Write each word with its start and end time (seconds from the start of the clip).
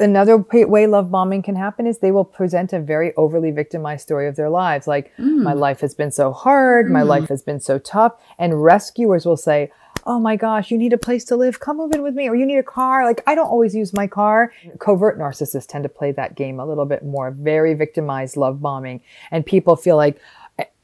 another 0.00 0.36
way 0.36 0.86
love 0.86 1.10
bombing 1.10 1.42
can 1.42 1.56
happen 1.56 1.86
is 1.86 1.98
they 1.98 2.12
will 2.12 2.24
present 2.24 2.72
a 2.72 2.80
very 2.80 3.14
overly 3.16 3.50
victimized 3.50 4.02
story 4.02 4.28
of 4.28 4.36
their 4.36 4.50
lives. 4.50 4.86
Like, 4.86 5.16
mm. 5.16 5.42
my 5.42 5.52
life 5.52 5.80
has 5.80 5.94
been 5.94 6.10
so 6.10 6.32
hard. 6.32 6.86
Mm. 6.86 6.90
My 6.90 7.02
life 7.02 7.28
has 7.28 7.42
been 7.42 7.60
so 7.60 7.78
tough. 7.78 8.14
And 8.38 8.62
rescuers 8.62 9.26
will 9.26 9.36
say, 9.36 9.70
Oh 10.06 10.18
my 10.18 10.36
gosh, 10.36 10.70
you 10.70 10.78
need 10.78 10.92
a 10.92 10.98
place 10.98 11.24
to 11.26 11.36
live. 11.36 11.60
Come 11.60 11.76
move 11.76 11.92
in 11.92 12.02
with 12.02 12.14
me. 12.14 12.28
Or 12.28 12.34
you 12.34 12.46
need 12.46 12.58
a 12.58 12.62
car. 12.62 13.04
Like, 13.04 13.22
I 13.26 13.34
don't 13.34 13.48
always 13.48 13.74
use 13.74 13.92
my 13.92 14.06
car. 14.06 14.52
Covert 14.78 15.18
narcissists 15.18 15.66
tend 15.66 15.82
to 15.82 15.88
play 15.88 16.12
that 16.12 16.34
game 16.34 16.60
a 16.60 16.66
little 16.66 16.86
bit 16.86 17.04
more. 17.04 17.30
Very 17.30 17.74
victimized 17.74 18.36
love 18.36 18.62
bombing. 18.62 19.02
And 19.30 19.44
people 19.44 19.76
feel 19.76 19.96
like, 19.96 20.18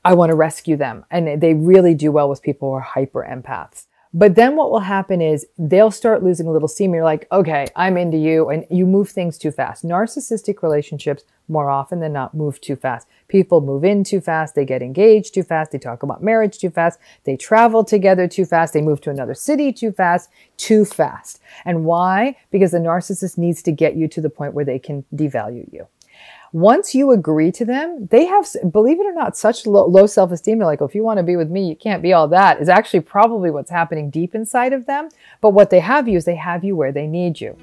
I 0.05 0.13
want 0.13 0.31
to 0.31 0.37
rescue 0.37 0.77
them. 0.77 1.07
And 1.11 1.41
they 1.41 1.55
really 1.55 1.95
do 1.95 2.13
well 2.13 2.29
with 2.29 2.43
people 2.43 2.69
who 2.69 2.75
are 2.75 2.81
hyper 2.81 3.27
empaths. 3.29 3.87
But 4.17 4.37
then 4.37 4.55
what 4.55 4.71
will 4.71 4.79
happen 4.79 5.21
is 5.21 5.45
they'll 5.59 5.91
start 5.91 6.23
losing 6.23 6.47
a 6.47 6.53
little 6.53 6.69
steam. 6.69 6.95
You're 6.95 7.03
like, 7.03 7.27
okay, 7.33 7.67
I'm 7.75 7.97
into 7.97 8.17
you. 8.17 8.49
And 8.49 8.65
you 8.71 8.87
move 8.87 9.11
things 9.11 9.37
too 9.37 9.51
fast. 9.51 9.85
Narcissistic 9.85 10.63
relationships, 10.63 11.25
more 11.49 11.69
often 11.69 11.99
than 11.99 12.13
not, 12.13 12.33
move 12.33 12.61
too 12.61 12.77
fast. 12.77 13.09
People 13.27 13.61
move 13.61 13.85
in 13.85 14.05
too 14.05 14.21
fast. 14.21 14.55
They 14.55 14.65
get 14.65 14.83
engaged 14.83 15.35
too 15.35 15.43
fast. 15.43 15.73
They 15.73 15.79
talk 15.79 16.05
about 16.05 16.23
marriage 16.23 16.59
too 16.59 16.71
fast. 16.71 17.01
They 17.25 17.37
travel 17.37 17.83
together 17.83 18.29
too 18.29 18.45
fast. 18.45 18.73
They 18.73 18.83
move 18.83 19.01
to 19.01 19.11
another 19.11 19.35
city 19.35 19.73
too 19.73 19.91
fast, 19.91 20.31
too 20.59 20.85
fast. 20.85 21.41
And 21.65 21.85
why? 21.85 22.37
Because 22.53 22.71
the 22.71 22.79
narcissist 22.79 23.37
needs 23.37 23.63
to 23.63 23.73
get 23.73 23.97
you 23.97 24.07
to 24.07 24.21
the 24.21 24.31
point 24.31 24.55
where 24.55 24.65
they 24.65 24.79
can 24.79 25.05
devalue 25.13 25.73
you 25.73 25.89
once 26.55 26.95
you 26.95 27.11
agree 27.11 27.51
to 27.51 27.65
them, 27.65 28.07
they 28.13 28.27
have, 28.27 28.47
believe 28.71 29.01
it 29.01 29.07
or 29.07 29.13
not, 29.13 29.37
such 29.37 29.67
low, 29.67 29.87
low 29.87 30.07
self 30.07 30.31
esteem. 30.31 30.59
They're 30.59 30.69
like, 30.69 30.81
if 30.81 30.95
you 30.95 31.03
want 31.03 31.19
to 31.19 31.25
be 31.25 31.35
with 31.35 31.51
me, 31.51 31.69
you 31.69 31.75
can't 31.75 32.01
be 32.01 32.13
all 32.13 32.29
that, 32.29 32.61
is 32.61 32.69
actually 32.69 33.01
probably 33.01 33.51
what's 33.51 33.73
happening 33.73 34.09
deep 34.09 34.37
inside 34.37 34.73
of 34.73 34.87
them. 34.87 35.09
But 35.41 35.51
what 35.51 35.71
they 35.71 35.81
have 35.81 36.07
you 36.07 36.17
is 36.17 36.25
they 36.25 36.37
have 36.37 36.63
you 36.63 36.77
where 36.77 36.93
they 36.93 37.09
need 37.09 37.41
you. 37.41 37.59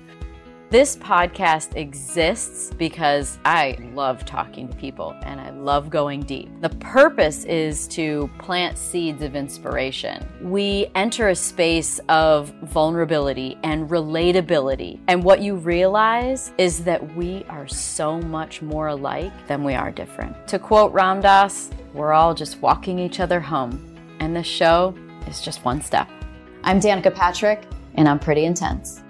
This 0.71 0.95
podcast 0.95 1.75
exists 1.75 2.71
because 2.73 3.39
I 3.43 3.75
love 3.93 4.23
talking 4.23 4.69
to 4.69 4.75
people 4.77 5.13
and 5.23 5.41
I 5.41 5.49
love 5.49 5.89
going 5.89 6.21
deep. 6.21 6.49
The 6.61 6.69
purpose 6.69 7.43
is 7.43 7.89
to 7.89 8.29
plant 8.39 8.77
seeds 8.77 9.21
of 9.21 9.35
inspiration. 9.35 10.25
We 10.39 10.87
enter 10.95 11.27
a 11.27 11.35
space 11.35 11.99
of 12.07 12.53
vulnerability 12.61 13.57
and 13.63 13.89
relatability. 13.89 15.01
And 15.09 15.21
what 15.21 15.41
you 15.41 15.55
realize 15.55 16.53
is 16.57 16.85
that 16.85 17.17
we 17.17 17.43
are 17.49 17.67
so 17.67 18.21
much 18.21 18.61
more 18.61 18.87
alike 18.87 19.33
than 19.47 19.65
we 19.65 19.73
are 19.73 19.91
different. 19.91 20.47
To 20.47 20.57
quote 20.57 20.93
Ram 20.93 21.19
Dass, 21.19 21.69
we're 21.93 22.13
all 22.13 22.33
just 22.33 22.61
walking 22.61 22.97
each 22.97 23.19
other 23.19 23.41
home. 23.41 23.93
And 24.21 24.33
this 24.33 24.47
show 24.47 24.95
is 25.27 25.41
just 25.41 25.65
one 25.65 25.81
step. 25.81 26.09
I'm 26.63 26.79
Danica 26.79 27.13
Patrick, 27.13 27.65
and 27.95 28.07
I'm 28.07 28.19
pretty 28.19 28.45
intense. 28.45 29.01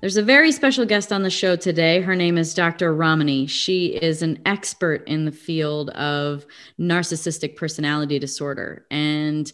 There's 0.00 0.18
a 0.18 0.22
very 0.22 0.52
special 0.52 0.84
guest 0.84 1.10
on 1.10 1.22
the 1.22 1.30
show 1.30 1.56
today. 1.56 2.02
Her 2.02 2.14
name 2.14 2.36
is 2.36 2.52
Dr. 2.52 2.94
Ramani. 2.94 3.46
She 3.46 3.86
is 3.86 4.20
an 4.20 4.40
expert 4.44 5.02
in 5.08 5.24
the 5.24 5.32
field 5.32 5.88
of 5.90 6.44
narcissistic 6.78 7.56
personality 7.56 8.18
disorder 8.18 8.84
and 8.90 9.50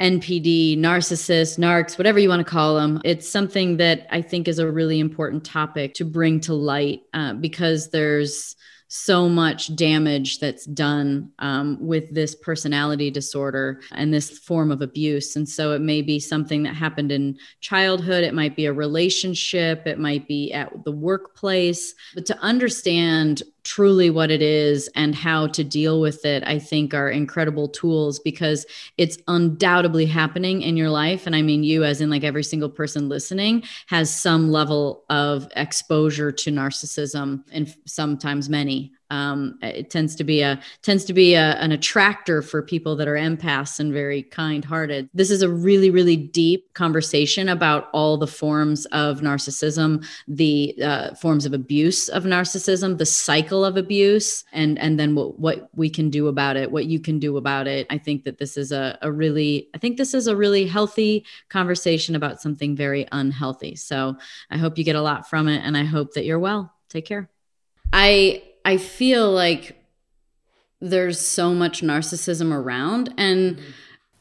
NPD, 0.00 0.78
narcissists, 0.78 1.58
narcs, 1.58 1.98
whatever 1.98 2.18
you 2.18 2.30
want 2.30 2.40
to 2.40 2.50
call 2.50 2.76
them. 2.76 3.02
It's 3.04 3.28
something 3.28 3.76
that 3.76 4.06
I 4.10 4.22
think 4.22 4.48
is 4.48 4.58
a 4.58 4.70
really 4.70 4.98
important 4.98 5.44
topic 5.44 5.92
to 5.94 6.06
bring 6.06 6.40
to 6.40 6.54
light 6.54 7.02
uh, 7.12 7.34
because 7.34 7.90
there's 7.90 8.56
so 8.94 9.26
much 9.26 9.74
damage 9.74 10.38
that's 10.38 10.66
done 10.66 11.30
um, 11.38 11.78
with 11.80 12.14
this 12.14 12.34
personality 12.34 13.10
disorder 13.10 13.80
and 13.92 14.12
this 14.12 14.38
form 14.40 14.70
of 14.70 14.82
abuse. 14.82 15.34
And 15.34 15.48
so 15.48 15.72
it 15.72 15.80
may 15.80 16.02
be 16.02 16.20
something 16.20 16.62
that 16.64 16.74
happened 16.74 17.10
in 17.10 17.38
childhood, 17.60 18.22
it 18.22 18.34
might 18.34 18.54
be 18.54 18.66
a 18.66 18.72
relationship, 18.72 19.86
it 19.86 19.98
might 19.98 20.28
be 20.28 20.52
at 20.52 20.84
the 20.84 20.92
workplace. 20.92 21.94
But 22.14 22.26
to 22.26 22.38
understand 22.40 23.42
truly 23.64 24.10
what 24.10 24.30
it 24.30 24.42
is 24.42 24.88
and 24.94 25.14
how 25.14 25.46
to 25.48 25.64
deal 25.64 26.00
with 26.00 26.24
it, 26.24 26.42
I 26.46 26.58
think 26.58 26.94
are 26.94 27.10
incredible 27.10 27.68
tools 27.68 28.18
because 28.18 28.66
it's 28.98 29.18
undoubtedly 29.28 30.06
happening 30.06 30.62
in 30.62 30.76
your 30.76 30.90
life. 30.90 31.26
And 31.26 31.36
I 31.36 31.42
mean, 31.42 31.62
you, 31.64 31.84
as 31.84 32.00
in 32.00 32.10
like 32.10 32.24
every 32.24 32.44
single 32.44 32.68
person 32.68 33.08
listening, 33.08 33.62
has 33.86 34.14
some 34.14 34.50
level 34.50 35.04
of 35.10 35.48
exposure 35.56 36.32
to 36.32 36.50
narcissism 36.50 37.44
and 37.52 37.74
sometimes 37.86 38.48
many 38.48 38.92
um, 39.12 39.58
it 39.60 39.90
tends 39.90 40.16
to 40.16 40.24
be 40.24 40.40
a 40.40 40.58
tends 40.80 41.04
to 41.04 41.12
be 41.12 41.34
a, 41.34 41.56
an 41.56 41.70
attractor 41.70 42.40
for 42.40 42.62
people 42.62 42.96
that 42.96 43.06
are 43.06 43.14
empaths 43.14 43.78
and 43.78 43.92
very 43.92 44.22
kind-hearted. 44.22 45.10
This 45.12 45.30
is 45.30 45.42
a 45.42 45.50
really 45.50 45.90
really 45.90 46.16
deep 46.16 46.72
conversation 46.72 47.50
about 47.50 47.90
all 47.92 48.16
the 48.16 48.26
forms 48.26 48.86
of 48.86 49.20
narcissism, 49.20 50.06
the 50.26 50.74
uh, 50.82 51.14
forms 51.14 51.44
of 51.44 51.52
abuse 51.52 52.08
of 52.08 52.24
narcissism, 52.24 52.96
the 52.96 53.04
cycle 53.04 53.51
of 53.64 53.76
abuse, 53.76 54.44
and 54.52 54.78
and 54.78 54.98
then 54.98 55.14
what, 55.14 55.38
what 55.38 55.68
we 55.74 55.90
can 55.90 56.08
do 56.08 56.28
about 56.28 56.56
it, 56.56 56.70
what 56.70 56.86
you 56.86 56.98
can 56.98 57.18
do 57.18 57.36
about 57.36 57.66
it. 57.66 57.86
I 57.90 57.98
think 57.98 58.24
that 58.24 58.38
this 58.38 58.56
is 58.56 58.72
a, 58.72 58.98
a 59.02 59.12
really 59.12 59.68
I 59.74 59.78
think 59.78 59.98
this 59.98 60.14
is 60.14 60.26
a 60.26 60.36
really 60.36 60.66
healthy 60.66 61.24
conversation 61.48 62.14
about 62.14 62.40
something 62.40 62.74
very 62.74 63.06
unhealthy. 63.12 63.76
So 63.76 64.16
I 64.50 64.56
hope 64.56 64.78
you 64.78 64.84
get 64.84 64.96
a 64.96 65.02
lot 65.02 65.28
from 65.28 65.48
it, 65.48 65.62
and 65.64 65.76
I 65.76 65.84
hope 65.84 66.14
that 66.14 66.24
you're 66.24 66.38
well. 66.38 66.72
Take 66.88 67.04
care. 67.04 67.28
I 67.92 68.42
I 68.64 68.78
feel 68.78 69.30
like 69.30 69.78
there's 70.80 71.20
so 71.20 71.54
much 71.54 71.82
narcissism 71.82 72.52
around 72.52 73.14
and 73.16 73.60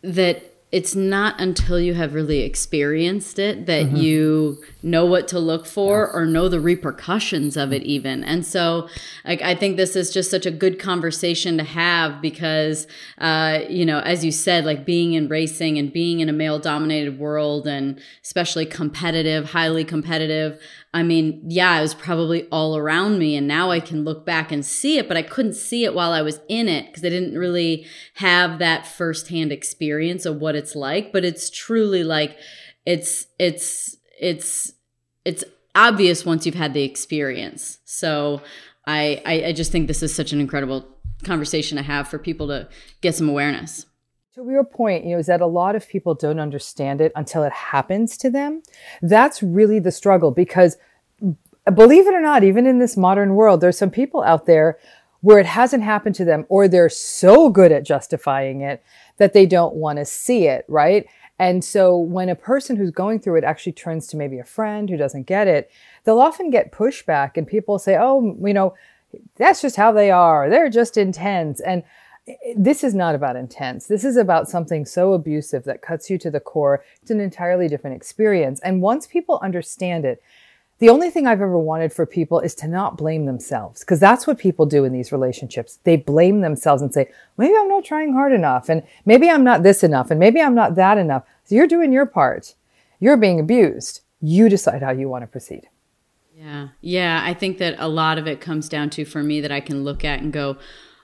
that 0.04 0.51
it's 0.72 0.96
not 0.96 1.40
until 1.40 1.80
you 1.80 1.94
have 1.94 2.14
really 2.14 2.40
experienced 2.40 3.38
it 3.38 3.66
that 3.66 3.88
mm-hmm. 3.88 3.98
you 3.98 4.64
know 4.82 5.06
what 5.06 5.28
to 5.28 5.38
look 5.38 5.66
for 5.66 6.06
yes. 6.06 6.16
or 6.16 6.26
know 6.26 6.48
the 6.48 6.60
repercussions 6.60 7.58
of 7.58 7.74
it 7.74 7.84
even 7.84 8.24
and 8.24 8.46
so 8.46 8.88
like 9.26 9.42
i 9.42 9.54
think 9.54 9.76
this 9.76 9.96
is 9.96 10.12
just 10.12 10.32
such 10.32 10.46
a 10.46 10.52
good 10.52 10.80
conversation 10.80 11.58
to 11.58 11.64
have 11.64 12.22
because 12.22 12.88
uh, 13.18 13.60
you 13.70 13.86
know 13.86 14.00
as 14.00 14.24
you 14.24 14.32
said 14.32 14.66
like 14.66 14.86
being 14.86 15.14
in 15.14 15.28
racing 15.28 15.78
and 15.78 15.92
being 15.92 16.22
in 16.22 16.30
a 16.30 16.34
male 16.34 16.60
dominated 16.60 17.20
world 17.20 17.68
and 17.68 18.00
especially 18.24 18.66
competitive 18.66 19.52
highly 19.52 19.84
competitive 19.84 20.62
I 20.94 21.04
mean, 21.04 21.42
yeah, 21.48 21.78
it 21.78 21.82
was 21.82 21.94
probably 21.94 22.48
all 22.50 22.76
around 22.76 23.18
me. 23.18 23.38
And 23.38 23.48
now 23.48 23.72
I 23.72 23.80
can 23.80 24.04
look 24.04 24.26
back 24.26 24.52
and 24.52 24.66
see 24.66 24.98
it, 24.98 25.08
but 25.08 25.16
I 25.16 25.22
couldn't 25.22 25.54
see 25.54 25.86
it 25.86 25.94
while 25.94 26.12
I 26.12 26.22
was 26.22 26.42
in 26.50 26.68
it 26.68 26.88
because 26.88 27.06
I 27.06 27.10
didn't 27.10 27.38
really 27.38 27.86
have 28.16 28.60
that 28.60 28.86
firsthand 28.86 29.54
experience 29.54 30.26
of 30.26 30.42
what 30.42 30.56
it's 30.56 30.76
like. 30.76 31.14
But 31.14 31.24
it's 31.24 31.50
truly 31.50 32.04
like 32.04 32.38
it's, 32.86 33.28
it's, 33.40 33.96
it's, 34.20 34.74
it's 35.24 35.46
obvious 35.76 36.26
once 36.26 36.46
you've 36.46 36.56
had 36.56 36.74
the 36.74 36.84
experience. 36.84 37.80
So 37.86 38.42
I, 38.86 39.22
I, 39.26 39.44
I 39.46 39.54
just 39.54 39.72
think 39.72 39.88
this 39.88 40.04
is 40.04 40.14
such 40.14 40.34
an 40.34 40.42
incredible 40.42 40.86
conversation 41.24 41.78
to 41.78 41.84
have 41.84 42.10
for 42.10 42.20
people 42.20 42.48
to 42.48 42.68
get 43.00 43.16
some 43.16 43.30
awareness. 43.30 43.86
To 44.36 44.50
your 44.50 44.64
point, 44.64 45.04
you 45.04 45.12
know, 45.12 45.20
is 45.20 45.26
that 45.26 45.42
a 45.42 45.46
lot 45.46 45.76
of 45.76 45.90
people 45.90 46.14
don't 46.16 46.40
understand 46.40 47.02
it 47.02 47.12
until 47.18 47.44
it 47.44 47.52
happens 47.52 48.18
to 48.20 48.30
them. 48.30 48.64
That's 49.02 49.44
really 49.44 49.78
the 49.78 49.92
struggle 49.92 50.32
because 50.32 50.78
uh, 51.22 51.72
believe 51.72 52.08
it 52.08 52.14
or 52.14 52.22
not, 52.22 52.42
even 52.42 52.66
in 52.66 52.80
this 52.80 52.96
modern 52.96 53.36
world, 53.36 53.60
there's 53.60 53.78
some 53.78 53.90
people 53.90 54.24
out 54.24 54.46
there 54.46 54.80
where 55.20 55.38
it 55.38 55.46
hasn't 55.46 55.84
happened 55.84 56.16
to 56.16 56.24
them 56.24 56.46
or 56.48 56.70
they're 56.70 56.88
so 56.88 57.50
good 57.50 57.74
at 57.74 57.84
justifying 57.84 58.62
it 58.62 58.82
that 59.18 59.34
they 59.34 59.46
don't 59.46 59.76
want 59.76 60.00
to 60.00 60.06
see 60.06 60.48
it, 60.48 60.64
right? 60.70 61.06
And 61.38 61.62
so 61.62 61.98
when 61.98 62.30
a 62.30 62.36
person 62.36 62.78
who's 62.78 62.92
going 62.92 63.20
through 63.20 63.36
it 63.36 63.44
actually 63.44 63.74
turns 63.74 64.08
to 64.08 64.18
maybe 64.18 64.40
a 64.40 64.46
friend 64.46 64.90
who 64.90 64.96
doesn't 64.96 65.24
get 65.24 65.50
it, 65.50 65.70
they'll 66.06 66.22
often 66.22 66.50
get 66.50 66.72
pushback 66.72 67.36
and 67.36 67.46
people 67.46 67.80
say, 67.80 67.98
oh, 68.00 68.38
you 68.42 68.54
know, 68.54 68.76
that's 69.36 69.62
just 69.62 69.76
how 69.76 69.92
they 69.92 70.10
are. 70.10 70.50
They're 70.50 70.70
just 70.70 70.96
intense. 70.96 71.60
And 71.60 71.84
this 72.56 72.84
is 72.84 72.94
not 72.94 73.16
about 73.16 73.36
intense. 73.36 73.88
This 73.88 74.04
is 74.04 74.16
about 74.16 74.50
something 74.50 74.86
so 74.86 75.14
abusive 75.14 75.64
that 75.64 75.82
cuts 75.82 76.10
you 76.10 76.18
to 76.20 76.30
the 76.30 76.40
core. 76.40 76.84
It's 77.02 77.12
an 77.12 77.20
entirely 77.20 77.68
different 77.68 77.96
experience. 77.96 78.60
And 78.62 78.82
once 78.82 79.08
people 79.08 79.40
understand 79.42 80.06
it, 80.06 80.22
the 80.80 80.90
only 80.90 81.12
thing 81.12 81.28
I've 81.28 81.42
ever 81.42 81.60
wanted 81.60 81.94
for 81.94 82.08
people 82.08 82.40
is 82.40 82.56
to 82.56 82.68
not 82.68 82.98
blame 82.98 83.26
themselves 83.26 83.82
because 83.82 84.00
that's 84.00 84.26
what 84.26 84.40
people 84.40 84.66
do 84.66 84.84
in 84.84 84.92
these 84.92 85.12
relationships. 85.12 85.78
They 85.84 85.96
blame 85.96 86.42
themselves 86.42 86.82
and 86.82 86.92
say, 86.92 87.12
maybe 87.38 87.54
I'm 87.56 87.68
not 87.68 87.86
trying 87.86 88.14
hard 88.14 88.34
enough 88.34 88.68
and 88.68 88.82
maybe 89.06 89.30
I'm 89.30 89.44
not 89.44 89.62
this 89.62 89.84
enough 89.84 90.10
and 90.10 90.20
maybe 90.20 90.42
I'm 90.42 90.56
not 90.56 90.74
that 90.76 90.98
enough. 90.98 91.24
So 91.44 91.54
you're 91.54 91.68
doing 91.68 91.94
your 91.94 92.08
part. 92.08 92.56
You're 93.00 93.18
being 93.18 93.40
abused. 93.40 94.02
You 94.22 94.50
decide 94.50 94.82
how 94.82 94.92
you 94.92 95.08
want 95.08 95.22
to 95.22 95.28
proceed. 95.28 95.70
Yeah. 96.36 96.70
Yeah. 96.82 97.22
I 97.24 97.36
think 97.36 97.60
that 97.60 97.76
a 97.78 97.88
lot 97.88 98.18
of 98.18 98.26
it 98.26 98.42
comes 98.42 98.68
down 98.68 98.90
to 98.92 99.06
for 99.06 99.22
me 99.22 99.40
that 99.42 99.52
I 99.52 99.60
can 99.60 99.84
look 99.84 100.04
at 100.04 100.20
and 100.20 100.34
go, 100.34 100.58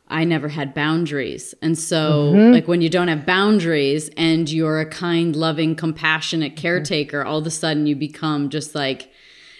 I 0.10 0.24
never 0.24 0.48
had 0.48 0.74
boundaries. 0.74 1.54
And 1.62 1.78
so, 1.78 2.34
mm-hmm. 2.34 2.54
like, 2.54 2.68
when 2.68 2.82
you 2.82 2.90
don't 2.90 3.08
have 3.10 3.26
boundaries 3.26 4.10
and 4.18 4.50
you're 4.50 4.80
a 4.80 4.86
kind, 4.86 5.36
loving, 5.36 5.76
compassionate 5.76 6.56
caretaker, 6.56 7.24
all 7.24 7.40
of 7.40 7.48
a 7.48 7.52
sudden 7.52 7.88
you 7.88 7.96
become 7.96 8.50
just 8.50 8.76
like, 8.76 9.12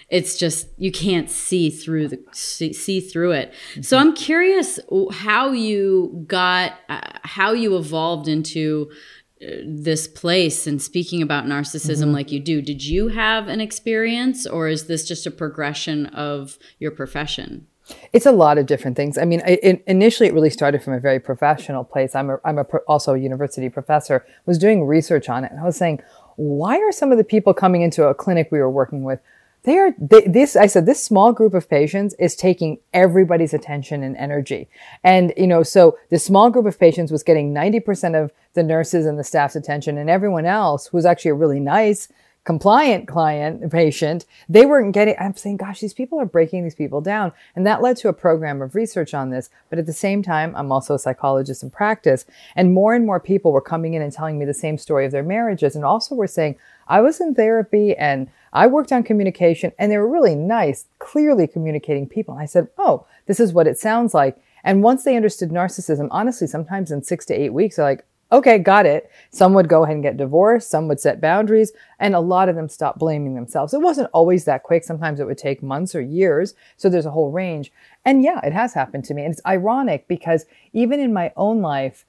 it's 0.10 0.38
just 0.38 0.70
you 0.78 0.90
can't 0.90 1.30
see 1.30 1.70
through 1.70 2.08
the 2.08 2.24
see, 2.32 2.72
see 2.72 3.02
through 3.02 3.34
it 3.34 3.52
mm-hmm. 3.72 3.82
so 3.82 3.98
i'm 3.98 4.16
curious 4.16 4.80
how 5.12 5.52
you 5.52 6.24
got 6.28 6.76
uh, 6.88 7.02
how 7.24 7.52
you 7.52 7.76
evolved 7.76 8.30
into 8.30 8.90
this 9.40 10.08
place 10.08 10.66
and 10.66 10.82
speaking 10.82 11.22
about 11.22 11.46
narcissism 11.46 12.06
mm-hmm. 12.06 12.14
like 12.14 12.32
you 12.32 12.40
do. 12.40 12.62
Did 12.62 12.84
you 12.84 13.10
have 13.10 13.48
an 13.48 13.62
experience 13.62 14.48
or 14.48 14.68
is 14.68 14.88
this 14.88 15.08
just 15.08 15.28
a 15.28 15.32
progression 15.32 16.08
of 16.08 16.58
your 16.80 16.92
profession? 16.92 17.68
It's 18.14 18.26
a 18.26 18.32
lot 18.32 18.58
of 18.58 18.66
different 18.66 18.98
things. 18.98 19.18
I 19.18 19.26
mean, 19.26 19.42
it, 19.46 19.84
initially 19.88 20.28
it 20.28 20.34
really 20.34 20.50
started 20.50 20.84
from 20.84 20.94
a 20.94 21.00
very 21.00 21.20
professional 21.20 21.84
place. 21.84 22.16
I'm 22.16 22.30
a, 22.30 22.40
I'm 22.44 22.58
a 22.58 22.64
pro, 22.64 22.80
also 22.88 23.14
a 23.14 23.18
university 23.18 23.70
professor, 23.70 24.26
was 24.46 24.58
doing 24.58 24.86
research 24.86 25.30
on 25.30 25.44
it. 25.44 25.52
And 25.52 25.60
I 25.60 25.64
was 25.64 25.78
saying, 25.78 26.02
why 26.36 26.78
are 26.78 26.92
some 26.92 27.12
of 27.12 27.18
the 27.18 27.24
people 27.24 27.54
coming 27.54 27.82
into 27.82 28.08
a 28.08 28.14
clinic 28.14 28.50
we 28.52 28.60
were 28.60 28.70
working 28.70 29.04
with 29.04 29.20
they 29.64 29.78
are 29.78 29.94
they, 30.00 30.22
this 30.22 30.56
i 30.56 30.66
said 30.66 30.86
this 30.86 31.04
small 31.04 31.34
group 31.34 31.54
of 31.54 31.70
patients 31.70 32.16
is 32.20 32.36
taking 32.36 32.78
everybody's 32.94 33.54
attention 33.54 34.02
and 34.04 34.16
energy 34.16 34.70
and 35.04 35.34
you 35.36 35.48
know 35.48 35.62
so 35.62 35.98
this 36.10 36.24
small 36.24 36.50
group 36.50 36.66
of 36.66 36.80
patients 36.80 37.12
was 37.12 37.24
getting 37.24 37.54
90% 37.54 38.24
of 38.24 38.32
the 38.54 38.64
nurses 38.64 39.06
and 39.06 39.20
the 39.20 39.24
staff's 39.24 39.56
attention 39.56 39.98
and 39.98 40.10
everyone 40.10 40.46
else 40.46 40.88
who's 40.88 41.06
actually 41.06 41.34
really 41.34 41.60
nice 41.60 42.08
compliant 42.48 43.10
client 43.10 43.70
patient 43.70 44.26
they 44.48 44.66
weren't 44.66 44.94
getting 44.94 45.14
i'm 45.20 45.36
saying 45.36 45.58
gosh 45.58 45.82
these 45.82 45.94
people 45.94 46.18
are 46.18 46.26
breaking 46.26 46.64
these 46.64 46.74
people 46.74 47.02
down 47.02 47.34
and 47.58 47.68
that 47.68 47.82
led 47.82 47.98
to 47.98 48.08
a 48.08 48.14
program 48.14 48.62
of 48.62 48.74
research 48.74 49.14
on 49.14 49.32
this 49.32 49.50
but 49.70 49.78
at 49.78 49.86
the 49.86 49.92
same 49.92 50.24
time 50.24 50.56
i'm 50.56 50.72
also 50.72 50.94
a 50.94 51.00
psychologist 51.00 51.62
in 51.62 51.70
practice 51.70 52.24
and 52.56 52.74
more 52.74 52.96
and 52.96 53.06
more 53.06 53.20
people 53.20 53.52
were 53.52 53.60
coming 53.60 53.96
in 53.96 54.02
and 54.02 54.14
telling 54.14 54.40
me 54.40 54.46
the 54.46 54.54
same 54.54 54.78
story 54.78 55.06
of 55.06 55.12
their 55.12 55.24
marriages 55.24 55.76
and 55.76 55.84
also 55.84 56.16
were 56.16 56.26
saying 56.26 56.56
i 56.88 57.02
was 57.02 57.20
in 57.20 57.36
therapy 57.36 57.94
and 57.98 58.30
I 58.54 58.66
worked 58.66 58.94
on 58.94 59.04
communication 59.04 59.74
and 59.78 59.92
they 59.92 59.98
were 59.98 60.08
really 60.08 60.34
nice, 60.34 60.86
clearly 60.98 61.48
communicating 61.48 62.08
people. 62.08 62.34
And 62.34 62.42
I 62.42 62.48
said, 62.48 62.70
Oh, 62.78 63.06
this 63.28 63.40
is 63.42 63.54
what 63.54 63.68
it 63.68 63.78
sounds 63.78 64.16
like. 64.16 64.42
And 64.64 64.82
once 64.82 65.04
they 65.04 65.16
understood 65.16 65.50
narcissism, 65.50 66.08
honestly, 66.10 66.48
sometimes 66.48 66.90
in 66.90 67.04
six 67.04 67.26
to 67.26 67.36
eight 67.36 67.54
weeks, 67.54 67.76
they're 67.76 67.86
like, 67.86 68.06
okay, 68.32 68.58
got 68.58 68.86
it. 68.86 69.10
Some 69.32 69.54
would 69.54 69.70
go 69.70 69.84
ahead 69.84 69.96
and 69.96 70.04
get 70.04 70.18
divorced. 70.18 70.70
Some 70.70 70.88
would 70.88 71.00
set 71.00 71.22
boundaries. 71.22 71.72
And 72.00 72.16
a 72.16 72.20
lot 72.20 72.50
of 72.50 72.56
them 72.56 72.70
stopped 72.70 73.00
blaming 73.00 73.36
themselves. 73.36 73.74
It 73.74 73.82
wasn't 73.82 74.10
always 74.14 74.46
that 74.46 74.64
quick. 74.64 74.84
Sometimes 74.84 75.20
it 75.20 75.28
would 75.28 75.38
take 75.38 75.64
months 75.64 75.96
or 75.96 76.02
years. 76.02 76.54
So 76.76 76.90
there's 76.90 77.06
a 77.06 77.12
whole 77.12 77.32
range. 77.32 77.72
And 78.06 78.24
yeah, 78.24 78.40
it 78.44 78.54
has 78.54 78.74
happened 78.74 79.06
to 79.06 79.14
me. 79.14 79.24
And 79.24 79.34
it's 79.34 79.46
ironic 79.46 80.08
because 80.08 80.46
even 80.74 81.00
in 81.00 81.14
my 81.14 81.32
own 81.36 81.62
life, 81.62 82.06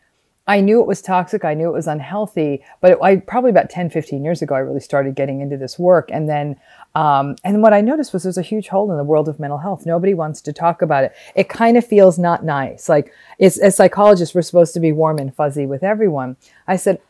I 0.48 0.62
knew 0.62 0.80
it 0.80 0.86
was 0.86 1.02
toxic. 1.02 1.44
I 1.44 1.52
knew 1.52 1.68
it 1.68 1.74
was 1.74 1.86
unhealthy, 1.86 2.64
but 2.80 2.92
it, 2.92 2.98
I 3.02 3.16
probably 3.16 3.50
about 3.50 3.68
10, 3.68 3.90
15 3.90 4.24
years 4.24 4.40
ago, 4.40 4.54
I 4.54 4.60
really 4.60 4.80
started 4.80 5.14
getting 5.14 5.42
into 5.42 5.58
this 5.58 5.78
work. 5.78 6.08
And 6.10 6.26
then, 6.26 6.56
um, 6.94 7.36
and 7.44 7.62
what 7.62 7.72
I 7.72 7.80
noticed 7.80 8.12
was 8.12 8.24
there's 8.24 8.38
a 8.38 8.42
huge 8.42 8.68
hole 8.68 8.90
in 8.90 8.96
the 8.96 9.04
world 9.04 9.28
of 9.28 9.38
mental 9.38 9.58
health. 9.58 9.86
Nobody 9.86 10.14
wants 10.14 10.40
to 10.42 10.52
talk 10.52 10.82
about 10.82 11.04
it. 11.04 11.12
It 11.34 11.48
kind 11.48 11.76
of 11.76 11.86
feels 11.86 12.18
not 12.18 12.44
nice. 12.44 12.88
Like 12.88 13.12
as 13.40 13.76
psychologists, 13.76 14.34
we're 14.34 14.42
supposed 14.42 14.74
to 14.74 14.80
be 14.80 14.92
warm 14.92 15.18
and 15.18 15.34
fuzzy 15.34 15.66
with 15.66 15.82
everyone. 15.82 16.36
I 16.66 16.76
said, 16.76 17.00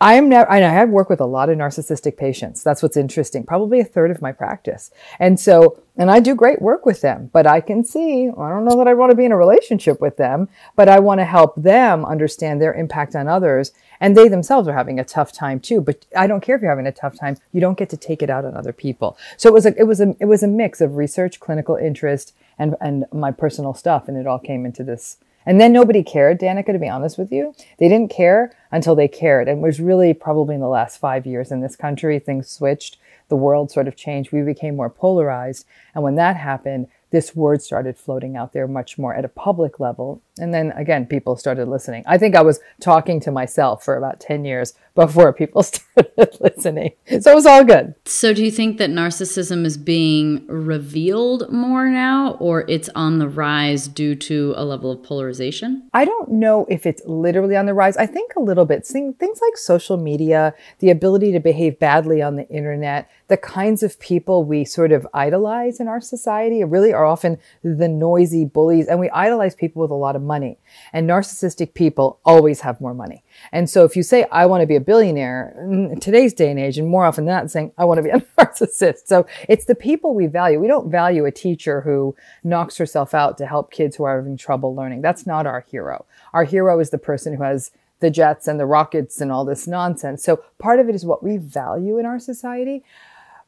I'm 0.00 0.28
never, 0.28 0.50
I 0.50 0.58
have 0.58 0.90
worked 0.90 1.08
with 1.08 1.20
a 1.20 1.26
lot 1.26 1.48
of 1.48 1.56
narcissistic 1.56 2.16
patients. 2.16 2.62
That's 2.62 2.82
what's 2.82 2.96
interesting. 2.96 3.44
Probably 3.44 3.80
a 3.80 3.84
third 3.84 4.10
of 4.10 4.20
my 4.20 4.32
practice. 4.32 4.90
And 5.20 5.38
so, 5.38 5.82
and 5.96 6.10
I 6.10 6.20
do 6.20 6.34
great 6.34 6.60
work 6.60 6.84
with 6.84 7.00
them, 7.00 7.30
but 7.32 7.46
I 7.46 7.60
can 7.60 7.84
see, 7.84 8.28
I 8.28 8.48
don't 8.50 8.64
know 8.64 8.76
that 8.76 8.88
I 8.88 8.94
want 8.94 9.10
to 9.12 9.16
be 9.16 9.24
in 9.24 9.32
a 9.32 9.36
relationship 9.36 10.00
with 10.00 10.16
them, 10.16 10.48
but 10.74 10.88
I 10.88 10.98
want 10.98 11.20
to 11.20 11.24
help 11.24 11.54
them 11.56 12.04
understand 12.04 12.60
their 12.60 12.74
impact 12.74 13.14
on 13.14 13.28
others. 13.28 13.72
And 14.00 14.16
they 14.16 14.28
themselves 14.28 14.68
are 14.68 14.74
having 14.74 14.98
a 14.98 15.04
tough 15.04 15.32
time 15.32 15.60
too. 15.60 15.80
But 15.80 16.06
I 16.16 16.26
don't 16.26 16.42
care 16.42 16.56
if 16.56 16.62
you're 16.62 16.70
having 16.70 16.86
a 16.86 16.92
tough 16.92 17.18
time. 17.18 17.36
You 17.52 17.60
don't 17.60 17.78
get 17.78 17.90
to 17.90 17.96
take 17.96 18.22
it 18.22 18.30
out 18.30 18.44
on 18.44 18.56
other 18.56 18.72
people. 18.72 19.16
So 19.36 19.48
it 19.48 19.52
was 19.52 19.66
a, 19.66 19.78
it 19.78 19.84
was 19.84 20.00
a, 20.00 20.14
it 20.20 20.26
was 20.26 20.42
a 20.42 20.48
mix 20.48 20.80
of 20.80 20.96
research, 20.96 21.40
clinical 21.40 21.76
interest, 21.76 22.34
and, 22.58 22.76
and 22.80 23.04
my 23.12 23.30
personal 23.30 23.74
stuff. 23.74 24.08
And 24.08 24.16
it 24.16 24.26
all 24.26 24.38
came 24.38 24.66
into 24.66 24.84
this 24.84 25.18
and 25.46 25.60
then 25.60 25.72
nobody 25.72 26.02
cared, 26.02 26.40
Danica, 26.40 26.72
to 26.72 26.78
be 26.78 26.88
honest 26.88 27.18
with 27.18 27.30
you. 27.30 27.54
They 27.78 27.88
didn't 27.88 28.10
care 28.10 28.52
until 28.72 28.94
they 28.94 29.08
cared. 29.08 29.48
And 29.48 29.58
it 29.58 29.62
was 29.62 29.80
really 29.80 30.14
probably 30.14 30.54
in 30.54 30.60
the 30.60 30.68
last 30.68 30.98
five 30.98 31.26
years 31.26 31.52
in 31.52 31.60
this 31.60 31.76
country, 31.76 32.18
things 32.18 32.48
switched. 32.48 32.96
The 33.28 33.36
world 33.36 33.70
sort 33.70 33.88
of 33.88 33.96
changed. 33.96 34.32
We 34.32 34.42
became 34.42 34.76
more 34.76 34.90
polarized. 34.90 35.66
And 35.94 36.02
when 36.02 36.14
that 36.16 36.36
happened, 36.36 36.88
this 37.10 37.36
word 37.36 37.62
started 37.62 37.96
floating 37.96 38.36
out 38.36 38.52
there 38.52 38.66
much 38.66 38.98
more 38.98 39.14
at 39.14 39.24
a 39.24 39.28
public 39.28 39.78
level. 39.78 40.22
And 40.38 40.52
then 40.52 40.72
again, 40.72 41.06
people 41.06 41.36
started 41.36 41.68
listening. 41.68 42.02
I 42.06 42.18
think 42.18 42.34
I 42.34 42.42
was 42.42 42.58
talking 42.80 43.20
to 43.20 43.30
myself 43.30 43.84
for 43.84 43.96
about 43.96 44.18
10 44.18 44.44
years 44.44 44.74
before 44.94 45.32
people 45.32 45.62
started 45.62 46.36
listening. 46.40 46.92
So 47.20 47.30
it 47.30 47.34
was 47.34 47.46
all 47.46 47.64
good. 47.64 47.94
So 48.04 48.32
do 48.32 48.44
you 48.44 48.50
think 48.50 48.78
that 48.78 48.90
narcissism 48.90 49.64
is 49.64 49.76
being 49.76 50.44
revealed 50.48 51.50
more 51.52 51.88
now 51.88 52.32
or 52.40 52.64
it's 52.68 52.88
on 52.96 53.18
the 53.18 53.28
rise 53.28 53.86
due 53.86 54.14
to 54.16 54.54
a 54.56 54.64
level 54.64 54.90
of 54.90 55.02
polarization? 55.02 55.88
I 55.92 56.04
don't 56.04 56.32
know 56.32 56.66
if 56.68 56.84
it's 56.84 57.02
literally 57.06 57.56
on 57.56 57.66
the 57.66 57.74
rise. 57.74 57.96
I 57.96 58.06
think 58.06 58.34
a 58.34 58.40
little 58.40 58.64
bit. 58.64 58.84
Things 58.84 59.40
like 59.40 59.56
social 59.56 59.96
media, 59.96 60.54
the 60.80 60.90
ability 60.90 61.32
to 61.32 61.40
behave 61.40 61.78
badly 61.78 62.22
on 62.22 62.36
the 62.36 62.48
internet, 62.48 63.08
the 63.28 63.36
kinds 63.36 63.82
of 63.82 63.98
people 64.00 64.44
we 64.44 64.64
sort 64.64 64.92
of 64.92 65.06
idolize 65.14 65.80
in 65.80 65.88
our 65.88 66.00
society 66.00 66.62
really 66.64 66.92
are 66.92 67.06
often 67.06 67.38
the 67.62 67.88
noisy 67.88 68.44
bullies. 68.44 68.86
And 68.86 68.98
we 68.98 69.10
idolize 69.10 69.54
people 69.54 69.82
with 69.82 69.90
a 69.90 69.94
lot 69.94 70.16
of 70.16 70.23
money. 70.26 70.58
And 70.92 71.08
narcissistic 71.08 71.74
people 71.74 72.18
always 72.24 72.60
have 72.60 72.80
more 72.80 72.94
money. 72.94 73.22
And 73.52 73.68
so 73.68 73.84
if 73.84 73.96
you 73.96 74.02
say, 74.02 74.26
I 74.32 74.46
want 74.46 74.62
to 74.62 74.66
be 74.66 74.76
a 74.76 74.80
billionaire 74.80 75.54
in 75.58 76.00
today's 76.00 76.32
day 76.32 76.50
and 76.50 76.58
age, 76.58 76.78
and 76.78 76.88
more 76.88 77.04
often 77.04 77.24
than 77.24 77.34
not 77.34 77.50
saying, 77.50 77.72
I 77.78 77.84
want 77.84 77.98
to 77.98 78.02
be 78.02 78.10
a 78.10 78.20
narcissist. 78.38 79.06
So 79.06 79.26
it's 79.48 79.64
the 79.64 79.74
people 79.74 80.14
we 80.14 80.26
value. 80.26 80.58
We 80.58 80.68
don't 80.68 80.90
value 80.90 81.24
a 81.24 81.30
teacher 81.30 81.82
who 81.82 82.16
knocks 82.42 82.76
herself 82.76 83.14
out 83.14 83.38
to 83.38 83.46
help 83.46 83.70
kids 83.70 83.96
who 83.96 84.04
are 84.04 84.16
having 84.16 84.36
trouble 84.36 84.74
learning. 84.74 85.02
That's 85.02 85.26
not 85.26 85.46
our 85.46 85.60
hero. 85.70 86.06
Our 86.32 86.44
hero 86.44 86.80
is 86.80 86.90
the 86.90 86.98
person 86.98 87.34
who 87.34 87.42
has 87.42 87.70
the 88.00 88.10
jets 88.10 88.48
and 88.48 88.60
the 88.60 88.66
rockets 88.66 89.20
and 89.20 89.32
all 89.32 89.44
this 89.44 89.66
nonsense. 89.66 90.22
So 90.22 90.42
part 90.58 90.80
of 90.80 90.88
it 90.88 90.94
is 90.94 91.06
what 91.06 91.22
we 91.22 91.36
value 91.36 91.98
in 91.98 92.06
our 92.06 92.18
society. 92.18 92.84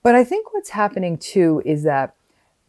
But 0.02 0.14
I 0.14 0.24
think 0.24 0.52
what's 0.52 0.70
happening 0.70 1.18
too 1.18 1.62
is 1.64 1.82
that 1.82 2.14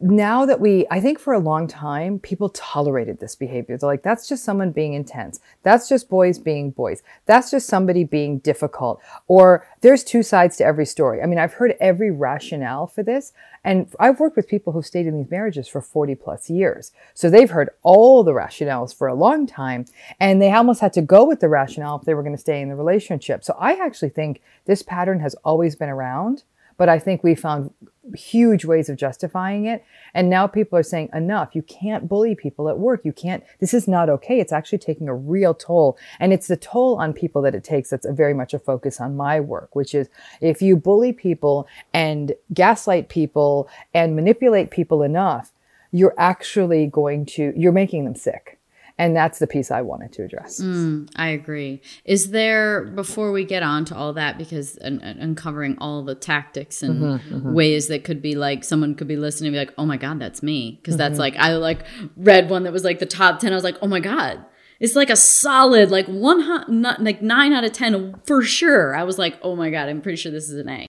now 0.00 0.46
that 0.46 0.60
we, 0.60 0.86
I 0.92 1.00
think 1.00 1.18
for 1.18 1.32
a 1.32 1.40
long 1.40 1.66
time, 1.66 2.20
people 2.20 2.50
tolerated 2.50 3.18
this 3.18 3.34
behavior. 3.34 3.76
They're 3.76 3.88
like, 3.88 4.04
that's 4.04 4.28
just 4.28 4.44
someone 4.44 4.70
being 4.70 4.94
intense. 4.94 5.40
That's 5.64 5.88
just 5.88 6.08
boys 6.08 6.38
being 6.38 6.70
boys. 6.70 7.02
That's 7.26 7.50
just 7.50 7.66
somebody 7.66 8.04
being 8.04 8.38
difficult. 8.38 9.00
Or 9.26 9.66
there's 9.80 10.04
two 10.04 10.22
sides 10.22 10.56
to 10.58 10.64
every 10.64 10.86
story. 10.86 11.20
I 11.20 11.26
mean, 11.26 11.40
I've 11.40 11.54
heard 11.54 11.74
every 11.80 12.12
rationale 12.12 12.86
for 12.86 13.02
this. 13.02 13.32
And 13.64 13.92
I've 13.98 14.20
worked 14.20 14.36
with 14.36 14.46
people 14.46 14.72
who've 14.72 14.86
stayed 14.86 15.06
in 15.06 15.16
these 15.16 15.30
marriages 15.32 15.66
for 15.66 15.80
40 15.80 16.14
plus 16.14 16.48
years. 16.48 16.92
So 17.14 17.28
they've 17.28 17.50
heard 17.50 17.70
all 17.82 18.22
the 18.22 18.32
rationales 18.32 18.94
for 18.94 19.08
a 19.08 19.14
long 19.14 19.48
time. 19.48 19.84
And 20.20 20.40
they 20.40 20.52
almost 20.52 20.80
had 20.80 20.92
to 20.92 21.02
go 21.02 21.24
with 21.24 21.40
the 21.40 21.48
rationale 21.48 21.96
if 21.96 22.02
they 22.02 22.14
were 22.14 22.22
going 22.22 22.36
to 22.36 22.40
stay 22.40 22.62
in 22.62 22.68
the 22.68 22.76
relationship. 22.76 23.42
So 23.42 23.56
I 23.58 23.74
actually 23.84 24.10
think 24.10 24.42
this 24.64 24.82
pattern 24.82 25.18
has 25.20 25.34
always 25.44 25.74
been 25.74 25.88
around 25.88 26.44
but 26.78 26.88
I 26.88 26.98
think 26.98 27.22
we 27.22 27.34
found 27.34 27.70
huge 28.14 28.64
ways 28.64 28.88
of 28.88 28.96
justifying 28.96 29.66
it. 29.66 29.84
And 30.14 30.30
now 30.30 30.46
people 30.46 30.78
are 30.78 30.82
saying, 30.82 31.10
enough. 31.12 31.54
You 31.54 31.62
can't 31.62 32.08
bully 32.08 32.34
people 32.34 32.68
at 32.68 32.78
work. 32.78 33.04
You 33.04 33.12
can't, 33.12 33.44
this 33.60 33.74
is 33.74 33.86
not 33.86 34.08
okay. 34.08 34.40
It's 34.40 34.52
actually 34.52 34.78
taking 34.78 35.08
a 35.08 35.14
real 35.14 35.52
toll. 35.54 35.98
And 36.18 36.32
it's 36.32 36.46
the 36.46 36.56
toll 36.56 36.96
on 36.96 37.12
people 37.12 37.42
that 37.42 37.54
it 37.54 37.64
takes 37.64 37.90
that's 37.90 38.06
very 38.08 38.32
much 38.32 38.54
a 38.54 38.58
focus 38.58 39.00
on 39.00 39.16
my 39.16 39.40
work, 39.40 39.74
which 39.76 39.94
is 39.94 40.08
if 40.40 40.62
you 40.62 40.76
bully 40.76 41.12
people 41.12 41.68
and 41.92 42.32
gaslight 42.54 43.08
people 43.08 43.68
and 43.92 44.16
manipulate 44.16 44.70
people 44.70 45.02
enough, 45.02 45.52
you're 45.90 46.14
actually 46.16 46.86
going 46.86 47.26
to, 47.26 47.52
you're 47.56 47.72
making 47.72 48.04
them 48.04 48.14
sick. 48.14 48.57
And 48.98 49.14
that's 49.14 49.38
the 49.38 49.46
piece 49.46 49.70
I 49.70 49.80
wanted 49.82 50.12
to 50.14 50.24
address. 50.24 50.60
Mm, 50.60 51.08
I 51.14 51.28
agree. 51.28 51.80
Is 52.04 52.32
there, 52.32 52.84
before 52.84 53.30
we 53.30 53.44
get 53.44 53.62
on 53.62 53.84
to 53.86 53.96
all 53.96 54.12
that, 54.14 54.38
because 54.38 54.76
uncovering 54.82 55.78
all 55.78 56.02
the 56.02 56.16
tactics 56.16 56.82
and 56.82 57.00
mm-hmm, 57.00 57.34
mm-hmm. 57.34 57.52
ways 57.54 57.86
that 57.88 58.02
could 58.02 58.20
be 58.20 58.34
like, 58.34 58.64
someone 58.64 58.96
could 58.96 59.06
be 59.06 59.16
listening 59.16 59.48
and 59.48 59.54
be 59.54 59.58
like, 59.58 59.74
oh 59.78 59.86
my 59.86 59.96
God, 59.96 60.18
that's 60.18 60.42
me. 60.42 60.80
Because 60.82 60.94
mm-hmm. 60.94 60.98
that's 60.98 61.18
like, 61.18 61.36
I 61.36 61.54
like 61.54 61.84
read 62.16 62.50
one 62.50 62.64
that 62.64 62.72
was 62.72 62.82
like 62.82 62.98
the 62.98 63.06
top 63.06 63.38
10. 63.38 63.52
I 63.52 63.54
was 63.54 63.62
like, 63.62 63.78
oh 63.80 63.86
my 63.86 64.00
God. 64.00 64.44
It's 64.80 64.96
like 64.96 65.10
a 65.10 65.16
solid, 65.16 65.90
like 65.90 66.06
one, 66.06 66.82
like 67.00 67.22
nine 67.22 67.52
out 67.52 67.64
of 67.64 67.72
10 67.72 68.22
for 68.26 68.42
sure. 68.42 68.96
I 68.96 69.04
was 69.04 69.16
like, 69.16 69.38
oh 69.42 69.54
my 69.54 69.70
God, 69.70 69.88
I'm 69.88 70.00
pretty 70.00 70.16
sure 70.16 70.32
this 70.32 70.50
is 70.50 70.58
an 70.58 70.68
A. 70.68 70.86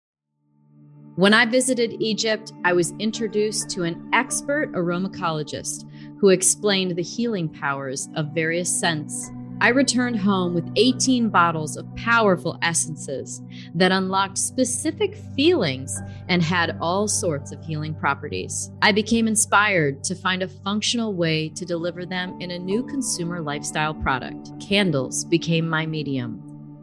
When 1.15 1.33
I 1.33 1.45
visited 1.45 2.01
Egypt, 2.01 2.53
I 2.63 2.73
was 2.73 2.93
introduced 2.97 3.69
to 3.71 3.83
an 3.83 4.09
expert 4.13 4.71
aromacologist 4.71 5.83
who 6.19 6.29
explained 6.29 6.95
the 6.95 7.03
healing 7.03 7.49
powers 7.49 8.09
of 8.15 8.33
various 8.33 8.69
scents. 8.69 9.31
I 9.61 9.69
returned 9.69 10.17
home 10.17 10.53
with 10.53 10.71
18 10.77 11.29
bottles 11.29 11.75
of 11.75 11.93
powerful 11.95 12.57
essences 12.61 13.41
that 13.75 13.91
unlocked 13.91 14.37
specific 14.37 15.15
feelings 15.35 15.99
and 16.29 16.41
had 16.41 16.77
all 16.79 17.09
sorts 17.09 17.51
of 17.51 17.61
healing 17.61 17.93
properties. 17.93 18.71
I 18.81 18.93
became 18.93 19.27
inspired 19.27 20.01
to 20.05 20.15
find 20.15 20.43
a 20.43 20.47
functional 20.47 21.13
way 21.13 21.49
to 21.49 21.65
deliver 21.65 22.05
them 22.05 22.39
in 22.39 22.51
a 22.51 22.59
new 22.59 22.83
consumer 22.83 23.41
lifestyle 23.41 23.93
product. 23.93 24.57
Candles 24.61 25.25
became 25.25 25.67
my 25.67 25.85
medium. 25.85 26.41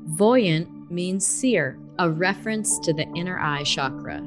Voyant 0.08 0.90
means 0.90 1.26
seer, 1.26 1.78
a 1.98 2.10
reference 2.10 2.78
to 2.80 2.92
the 2.92 3.08
inner 3.14 3.38
eye 3.38 3.64
chakra 3.64 4.22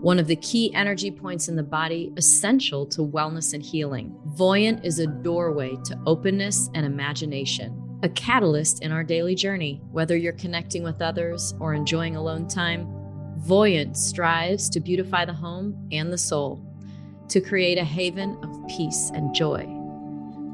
one 0.00 0.18
of 0.18 0.28
the 0.28 0.36
key 0.36 0.72
energy 0.74 1.10
points 1.10 1.48
in 1.48 1.56
the 1.56 1.62
body 1.62 2.12
essential 2.16 2.86
to 2.86 3.02
wellness 3.02 3.52
and 3.52 3.62
healing. 3.62 4.14
Voyant 4.26 4.84
is 4.84 5.00
a 5.00 5.06
doorway 5.06 5.76
to 5.84 5.98
openness 6.06 6.70
and 6.74 6.86
imagination. 6.86 7.84
a 8.04 8.08
catalyst 8.10 8.82
in 8.82 8.92
our 8.92 9.02
daily 9.02 9.34
journey. 9.34 9.80
Whether 9.90 10.16
you're 10.16 10.32
connecting 10.34 10.84
with 10.84 11.02
others 11.02 11.54
or 11.58 11.74
enjoying 11.74 12.14
alone 12.14 12.46
time, 12.46 12.86
Voyant 13.38 13.96
strives 13.96 14.68
to 14.70 14.80
beautify 14.80 15.24
the 15.24 15.32
home 15.32 15.88
and 15.92 16.12
the 16.12 16.18
soul, 16.18 16.60
to 17.28 17.40
create 17.40 17.78
a 17.78 17.84
haven 17.84 18.36
of 18.42 18.68
peace 18.68 19.10
and 19.14 19.34
joy. 19.34 19.66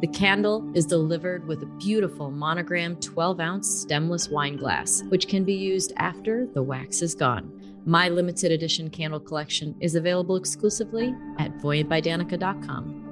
The 0.00 0.06
candle 0.08 0.70
is 0.74 0.84
delivered 0.86 1.46
with 1.46 1.62
a 1.62 1.78
beautiful 1.78 2.30
monogram 2.30 2.96
12 2.96 3.40
ounce 3.40 3.68
stemless 3.68 4.28
wine 4.28 4.56
glass, 4.56 5.02
which 5.08 5.28
can 5.28 5.44
be 5.44 5.54
used 5.54 5.92
after 5.96 6.46
the 6.46 6.62
wax 6.62 7.00
is 7.00 7.14
gone. 7.14 7.53
My 7.86 8.08
limited 8.08 8.50
edition 8.50 8.88
candle 8.90 9.20
collection 9.20 9.76
is 9.80 9.94
available 9.94 10.36
exclusively 10.36 11.14
at 11.38 11.56
voyantbydanica.com. 11.58 13.04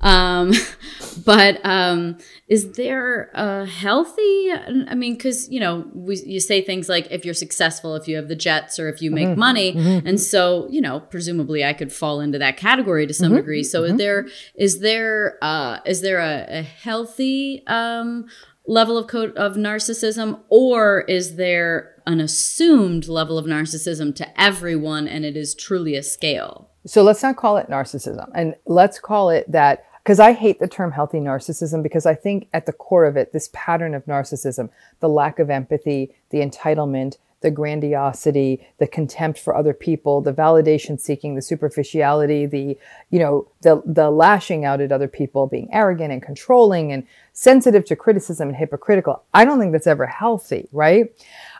Um, 0.00 0.52
but 1.24 1.60
um, 1.64 2.18
is 2.48 2.72
there 2.72 3.30
a 3.34 3.66
healthy? 3.66 4.52
I 4.52 4.94
mean, 4.94 5.14
because 5.14 5.50
you 5.50 5.58
know, 5.58 5.84
we, 5.94 6.16
you 6.24 6.40
say 6.40 6.62
things 6.62 6.88
like 6.88 7.08
if 7.10 7.24
you're 7.24 7.34
successful, 7.34 7.96
if 7.96 8.06
you 8.06 8.16
have 8.16 8.28
the 8.28 8.36
jets, 8.36 8.78
or 8.78 8.88
if 8.88 9.02
you 9.02 9.10
make 9.10 9.28
mm-hmm. 9.28 9.40
money, 9.40 9.72
mm-hmm. 9.74 10.06
and 10.06 10.20
so 10.20 10.68
you 10.70 10.80
know, 10.80 11.00
presumably, 11.00 11.64
I 11.64 11.72
could 11.72 11.92
fall 11.92 12.20
into 12.20 12.38
that 12.38 12.56
category 12.56 13.06
to 13.06 13.14
some 13.14 13.28
mm-hmm. 13.28 13.36
degree. 13.36 13.64
So, 13.64 13.82
is 13.84 13.90
mm-hmm. 13.90 13.98
there 13.98 14.28
is 14.54 14.80
there 14.80 15.38
uh, 15.42 15.80
is 15.86 16.02
there 16.02 16.20
a, 16.20 16.58
a 16.60 16.62
healthy 16.62 17.62
um, 17.66 18.26
level 18.66 18.98
of 18.98 19.08
code 19.08 19.36
of 19.36 19.56
narcissism, 19.56 20.40
or 20.48 21.02
is 21.02 21.36
there 21.36 21.93
an 22.06 22.20
assumed 22.20 23.08
level 23.08 23.38
of 23.38 23.46
narcissism 23.46 24.14
to 24.16 24.40
everyone, 24.40 25.08
and 25.08 25.24
it 25.24 25.36
is 25.36 25.54
truly 25.54 25.94
a 25.94 26.02
scale? 26.02 26.70
So 26.86 27.02
let's 27.02 27.22
not 27.22 27.36
call 27.36 27.56
it 27.56 27.68
narcissism, 27.68 28.30
and 28.34 28.54
let's 28.66 28.98
call 28.98 29.30
it 29.30 29.50
that 29.50 29.86
because 30.04 30.20
I 30.20 30.32
hate 30.32 30.58
the 30.58 30.68
term 30.68 30.92
healthy 30.92 31.18
narcissism 31.18 31.82
because 31.82 32.04
I 32.04 32.14
think 32.14 32.48
at 32.52 32.66
the 32.66 32.74
core 32.74 33.06
of 33.06 33.16
it, 33.16 33.32
this 33.32 33.48
pattern 33.54 33.94
of 33.94 34.04
narcissism, 34.04 34.68
the 35.00 35.08
lack 35.08 35.38
of 35.38 35.48
empathy, 35.48 36.14
the 36.28 36.40
entitlement, 36.40 37.16
the 37.44 37.50
grandiosity, 37.50 38.66
the 38.78 38.86
contempt 38.86 39.38
for 39.38 39.54
other 39.54 39.74
people, 39.74 40.22
the 40.22 40.32
validation 40.32 40.98
seeking, 40.98 41.34
the 41.34 41.42
superficiality, 41.42 42.46
the, 42.46 42.76
you 43.10 43.18
know, 43.18 43.46
the, 43.60 43.82
the 43.84 44.10
lashing 44.10 44.64
out 44.64 44.80
at 44.80 44.90
other 44.90 45.08
people, 45.08 45.46
being 45.46 45.68
arrogant 45.70 46.10
and 46.10 46.22
controlling 46.22 46.90
and 46.90 47.06
sensitive 47.34 47.84
to 47.84 47.96
criticism 47.96 48.48
and 48.48 48.56
hypocritical. 48.56 49.22
I 49.34 49.44
don't 49.44 49.58
think 49.58 49.72
that's 49.72 49.86
ever 49.86 50.06
healthy, 50.06 50.68
right? 50.72 51.12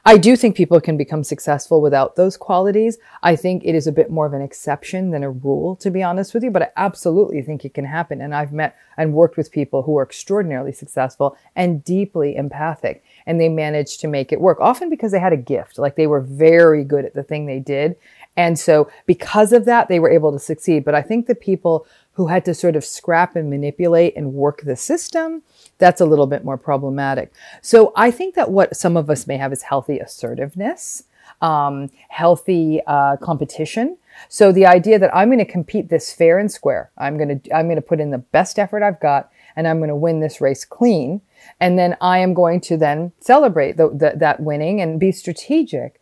I 0.07 0.19
do 0.19 0.37
think 0.37 0.55
people 0.55 0.83
can 0.83 0.99
become 0.99 1.25
successful 1.25 1.81
without 1.81 2.15
those 2.15 2.37
qualities. 2.37 2.99
I 3.23 3.37
think 3.37 3.65
it 3.65 3.75
is 3.75 3.87
a 3.87 3.93
bit 3.93 4.11
more 4.11 4.27
of 4.27 4.35
an 4.35 4.43
exception 4.43 5.13
than 5.13 5.23
a 5.23 5.31
rule, 5.31 5.77
to 5.77 5.91
be 5.91 6.03
honest 6.03 6.35
with 6.35 6.45
you, 6.45 6.51
but 6.51 6.61
I 6.61 6.69
absolutely 6.77 7.41
think 7.41 7.65
it 7.65 7.73
can 7.73 7.87
happen. 7.87 8.21
And 8.21 8.35
I've 8.35 8.53
met 8.53 8.77
and 8.99 9.15
worked 9.15 9.39
with 9.39 9.51
people 9.51 9.83
who 9.83 9.97
are 9.97 10.03
extraordinarily 10.03 10.73
successful 10.73 11.39
and 11.57 11.83
deeply 11.83 12.37
empathic, 12.37 13.03
and 13.25 13.41
they 13.41 13.49
managed 13.49 14.01
to 14.01 14.09
make 14.09 14.31
it 14.31 14.43
work, 14.43 14.61
often 14.61 14.91
because 14.91 15.11
they 15.11 15.19
had 15.19 15.33
a 15.33 15.39
gift, 15.39 15.79
like 15.79 15.97
they 15.97 16.07
were 16.07 16.21
very 16.21 16.85
good 16.85 17.07
at 17.07 17.15
the 17.15 17.23
thing 17.23 17.47
they 17.47 17.59
did. 17.59 17.97
And 18.37 18.59
so 18.59 18.91
because 19.07 19.53
of 19.53 19.65
that, 19.65 19.89
they 19.89 20.01
were 20.01 20.11
able 20.11 20.33
to 20.33 20.39
succeed. 20.39 20.85
But 20.85 20.95
I 20.95 21.03
think 21.03 21.27
the 21.27 21.35
people 21.35 21.87
who 22.15 22.29
had 22.29 22.45
to 22.45 22.55
sort 22.55 22.77
of 22.77 22.85
scrap 22.85 23.37
and 23.37 23.51
manipulate 23.51 24.17
and 24.17 24.35
work 24.35 24.63
the 24.63 24.77
system, 24.77 25.43
that's 25.79 26.01
a 26.01 26.07
little 26.07 26.27
bit 26.27 26.45
more 26.45 26.57
problematic. 26.57 27.33
So 27.61 27.93
I 27.97 28.11
think 28.11 28.35
that 28.35 28.51
what 28.51 28.77
some 28.77 28.97
of 28.97 29.11
us 29.11 29.27
may 29.27 29.37
have 29.37 29.53
is 29.53 29.63
healthy 29.63 29.99
assertiveness, 29.99 31.05
um, 31.43 31.91
healthy 32.09 32.81
uh, 32.87 33.17
competition. 33.17 33.97
So 34.29 34.53
the 34.53 34.67
idea 34.67 34.99
that 34.99 35.15
I'm 35.15 35.29
going 35.29 35.39
to 35.39 35.45
compete 35.45 35.89
this 35.89 36.13
fair 36.13 36.39
and 36.39 36.51
square, 36.51 36.91
I'm 36.97 37.17
going 37.17 37.41
to 37.41 37.55
I'm 37.55 37.67
going 37.67 37.77
to 37.77 37.83
put 37.83 38.01
in 38.01 38.11
the 38.11 38.19
best 38.19 38.61
effort 38.61 38.85
I've 38.85 39.01
got, 39.01 39.31
and 39.57 39.67
I'm 39.67 39.79
going 39.79 39.89
to 39.89 39.97
win 39.97 40.21
this 40.21 40.41
race 40.41 40.65
clean, 40.65 41.21
and 41.59 41.77
then 41.77 41.97
I 42.01 42.19
am 42.19 42.33
going 42.33 42.61
to 42.63 42.77
then 42.77 43.11
celebrate 43.19 43.77
the, 43.77 43.89
the, 43.89 44.13
that 44.17 44.39
winning 44.39 44.81
and 44.81 45.01
be 45.01 45.11
strategic 45.11 46.01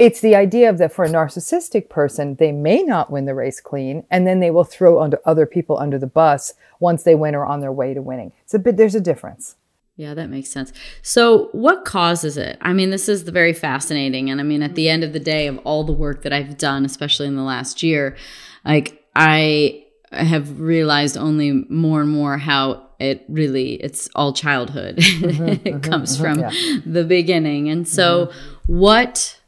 it's 0.00 0.22
the 0.22 0.34
idea 0.34 0.70
of 0.70 0.78
that 0.78 0.94
for 0.94 1.04
a 1.04 1.10
narcissistic 1.10 1.90
person, 1.90 2.36
they 2.36 2.52
may 2.52 2.82
not 2.82 3.10
win 3.10 3.26
the 3.26 3.34
race 3.34 3.60
clean, 3.60 4.02
and 4.10 4.26
then 4.26 4.40
they 4.40 4.50
will 4.50 4.64
throw 4.64 4.98
under 4.98 5.20
other 5.26 5.44
people 5.44 5.78
under 5.78 5.98
the 5.98 6.06
bus 6.06 6.54
once 6.80 7.02
they 7.02 7.14
win 7.14 7.34
or 7.34 7.44
on 7.44 7.60
their 7.60 7.70
way 7.70 7.92
to 7.92 8.00
winning. 8.00 8.32
It's 8.42 8.54
a 8.54 8.58
bit. 8.58 8.78
There's 8.78 8.94
a 8.94 9.00
difference. 9.00 9.56
Yeah, 9.96 10.14
that 10.14 10.30
makes 10.30 10.48
sense. 10.48 10.72
So, 11.02 11.50
what 11.52 11.84
causes 11.84 12.38
it? 12.38 12.56
I 12.62 12.72
mean, 12.72 12.88
this 12.88 13.10
is 13.10 13.24
the 13.24 13.30
very 13.30 13.52
fascinating, 13.52 14.30
and 14.30 14.40
I 14.40 14.42
mean, 14.42 14.62
at 14.62 14.74
the 14.74 14.88
end 14.88 15.04
of 15.04 15.12
the 15.12 15.20
day, 15.20 15.46
of 15.46 15.58
all 15.58 15.84
the 15.84 15.92
work 15.92 16.22
that 16.22 16.32
I've 16.32 16.56
done, 16.56 16.86
especially 16.86 17.26
in 17.26 17.36
the 17.36 17.42
last 17.42 17.82
year, 17.82 18.16
like 18.64 19.04
I 19.14 19.84
have 20.12 20.58
realized 20.58 21.18
only 21.18 21.66
more 21.68 22.00
and 22.00 22.08
more 22.08 22.38
how 22.38 22.88
it 22.98 23.22
really 23.28 23.74
it's 23.74 24.08
all 24.14 24.32
childhood. 24.32 24.96
Mm-hmm, 25.20 25.48
it 25.48 25.64
mm-hmm, 25.64 25.80
comes 25.80 26.16
mm-hmm, 26.16 26.22
from 26.22 26.38
yeah. 26.40 26.80
the 26.86 27.04
beginning, 27.04 27.68
and 27.68 27.86
so 27.86 28.26
mm-hmm. 28.26 28.78
what 28.78 29.39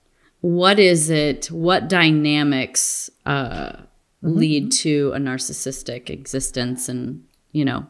what 0.42 0.78
is 0.78 1.08
it 1.08 1.46
what 1.46 1.88
dynamics 1.88 3.08
uh, 3.24 3.72
mm-hmm. 3.72 4.36
lead 4.36 4.72
to 4.72 5.12
a 5.14 5.18
narcissistic 5.18 6.10
existence 6.10 6.88
and 6.88 7.24
you 7.52 7.64
know 7.64 7.86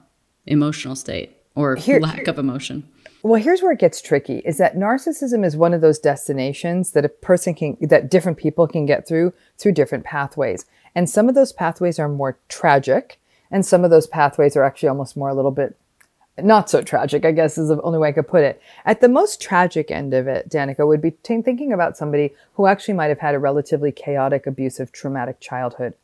emotional 0.47 0.94
state 0.94 1.37
or 1.54 1.76
Here, 1.76 1.99
lack 1.99 2.28
of 2.28 2.38
emotion 2.38 2.87
well 3.23 3.40
here's 3.42 3.62
where 3.62 3.73
it 3.73 3.78
gets 3.78 4.00
tricky 4.02 4.38
is 4.44 4.59
that 4.59 4.76
narcissism 4.76 5.44
is 5.44 5.56
one 5.56 5.73
of 5.73 5.80
those 5.80 5.99
destinations 5.99 6.92
that 6.92 7.06
a 7.06 7.09
person 7.09 7.54
can 7.54 7.76
that 7.80 8.11
different 8.11 8.38
people 8.38 8.68
can 8.68 8.85
get 8.85 9.09
through 9.09 9.32
through 9.59 9.73
different 9.73 10.04
pathways 10.04 10.66
and 10.94 11.09
some 11.09 11.28
of 11.30 11.35
those 11.35 11.52
pathways 11.52 11.99
are 11.99 12.09
more 12.09 12.38
tragic 12.49 13.18
and 13.50 13.64
some 13.64 13.82
of 13.82 13.90
those 13.90 14.06
pathways 14.06 14.56
are 14.56 14.62
actually 14.62 14.90
almost 14.90 15.16
more 15.16 15.30
a 15.30 15.35
little 15.35 15.50
bit 15.50 15.76
not 16.38 16.70
so 16.70 16.82
tragic, 16.82 17.24
I 17.24 17.32
guess 17.32 17.58
is 17.58 17.68
the 17.68 17.80
only 17.82 17.98
way 17.98 18.08
I 18.08 18.12
could 18.12 18.28
put 18.28 18.42
it. 18.42 18.60
At 18.84 19.00
the 19.00 19.08
most 19.08 19.40
tragic 19.40 19.90
end 19.90 20.14
of 20.14 20.26
it, 20.26 20.48
Danica 20.48 20.86
would 20.86 21.02
be 21.02 21.10
t- 21.10 21.42
thinking 21.42 21.72
about 21.72 21.96
somebody 21.96 22.32
who 22.54 22.66
actually 22.66 22.94
might 22.94 23.08
have 23.08 23.18
had 23.18 23.34
a 23.34 23.38
relatively 23.38 23.92
chaotic, 23.92 24.46
abusive, 24.46 24.92
traumatic 24.92 25.40
childhood. 25.40 25.94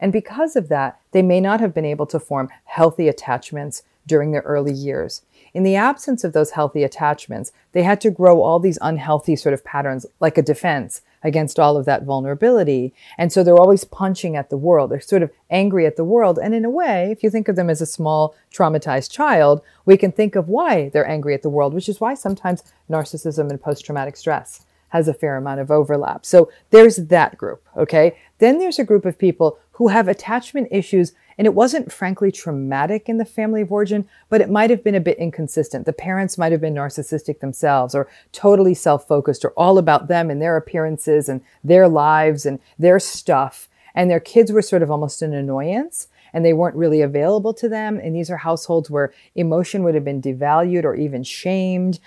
And 0.00 0.12
because 0.12 0.56
of 0.56 0.68
that, 0.68 1.00
they 1.12 1.22
may 1.22 1.40
not 1.40 1.60
have 1.60 1.74
been 1.74 1.84
able 1.84 2.06
to 2.06 2.20
form 2.20 2.50
healthy 2.64 3.08
attachments 3.08 3.82
during 4.06 4.32
their 4.32 4.42
early 4.42 4.72
years. 4.72 5.22
In 5.58 5.64
the 5.64 5.74
absence 5.74 6.22
of 6.22 6.34
those 6.34 6.52
healthy 6.52 6.84
attachments, 6.84 7.50
they 7.72 7.82
had 7.82 8.00
to 8.02 8.12
grow 8.12 8.42
all 8.42 8.60
these 8.60 8.78
unhealthy 8.80 9.34
sort 9.34 9.54
of 9.54 9.64
patterns 9.64 10.06
like 10.20 10.38
a 10.38 10.42
defense 10.42 11.02
against 11.24 11.58
all 11.58 11.76
of 11.76 11.84
that 11.84 12.04
vulnerability. 12.04 12.94
And 13.18 13.32
so 13.32 13.42
they're 13.42 13.58
always 13.58 13.82
punching 13.82 14.36
at 14.36 14.50
the 14.50 14.56
world. 14.56 14.92
They're 14.92 15.00
sort 15.00 15.24
of 15.24 15.32
angry 15.50 15.84
at 15.84 15.96
the 15.96 16.04
world. 16.04 16.38
And 16.38 16.54
in 16.54 16.64
a 16.64 16.70
way, 16.70 17.10
if 17.10 17.24
you 17.24 17.30
think 17.30 17.48
of 17.48 17.56
them 17.56 17.68
as 17.68 17.80
a 17.80 17.86
small 17.86 18.36
traumatized 18.54 19.10
child, 19.10 19.60
we 19.84 19.96
can 19.96 20.12
think 20.12 20.36
of 20.36 20.48
why 20.48 20.90
they're 20.90 21.10
angry 21.10 21.34
at 21.34 21.42
the 21.42 21.50
world, 21.50 21.74
which 21.74 21.88
is 21.88 22.00
why 22.00 22.14
sometimes 22.14 22.62
narcissism 22.88 23.50
and 23.50 23.60
post 23.60 23.84
traumatic 23.84 24.16
stress 24.16 24.64
has 24.90 25.08
a 25.08 25.12
fair 25.12 25.36
amount 25.36 25.58
of 25.58 25.72
overlap. 25.72 26.24
So 26.24 26.52
there's 26.70 26.98
that 27.08 27.36
group. 27.36 27.66
Okay. 27.76 28.16
Then 28.38 28.60
there's 28.60 28.78
a 28.78 28.84
group 28.84 29.04
of 29.04 29.18
people 29.18 29.58
who 29.72 29.88
have 29.88 30.06
attachment 30.06 30.68
issues 30.70 31.14
and 31.38 31.46
it 31.46 31.54
wasn't 31.54 31.92
frankly 31.92 32.32
traumatic 32.32 33.08
in 33.08 33.16
the 33.16 33.24
family 33.24 33.62
of 33.62 33.70
origin, 33.72 34.08
but 34.28 34.40
it 34.40 34.50
might 34.50 34.70
have 34.70 34.82
been 34.82 34.96
a 34.96 35.00
bit 35.00 35.18
inconsistent. 35.18 35.86
The 35.86 35.92
parents 35.92 36.36
might 36.36 36.52
have 36.52 36.60
been 36.60 36.74
narcissistic 36.74 37.38
themselves 37.38 37.94
or 37.94 38.08
totally 38.32 38.74
self 38.74 39.06
focused 39.06 39.44
or 39.44 39.50
all 39.50 39.78
about 39.78 40.08
them 40.08 40.30
and 40.30 40.42
their 40.42 40.56
appearances 40.56 41.28
and 41.28 41.40
their 41.62 41.88
lives 41.88 42.44
and 42.44 42.58
their 42.78 42.98
stuff. 42.98 43.68
And 43.94 44.10
their 44.10 44.20
kids 44.20 44.52
were 44.52 44.62
sort 44.62 44.82
of 44.82 44.90
almost 44.90 45.22
an 45.22 45.32
annoyance 45.32 46.08
and 46.32 46.44
they 46.44 46.52
weren't 46.52 46.76
really 46.76 47.00
available 47.00 47.54
to 47.54 47.68
them. 47.68 47.98
And 47.98 48.14
these 48.14 48.30
are 48.30 48.36
households 48.36 48.90
where 48.90 49.12
emotion 49.34 49.82
would 49.84 49.94
have 49.94 50.04
been 50.04 50.22
devalued 50.22 50.84
or 50.84 50.94
even 50.94 51.22
shamed. 51.22 52.00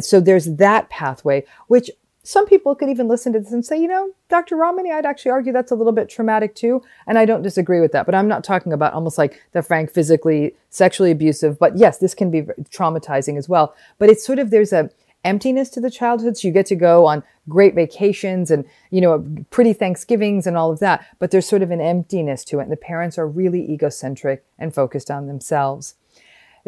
so 0.00 0.20
there's 0.20 0.46
that 0.56 0.90
pathway, 0.90 1.44
which 1.68 1.90
some 2.28 2.44
people 2.44 2.74
could 2.74 2.90
even 2.90 3.08
listen 3.08 3.32
to 3.32 3.40
this 3.40 3.52
and 3.52 3.64
say, 3.64 3.80
you 3.80 3.88
know, 3.88 4.10
Dr. 4.28 4.54
Ramani, 4.54 4.92
I'd 4.92 5.06
actually 5.06 5.30
argue 5.30 5.50
that's 5.50 5.72
a 5.72 5.74
little 5.74 5.94
bit 5.94 6.10
traumatic 6.10 6.54
too. 6.54 6.82
And 7.06 7.18
I 7.18 7.24
don't 7.24 7.40
disagree 7.40 7.80
with 7.80 7.92
that. 7.92 8.04
But 8.04 8.14
I'm 8.14 8.28
not 8.28 8.44
talking 8.44 8.70
about 8.70 8.92
almost 8.92 9.16
like 9.16 9.42
the 9.52 9.62
frank 9.62 9.90
physically, 9.90 10.54
sexually 10.68 11.10
abusive. 11.10 11.58
But 11.58 11.78
yes, 11.78 11.96
this 11.96 12.12
can 12.12 12.30
be 12.30 12.42
traumatizing 12.42 13.38
as 13.38 13.48
well. 13.48 13.74
But 13.96 14.10
it's 14.10 14.26
sort 14.26 14.38
of, 14.38 14.50
there's 14.50 14.74
a 14.74 14.90
emptiness 15.24 15.70
to 15.70 15.80
the 15.80 15.90
childhood. 15.90 16.36
So 16.36 16.48
you 16.48 16.52
get 16.52 16.66
to 16.66 16.76
go 16.76 17.06
on 17.06 17.22
great 17.48 17.74
vacations 17.74 18.50
and, 18.50 18.66
you 18.90 19.00
know, 19.00 19.24
pretty 19.48 19.72
Thanksgivings 19.72 20.46
and 20.46 20.54
all 20.54 20.70
of 20.70 20.80
that. 20.80 21.06
But 21.18 21.30
there's 21.30 21.48
sort 21.48 21.62
of 21.62 21.70
an 21.70 21.80
emptiness 21.80 22.44
to 22.44 22.58
it. 22.58 22.64
And 22.64 22.72
the 22.72 22.76
parents 22.76 23.16
are 23.16 23.26
really 23.26 23.72
egocentric 23.72 24.44
and 24.58 24.74
focused 24.74 25.10
on 25.10 25.28
themselves. 25.28 25.94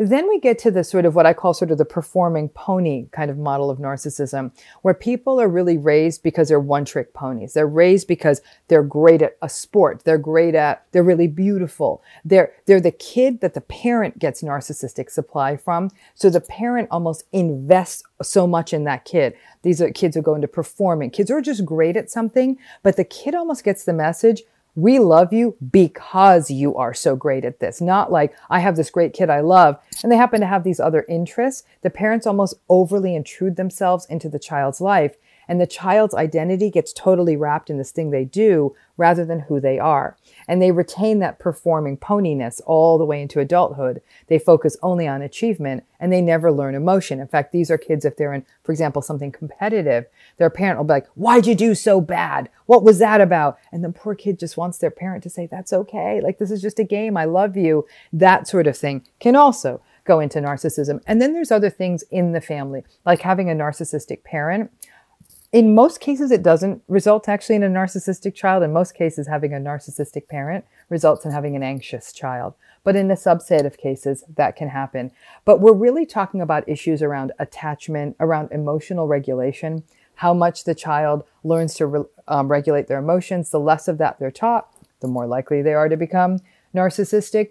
Then 0.01 0.31
we 0.31 0.41
get 0.41 0.59
to 0.61 0.71
the 0.71 0.83
sort 0.83 1.05
of 1.05 1.15
what 1.15 1.27
I 1.27 1.35
call 1.35 1.53
sort 1.53 1.71
of 1.71 1.77
the 1.77 1.85
performing 1.85 2.49
pony 2.49 3.09
kind 3.13 3.31
of 3.31 3.37
model 3.37 3.69
of 3.69 3.79
narcissism, 3.79 4.51
where 4.81 4.95
people 4.95 5.39
are 5.39 5.47
really 5.47 5.77
raised 5.77 6.23
because 6.23 6.49
they're 6.49 6.59
one 6.59 6.87
trick 6.87 7.13
ponies. 7.13 7.53
They're 7.53 7.67
raised 7.67 8.09
because 8.09 8.41
they're 8.69 8.83
great 8.83 9.21
at 9.21 9.37
a 9.43 9.49
sport. 9.51 10.05
They're 10.05 10.17
great 10.17 10.55
at, 10.55 10.87
they're 10.93 11.03
really 11.03 11.29
beautiful. 11.29 12.03
They're, 12.25 12.51
they're 12.65 12.81
the 12.81 12.91
kid 12.93 13.43
that 13.43 13.53
the 13.53 13.61
parent 13.61 14.19
gets 14.19 14.41
narcissistic 14.41 15.11
supply 15.11 15.59
from. 15.59 15.91
So 16.15 16.31
the 16.31 16.41
parent 16.41 16.89
almost 16.91 17.25
invests 17.31 18.03
so 18.23 18.47
much 18.47 18.73
in 18.73 18.85
that 18.85 19.05
kid. 19.05 19.35
These 19.61 19.83
are 19.83 19.91
kids 19.91 20.17
who 20.17 20.23
go 20.23 20.35
into 20.35 20.49
performing. 20.49 21.11
Kids 21.11 21.31
are 21.31 21.43
just 21.43 21.67
great 21.67 21.99
at 21.99 22.11
something, 22.11 22.57
but 22.83 22.97
the 22.97 23.05
kid 23.05 23.35
almost 23.35 23.65
gets 23.65 23.85
the 23.85 23.93
message 23.93 24.45
we 24.81 24.99
love 24.99 25.33
you 25.33 25.57
because 25.71 26.51
you 26.51 26.77
are 26.77 26.95
so 26.95 27.17
great 27.17 27.45
at 27.45 27.61
this. 27.61 27.81
Not 27.81 28.11
like, 28.11 28.35
I 28.49 28.61
have 28.61 28.77
this 28.77 28.91
great 28.91 29.13
kid 29.13 29.31
I 29.31 29.41
love, 29.41 29.79
and 30.03 30.11
they 30.11 30.17
happen 30.17 30.41
to 30.41 30.47
have 30.47 30.65
these 30.65 30.81
other 30.81 31.05
interests. 31.09 31.65
The 31.83 31.91
parents 31.91 32.27
almost 32.27 32.55
overly 32.69 33.15
intrude 33.15 33.57
themselves 33.57 34.07
into 34.07 34.29
the 34.29 34.39
child's 34.39 34.81
life, 34.81 35.17
and 35.51 35.61
the 35.61 35.67
child's 35.67 36.15
identity 36.15 36.71
gets 36.71 36.93
totally 36.93 37.35
wrapped 37.35 37.71
in 37.71 37.77
this 37.77 37.91
thing 37.91 38.11
they 38.11 38.25
do 38.25 38.73
rather 38.97 39.25
than 39.25 39.41
who 39.41 39.59
they 39.59 39.81
are. 39.81 40.17
And 40.47 40.63
they 40.63 40.71
retain 40.71 41.19
that 41.19 41.41
performing 41.41 41.97
poniness 41.97 42.61
all 42.67 42.99
the 42.99 43.05
way 43.05 43.21
into 43.21 43.41
adulthood. 43.41 44.01
They 44.29 44.39
focus 44.39 44.77
only 44.81 45.09
on 45.09 45.23
achievement 45.23 45.83
and 45.99 46.13
they 46.13 46.21
never 46.21 46.53
learn 46.53 46.77
emotion. 46.77 47.19
In 47.19 47.27
fact, 47.27 47.51
these 47.51 47.69
are 47.69 47.79
kids, 47.79 48.05
if 48.05 48.17
they're 48.17 48.33
in, 48.33 48.47
for 48.63 48.71
example, 48.71 49.03
something 49.03 49.33
competitive, 49.33 50.07
their 50.37 50.51
parent 50.51 50.79
will 50.79 50.85
be 50.85 50.93
like, 50.93 51.09
Why'd 51.17 51.49
you 51.49 51.57
do 51.57 51.75
so 51.75 52.01
bad? 52.01 52.49
What 52.67 52.85
was 52.85 53.01
that 53.01 53.21
about? 53.21 53.59
And 53.73 53.83
the 53.83 53.91
poor 53.91 54.15
kid 54.15 54.39
just 54.39 54.57
wants 54.57 54.79
their 54.79 54.93
parent 54.93 55.25
to 55.25 55.31
say, 55.31 55.49
That's 55.51 55.73
okay. 55.73 56.21
Like, 56.21 56.39
this 56.39 56.53
is 56.53 56.63
just 56.63 56.79
a 56.79 56.85
game. 56.85 57.17
I 57.17 57.25
love 57.25 57.57
you. 57.57 57.89
That 58.13 58.47
sort 58.47 58.69
of 58.69 58.79
thing 58.79 59.05
can 59.19 59.35
also 59.35 59.83
go 60.05 60.21
into 60.21 60.41
narcissism. 60.41 61.01
And 61.07 61.21
then 61.21 61.35
there's 61.35 61.51
other 61.51 61.71
things 61.71 62.03
in 62.11 62.33
the 62.33 62.41
family, 62.41 62.85
like 63.05 63.23
having 63.23 63.51
a 63.51 63.55
narcissistic 63.55 64.25
parent 64.25 64.71
in 65.53 65.75
most 65.75 66.01
cases, 66.01 66.31
it 66.31 66.45
doesn't 66.45 66.83
result 66.87 67.29
actually 67.29 67.57
in 67.57 67.65
a 67.65 67.69
narcissistic 67.69 68.35
child. 68.35 68.63
In 68.63 68.73
most 68.73 68.95
cases, 68.95 69.27
having 69.27 69.53
a 69.53 69.59
narcissistic 69.59 70.29
parent 70.29 70.65
results 70.89 71.25
in 71.25 71.33
having 71.33 71.57
an 71.57 71.63
anxious 71.63 72.13
child. 72.13 72.55
But 72.85 72.95
in 72.95 73.11
a 73.11 73.15
subset 73.15 73.67
of 73.67 73.77
cases, 73.77 74.25
that 74.37 74.55
can 74.55 74.69
happen. 74.69 75.11
But 75.45 75.61
we're 75.61 75.73
really 75.73 76.07
talking 76.07 76.41
about 76.41 76.69
issues 76.69 77.03
around 77.03 77.33
attachment, 77.39 78.17
around 78.21 78.53
emotional 78.53 79.09
regulation, 79.09 79.83
how 80.17 80.33
much 80.35 80.65
the 80.65 80.75
child 80.75 81.25
learns 81.43 81.75
to 81.75 81.87
re- 81.87 82.05
um, 82.29 82.49
regulate 82.49 82.87
their 82.87 82.99
emotions. 82.99 83.51
The 83.51 83.61
less 83.61 83.89
of 83.89 83.99
that 83.99 84.21
they're 84.21 84.31
taught, 84.31 84.69
the 85.01 85.09
more 85.09 85.27
likely 85.27 85.63
they 85.63 85.75
are 85.75 85.89
to 85.89 85.97
become 85.97 86.39
narcissistic. 86.75 87.51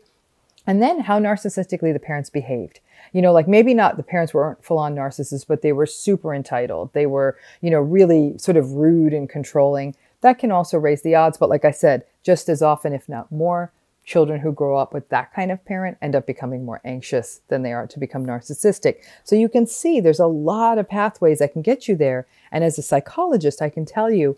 And 0.65 0.81
then 0.81 1.01
how 1.01 1.19
narcissistically 1.19 1.91
the 1.91 1.99
parents 1.99 2.29
behaved 2.29 2.79
you 3.13 3.21
know, 3.21 3.33
like 3.33 3.47
maybe 3.47 3.73
not 3.73 3.97
the 3.97 4.03
parents 4.03 4.33
weren't 4.33 4.63
full 4.63 4.77
on 4.77 4.95
narcissists, 4.95 5.45
but 5.47 5.61
they 5.61 5.71
were 5.71 5.85
super 5.85 6.33
entitled. 6.33 6.93
They 6.93 7.05
were, 7.05 7.37
you 7.61 7.69
know, 7.69 7.79
really 7.79 8.37
sort 8.37 8.57
of 8.57 8.71
rude 8.71 9.13
and 9.13 9.29
controlling. 9.29 9.95
That 10.21 10.39
can 10.39 10.51
also 10.51 10.77
raise 10.77 11.01
the 11.01 11.15
odds. 11.15 11.37
But 11.37 11.49
like 11.49 11.65
I 11.65 11.71
said, 11.71 12.05
just 12.23 12.49
as 12.49 12.61
often, 12.61 12.93
if 12.93 13.07
not 13.07 13.31
more, 13.31 13.71
children 14.09 14.39
who 14.41 14.51
grow 14.51 14.75
up 14.75 14.93
with 14.93 15.07
that 15.09 15.31
kind 15.33 15.51
of 15.51 15.63
parent 15.65 15.97
end 16.01 16.15
up 16.15 16.25
becoming 16.25 16.65
more 16.65 16.81
anxious 16.83 17.41
than 17.47 17.61
they 17.61 17.71
are 17.71 17.85
to 17.85 17.99
become 17.99 18.25
narcissistic. 18.25 18.95
So 19.23 19.35
you 19.35 19.47
can 19.47 19.67
see 19.67 19.99
there's 19.99 20.19
a 20.19 20.25
lot 20.25 20.79
of 20.79 20.89
pathways 20.89 21.39
that 21.39 21.53
can 21.53 21.61
get 21.61 21.87
you 21.87 21.95
there. 21.95 22.25
And 22.51 22.63
as 22.63 22.79
a 22.79 22.81
psychologist, 22.81 23.61
I 23.61 23.69
can 23.69 23.85
tell 23.85 24.09
you 24.09 24.37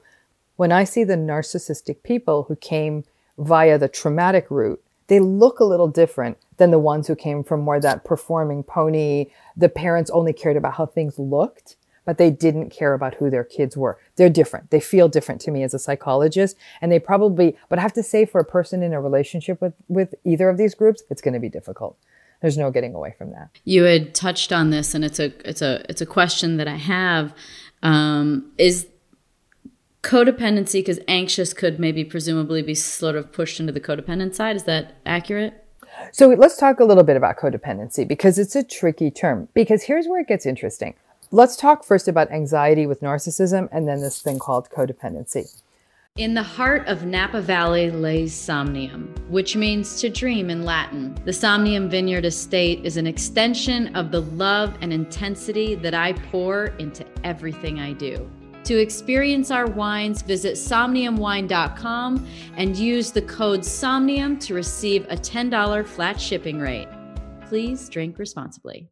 when 0.58 0.72
I 0.72 0.84
see 0.84 1.04
the 1.04 1.16
narcissistic 1.16 2.04
people 2.04 2.44
who 2.44 2.56
came 2.58 3.06
via 3.38 3.78
the 3.78 3.88
traumatic 3.88 4.46
route, 4.50 4.84
they 5.12 5.20
look 5.20 5.60
a 5.60 5.66
little 5.66 5.90
different 5.90 6.38
than 6.56 6.72
the 6.72 6.80
ones 6.80 7.06
who 7.06 7.18
came 7.18 7.44
from 7.44 7.60
more 7.60 7.82
that 7.82 8.06
performing 8.06 8.64
pony. 8.64 9.26
The 9.58 9.68
parents 9.68 10.10
only 10.10 10.32
cared 10.32 10.56
about 10.56 10.76
how 10.76 10.86
things 10.86 11.20
looked, 11.20 11.76
but 12.06 12.18
they 12.18 12.30
didn't 12.30 12.70
care 12.70 12.94
about 12.94 13.16
who 13.16 13.30
their 13.30 13.44
kids 13.44 13.76
were. 13.76 14.00
They're 14.16 14.30
different. 14.30 14.70
They 14.70 14.80
feel 14.80 15.10
different 15.10 15.42
to 15.42 15.52
me 15.52 15.64
as 15.64 15.74
a 15.74 15.80
psychologist. 15.80 16.56
And 16.80 16.94
they 16.94 16.98
probably, 16.98 17.58
but 17.68 17.78
I 17.78 17.82
have 17.82 17.92
to 17.96 18.04
say 18.04 18.26
for 18.26 18.40
a 18.40 18.46
person 18.46 18.82
in 18.82 18.94
a 18.94 19.02
relationship 19.02 19.60
with, 19.60 19.74
with 19.90 20.16
either 20.24 20.48
of 20.48 20.58
these 20.58 20.76
groups, 20.76 21.04
it's 21.10 21.22
going 21.22 21.34
to 21.34 21.42
be 21.42 21.50
difficult. 21.50 21.98
There's 22.40 22.58
no 22.58 22.72
getting 22.72 22.96
away 22.96 23.14
from 23.18 23.32
that. 23.32 23.50
You 23.66 23.84
had 23.84 24.16
touched 24.16 24.54
on 24.54 24.70
this 24.70 24.96
and 24.96 25.04
it's 25.04 25.20
a, 25.20 25.34
it's 25.44 25.62
a, 25.62 25.84
it's 25.90 26.00
a 26.00 26.06
question 26.06 26.56
that 26.56 26.70
I 26.70 26.78
have. 26.78 27.34
Um, 27.84 28.50
is 28.58 28.88
codependency 30.04 30.74
because 30.74 31.00
anxious 31.08 31.54
could 31.54 31.80
maybe 31.80 32.04
presumably 32.04 32.62
be 32.62 32.76
sort 32.76 33.16
of 33.16 33.32
pushed 33.32 33.60
into 33.60 33.72
the 33.72 33.80
codependent 33.80 34.34
side. 34.36 34.56
Is 34.56 34.64
that 34.64 34.96
accurate? 35.06 35.64
So 36.12 36.30
let's 36.30 36.58
talk 36.58 36.80
a 36.80 36.84
little 36.84 37.04
bit 37.04 37.18
about 37.18 37.38
codependency 37.38 38.08
because 38.08 38.40
it's 38.40 38.56
a 38.56 38.64
tricky 38.64 39.12
term. 39.12 39.48
Because 39.54 39.84
here's 39.84 40.08
where 40.08 40.22
it 40.22 40.28
gets 40.28 40.46
interesting. 40.46 40.96
Let's 41.32 41.56
talk 41.56 41.84
first 41.84 42.08
about 42.08 42.32
anxiety 42.32 42.86
with 42.86 43.02
narcissism 43.02 43.70
and 43.72 43.88
then 43.88 44.02
this 44.02 44.22
thing 44.22 44.40
called 44.40 44.70
codependency. 44.70 45.62
In 46.18 46.34
the 46.34 46.44
heart 46.44 46.86
of 46.88 47.06
Napa 47.06 47.40
Valley 47.40 47.90
lays 47.90 48.34
Somnium, 48.34 49.14
which 49.30 49.56
means 49.56 50.02
to 50.02 50.10
dream 50.10 50.50
in 50.50 50.66
Latin. 50.66 51.16
The 51.24 51.32
Somnium 51.32 51.90
Vineyard 51.90 52.26
Estate 52.26 52.84
is 52.84 52.98
an 52.98 53.08
extension 53.08 53.96
of 53.96 54.12
the 54.12 54.20
love 54.20 54.78
and 54.82 54.92
intensity 54.92 55.76
that 55.76 55.94
I 55.94 56.12
pour 56.12 56.66
into 56.80 57.06
everything 57.24 57.80
I 57.80 57.94
do. 57.94 58.30
To 58.66 58.80
experience 58.80 59.50
our 59.50 59.66
wines, 59.66 60.22
visit 60.22 60.54
somniumwine.com 60.54 62.28
and 62.58 62.78
use 62.78 63.12
the 63.12 63.24
code 63.24 63.66
SOMNIUM 63.66 64.40
to 64.40 64.54
receive 64.54 65.06
a 65.06 65.16
$10 65.16 65.86
flat 65.86 66.22
shipping 66.22 66.60
rate. 66.60 66.88
Please 67.48 67.90
drink 67.90 68.20
responsibly. 68.20 68.88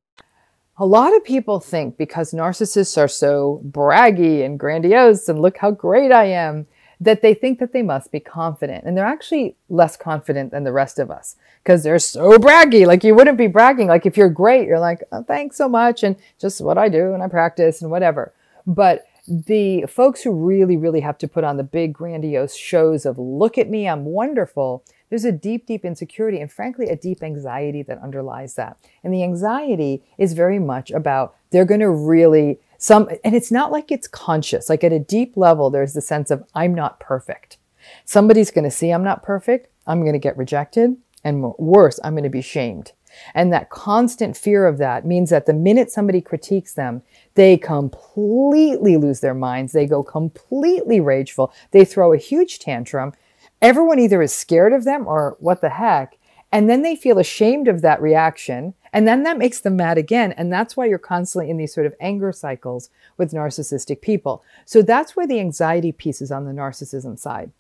A 0.78 0.86
lot 0.86 1.16
of 1.16 1.24
people 1.24 1.60
think 1.60 1.98
because 1.98 2.32
narcissists 2.32 2.98
are 2.98 3.08
so 3.08 3.62
braggy 3.70 4.44
and 4.44 4.60
grandiose 4.60 5.30
and 5.30 5.42
look 5.42 5.58
how 5.58 5.72
great 5.72 6.12
I 6.12 6.26
am, 6.26 6.68
that 7.02 7.22
they 7.22 7.34
think 7.34 7.60
that 7.60 7.72
they 7.72 7.82
must 7.82 8.12
be 8.12 8.20
confident. 8.20 8.84
And 8.86 8.98
they're 8.98 9.06
actually 9.06 9.56
less 9.70 9.96
confident 9.96 10.52
than 10.52 10.64
the 10.64 10.72
rest 10.72 11.00
of 11.00 11.12
us 11.12 11.36
because 11.64 11.84
they're 11.84 12.00
so 12.00 12.32
braggy. 12.38 12.86
Like 12.86 13.04
you 13.04 13.14
wouldn't 13.14 13.38
be 13.38 13.48
bragging. 13.48 13.88
Like 13.88 14.06
if 14.06 14.18
you're 14.18 14.30
great, 14.30 14.68
you're 14.68 14.80
like, 14.80 15.04
oh, 15.12 15.24
thanks 15.24 15.58
so 15.58 15.70
much. 15.70 16.04
And 16.04 16.16
just 16.40 16.60
what 16.60 16.78
I 16.78 16.90
do 16.90 17.14
and 17.14 17.22
I 17.22 17.28
practice 17.28 17.82
and 17.82 17.92
whatever. 17.92 18.34
But 18.66 19.06
the 19.30 19.86
folks 19.88 20.24
who 20.24 20.32
really, 20.32 20.76
really 20.76 21.02
have 21.02 21.18
to 21.20 21.28
put 21.28 21.44
on 21.44 21.58
the 21.58 21.64
big, 21.64 21.94
grandiose 21.94 22.56
shows 22.56 23.06
of, 23.06 23.20
look 23.20 23.58
at 23.58 23.70
me, 23.70 23.88
I'm 23.88 24.06
wonderful, 24.06 24.84
there's 25.10 25.26
a 25.26 25.32
deep, 25.32 25.68
deep 25.68 25.86
insecurity 25.86 26.40
and, 26.40 26.52
frankly, 26.52 26.88
a 26.90 26.96
deep 26.96 27.22
anxiety 27.24 27.84
that 27.84 28.02
underlies 28.02 28.56
that. 28.56 28.78
And 29.04 29.14
the 29.14 29.24
anxiety 29.24 30.04
is 30.18 30.34
very 30.34 30.60
much 30.60 30.92
about 30.92 31.36
they're 31.52 31.66
going 31.66 31.80
to 31.80 31.90
really, 31.90 32.60
some, 32.78 33.08
and 33.24 33.36
it's 33.36 33.52
not 33.52 33.72
like 33.72 33.92
it's 33.92 34.08
conscious. 34.08 34.70
Like 34.70 34.84
at 34.84 34.94
a 34.94 35.00
deep 35.00 35.38
level, 35.38 35.70
there's 35.70 35.94
the 35.94 36.02
sense 36.02 36.32
of, 36.32 36.44
I'm 36.56 36.74
not 36.74 37.00
perfect. 37.00 37.58
Somebody's 38.06 38.52
going 38.52 38.66
to 38.66 38.72
see 38.72 38.92
I'm 38.92 39.04
not 39.04 39.24
perfect. 39.24 39.68
I'm 39.88 40.02
going 40.02 40.14
to 40.14 40.20
get 40.20 40.38
rejected. 40.38 40.98
And 41.24 41.54
worse, 41.58 42.00
I'm 42.04 42.14
going 42.14 42.24
to 42.24 42.30
be 42.30 42.42
shamed. 42.42 42.94
And 43.34 43.52
that 43.54 43.70
constant 43.70 44.36
fear 44.36 44.66
of 44.66 44.78
that 44.78 45.06
means 45.06 45.30
that 45.30 45.46
the 45.46 45.54
minute 45.54 45.92
somebody 45.92 46.22
critiques 46.22 46.74
them, 46.74 47.02
they 47.36 47.58
completely 47.58 48.98
lose 48.98 49.20
their 49.20 49.34
minds. 49.34 49.74
They 49.74 49.86
go 49.86 50.04
completely 50.04 51.00
rageful. 51.00 51.54
They 51.72 51.86
throw 51.86 52.14
a 52.14 52.18
huge 52.18 52.60
tantrum. 52.60 53.14
Everyone 53.62 54.00
either 54.00 54.22
is 54.22 54.34
scared 54.34 54.74
of 54.74 54.84
them 54.84 55.08
or 55.08 55.38
what 55.40 55.62
the 55.62 55.70
heck. 55.70 56.18
And 56.52 56.70
then 56.70 56.82
they 56.82 56.96
feel 56.96 57.20
ashamed 57.20 57.68
of 57.68 57.82
that 57.82 58.02
reaction. 58.02 58.74
And 58.92 59.08
then 59.08 59.24
that 59.24 59.38
makes 59.38 59.60
them 59.60 59.76
mad 59.76 59.98
again. 59.98 60.32
And 60.32 60.52
that's 60.52 60.76
why 60.76 60.86
you're 60.86 60.98
constantly 60.98 61.50
in 61.50 61.58
these 61.58 61.74
sort 61.74 61.86
of 61.86 61.94
anger 62.00 62.32
cycles 62.32 62.90
with 63.18 63.34
narcissistic 63.34 64.02
people. 64.02 64.44
So 64.66 64.82
that's 64.82 65.16
where 65.16 65.28
the 65.28 65.40
anxiety 65.40 65.92
piece 65.92 66.22
is 66.22 66.32
on 66.32 66.46
the 66.46 66.52
narcissism 66.52 67.20
side. 67.20 67.52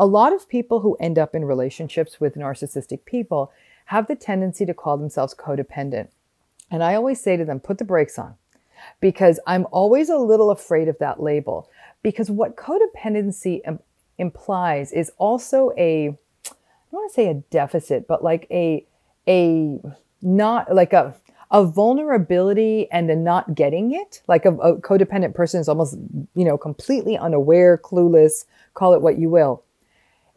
A 0.00 0.06
lot 0.06 0.32
of 0.32 0.48
people 0.48 0.80
who 0.80 0.96
end 1.00 1.18
up 1.18 1.34
in 1.34 1.44
relationships 1.44 2.20
with 2.20 2.36
narcissistic 2.36 3.04
people 3.04 3.52
have 3.88 4.06
the 4.06 4.14
tendency 4.14 4.66
to 4.66 4.74
call 4.74 4.98
themselves 4.98 5.34
codependent. 5.34 6.08
And 6.70 6.84
I 6.84 6.94
always 6.94 7.22
say 7.22 7.38
to 7.38 7.44
them, 7.46 7.58
put 7.58 7.78
the 7.78 7.86
brakes 7.86 8.18
on 8.18 8.34
because 9.00 9.40
I'm 9.46 9.66
always 9.72 10.10
a 10.10 10.18
little 10.18 10.50
afraid 10.50 10.88
of 10.88 10.98
that 10.98 11.22
label. 11.22 11.70
Because 12.02 12.30
what 12.30 12.54
codependency 12.54 13.62
Im- 13.66 13.80
implies 14.18 14.92
is 14.92 15.10
also 15.16 15.72
a, 15.78 16.08
I 16.08 16.50
don't 16.92 17.00
want 17.00 17.10
to 17.10 17.14
say 17.14 17.28
a 17.28 17.34
deficit, 17.50 18.06
but 18.06 18.22
like 18.22 18.46
a, 18.50 18.86
a 19.26 19.80
not 20.20 20.74
like 20.74 20.92
a, 20.92 21.14
a 21.50 21.64
vulnerability 21.64 22.90
and 22.92 23.10
a 23.10 23.16
not 23.16 23.54
getting 23.54 23.94
it. 23.94 24.20
Like 24.28 24.44
a, 24.44 24.52
a 24.56 24.76
codependent 24.76 25.34
person 25.34 25.62
is 25.62 25.68
almost, 25.68 25.96
you 26.34 26.44
know, 26.44 26.58
completely 26.58 27.16
unaware, 27.16 27.78
clueless, 27.78 28.44
call 28.74 28.92
it 28.92 29.00
what 29.00 29.18
you 29.18 29.30
will. 29.30 29.64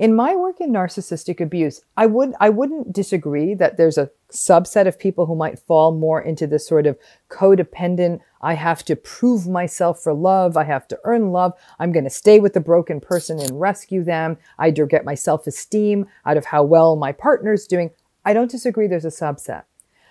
In 0.01 0.15
my 0.15 0.35
work 0.35 0.59
in 0.59 0.71
narcissistic 0.71 1.39
abuse, 1.39 1.83
I 1.95 2.07
would 2.07 2.33
I 2.39 2.49
wouldn't 2.49 2.91
disagree 2.91 3.53
that 3.53 3.77
there's 3.77 3.99
a 3.99 4.09
subset 4.31 4.87
of 4.87 4.97
people 4.97 5.27
who 5.27 5.35
might 5.35 5.59
fall 5.59 5.91
more 5.91 6.19
into 6.19 6.47
this 6.47 6.67
sort 6.67 6.87
of 6.87 6.97
codependent, 7.29 8.19
I 8.41 8.55
have 8.55 8.83
to 8.85 8.95
prove 8.95 9.47
myself 9.47 10.01
for 10.01 10.11
love, 10.11 10.57
I 10.57 10.63
have 10.63 10.87
to 10.87 10.99
earn 11.03 11.31
love, 11.31 11.53
I'm 11.77 11.91
going 11.91 12.05
to 12.05 12.09
stay 12.09 12.39
with 12.39 12.53
the 12.53 12.59
broken 12.59 12.99
person 12.99 13.39
and 13.39 13.61
rescue 13.61 14.03
them, 14.03 14.39
I 14.57 14.71
get 14.71 15.05
my 15.05 15.13
self-esteem 15.13 16.07
out 16.25 16.35
of 16.35 16.45
how 16.45 16.63
well 16.63 16.95
my 16.95 17.11
partner's 17.11 17.67
doing. 17.67 17.91
I 18.25 18.33
don't 18.33 18.49
disagree 18.49 18.87
there's 18.87 19.05
a 19.05 19.09
subset. 19.09 19.65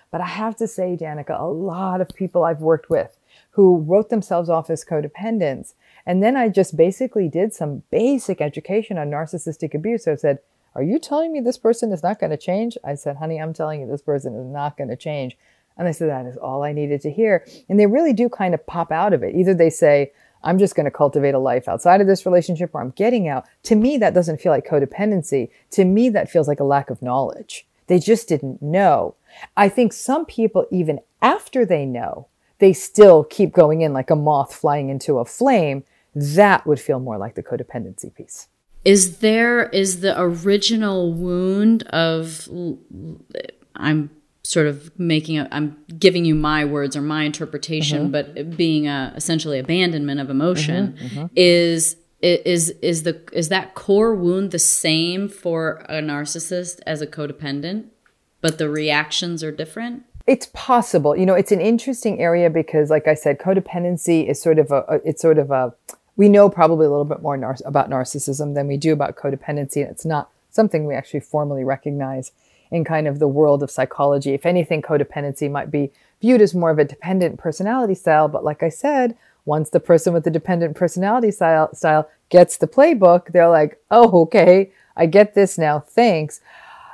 But 0.09 0.21
I 0.21 0.27
have 0.27 0.55
to 0.57 0.67
say, 0.67 0.95
Danica, 0.95 1.37
a 1.37 1.43
lot 1.43 1.99
of 1.99 2.07
people 2.15 2.45
I've 2.45 2.61
worked 2.61 2.89
with 2.89 3.17
who 3.51 3.79
wrote 3.79 4.09
themselves 4.09 4.49
off 4.49 4.69
as 4.69 4.85
codependents 4.85 5.73
and 6.05 6.21
then 6.21 6.35
I 6.35 6.49
just 6.49 6.75
basically 6.75 7.29
did 7.29 7.53
some 7.53 7.83
basic 7.91 8.41
education 8.41 8.97
on 8.97 9.09
narcissistic 9.09 9.73
abuse. 9.73 10.05
So 10.05 10.13
I 10.13 10.15
said, 10.15 10.39
Are 10.75 10.83
you 10.83 10.99
telling 10.99 11.31
me 11.31 11.39
this 11.39 11.57
person 11.57 11.91
is 11.91 12.03
not 12.03 12.19
going 12.19 12.31
to 12.31 12.37
change? 12.37 12.77
I 12.83 12.95
said, 12.95 13.17
Honey, 13.17 13.39
I'm 13.39 13.53
telling 13.53 13.81
you 13.81 13.87
this 13.87 14.01
person 14.01 14.35
is 14.35 14.45
not 14.45 14.77
going 14.77 14.89
to 14.89 14.95
change. 14.95 15.37
And 15.77 15.87
they 15.87 15.93
said, 15.93 16.09
That 16.09 16.25
is 16.25 16.37
all 16.37 16.63
I 16.63 16.73
needed 16.73 17.01
to 17.01 17.11
hear. 17.11 17.45
And 17.69 17.79
they 17.79 17.85
really 17.85 18.13
do 18.13 18.29
kind 18.29 18.53
of 18.53 18.65
pop 18.65 18.91
out 18.91 19.13
of 19.13 19.23
it. 19.23 19.35
Either 19.35 19.53
they 19.53 19.69
say, 19.69 20.11
I'm 20.43 20.57
just 20.57 20.75
going 20.75 20.85
to 20.85 20.91
cultivate 20.91 21.35
a 21.35 21.39
life 21.39 21.67
outside 21.67 22.01
of 22.01 22.07
this 22.07 22.25
relationship 22.25 22.73
where 22.73 22.81
I'm 22.81 22.91
getting 22.91 23.27
out. 23.27 23.45
To 23.63 23.75
me, 23.75 23.97
that 23.97 24.13
doesn't 24.13 24.41
feel 24.41 24.51
like 24.51 24.67
codependency. 24.67 25.49
To 25.71 25.85
me, 25.85 26.09
that 26.09 26.31
feels 26.31 26.47
like 26.47 26.59
a 26.59 26.65
lack 26.65 26.89
of 26.89 27.01
knowledge. 27.01 27.67
They 27.87 27.99
just 27.99 28.27
didn't 28.27 28.61
know. 28.61 29.15
I 29.55 29.69
think 29.69 29.93
some 29.93 30.25
people, 30.25 30.65
even 30.71 30.99
after 31.21 31.65
they 31.65 31.85
know, 31.85 32.27
they 32.59 32.73
still 32.73 33.23
keep 33.23 33.51
going 33.51 33.81
in 33.81 33.93
like 33.93 34.09
a 34.09 34.15
moth 34.15 34.53
flying 34.53 34.89
into 34.89 35.17
a 35.19 35.25
flame. 35.25 35.83
That 36.13 36.65
would 36.65 36.79
feel 36.79 36.99
more 36.99 37.17
like 37.17 37.35
the 37.35 37.43
codependency 37.43 38.13
piece. 38.13 38.47
Is 38.83 39.19
there, 39.19 39.69
is 39.69 40.01
the 40.01 40.19
original 40.19 41.13
wound 41.13 41.83
of, 41.83 42.49
I'm 43.75 44.09
sort 44.43 44.67
of 44.67 44.97
making 44.99 45.37
a, 45.39 45.47
I'm 45.51 45.77
giving 45.99 46.25
you 46.25 46.35
my 46.35 46.65
words 46.65 46.95
or 46.95 47.01
my 47.01 47.23
interpretation, 47.23 48.11
mm-hmm. 48.11 48.11
but 48.11 48.57
being 48.57 48.87
a 48.87 49.13
essentially 49.15 49.59
abandonment 49.59 50.19
of 50.19 50.29
emotion 50.29 50.93
mm-hmm, 50.93 51.05
mm-hmm. 51.05 51.25
is 51.35 51.97
is 52.21 52.69
is 52.81 53.03
the 53.03 53.19
is 53.31 53.49
that 53.49 53.73
core 53.73 54.13
wound 54.13 54.51
the 54.51 54.59
same 54.59 55.27
for 55.27 55.85
a 55.89 56.01
narcissist 56.01 56.79
as 56.85 57.01
a 57.01 57.07
codependent, 57.07 57.85
but 58.41 58.57
the 58.57 58.69
reactions 58.69 59.43
are 59.43 59.51
different? 59.51 60.03
It's 60.27 60.47
possible. 60.53 61.15
You 61.15 61.25
know, 61.25 61.33
it's 61.33 61.51
an 61.51 61.61
interesting 61.61 62.19
area 62.19 62.49
because, 62.49 62.91
like 62.91 63.07
I 63.07 63.15
said, 63.15 63.39
codependency 63.39 64.29
is 64.29 64.39
sort 64.41 64.59
of 64.59 64.71
a, 64.71 64.83
a 64.87 64.95
it's 65.03 65.21
sort 65.21 65.39
of 65.39 65.49
a 65.49 65.73
we 66.21 66.29
know 66.29 66.51
probably 66.51 66.85
a 66.85 66.89
little 66.91 67.03
bit 67.03 67.23
more 67.23 67.35
nar- 67.35 67.57
about 67.65 67.89
narcissism 67.89 68.53
than 68.53 68.67
we 68.67 68.77
do 68.77 68.93
about 68.93 69.15
codependency, 69.15 69.77
and 69.77 69.89
it's 69.89 70.05
not 70.05 70.29
something 70.51 70.85
we 70.85 70.93
actually 70.93 71.19
formally 71.19 71.63
recognize 71.63 72.31
in 72.69 72.83
kind 72.83 73.07
of 73.07 73.17
the 73.17 73.27
world 73.27 73.63
of 73.63 73.71
psychology. 73.71 74.35
If 74.35 74.45
anything, 74.45 74.83
codependency 74.83 75.49
might 75.49 75.71
be 75.71 75.91
viewed 76.21 76.39
as 76.39 76.53
more 76.53 76.69
of 76.69 76.77
a 76.77 76.85
dependent 76.85 77.39
personality 77.39 77.95
style. 77.95 78.27
But 78.27 78.43
like 78.43 78.61
I 78.61 78.69
said, 78.69 79.17
once 79.45 79.71
the 79.71 79.79
person 79.79 80.13
with 80.13 80.23
the 80.23 80.29
dependent 80.29 80.75
personality 80.75 81.31
style, 81.31 81.73
style 81.73 82.07
gets 82.29 82.55
the 82.55 82.67
playbook, 82.67 83.31
they're 83.31 83.49
like, 83.49 83.81
oh, 83.89 84.21
okay, 84.21 84.71
I 84.95 85.07
get 85.07 85.33
this 85.33 85.57
now. 85.57 85.79
Thanks. 85.79 86.39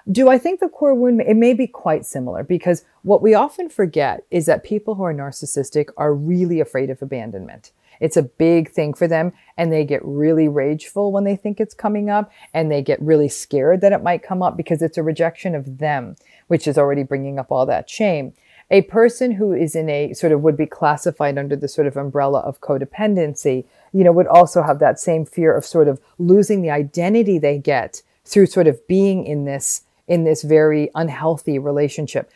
Do 0.10 0.30
I 0.30 0.38
think 0.38 0.62
the 0.62 0.70
core 0.70 0.96
wound, 0.96 1.20
it 1.20 1.36
may 1.36 1.54
be 1.54 1.68
quite 1.68 2.06
similar 2.06 2.44
because 2.46 2.86
what 3.02 3.22
we 3.22 3.34
often 3.34 3.68
forget 3.68 4.24
is 4.32 4.46
that 4.46 4.64
people 4.64 4.96
who 4.96 5.04
are 5.04 5.14
narcissistic 5.14 5.90
are 5.98 6.14
really 6.14 6.62
afraid 6.62 6.90
of 6.90 7.02
abandonment. 7.02 7.74
It's 8.00 8.18
a 8.18 8.24
big 8.24 8.70
thing 8.70 8.94
for 8.94 9.08
them 9.08 9.34
and 9.58 9.72
they 9.72 9.86
get 9.86 10.04
really 10.04 10.48
rageful 10.48 11.12
when 11.12 11.24
they 11.24 11.36
think 11.36 11.60
it's 11.60 11.74
coming 11.74 12.10
up 12.10 12.32
and 12.54 12.72
they 12.72 12.82
get 12.82 13.02
really 13.02 13.30
scared 13.30 13.82
that 13.82 13.94
it 13.94 14.04
might 14.04 14.24
come 14.24 14.42
up 14.42 14.58
because 14.58 14.82
it's 14.82 14.98
a 14.98 15.04
rejection 15.04 15.56
of 15.56 15.80
them, 15.80 16.16
which 16.48 16.68
is 16.68 16.78
already 16.78 17.04
bringing 17.04 17.40
up 17.40 17.52
all 17.52 17.66
that 17.66 17.90
shame. 17.90 18.34
A 18.70 18.82
person 18.84 19.32
who 19.32 19.54
is 19.54 19.76
in 19.76 19.90
a 19.90 20.14
sort 20.14 20.34
of 20.34 20.42
would 20.42 20.58
be 20.58 20.66
classified 20.66 21.38
under 21.38 21.56
the 21.56 21.70
sort 21.70 21.88
of 21.88 21.96
umbrella 21.96 22.40
of 22.42 22.60
codependency, 22.60 23.66
you 23.94 24.04
know, 24.04 24.12
would 24.12 24.28
also 24.28 24.62
have 24.62 24.80
that 24.80 25.00
same 25.00 25.26
fear 25.26 25.56
of 25.56 25.66
sort 25.66 25.88
of 25.88 26.02
losing 26.18 26.62
the 26.62 26.70
identity 26.70 27.40
they 27.40 27.58
get 27.58 28.02
through 28.26 28.46
sort 28.46 28.68
of 28.68 28.86
being 28.88 29.26
in 29.26 29.46
this 29.46 29.84
in 30.08 30.24
this 30.24 30.42
very 30.42 30.90
unhealthy 30.96 31.60
relationship. 31.60 32.32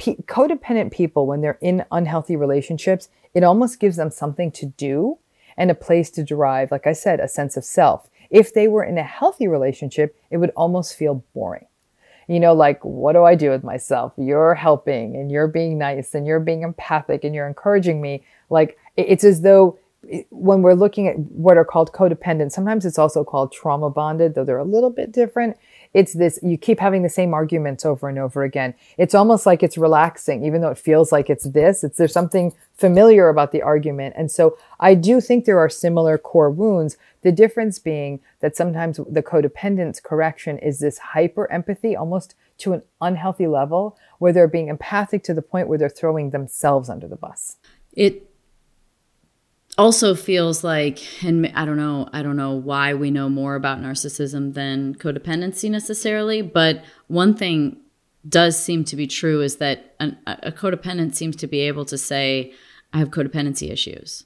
P- 0.00 0.16
codependent 0.26 0.92
people, 0.92 1.26
when 1.26 1.42
they're 1.42 1.58
in 1.60 1.84
unhealthy 1.92 2.34
relationships, 2.34 3.10
it 3.34 3.44
almost 3.44 3.78
gives 3.78 3.96
them 3.96 4.10
something 4.10 4.50
to 4.52 4.66
do 4.66 5.18
and 5.58 5.70
a 5.70 5.74
place 5.74 6.10
to 6.12 6.24
derive, 6.24 6.70
like 6.70 6.86
I 6.86 6.94
said, 6.94 7.20
a 7.20 7.28
sense 7.28 7.54
of 7.54 7.66
self. 7.66 8.08
If 8.30 8.54
they 8.54 8.66
were 8.66 8.82
in 8.82 8.96
a 8.96 9.02
healthy 9.02 9.46
relationship, 9.46 10.16
it 10.30 10.38
would 10.38 10.52
almost 10.56 10.96
feel 10.96 11.22
boring. 11.34 11.66
You 12.28 12.40
know, 12.40 12.54
like, 12.54 12.82
what 12.82 13.12
do 13.12 13.24
I 13.24 13.34
do 13.34 13.50
with 13.50 13.62
myself? 13.62 14.14
You're 14.16 14.54
helping 14.54 15.16
and 15.16 15.30
you're 15.30 15.48
being 15.48 15.76
nice 15.76 16.14
and 16.14 16.26
you're 16.26 16.40
being 16.40 16.62
empathic 16.62 17.22
and 17.22 17.34
you're 17.34 17.48
encouraging 17.48 18.00
me. 18.00 18.24
Like, 18.48 18.78
it's 18.96 19.24
as 19.24 19.42
though 19.42 19.78
when 20.30 20.62
we're 20.62 20.74
looking 20.74 21.08
at 21.08 21.18
what 21.18 21.58
are 21.58 21.64
called 21.64 21.92
codependent, 21.92 22.52
sometimes 22.52 22.86
it's 22.86 22.98
also 22.98 23.22
called 23.22 23.52
trauma 23.52 23.90
bonded, 23.90 24.34
though 24.34 24.44
they're 24.44 24.56
a 24.56 24.64
little 24.64 24.88
bit 24.88 25.12
different. 25.12 25.58
It's 25.92 26.12
this, 26.12 26.38
you 26.42 26.56
keep 26.56 26.78
having 26.78 27.02
the 27.02 27.08
same 27.08 27.34
arguments 27.34 27.84
over 27.84 28.08
and 28.08 28.18
over 28.18 28.44
again. 28.44 28.74
It's 28.96 29.14
almost 29.14 29.44
like 29.44 29.62
it's 29.62 29.76
relaxing, 29.76 30.44
even 30.44 30.60
though 30.60 30.70
it 30.70 30.78
feels 30.78 31.10
like 31.10 31.28
it's 31.28 31.44
this. 31.44 31.82
It's, 31.82 31.98
there's 31.98 32.12
something 32.12 32.52
familiar 32.74 33.28
about 33.28 33.50
the 33.50 33.62
argument. 33.62 34.14
And 34.16 34.30
so 34.30 34.56
I 34.78 34.94
do 34.94 35.20
think 35.20 35.44
there 35.44 35.58
are 35.58 35.68
similar 35.68 36.16
core 36.16 36.50
wounds. 36.50 36.96
The 37.22 37.32
difference 37.32 37.78
being 37.80 38.20
that 38.38 38.56
sometimes 38.56 38.98
the 39.08 39.22
codependence 39.22 40.00
correction 40.02 40.58
is 40.58 40.78
this 40.78 40.98
hyper 40.98 41.50
empathy, 41.50 41.96
almost 41.96 42.34
to 42.58 42.72
an 42.74 42.82
unhealthy 43.00 43.48
level, 43.48 43.98
where 44.18 44.32
they're 44.32 44.46
being 44.46 44.68
empathic 44.68 45.24
to 45.24 45.34
the 45.34 45.42
point 45.42 45.66
where 45.66 45.78
they're 45.78 45.88
throwing 45.88 46.30
themselves 46.30 46.88
under 46.88 47.08
the 47.08 47.16
bus. 47.16 47.56
It 47.92 48.29
also 49.80 50.14
feels 50.14 50.62
like 50.62 50.98
and 51.24 51.50
i 51.54 51.64
don't 51.64 51.78
know 51.78 52.06
i 52.12 52.22
don't 52.22 52.36
know 52.36 52.52
why 52.52 52.92
we 52.92 53.10
know 53.10 53.30
more 53.30 53.54
about 53.54 53.78
narcissism 53.80 54.52
than 54.52 54.94
codependency 54.94 55.70
necessarily 55.70 56.42
but 56.42 56.84
one 57.06 57.34
thing 57.34 57.78
does 58.28 58.62
seem 58.62 58.84
to 58.84 58.94
be 58.94 59.06
true 59.06 59.40
is 59.40 59.56
that 59.56 59.94
an, 59.98 60.18
a 60.26 60.52
codependent 60.52 61.14
seems 61.14 61.34
to 61.34 61.46
be 61.46 61.60
able 61.60 61.86
to 61.86 61.96
say 61.96 62.52
i 62.92 62.98
have 62.98 63.08
codependency 63.08 63.70
issues 63.70 64.24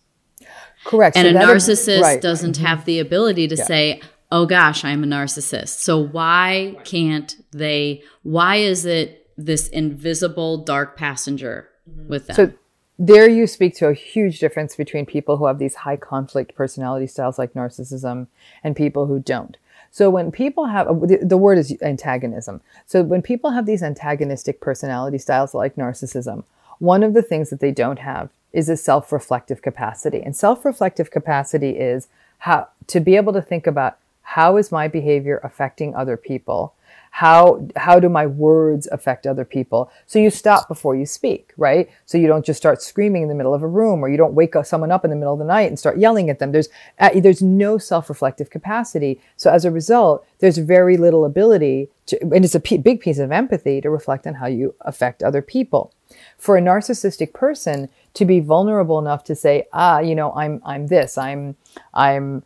correct 0.85 1.17
and 1.17 1.37
so 1.37 1.41
a 1.41 1.47
narcissist 1.47 1.89
is, 1.89 2.03
right. 2.03 2.21
doesn't 2.21 2.57
mm-hmm. 2.57 2.65
have 2.65 2.85
the 2.85 2.99
ability 2.99 3.47
to 3.47 3.55
yeah. 3.55 3.65
say 3.65 4.03
oh 4.33 4.47
gosh 4.47 4.85
i'm 4.85 5.05
a 5.05 5.07
narcissist 5.07 5.79
so 5.79 5.97
why 5.97 6.77
can't 6.83 7.37
they 7.53 8.03
why 8.25 8.57
is 8.57 8.85
it 8.85 9.31
this 9.37 9.69
invisible 9.69 10.65
dark 10.65 10.97
passenger 10.97 11.69
with 12.09 12.27
them 12.27 12.35
so 12.35 12.53
there 12.99 13.29
you 13.29 13.47
speak 13.47 13.75
to 13.77 13.89
a 13.89 13.95
huge 13.95 14.39
difference 14.39 14.77
between 14.77 15.07
people 15.07 15.37
who 15.37 15.47
have 15.47 15.59
these 15.59 15.75
high 15.77 15.97
conflict 15.97 16.55
personality 16.55 17.07
styles 17.07 17.39
like 17.39 17.55
narcissism 17.55 18.29
and 18.63 18.77
people 18.77 19.07
who 19.07 19.19
don't. 19.19 19.57
So 19.91 20.11
when 20.11 20.31
people 20.33 20.67
have 20.67 20.89
uh, 20.89 21.07
the 21.23 21.37
word 21.37 21.59
is 21.59 21.77
antagonism. 21.83 22.61
So 22.87 23.03
when 23.03 23.23
people 23.23 23.51
have 23.51 23.67
these 23.67 23.83
antagonistic 23.83 24.61
personality 24.61 25.19
styles 25.19 25.55
like 25.55 25.77
narcissism, 25.77 26.45
one 26.79 27.03
of 27.03 27.15
the 27.15 27.23
things 27.23 27.51
that 27.51 27.61
they 27.61 27.71
don't 27.71 28.01
have 28.01 28.31
is 28.53 28.69
a 28.69 28.77
self-reflective 28.77 29.63
capacity. 29.63 30.21
And 30.23 30.37
self-reflective 30.37 31.11
capacity 31.11 31.71
is 31.71 32.09
how 32.39 32.69
to 32.89 33.01
be 33.01 33.17
able 33.17 33.33
to 33.33 33.43
think 33.43 33.67
about 33.67 33.99
how 34.35 34.57
is 34.57 34.73
my 34.73 34.89
behavior 34.89 35.41
affecting 35.45 35.95
other 35.95 36.17
people? 36.17 36.75
How 37.13 37.69
how 37.77 38.01
do 38.01 38.09
my 38.09 38.27
words 38.27 38.89
affect 38.91 39.29
other 39.29 39.45
people? 39.45 39.93
So 40.07 40.19
you 40.19 40.29
stop 40.29 40.67
before 40.67 40.97
you 40.97 41.07
speak 41.07 41.53
right? 41.57 41.89
So 42.05 42.19
you 42.19 42.27
don't 42.27 42.45
just 42.45 42.57
start 42.57 42.83
screaming 42.83 43.23
in 43.23 43.29
the 43.29 43.37
middle 43.37 43.55
of 43.55 43.63
a 43.63 43.69
room 43.69 44.05
or 44.05 44.09
you 44.09 44.17
don't 44.17 44.35
wake 44.35 44.57
up 44.57 44.67
someone 44.67 44.91
up 44.91 45.05
in 45.05 45.11
the 45.11 45.17
middle 45.17 45.35
of 45.35 45.39
the 45.39 45.45
night 45.45 45.69
and 45.69 45.79
start 45.79 45.99
yelling 45.99 46.31
at 46.31 46.41
them. 46.41 46.51
There's 46.51 46.69
uh, 46.99 47.11
there's 47.15 47.43
no 47.43 47.79
self-reflective 47.79 48.51
capacity. 48.51 49.21
So 49.37 49.53
as 49.53 49.65
a 49.65 49.71
result 49.71 50.27
there's 50.41 50.59
very 50.59 50.97
little 50.97 51.25
ability 51.25 51.91
to 52.07 52.21
and 52.21 52.45
it's 52.45 52.57
a 52.57 52.61
p- 52.69 52.79
big 52.79 52.99
piece 52.99 53.21
of 53.21 53.31
empathy 53.31 53.81
to 53.83 53.89
reflect 53.89 54.27
on 54.27 54.35
how 54.35 54.49
you 54.49 54.75
affect 54.81 55.23
other 55.23 55.43
people. 55.43 55.93
For 56.39 56.57
a 56.57 56.61
narcissistic 56.61 57.33
person 57.35 57.89
to 58.15 58.25
be 58.25 58.41
vulnerable 58.41 58.99
enough 58.99 59.23
to 59.31 59.37
say 59.37 59.69
ah 59.73 60.01
you 60.01 60.17
know 60.17 60.33
i'm 60.33 60.61
i'm 60.65 60.89
this 60.89 61.17
i'm 61.17 61.55
i'm 61.93 62.43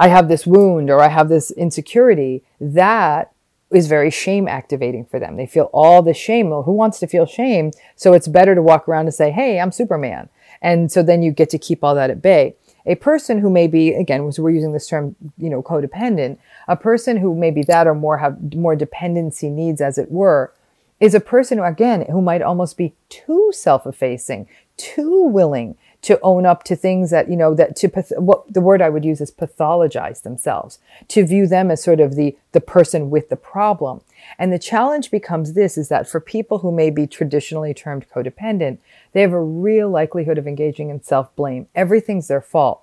I 0.00 0.08
have 0.08 0.28
this 0.28 0.46
wound 0.46 0.88
or 0.88 1.00
I 1.00 1.08
have 1.08 1.28
this 1.28 1.50
insecurity, 1.50 2.42
that 2.58 3.32
is 3.70 3.86
very 3.86 4.10
shame 4.10 4.48
activating 4.48 5.04
for 5.04 5.20
them. 5.20 5.36
They 5.36 5.46
feel 5.46 5.68
all 5.74 6.00
the 6.00 6.14
shame. 6.14 6.48
Well, 6.48 6.62
who 6.62 6.72
wants 6.72 6.98
to 7.00 7.06
feel 7.06 7.26
shame? 7.26 7.70
So 7.96 8.14
it's 8.14 8.26
better 8.26 8.54
to 8.54 8.62
walk 8.62 8.88
around 8.88 9.04
and 9.04 9.14
say, 9.14 9.30
Hey, 9.30 9.60
I'm 9.60 9.70
Superman. 9.70 10.30
And 10.62 10.90
so 10.90 11.02
then 11.02 11.22
you 11.22 11.32
get 11.32 11.50
to 11.50 11.58
keep 11.58 11.84
all 11.84 11.94
that 11.94 12.08
at 12.08 12.22
bay. 12.22 12.56
A 12.86 12.94
person 12.94 13.40
who 13.40 13.50
may 13.50 13.66
be, 13.66 13.92
again, 13.92 14.24
we're 14.38 14.50
using 14.50 14.72
this 14.72 14.88
term, 14.88 15.16
you 15.36 15.50
know, 15.50 15.62
codependent, 15.62 16.38
a 16.66 16.76
person 16.76 17.18
who 17.18 17.34
may 17.34 17.50
be 17.50 17.62
that 17.64 17.86
or 17.86 17.94
more 17.94 18.16
have 18.18 18.54
more 18.54 18.74
dependency 18.74 19.50
needs, 19.50 19.82
as 19.82 19.98
it 19.98 20.10
were, 20.10 20.54
is 20.98 21.14
a 21.14 21.20
person 21.20 21.58
who, 21.58 21.64
again, 21.64 22.06
who 22.10 22.22
might 22.22 22.40
almost 22.40 22.78
be 22.78 22.94
too 23.10 23.50
self-effacing, 23.52 24.48
too 24.78 25.24
willing 25.24 25.76
to 26.02 26.18
own 26.22 26.46
up 26.46 26.62
to 26.64 26.76
things 26.76 27.10
that, 27.10 27.28
you 27.28 27.36
know, 27.36 27.54
that 27.54 27.76
to, 27.76 27.88
what 28.16 28.52
the 28.52 28.60
word 28.60 28.80
I 28.80 28.88
would 28.88 29.04
use 29.04 29.20
is 29.20 29.30
pathologize 29.30 30.22
themselves, 30.22 30.78
to 31.08 31.26
view 31.26 31.46
them 31.46 31.70
as 31.70 31.82
sort 31.82 32.00
of 32.00 32.14
the, 32.14 32.36
the 32.52 32.60
person 32.60 33.10
with 33.10 33.28
the 33.28 33.36
problem. 33.36 34.00
And 34.38 34.52
the 34.52 34.58
challenge 34.58 35.10
becomes 35.10 35.52
this 35.52 35.76
is 35.76 35.88
that 35.88 36.08
for 36.08 36.20
people 36.20 36.58
who 36.58 36.72
may 36.72 36.90
be 36.90 37.06
traditionally 37.06 37.74
termed 37.74 38.06
codependent, 38.14 38.78
they 39.12 39.20
have 39.20 39.32
a 39.32 39.42
real 39.42 39.90
likelihood 39.90 40.38
of 40.38 40.46
engaging 40.46 40.90
in 40.90 41.02
self 41.02 41.34
blame. 41.36 41.66
Everything's 41.74 42.28
their 42.28 42.40
fault. 42.40 42.82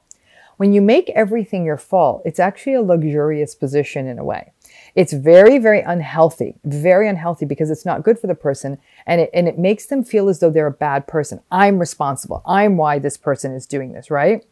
When 0.57 0.73
you 0.73 0.81
make 0.81 1.09
everything 1.11 1.65
your 1.65 1.77
fault, 1.77 2.23
it's 2.25 2.39
actually 2.39 2.73
a 2.73 2.81
luxurious 2.81 3.53
position 3.53 4.07
in 4.07 4.17
a 4.17 4.23
way. 4.23 4.51
It's 4.97 5.13
very, 5.13 5.59
very 5.59 5.81
unhealthy, 5.81 6.55
very 6.65 7.07
unhealthy 7.07 7.45
because 7.45 7.69
it's 7.69 7.85
not 7.85 8.01
good 8.01 8.17
for 8.17 8.25
the 8.25 8.33
person 8.33 8.79
and 9.05 9.21
it, 9.21 9.29
and 9.31 9.47
it 9.47 9.59
makes 9.59 9.85
them 9.85 10.03
feel 10.03 10.27
as 10.27 10.39
though 10.39 10.49
they're 10.49 10.65
a 10.65 10.71
bad 10.71 11.05
person. 11.05 11.39
I'm 11.51 11.77
responsible. 11.77 12.41
I'm 12.47 12.77
why 12.77 12.97
this 12.97 13.15
person 13.15 13.51
is 13.53 13.67
doing 13.67 13.93
this, 13.93 14.09
right? 14.09 14.43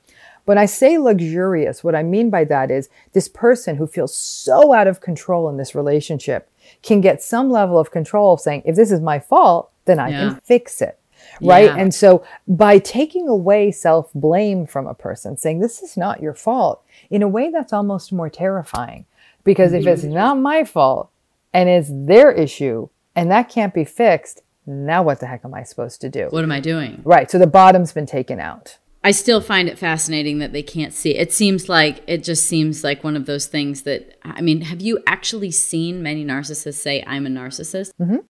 When 0.45 0.59
I 0.59 0.67
say 0.67 0.99
luxurious, 0.99 1.83
what 1.83 1.95
I 1.95 2.03
mean 2.03 2.29
by 2.29 2.43
that 2.43 2.69
is 2.69 2.89
this 3.13 3.27
person 3.27 3.77
who 3.77 3.87
feels 3.87 4.15
so 4.15 4.71
out 4.71 4.85
of 4.85 5.01
control 5.01 5.49
in 5.49 5.57
this 5.57 5.73
relationship 5.73 6.47
can 6.83 7.01
get 7.01 7.23
some 7.23 7.49
level 7.49 7.79
of 7.79 7.89
control 7.89 8.33
of 8.33 8.39
saying, 8.39 8.61
if 8.65 8.75
this 8.75 8.91
is 8.91 9.01
my 9.01 9.17
fault, 9.17 9.71
then 9.85 9.97
I 9.97 10.09
yeah. 10.09 10.19
can 10.19 10.41
fix 10.41 10.79
it. 10.79 10.99
right? 11.41 11.65
Yeah. 11.65 11.77
And 11.77 11.91
so 11.91 12.23
by 12.47 12.77
taking 12.77 13.27
away 13.27 13.71
self 13.71 14.11
blame 14.13 14.67
from 14.67 14.85
a 14.85 14.93
person, 14.93 15.37
saying, 15.37 15.59
This 15.59 15.81
is 15.81 15.97
not 15.97 16.21
your 16.21 16.35
fault, 16.35 16.83
in 17.09 17.23
a 17.23 17.27
way 17.27 17.49
that's 17.49 17.73
almost 17.73 18.13
more 18.13 18.29
terrifying. 18.29 19.05
Because 19.45 19.71
if 19.71 19.87
it's 19.87 20.03
not 20.03 20.37
my 20.37 20.65
fault 20.65 21.09
and 21.53 21.69
it's 21.69 21.89
their 21.89 22.31
issue 22.31 22.89
and 23.15 23.31
that 23.31 23.47
can't 23.47 23.73
be 23.73 23.85
fixed, 23.85 24.41
now 24.65 25.03
what 25.03 25.21
the 25.21 25.27
heck 25.27 25.45
am 25.45 25.53
I 25.53 25.63
supposed 25.63 26.01
to 26.01 26.09
do? 26.09 26.27
What 26.31 26.43
am 26.43 26.51
I 26.51 26.59
doing? 26.59 27.01
Right. 27.05 27.31
So 27.31 27.37
the 27.37 27.47
bottom's 27.47 27.93
been 27.93 28.05
taken 28.07 28.39
out. 28.41 28.77
I 29.03 29.11
still 29.11 29.39
find 29.39 29.69
it 29.69 29.77
fascinating 29.77 30.39
that 30.39 30.51
they 30.51 30.63
can't 30.63 30.91
see. 30.91 31.11
It 31.15 31.31
seems 31.31 31.69
like 31.69 32.01
it 32.07 32.23
just 32.23 32.47
seems 32.47 32.83
like 32.83 33.03
one 33.03 33.15
of 33.15 33.27
those 33.27 33.45
things 33.45 33.83
that 33.83 34.17
I 34.23 34.41
mean, 34.41 34.61
have 34.61 34.81
you 34.81 34.99
actually 35.05 35.51
seen 35.51 36.01
many 36.01 36.25
narcissists 36.25 36.73
say 36.81 37.03
I'm 37.05 37.27
a 37.27 37.29
narcissist? 37.29 37.91
Mhm. 38.01 38.23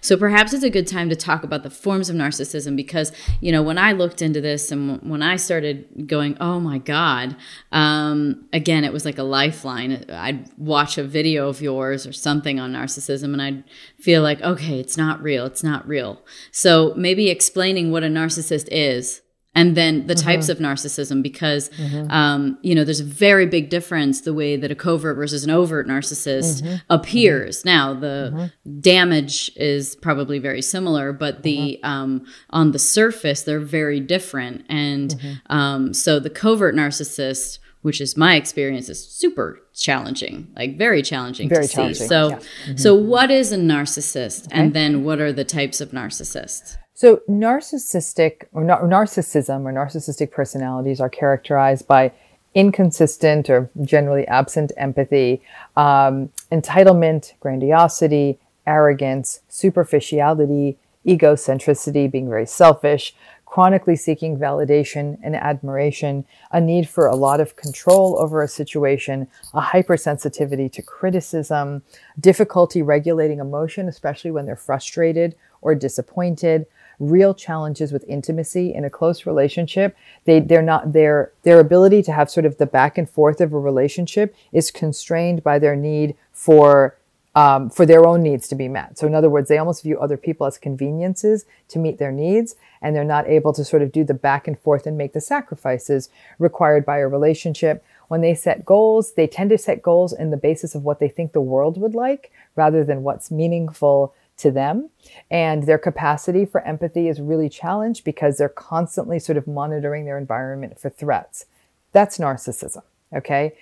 So 0.00 0.16
perhaps 0.16 0.52
it's 0.52 0.64
a 0.64 0.70
good 0.70 0.86
time 0.86 1.08
to 1.08 1.16
talk 1.16 1.42
about 1.42 1.62
the 1.62 1.70
forms 1.70 2.10
of 2.10 2.16
narcissism 2.16 2.76
because 2.76 3.12
you 3.40 3.52
know 3.52 3.62
when 3.62 3.78
I 3.78 3.92
looked 3.92 4.22
into 4.22 4.40
this 4.40 4.70
and 4.70 5.00
when 5.02 5.22
I 5.22 5.36
started 5.36 6.06
going, 6.06 6.36
oh 6.40 6.60
my 6.60 6.78
god, 6.78 7.36
um, 7.72 8.46
again 8.52 8.84
it 8.84 8.92
was 8.92 9.04
like 9.04 9.18
a 9.18 9.22
lifeline. 9.22 10.04
I'd 10.10 10.50
watch 10.58 10.98
a 10.98 11.04
video 11.04 11.48
of 11.48 11.60
yours 11.60 12.06
or 12.06 12.12
something 12.12 12.60
on 12.60 12.72
narcissism 12.72 13.32
and 13.32 13.42
I'd 13.42 13.64
feel 13.98 14.22
like, 14.22 14.40
okay, 14.42 14.78
it's 14.78 14.96
not 14.96 15.22
real, 15.22 15.46
it's 15.46 15.64
not 15.64 15.86
real. 15.86 16.22
So 16.50 16.94
maybe 16.96 17.30
explaining 17.30 17.90
what 17.90 18.04
a 18.04 18.08
narcissist 18.08 18.68
is 18.70 19.22
and 19.54 19.76
then 19.76 20.06
the 20.06 20.14
mm-hmm. 20.14 20.24
types 20.24 20.48
of 20.48 20.58
narcissism 20.58 21.22
because 21.22 21.68
mm-hmm. 21.70 22.10
um, 22.10 22.58
you 22.62 22.74
know 22.74 22.84
there's 22.84 23.00
a 23.00 23.04
very 23.04 23.46
big 23.46 23.68
difference 23.68 24.20
the 24.20 24.34
way 24.34 24.56
that 24.56 24.70
a 24.70 24.74
covert 24.74 25.16
versus 25.16 25.44
an 25.44 25.50
overt 25.50 25.88
narcissist 25.88 26.62
mm-hmm. 26.62 26.76
appears. 26.88 27.64
Now 27.64 27.94
the 27.94 28.52
damage 28.80 29.50
is 29.56 29.96
probably 29.96 30.38
very 30.38 30.62
similar 30.62 31.12
but 31.12 31.42
the 31.42 31.80
um, 31.82 32.24
on 32.50 32.72
the 32.72 32.78
surface 32.78 33.42
they're 33.42 33.60
very 33.60 34.00
different. 34.00 34.64
And 34.68 35.40
um, 35.46 35.94
so 35.94 36.20
the 36.20 36.30
covert 36.30 36.74
narcissist 36.74 37.58
which 37.82 38.00
is 38.00 38.14
my 38.14 38.36
experience 38.36 38.90
is 38.90 39.02
super 39.02 39.58
challenging 39.74 40.46
like 40.54 40.76
very 40.76 41.02
challenging 41.02 41.48
Very 41.48 41.66
to 41.66 41.72
challenging, 41.72 42.02
see 42.02 42.06
so 42.06 42.28
yeah. 42.28 42.74
so 42.76 42.94
what 42.94 43.30
is 43.30 43.52
a 43.52 43.56
narcissist? 43.56 44.48
And 44.50 44.74
then 44.74 45.02
what 45.02 45.18
are 45.18 45.32
the 45.32 45.44
types 45.44 45.80
of 45.80 45.90
narcissists 45.90 46.76
So, 47.00 47.22
narcissistic 47.30 48.42
or 48.52 48.62
nar- 48.62 48.82
narcissism 48.82 49.64
or 49.64 49.72
narcissistic 49.72 50.30
personalities 50.30 51.00
are 51.00 51.08
characterized 51.08 51.88
by 51.88 52.12
inconsistent 52.54 53.48
or 53.48 53.70
generally 53.80 54.28
absent 54.28 54.70
empathy, 54.76 55.40
um, 55.78 56.28
entitlement, 56.52 57.32
grandiosity, 57.40 58.38
arrogance, 58.66 59.40
superficiality, 59.48 60.76
egocentricity, 61.06 62.12
being 62.12 62.28
very 62.28 62.44
selfish, 62.44 63.14
chronically 63.46 63.96
seeking 63.96 64.36
validation 64.36 65.18
and 65.22 65.34
admiration, 65.34 66.26
a 66.52 66.60
need 66.60 66.86
for 66.86 67.06
a 67.06 67.16
lot 67.16 67.40
of 67.40 67.56
control 67.56 68.18
over 68.18 68.42
a 68.42 68.48
situation, 68.48 69.26
a 69.54 69.62
hypersensitivity 69.62 70.70
to 70.70 70.82
criticism, 70.82 71.82
difficulty 72.20 72.82
regulating 72.82 73.38
emotion, 73.38 73.88
especially 73.88 74.30
when 74.30 74.44
they're 74.44 74.54
frustrated 74.54 75.34
or 75.62 75.74
disappointed, 75.74 76.66
real 77.00 77.34
challenges 77.34 77.90
with 77.90 78.04
intimacy 78.06 78.72
in 78.72 78.84
a 78.84 78.90
close 78.90 79.26
relationship. 79.26 79.96
They 80.26 80.38
they're 80.38 80.62
not 80.62 80.92
their 80.92 81.32
their 81.42 81.58
ability 81.58 82.02
to 82.04 82.12
have 82.12 82.30
sort 82.30 82.46
of 82.46 82.58
the 82.58 82.66
back 82.66 82.96
and 82.96 83.08
forth 83.08 83.40
of 83.40 83.52
a 83.52 83.58
relationship 83.58 84.34
is 84.52 84.70
constrained 84.70 85.42
by 85.42 85.58
their 85.58 85.74
need 85.74 86.14
for 86.32 86.96
um, 87.34 87.70
for 87.70 87.86
their 87.86 88.06
own 88.06 88.22
needs 88.22 88.48
to 88.48 88.54
be 88.54 88.68
met. 88.68 88.98
So, 88.98 89.06
in 89.06 89.14
other 89.14 89.30
words, 89.30 89.48
they 89.48 89.58
almost 89.58 89.82
view 89.82 89.98
other 89.98 90.16
people 90.16 90.46
as 90.46 90.58
conveniences 90.58 91.46
to 91.68 91.78
meet 91.78 91.98
their 91.98 92.12
needs, 92.12 92.56
and 92.82 92.94
they're 92.94 93.04
not 93.04 93.28
able 93.28 93.52
to 93.52 93.64
sort 93.64 93.82
of 93.82 93.92
do 93.92 94.04
the 94.04 94.14
back 94.14 94.48
and 94.48 94.58
forth 94.58 94.86
and 94.86 94.98
make 94.98 95.12
the 95.12 95.20
sacrifices 95.20 96.10
required 96.38 96.84
by 96.84 96.98
a 96.98 97.08
relationship. 97.08 97.84
When 98.08 98.20
they 98.20 98.34
set 98.34 98.64
goals, 98.64 99.12
they 99.12 99.28
tend 99.28 99.50
to 99.50 99.58
set 99.58 99.82
goals 99.82 100.12
in 100.12 100.30
the 100.30 100.36
basis 100.36 100.74
of 100.74 100.82
what 100.82 100.98
they 100.98 101.08
think 101.08 101.32
the 101.32 101.40
world 101.40 101.80
would 101.80 101.94
like 101.94 102.32
rather 102.56 102.82
than 102.82 103.04
what's 103.04 103.30
meaningful 103.30 104.12
to 104.40 104.50
them. 104.50 104.90
And 105.30 105.64
their 105.64 105.78
capacity 105.78 106.44
for 106.44 106.60
empathy 106.62 107.08
is 107.08 107.20
really 107.20 107.48
challenged 107.48 108.04
because 108.04 108.38
they're 108.38 108.48
constantly 108.48 109.18
sort 109.18 109.38
of 109.38 109.46
monitoring 109.46 110.04
their 110.04 110.18
environment 110.18 110.78
for 110.78 110.90
threats. 110.90 111.46
That's 111.92 112.18
narcissism. 112.18 112.82
Okay. 113.14 113.54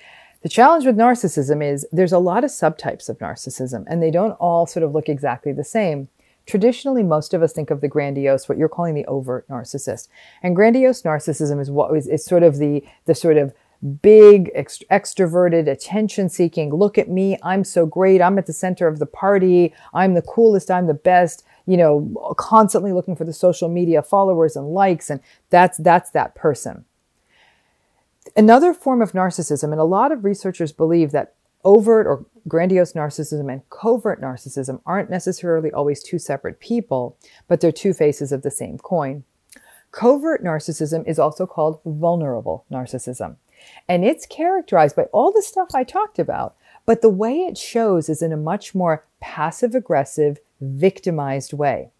The 0.42 0.48
challenge 0.48 0.86
with 0.86 0.96
narcissism 0.96 1.64
is 1.64 1.86
there's 1.90 2.12
a 2.12 2.18
lot 2.18 2.44
of 2.44 2.50
subtypes 2.50 3.08
of 3.08 3.18
narcissism 3.18 3.84
and 3.88 4.02
they 4.02 4.10
don't 4.10 4.32
all 4.32 4.66
sort 4.66 4.84
of 4.84 4.92
look 4.92 5.08
exactly 5.08 5.52
the 5.52 5.64
same. 5.64 6.08
Traditionally, 6.46 7.02
most 7.02 7.34
of 7.34 7.42
us 7.42 7.52
think 7.52 7.70
of 7.70 7.80
the 7.80 7.88
grandiose, 7.88 8.48
what 8.48 8.56
you're 8.56 8.68
calling 8.68 8.94
the 8.94 9.04
overt 9.06 9.46
narcissist. 9.48 10.08
And 10.42 10.56
grandiose 10.56 11.02
narcissism 11.02 11.60
is 11.60 11.70
what 11.70 11.94
is, 11.96 12.06
is 12.06 12.24
sort 12.24 12.42
of 12.42 12.58
the, 12.58 12.84
the 13.04 13.14
sort 13.14 13.36
of 13.36 13.52
big, 14.02 14.50
ext- 14.56 14.86
extroverted, 14.90 15.68
attention 15.68 16.28
seeking. 16.28 16.74
Look 16.74 16.98
at 16.98 17.08
me. 17.08 17.38
I'm 17.42 17.64
so 17.64 17.86
great. 17.86 18.20
I'm 18.20 18.38
at 18.38 18.46
the 18.46 18.52
center 18.52 18.88
of 18.88 18.98
the 18.98 19.06
party. 19.06 19.72
I'm 19.94 20.14
the 20.14 20.22
coolest. 20.22 20.70
I'm 20.70 20.86
the 20.86 20.94
best. 20.94 21.44
You 21.66 21.76
know, 21.76 22.34
constantly 22.36 22.92
looking 22.92 23.14
for 23.14 23.24
the 23.24 23.32
social 23.32 23.68
media 23.68 24.02
followers 24.02 24.56
and 24.56 24.68
likes. 24.68 25.10
And 25.10 25.20
that's, 25.50 25.78
that's 25.78 26.10
that 26.10 26.34
person. 26.34 26.84
Another 28.36 28.74
form 28.74 29.00
of 29.00 29.12
narcissism, 29.12 29.72
and 29.72 29.80
a 29.80 29.84
lot 29.84 30.12
of 30.12 30.24
researchers 30.24 30.72
believe 30.72 31.12
that 31.12 31.34
overt 31.64 32.06
or 32.06 32.24
grandiose 32.46 32.92
narcissism 32.92 33.50
and 33.52 33.68
covert 33.70 34.20
narcissism 34.20 34.80
aren't 34.86 35.10
necessarily 35.10 35.70
always 35.72 36.02
two 36.02 36.18
separate 36.18 36.60
people, 36.60 37.16
but 37.46 37.60
they're 37.60 37.72
two 37.72 37.92
faces 37.92 38.32
of 38.32 38.42
the 38.42 38.50
same 38.50 38.78
coin. 38.78 39.24
Covert 39.90 40.44
narcissism 40.44 41.06
is 41.06 41.18
also 41.18 41.46
called 41.46 41.80
vulnerable 41.84 42.64
narcissism. 42.70 43.36
And 43.88 44.04
it's 44.04 44.26
characterized 44.26 44.96
by 44.96 45.04
all 45.04 45.32
the 45.32 45.42
stuff 45.42 45.68
I 45.74 45.84
talked 45.84 46.18
about, 46.18 46.56
but 46.86 47.02
the 47.02 47.08
way 47.08 47.40
it 47.40 47.58
shows 47.58 48.08
is 48.08 48.22
in 48.22 48.32
a 48.32 48.36
much 48.36 48.74
more 48.74 49.04
passive 49.20 49.74
aggressive, 49.74 50.38
victimized 50.60 51.52
way. 51.52 51.90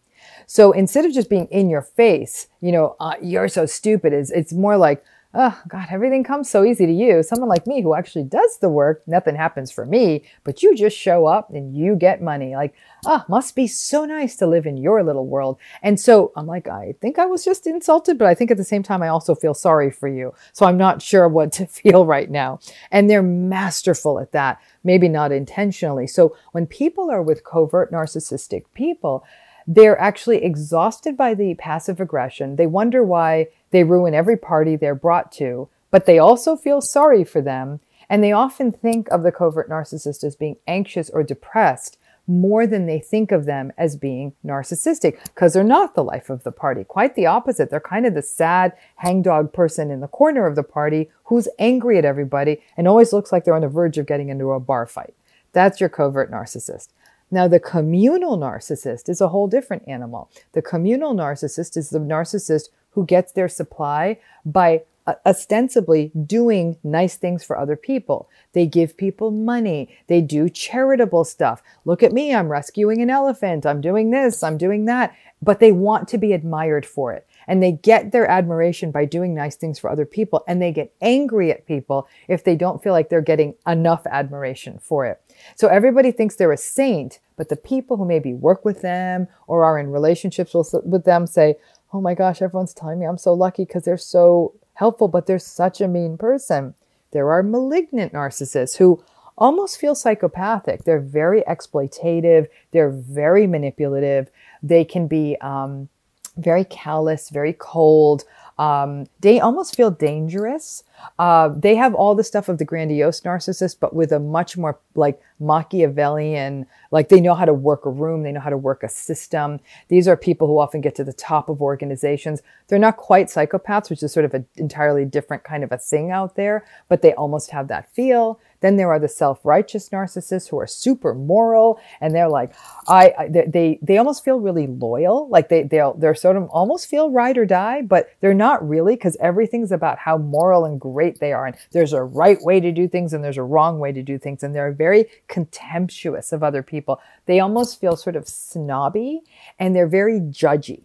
So 0.46 0.72
instead 0.72 1.04
of 1.04 1.12
just 1.12 1.30
being 1.30 1.46
in 1.46 1.70
your 1.70 1.82
face, 1.82 2.48
you 2.60 2.72
know, 2.72 2.96
uh, 3.00 3.14
you're 3.22 3.48
so 3.48 3.66
stupid, 3.66 4.12
it's, 4.12 4.30
it's 4.30 4.52
more 4.52 4.76
like, 4.76 5.04
oh, 5.34 5.60
God, 5.68 5.88
everything 5.90 6.24
comes 6.24 6.48
so 6.48 6.64
easy 6.64 6.86
to 6.86 6.92
you. 6.92 7.22
Someone 7.22 7.50
like 7.50 7.66
me 7.66 7.82
who 7.82 7.94
actually 7.94 8.24
does 8.24 8.58
the 8.58 8.68
work, 8.68 9.02
nothing 9.06 9.36
happens 9.36 9.70
for 9.70 9.84
me, 9.84 10.24
but 10.42 10.62
you 10.62 10.74
just 10.74 10.96
show 10.96 11.26
up 11.26 11.50
and 11.50 11.76
you 11.76 11.96
get 11.96 12.22
money. 12.22 12.56
Like, 12.56 12.74
ah, 13.04 13.22
oh, 13.22 13.30
must 13.30 13.54
be 13.54 13.66
so 13.66 14.06
nice 14.06 14.36
to 14.36 14.46
live 14.46 14.64
in 14.64 14.78
your 14.78 15.04
little 15.04 15.26
world. 15.26 15.58
And 15.82 16.00
so 16.00 16.32
I'm 16.34 16.46
like, 16.46 16.66
I 16.66 16.94
think 17.02 17.18
I 17.18 17.26
was 17.26 17.44
just 17.44 17.66
insulted, 17.66 18.16
but 18.16 18.26
I 18.26 18.34
think 18.34 18.50
at 18.50 18.56
the 18.56 18.64
same 18.64 18.82
time, 18.82 19.02
I 19.02 19.08
also 19.08 19.34
feel 19.34 19.54
sorry 19.54 19.90
for 19.90 20.08
you. 20.08 20.32
So 20.54 20.64
I'm 20.64 20.78
not 20.78 21.02
sure 21.02 21.28
what 21.28 21.52
to 21.52 21.66
feel 21.66 22.06
right 22.06 22.30
now. 22.30 22.60
And 22.90 23.10
they're 23.10 23.22
masterful 23.22 24.18
at 24.20 24.32
that, 24.32 24.60
maybe 24.82 25.08
not 25.08 25.30
intentionally. 25.30 26.06
So 26.06 26.36
when 26.52 26.66
people 26.66 27.10
are 27.10 27.22
with 27.22 27.44
covert 27.44 27.92
narcissistic 27.92 28.64
people, 28.72 29.24
they're 29.66 30.00
actually 30.00 30.42
exhausted 30.42 31.14
by 31.14 31.34
the 31.34 31.54
passive 31.56 32.00
aggression. 32.00 32.56
They 32.56 32.66
wonder 32.66 33.04
why 33.04 33.48
they 33.70 33.84
ruin 33.84 34.14
every 34.14 34.36
party 34.36 34.76
they're 34.76 34.94
brought 34.94 35.32
to, 35.32 35.68
but 35.90 36.06
they 36.06 36.18
also 36.18 36.56
feel 36.56 36.80
sorry 36.80 37.24
for 37.24 37.40
them. 37.40 37.80
And 38.10 38.24
they 38.24 38.32
often 38.32 38.72
think 38.72 39.08
of 39.08 39.22
the 39.22 39.32
covert 39.32 39.68
narcissist 39.68 40.24
as 40.24 40.34
being 40.34 40.56
anxious 40.66 41.10
or 41.10 41.22
depressed 41.22 41.98
more 42.28 42.66
than 42.66 42.86
they 42.86 43.00
think 43.00 43.32
of 43.32 43.46
them 43.46 43.72
as 43.78 43.96
being 43.96 44.34
narcissistic 44.44 45.18
because 45.24 45.54
they're 45.54 45.64
not 45.64 45.94
the 45.94 46.04
life 46.04 46.28
of 46.28 46.44
the 46.44 46.52
party. 46.52 46.84
Quite 46.84 47.14
the 47.14 47.26
opposite. 47.26 47.70
They're 47.70 47.80
kind 47.80 48.04
of 48.06 48.14
the 48.14 48.22
sad 48.22 48.74
hangdog 48.96 49.52
person 49.52 49.90
in 49.90 50.00
the 50.00 50.08
corner 50.08 50.46
of 50.46 50.54
the 50.54 50.62
party 50.62 51.10
who's 51.24 51.48
angry 51.58 51.96
at 51.96 52.04
everybody 52.04 52.60
and 52.76 52.86
always 52.86 53.12
looks 53.12 53.32
like 53.32 53.44
they're 53.44 53.54
on 53.54 53.62
the 53.62 53.68
verge 53.68 53.96
of 53.96 54.06
getting 54.06 54.28
into 54.28 54.52
a 54.52 54.60
bar 54.60 54.86
fight. 54.86 55.14
That's 55.52 55.80
your 55.80 55.88
covert 55.88 56.30
narcissist. 56.30 56.88
Now, 57.30 57.48
the 57.48 57.60
communal 57.60 58.38
narcissist 58.38 59.08
is 59.08 59.20
a 59.20 59.28
whole 59.28 59.48
different 59.48 59.86
animal. 59.86 60.30
The 60.52 60.62
communal 60.62 61.14
narcissist 61.14 61.76
is 61.76 61.90
the 61.90 61.98
narcissist 61.98 62.68
who 62.90 63.04
gets 63.04 63.32
their 63.32 63.48
supply 63.48 64.18
by 64.44 64.82
uh, 65.08 65.14
ostensibly 65.24 66.12
doing 66.26 66.76
nice 66.84 67.16
things 67.16 67.42
for 67.42 67.56
other 67.58 67.76
people. 67.76 68.28
They 68.52 68.66
give 68.66 68.98
people 68.98 69.30
money. 69.30 69.88
They 70.06 70.20
do 70.20 70.50
charitable 70.50 71.24
stuff. 71.24 71.62
Look 71.86 72.02
at 72.02 72.12
me. 72.12 72.34
I'm 72.34 72.48
rescuing 72.48 73.00
an 73.00 73.08
elephant. 73.08 73.64
I'm 73.64 73.80
doing 73.80 74.10
this. 74.10 74.42
I'm 74.42 74.58
doing 74.58 74.84
that. 74.84 75.16
But 75.40 75.60
they 75.60 75.72
want 75.72 76.08
to 76.08 76.18
be 76.18 76.34
admired 76.34 76.84
for 76.84 77.14
it. 77.14 77.26
And 77.46 77.62
they 77.62 77.72
get 77.72 78.12
their 78.12 78.30
admiration 78.30 78.90
by 78.90 79.06
doing 79.06 79.34
nice 79.34 79.56
things 79.56 79.78
for 79.78 79.88
other 79.88 80.04
people. 80.04 80.44
And 80.46 80.60
they 80.60 80.72
get 80.72 80.92
angry 81.00 81.50
at 81.50 81.64
people 81.64 82.06
if 82.28 82.44
they 82.44 82.54
don't 82.54 82.82
feel 82.82 82.92
like 82.92 83.08
they're 83.08 83.22
getting 83.22 83.54
enough 83.66 84.06
admiration 84.10 84.78
for 84.78 85.06
it. 85.06 85.22
So 85.54 85.68
everybody 85.68 86.12
thinks 86.12 86.36
they're 86.36 86.52
a 86.52 86.58
saint, 86.58 87.18
but 87.38 87.48
the 87.48 87.56
people 87.56 87.96
who 87.96 88.04
maybe 88.04 88.34
work 88.34 88.62
with 88.64 88.82
them 88.82 89.28
or 89.46 89.64
are 89.64 89.78
in 89.78 89.90
relationships 89.90 90.52
with, 90.52 90.74
with 90.84 91.04
them 91.04 91.26
say, 91.26 91.56
Oh 91.92 92.00
my 92.00 92.14
gosh, 92.14 92.42
everyone's 92.42 92.74
telling 92.74 92.98
me 92.98 93.06
I'm 93.06 93.18
so 93.18 93.32
lucky 93.32 93.64
because 93.64 93.84
they're 93.84 93.96
so 93.96 94.54
helpful, 94.74 95.08
but 95.08 95.26
they're 95.26 95.38
such 95.38 95.80
a 95.80 95.88
mean 95.88 96.18
person. 96.18 96.74
There 97.12 97.30
are 97.30 97.42
malignant 97.42 98.12
narcissists 98.12 98.76
who 98.76 99.02
almost 99.38 99.78
feel 99.78 99.94
psychopathic. 99.94 100.84
They're 100.84 101.00
very 101.00 101.42
exploitative. 101.42 102.48
They're 102.72 102.90
very 102.90 103.46
manipulative. 103.46 104.30
They 104.62 104.84
can 104.84 105.06
be 105.06 105.36
um, 105.40 105.88
very 106.36 106.64
callous, 106.64 107.30
very 107.30 107.54
cold. 107.54 108.24
Um, 108.58 109.06
they 109.20 109.40
almost 109.40 109.76
feel 109.76 109.90
dangerous. 109.90 110.82
Uh, 111.18 111.48
they 111.48 111.74
have 111.74 111.94
all 111.94 112.14
the 112.14 112.24
stuff 112.24 112.48
of 112.48 112.58
the 112.58 112.64
grandiose 112.64 113.20
narcissist, 113.22 113.76
but 113.80 113.94
with 113.94 114.12
a 114.12 114.20
much 114.20 114.56
more 114.56 114.78
like 114.94 115.20
Machiavellian, 115.40 116.66
like 116.90 117.08
they 117.08 117.20
know 117.20 117.34
how 117.34 117.44
to 117.44 117.54
work 117.54 117.86
a 117.86 117.90
room, 117.90 118.22
they 118.22 118.32
know 118.32 118.40
how 118.40 118.50
to 118.50 118.56
work 118.56 118.82
a 118.82 118.88
system. 118.88 119.60
These 119.88 120.08
are 120.08 120.16
people 120.16 120.46
who 120.46 120.58
often 120.58 120.80
get 120.80 120.94
to 120.96 121.04
the 121.04 121.12
top 121.12 121.48
of 121.48 121.62
organizations. 121.62 122.42
They're 122.68 122.78
not 122.78 122.96
quite 122.96 123.28
psychopaths, 123.28 123.90
which 123.90 124.02
is 124.02 124.12
sort 124.12 124.24
of 124.24 124.34
an 124.34 124.46
entirely 124.56 125.04
different 125.04 125.44
kind 125.44 125.64
of 125.64 125.72
a 125.72 125.78
thing 125.78 126.10
out 126.10 126.36
there, 126.36 126.64
but 126.88 127.02
they 127.02 127.14
almost 127.14 127.50
have 127.50 127.68
that 127.68 127.90
feel. 127.92 128.40
Then 128.60 128.76
there 128.76 128.90
are 128.90 128.98
the 128.98 129.08
self-righteous 129.08 129.90
narcissists 129.90 130.48
who 130.48 130.58
are 130.58 130.66
super 130.66 131.14
moral, 131.14 131.78
and 132.00 132.12
they're 132.12 132.28
like, 132.28 132.52
I, 132.88 133.14
I 133.16 133.28
they 133.28 133.78
they 133.80 133.98
almost 133.98 134.24
feel 134.24 134.40
really 134.40 134.66
loyal, 134.66 135.28
like 135.28 135.48
they 135.48 135.62
they 135.62 135.80
they're 135.96 136.16
sort 136.16 136.36
of 136.36 136.48
almost 136.48 136.88
feel 136.88 137.12
ride 137.12 137.38
or 137.38 137.46
die, 137.46 137.82
but 137.82 138.10
they're 138.20 138.34
not 138.34 138.68
really 138.68 138.96
because 138.96 139.16
everything's 139.20 139.70
about 139.70 139.98
how 139.98 140.18
moral 140.18 140.64
and 140.64 140.80
great 140.92 141.20
they 141.20 141.32
are, 141.32 141.46
and 141.46 141.56
there's 141.72 141.92
a 141.92 142.02
right 142.02 142.38
way 142.42 142.60
to 142.60 142.72
do 142.72 142.88
things 142.88 143.12
and 143.12 143.22
there's 143.22 143.36
a 143.36 143.42
wrong 143.42 143.78
way 143.78 143.92
to 143.92 144.02
do 144.02 144.18
things, 144.18 144.42
and 144.42 144.54
they're 144.54 144.72
very 144.72 145.06
contemptuous 145.28 146.32
of 146.32 146.42
other 146.42 146.62
people. 146.62 147.00
They 147.26 147.40
almost 147.40 147.80
feel 147.80 147.96
sort 147.96 148.16
of 148.16 148.28
snobby, 148.28 149.20
and 149.58 149.74
they're 149.74 149.86
very 149.86 150.20
judgy. 150.20 150.82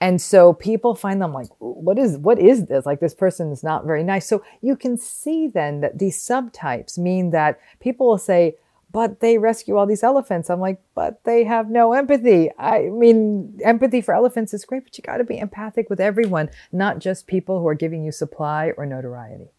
And 0.00 0.20
so 0.20 0.52
people 0.52 0.94
find 0.94 1.20
them 1.20 1.32
like, 1.32 1.48
what 1.58 1.98
is, 1.98 2.16
what 2.18 2.38
is 2.38 2.66
this? 2.66 2.86
Like 2.86 3.00
this 3.00 3.14
person 3.14 3.52
is 3.52 3.62
not 3.62 3.84
very 3.84 4.02
nice. 4.02 4.26
So 4.26 4.42
you 4.62 4.76
can 4.76 4.96
see 4.96 5.48
then 5.48 5.80
that 5.80 5.98
these 5.98 6.18
subtypes 6.18 6.98
mean 6.98 7.30
that 7.30 7.60
people 7.80 8.06
will 8.06 8.18
say, 8.18 8.56
but 8.96 9.20
they 9.20 9.36
rescue 9.36 9.76
all 9.76 9.84
these 9.84 10.02
elephants. 10.02 10.48
I'm 10.48 10.58
like, 10.58 10.80
but 10.94 11.22
they 11.24 11.44
have 11.44 11.68
no 11.68 11.92
empathy. 11.92 12.50
I 12.58 12.84
mean, 12.84 13.60
empathy 13.62 14.00
for 14.00 14.14
elephants 14.14 14.54
is 14.54 14.64
great, 14.64 14.84
but 14.84 14.96
you 14.96 15.02
got 15.02 15.18
to 15.18 15.24
be 15.24 15.38
empathic 15.38 15.90
with 15.90 16.00
everyone, 16.00 16.48
not 16.72 16.98
just 16.98 17.26
people 17.26 17.60
who 17.60 17.68
are 17.68 17.74
giving 17.74 18.06
you 18.06 18.10
supply 18.10 18.72
or 18.78 18.86
notoriety. 18.86 19.50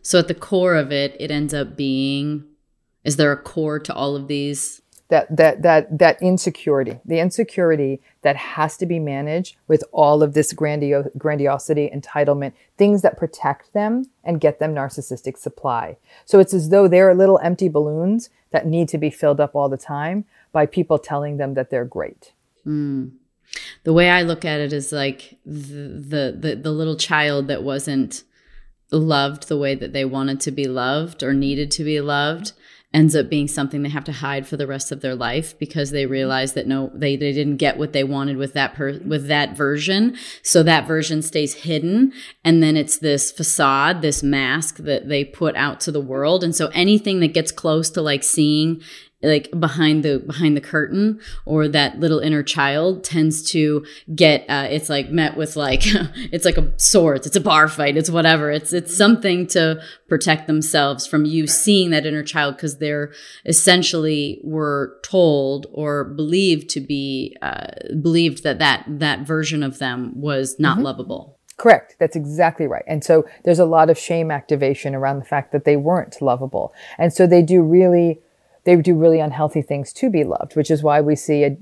So 0.00 0.18
at 0.18 0.28
the 0.28 0.34
core 0.34 0.76
of 0.76 0.92
it, 0.92 1.14
it 1.20 1.30
ends 1.30 1.52
up 1.52 1.76
being 1.76 2.44
is 3.04 3.16
there 3.16 3.32
a 3.32 3.36
core 3.36 3.78
to 3.80 3.92
all 3.92 4.16
of 4.16 4.28
these 4.28 4.80
that 5.08 5.34
that 5.36 5.62
that 5.62 5.98
that 5.98 6.20
insecurity, 6.20 6.98
the 7.04 7.20
insecurity 7.20 8.00
that 8.22 8.36
has 8.36 8.76
to 8.78 8.86
be 8.86 8.98
managed 8.98 9.56
with 9.68 9.84
all 9.92 10.22
of 10.22 10.34
this 10.34 10.52
grandio- 10.52 11.10
grandiosity, 11.16 11.90
entitlement, 11.94 12.52
things 12.76 13.02
that 13.02 13.16
protect 13.16 13.72
them 13.72 14.10
and 14.24 14.40
get 14.40 14.58
them 14.58 14.74
narcissistic 14.74 15.38
supply. 15.38 15.96
So 16.24 16.40
it's 16.40 16.54
as 16.54 16.70
though 16.70 16.88
they're 16.88 17.14
little 17.14 17.38
empty 17.42 17.68
balloons 17.68 18.30
that 18.50 18.66
need 18.66 18.88
to 18.88 18.98
be 18.98 19.10
filled 19.10 19.40
up 19.40 19.54
all 19.54 19.68
the 19.68 19.76
time 19.76 20.24
by 20.52 20.66
people 20.66 20.98
telling 20.98 21.36
them 21.36 21.54
that 21.54 21.70
they're 21.70 21.84
great. 21.84 22.32
Mm. 22.66 23.12
The 23.84 23.92
way 23.92 24.10
I 24.10 24.22
look 24.22 24.44
at 24.44 24.60
it 24.60 24.72
is 24.72 24.92
like 24.92 25.38
the, 25.46 26.02
the 26.08 26.36
the 26.38 26.56
the 26.56 26.72
little 26.72 26.96
child 26.96 27.46
that 27.46 27.62
wasn't 27.62 28.24
loved 28.90 29.48
the 29.48 29.58
way 29.58 29.74
that 29.74 29.92
they 29.92 30.04
wanted 30.04 30.40
to 30.40 30.50
be 30.50 30.66
loved 30.66 31.22
or 31.22 31.32
needed 31.32 31.70
to 31.72 31.84
be 31.84 32.00
loved 32.00 32.52
ends 32.96 33.14
up 33.14 33.28
being 33.28 33.46
something 33.46 33.82
they 33.82 33.90
have 33.90 34.04
to 34.04 34.12
hide 34.12 34.46
for 34.46 34.56
the 34.56 34.66
rest 34.66 34.90
of 34.90 35.02
their 35.02 35.14
life 35.14 35.56
because 35.58 35.90
they 35.90 36.06
realize 36.06 36.54
that 36.54 36.66
no 36.66 36.90
they, 36.94 37.14
they 37.14 37.30
didn't 37.30 37.58
get 37.58 37.76
what 37.76 37.92
they 37.92 38.02
wanted 38.02 38.38
with 38.38 38.54
that 38.54 38.74
per, 38.74 38.98
with 39.04 39.28
that 39.28 39.54
version. 39.54 40.16
So 40.42 40.62
that 40.62 40.86
version 40.86 41.20
stays 41.20 41.52
hidden. 41.52 42.14
And 42.42 42.62
then 42.62 42.74
it's 42.74 42.96
this 42.96 43.30
facade 43.30 44.00
this 44.00 44.22
mask 44.22 44.78
that 44.78 45.08
they 45.08 45.26
put 45.26 45.54
out 45.56 45.78
to 45.80 45.92
the 45.92 46.00
world. 46.00 46.42
And 46.42 46.56
so 46.56 46.68
anything 46.68 47.20
that 47.20 47.34
gets 47.34 47.52
close 47.52 47.90
to 47.90 48.00
like 48.00 48.24
seeing 48.24 48.80
like 49.22 49.48
behind 49.58 50.04
the 50.04 50.18
behind 50.18 50.56
the 50.56 50.60
curtain 50.60 51.18
or 51.46 51.68
that 51.68 51.98
little 51.98 52.18
inner 52.18 52.42
child 52.42 53.02
tends 53.02 53.42
to 53.50 53.84
get 54.14 54.44
uh, 54.48 54.66
it's 54.70 54.88
like 54.88 55.10
met 55.10 55.36
with 55.36 55.56
like 55.56 55.82
it's 56.32 56.44
like 56.44 56.58
a 56.58 56.72
swords 56.78 57.26
it's 57.26 57.36
a 57.36 57.40
bar 57.40 57.66
fight 57.66 57.96
it's 57.96 58.10
whatever 58.10 58.50
it's 58.50 58.72
it's 58.72 58.94
something 58.94 59.46
to 59.46 59.80
protect 60.08 60.46
themselves 60.46 61.06
from 61.06 61.24
you 61.24 61.46
seeing 61.46 61.90
that 61.90 62.04
inner 62.04 62.22
child 62.22 62.56
because 62.56 62.78
they're 62.78 63.12
essentially 63.46 64.40
were 64.44 64.98
told 65.02 65.66
or 65.72 66.04
believed 66.04 66.68
to 66.68 66.80
be 66.80 67.36
uh, 67.40 67.68
believed 68.02 68.42
that 68.42 68.58
that 68.58 68.84
that 68.86 69.20
version 69.26 69.62
of 69.62 69.78
them 69.78 70.12
was 70.20 70.58
not 70.58 70.76
mm-hmm. 70.76 70.84
lovable 70.84 71.36
Correct. 71.56 71.96
That's 71.98 72.16
exactly 72.16 72.66
right. 72.66 72.84
And 72.86 73.02
so 73.02 73.24
there's 73.44 73.58
a 73.58 73.64
lot 73.64 73.88
of 73.88 73.98
shame 73.98 74.30
activation 74.30 74.94
around 74.94 75.20
the 75.20 75.24
fact 75.24 75.52
that 75.52 75.64
they 75.64 75.76
weren't 75.76 76.20
lovable. 76.20 76.74
And 76.98 77.14
so 77.14 77.26
they 77.26 77.40
do 77.40 77.62
really 77.62 78.20
they 78.66 78.74
do 78.74 78.96
really 78.96 79.20
unhealthy 79.20 79.62
things 79.62 79.92
to 79.92 80.10
be 80.10 80.24
loved, 80.24 80.56
which 80.56 80.72
is 80.72 80.82
why 80.82 81.00
we 81.00 81.14
see 81.14 81.44
a 81.44 81.56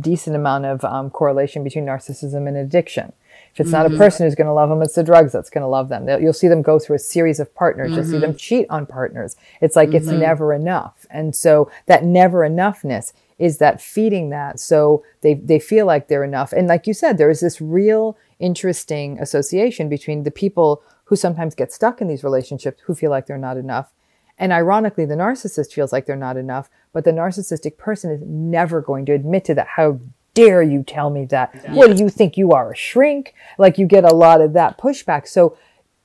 decent 0.00 0.34
amount 0.34 0.64
of 0.64 0.82
um, 0.86 1.10
correlation 1.10 1.62
between 1.62 1.84
narcissism 1.84 2.48
and 2.48 2.56
addiction. 2.56 3.12
If 3.52 3.60
it's 3.60 3.66
mm-hmm. 3.66 3.76
not 3.76 3.86
a 3.86 3.90
mm-hmm. 3.90 3.98
person 3.98 4.26
who's 4.26 4.34
going 4.34 4.46
to 4.46 4.54
love 4.54 4.70
them, 4.70 4.80
it's 4.80 4.94
the 4.94 5.04
drugs 5.04 5.32
that's 5.32 5.50
going 5.50 5.62
to 5.62 5.68
love 5.68 5.90
them. 5.90 6.06
They'll, 6.06 6.18
you'll 6.18 6.32
see 6.32 6.48
them 6.48 6.62
go 6.62 6.78
through 6.78 6.96
a 6.96 6.98
series 6.98 7.40
of 7.40 7.54
partners. 7.54 7.88
Mm-hmm. 7.88 7.96
You'll 7.96 8.10
see 8.10 8.18
them 8.18 8.30
mm-hmm. 8.30 8.38
cheat 8.38 8.66
on 8.70 8.86
partners. 8.86 9.36
It's 9.60 9.76
like 9.76 9.90
mm-hmm. 9.90 9.96
it's 9.98 10.06
never 10.06 10.54
enough. 10.54 11.04
And 11.10 11.36
so 11.36 11.70
that 11.84 12.04
never 12.04 12.38
enoughness 12.38 13.12
is 13.38 13.58
that 13.58 13.82
feeding 13.82 14.30
that. 14.30 14.58
So 14.58 15.04
they, 15.20 15.34
they 15.34 15.58
feel 15.58 15.84
like 15.84 16.08
they're 16.08 16.24
enough. 16.24 16.54
And 16.54 16.68
like 16.68 16.86
you 16.86 16.94
said, 16.94 17.18
there 17.18 17.30
is 17.30 17.40
this 17.40 17.60
real 17.60 18.16
interesting 18.38 19.18
association 19.20 19.90
between 19.90 20.22
the 20.22 20.30
people 20.30 20.82
who 21.04 21.16
sometimes 21.16 21.54
get 21.54 21.70
stuck 21.70 22.00
in 22.00 22.08
these 22.08 22.24
relationships 22.24 22.80
who 22.86 22.94
feel 22.94 23.10
like 23.10 23.26
they're 23.26 23.36
not 23.36 23.58
enough 23.58 23.92
and 24.38 24.52
ironically, 24.52 25.04
the 25.06 25.14
narcissist 25.14 25.72
feels 25.72 25.92
like 25.92 26.06
they're 26.06 26.16
not 26.16 26.36
enough, 26.36 26.68
but 26.92 27.04
the 27.04 27.12
narcissistic 27.12 27.76
person 27.78 28.10
is 28.10 28.20
never 28.24 28.80
going 28.80 29.06
to 29.06 29.12
admit 29.12 29.44
to 29.46 29.54
that. 29.54 29.66
How 29.68 30.00
dare 30.34 30.62
you 30.62 30.82
tell 30.82 31.08
me 31.10 31.24
that? 31.26 31.70
What 31.70 31.96
do 31.96 32.02
you 32.02 32.10
think 32.10 32.36
you 32.36 32.52
are 32.52 32.72
a 32.72 32.76
shrink? 32.76 33.34
Like 33.58 33.78
you 33.78 33.86
get 33.86 34.04
a 34.04 34.14
lot 34.14 34.42
of 34.42 34.52
that 34.52 34.78
pushback. 34.78 35.26
So 35.26 35.56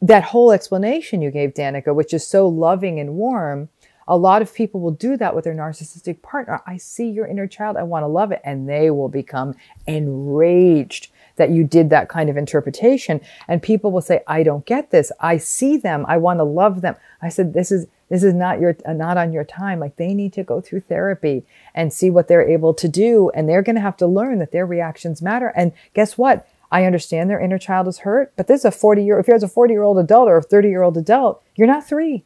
that 0.02 0.24
whole 0.24 0.52
explanation 0.52 1.22
you 1.22 1.30
gave, 1.30 1.54
Danica, 1.54 1.94
which 1.94 2.14
is 2.14 2.26
so 2.26 2.48
loving 2.48 3.00
and 3.00 3.16
warm, 3.16 3.70
a 4.08 4.18
lot 4.18 4.42
of 4.42 4.54
people 4.54 4.80
will 4.80 4.92
do 4.92 5.16
that 5.18 5.36
with 5.36 5.44
their 5.44 5.54
narcissistic 5.54 6.22
partner. 6.22 6.62
I 6.66 6.78
see 6.78 7.10
your 7.10 7.28
inner 7.28 7.48
child. 7.48 7.78
I 7.78 7.84
want 7.84 8.04
to 8.04 8.08
love 8.08 8.32
it. 8.32 8.42
And 8.44 8.68
they 8.68 8.90
will 8.90 9.10
become 9.10 9.56
enraged 9.86 11.12
that 11.36 11.50
you 11.50 11.64
did 11.64 11.90
that 11.90 12.10
kind 12.10 12.30
of 12.30 12.38
interpretation. 12.38 13.22
And 13.48 13.62
people 13.62 13.92
will 13.92 14.02
say, 14.02 14.22
I 14.28 14.44
don't 14.44 14.66
get 14.66 14.92
this. 14.92 15.12
I 15.20 15.38
see 15.38 15.78
them. 15.78 16.06
I 16.08 16.18
want 16.18 16.40
to 16.40 16.44
love 16.44 16.82
them. 16.82 16.96
I 17.22 17.30
said, 17.30 17.54
this 17.54 17.72
is, 17.72 17.88
this 18.12 18.24
is 18.24 18.34
not 18.34 18.60
your, 18.60 18.76
uh, 18.86 18.92
not 18.92 19.16
on 19.16 19.32
your 19.32 19.46
time. 19.46 19.80
Like 19.80 19.96
they 19.96 20.14
need 20.14 20.34
to 20.34 20.44
go 20.44 20.60
through 20.60 20.82
therapy 20.82 21.46
and 21.74 21.94
see 21.94 22.10
what 22.10 22.28
they're 22.28 22.48
able 22.48 22.74
to 22.74 22.90
do. 22.90 23.32
And 23.34 23.48
they're 23.48 23.62
going 23.62 23.78
to 23.78 23.82
have 23.82 23.96
to 23.98 24.06
learn 24.06 24.40
that 24.40 24.52
their 24.52 24.66
reactions 24.66 25.22
matter. 25.22 25.54
And 25.56 25.72
guess 25.94 26.18
what? 26.18 26.46
I 26.70 26.84
understand 26.84 27.30
their 27.30 27.40
inner 27.40 27.58
child 27.58 27.88
is 27.88 28.00
hurt, 28.00 28.34
but 28.36 28.48
this 28.48 28.62
is 28.62 28.66
a 28.66 28.72
40 28.72 29.04
year, 29.04 29.18
if 29.18 29.28
you're 29.28 29.38
a 29.38 29.48
40 29.48 29.74
year 29.74 29.84
old 29.84 29.98
adult 29.98 30.28
or 30.28 30.38
a 30.38 30.44
30 30.44 30.68
year 30.68 30.84
old 30.84 30.98
adult, 30.98 31.42
you're 31.56 31.68
not 31.68 31.88
three. 31.88 32.26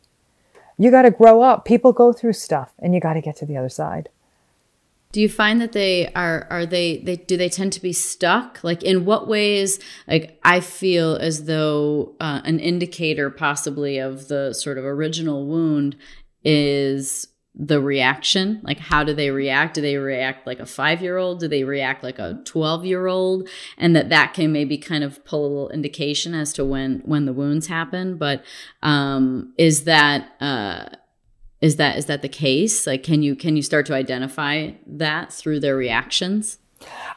You 0.77 0.89
got 0.89 1.03
to 1.03 1.11
grow 1.11 1.43
up. 1.43 1.65
People 1.65 1.93
go 1.93 2.11
through 2.11 2.33
stuff 2.33 2.73
and 2.79 2.95
you 2.95 2.99
got 2.99 3.13
to 3.13 3.21
get 3.21 3.35
to 3.37 3.45
the 3.45 3.57
other 3.57 3.69
side. 3.69 4.09
Do 5.11 5.21
you 5.21 5.29
find 5.29 5.61
that 5.61 5.71
they 5.71 6.11
are 6.13 6.45
are 6.49 6.65
they 6.65 6.97
they 6.97 7.15
do 7.15 7.37
they 7.37 7.49
tend 7.49 7.73
to 7.73 7.81
be 7.81 7.93
stuck? 7.93 8.63
Like 8.63 8.83
in 8.83 9.05
what 9.05 9.27
ways? 9.27 9.79
Like 10.07 10.39
I 10.43 10.59
feel 10.59 11.15
as 11.15 11.45
though 11.45 12.15
uh, 12.19 12.41
an 12.43 12.59
indicator 12.59 13.29
possibly 13.29 13.97
of 13.97 14.27
the 14.27 14.53
sort 14.53 14.77
of 14.77 14.83
original 14.83 15.47
wound 15.47 15.95
is 16.43 17.27
the 17.57 17.81
reaction. 17.81 18.59
Like 18.63 18.79
how 18.79 19.03
do 19.03 19.13
they 19.13 19.29
react? 19.31 19.75
Do 19.75 19.81
they 19.81 19.95
react 19.95 20.45
like 20.45 20.59
a 20.59 20.65
five 20.65 21.01
year 21.01 21.17
old 21.17 21.39
do 21.39 21.47
they 21.47 21.63
react 21.63 22.03
like 22.03 22.19
a 22.19 22.41
12 22.43 22.85
year 22.85 23.07
old 23.07 23.47
and 23.77 23.95
that 23.95 24.09
that 24.09 24.33
can 24.33 24.51
maybe 24.51 24.77
kind 24.77 25.03
of 25.03 25.23
pull 25.23 25.45
a 25.45 25.47
little 25.47 25.69
indication 25.69 26.33
as 26.33 26.51
to 26.53 26.65
when 26.65 27.01
when 27.05 27.25
the 27.25 27.33
wounds 27.33 27.67
happen. 27.67 28.17
But 28.17 28.43
um 28.83 29.53
is 29.57 29.85
that 29.85 30.29
uh 30.41 30.87
is 31.61 31.77
that 31.77 31.97
is 31.97 32.05
that 32.07 32.21
the 32.21 32.29
case? 32.29 32.85
Like 32.85 33.03
can 33.03 33.23
you 33.23 33.35
can 33.35 33.55
you 33.55 33.61
start 33.61 33.85
to 33.87 33.93
identify 33.93 34.71
that 34.85 35.31
through 35.31 35.59
their 35.59 35.75
reactions? 35.75 36.57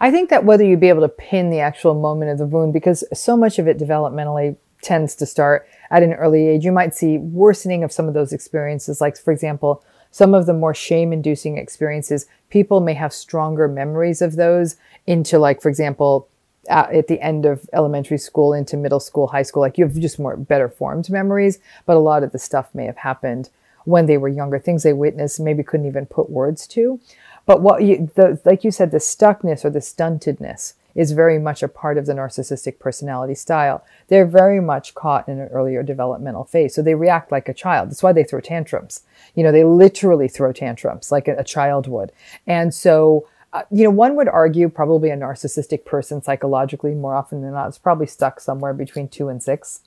I 0.01 0.11
think 0.11 0.31
that 0.31 0.45
whether 0.45 0.65
you'd 0.65 0.81
be 0.81 0.89
able 0.89 1.03
to 1.03 1.09
pin 1.09 1.51
the 1.51 1.61
actual 1.61 1.95
moment 1.95 2.31
of 2.31 2.39
the 2.39 2.47
wound 2.47 2.73
because 2.73 3.05
so 3.13 3.37
much 3.37 3.59
of 3.59 3.67
it 3.67 3.79
developmentally 3.79 4.57
tends 4.83 5.17
to 5.17 5.27
start 5.27 5.69
at 5.91 6.03
an 6.03 6.15
early 6.15 6.47
age. 6.47 6.65
You 6.65 6.73
might 6.73 6.95
see 6.95 7.19
worsening 7.19 7.83
of 7.83 7.93
some 7.93 8.07
of 8.07 8.15
those 8.15 8.33
experiences 8.33 9.01
like 9.01 9.17
for 9.17 9.33
example 9.33 9.85
some 10.11 10.33
of 10.33 10.47
the 10.47 10.55
more 10.55 10.75
shame 10.75 11.13
inducing 11.13 11.59
experiences. 11.59 12.27
People 12.49 12.81
may 12.81 12.95
have 12.95 13.13
stronger 13.13 13.69
memories 13.69 14.23
of 14.23 14.37
those 14.37 14.77
into 15.07 15.39
like 15.39 15.61
for 15.61 15.69
example 15.69 16.29
at 16.69 17.09
the 17.09 17.21
end 17.21 17.47
of 17.47 17.69
elementary 17.73 18.19
school 18.19 18.53
into 18.53 18.77
middle 18.77 19.01
school 19.01 19.27
high 19.27 19.43
school. 19.43 19.63
Like 19.63 19.79
you 19.79 19.87
have 19.87 19.99
just 19.99 20.19
more 20.19 20.37
better 20.37 20.69
formed 20.69 21.11
memories 21.11 21.59
but 21.87 21.97
a 21.97 22.01
lot 22.01 22.23
of 22.23 22.31
the 22.31 22.39
stuff 22.39 22.73
may 22.73 22.85
have 22.85 22.99
happened 22.99 23.51
when 23.89 24.05
they 24.05 24.19
were 24.19 24.29
younger, 24.29 24.59
things 24.59 24.83
they 24.83 24.93
witnessed, 24.93 25.41
maybe 25.41 25.63
couldn't 25.63 25.87
even 25.87 26.05
put 26.05 26.29
words 26.29 26.67
to. 26.67 27.01
But 27.47 27.63
what 27.63 27.83
you, 27.83 28.11
the, 28.15 28.39
like 28.45 28.63
you 28.63 28.71
said, 28.71 28.91
the 28.91 28.99
stuckness 28.99 29.65
or 29.65 29.71
the 29.71 29.79
stuntedness 29.79 30.75
is 30.95 31.13
very 31.13 31.39
much 31.39 31.63
a 31.63 31.69
part 31.69 31.97
of 31.97 32.05
the 32.05 32.13
narcissistic 32.13 32.79
personality 32.79 33.35
style. 33.35 33.83
They're 34.09 34.27
very 34.27 34.61
much 34.61 34.95
caught 34.95 35.27
in 35.27 35.39
an 35.41 35.49
earlier 35.49 35.83
developmental 35.83 36.45
phase. 36.45 36.75
So 36.75 36.83
they 36.83 36.95
react 36.95 37.33
like 37.33 37.49
a 37.49 37.55
child. 37.55 37.89
That's 37.89 38.03
why 38.03 38.13
they 38.13 38.25
throw 38.25 38.41
tantrums. 38.41 39.03
You 39.35 39.43
know, 39.43 39.53
they 39.53 39.65
literally 39.65 40.29
throw 40.29 40.53
tantrums 40.53 41.11
like 41.11 41.27
a, 41.27 41.37
a 41.37 41.45
child 41.45 41.87
would. 41.87 42.13
And 42.47 42.75
so 42.75 43.27
uh, 43.55 43.63
you 43.71 43.85
know, 43.85 43.91
one 43.91 44.15
would 44.17 44.29
argue 44.29 44.69
probably 44.69 45.09
a 45.09 45.17
narcissistic 45.17 45.87
person 45.87 46.23
psychologically 46.23 46.95
more 46.95 47.15
often 47.15 47.41
than 47.41 47.55
not 47.55 47.69
is 47.69 47.79
probably 47.79 48.07
stuck 48.07 48.41
somewhere 48.41 48.75
between 48.75 49.09
two 49.09 49.31
and 49.31 49.43
six 49.43 49.81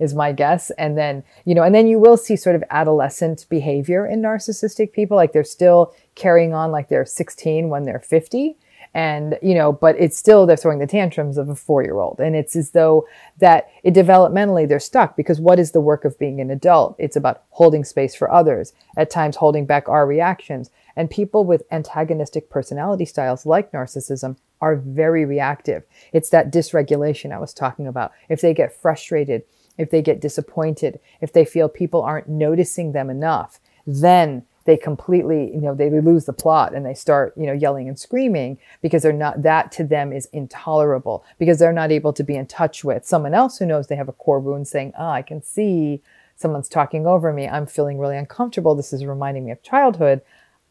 is 0.00 0.14
my 0.14 0.32
guess. 0.32 0.70
And 0.72 0.98
then, 0.98 1.22
you 1.44 1.54
know, 1.54 1.62
and 1.62 1.74
then 1.74 1.86
you 1.86 2.00
will 2.00 2.16
see 2.16 2.34
sort 2.34 2.56
of 2.56 2.64
adolescent 2.70 3.46
behavior 3.48 4.04
in 4.04 4.20
narcissistic 4.20 4.92
people. 4.92 5.16
Like 5.16 5.32
they're 5.32 5.44
still 5.44 5.94
carrying 6.16 6.52
on 6.54 6.72
like 6.72 6.88
they're 6.88 7.06
16 7.06 7.68
when 7.68 7.84
they're 7.84 8.00
50 8.00 8.56
and 8.92 9.38
you 9.40 9.54
know 9.54 9.70
but 9.70 9.94
it's 10.00 10.18
still 10.18 10.46
they're 10.46 10.56
throwing 10.56 10.80
the 10.80 10.86
tantrums 10.86 11.38
of 11.38 11.48
a 11.48 11.54
four 11.54 11.80
year 11.80 12.00
old 12.00 12.18
and 12.18 12.34
it's 12.34 12.56
as 12.56 12.72
though 12.72 13.06
that 13.38 13.70
it 13.82 13.94
developmentally 13.94 14.68
they're 14.68 14.78
stuck 14.80 15.16
because 15.16 15.40
what 15.40 15.58
is 15.58 15.72
the 15.72 15.80
work 15.80 16.04
of 16.04 16.18
being 16.18 16.40
an 16.40 16.50
adult? 16.50 16.94
It's 16.98 17.16
about 17.16 17.42
holding 17.50 17.84
space 17.84 18.14
for 18.14 18.30
others 18.30 18.72
at 18.96 19.10
times 19.10 19.36
holding 19.36 19.66
back 19.66 19.88
our 19.88 20.06
reactions. 20.06 20.70
And 20.96 21.10
people 21.10 21.44
with 21.44 21.62
antagonistic 21.70 22.50
personality 22.50 23.04
styles 23.04 23.46
like 23.46 23.72
narcissism 23.72 24.36
are 24.60 24.76
very 24.76 25.24
reactive. 25.24 25.84
It's 26.12 26.28
that 26.30 26.52
dysregulation 26.52 27.32
i 27.32 27.38
was 27.38 27.54
talking 27.54 27.86
about. 27.86 28.12
If 28.28 28.40
they 28.40 28.52
get 28.52 28.74
frustrated 28.74 29.42
if 29.80 29.90
they 29.90 30.02
get 30.02 30.20
disappointed 30.20 31.00
if 31.20 31.32
they 31.32 31.44
feel 31.44 31.68
people 31.68 32.02
aren't 32.02 32.28
noticing 32.28 32.92
them 32.92 33.10
enough 33.10 33.58
then 33.86 34.44
they 34.64 34.76
completely, 34.76 35.52
you 35.52 35.60
know, 35.60 35.74
they 35.74 35.90
lose 35.90 36.26
the 36.26 36.32
plot 36.32 36.74
and 36.74 36.84
they 36.84 36.94
start, 36.94 37.32
you 37.36 37.46
know, 37.46 37.52
yelling 37.52 37.88
and 37.88 37.98
screaming 37.98 38.58
because 38.82 39.02
they're 39.02 39.12
not, 39.12 39.42
that 39.42 39.72
to 39.72 39.84
them 39.84 40.12
is 40.12 40.26
intolerable 40.32 41.24
because 41.38 41.58
they're 41.58 41.72
not 41.72 41.90
able 41.90 42.12
to 42.12 42.22
be 42.22 42.36
in 42.36 42.46
touch 42.46 42.84
with 42.84 43.06
someone 43.06 43.34
else 43.34 43.58
who 43.58 43.66
knows 43.66 43.86
they 43.86 43.96
have 43.96 44.08
a 44.08 44.12
core 44.12 44.38
wound 44.38 44.68
saying, 44.68 44.92
ah, 44.98 45.08
oh, 45.08 45.12
I 45.12 45.22
can 45.22 45.42
see 45.42 46.02
someone's 46.36 46.68
talking 46.68 47.06
over 47.06 47.32
me. 47.32 47.48
I'm 47.48 47.66
feeling 47.66 47.98
really 47.98 48.16
uncomfortable. 48.16 48.74
This 48.74 48.92
is 48.92 49.04
reminding 49.04 49.46
me 49.46 49.52
of 49.52 49.62
childhood. 49.62 50.20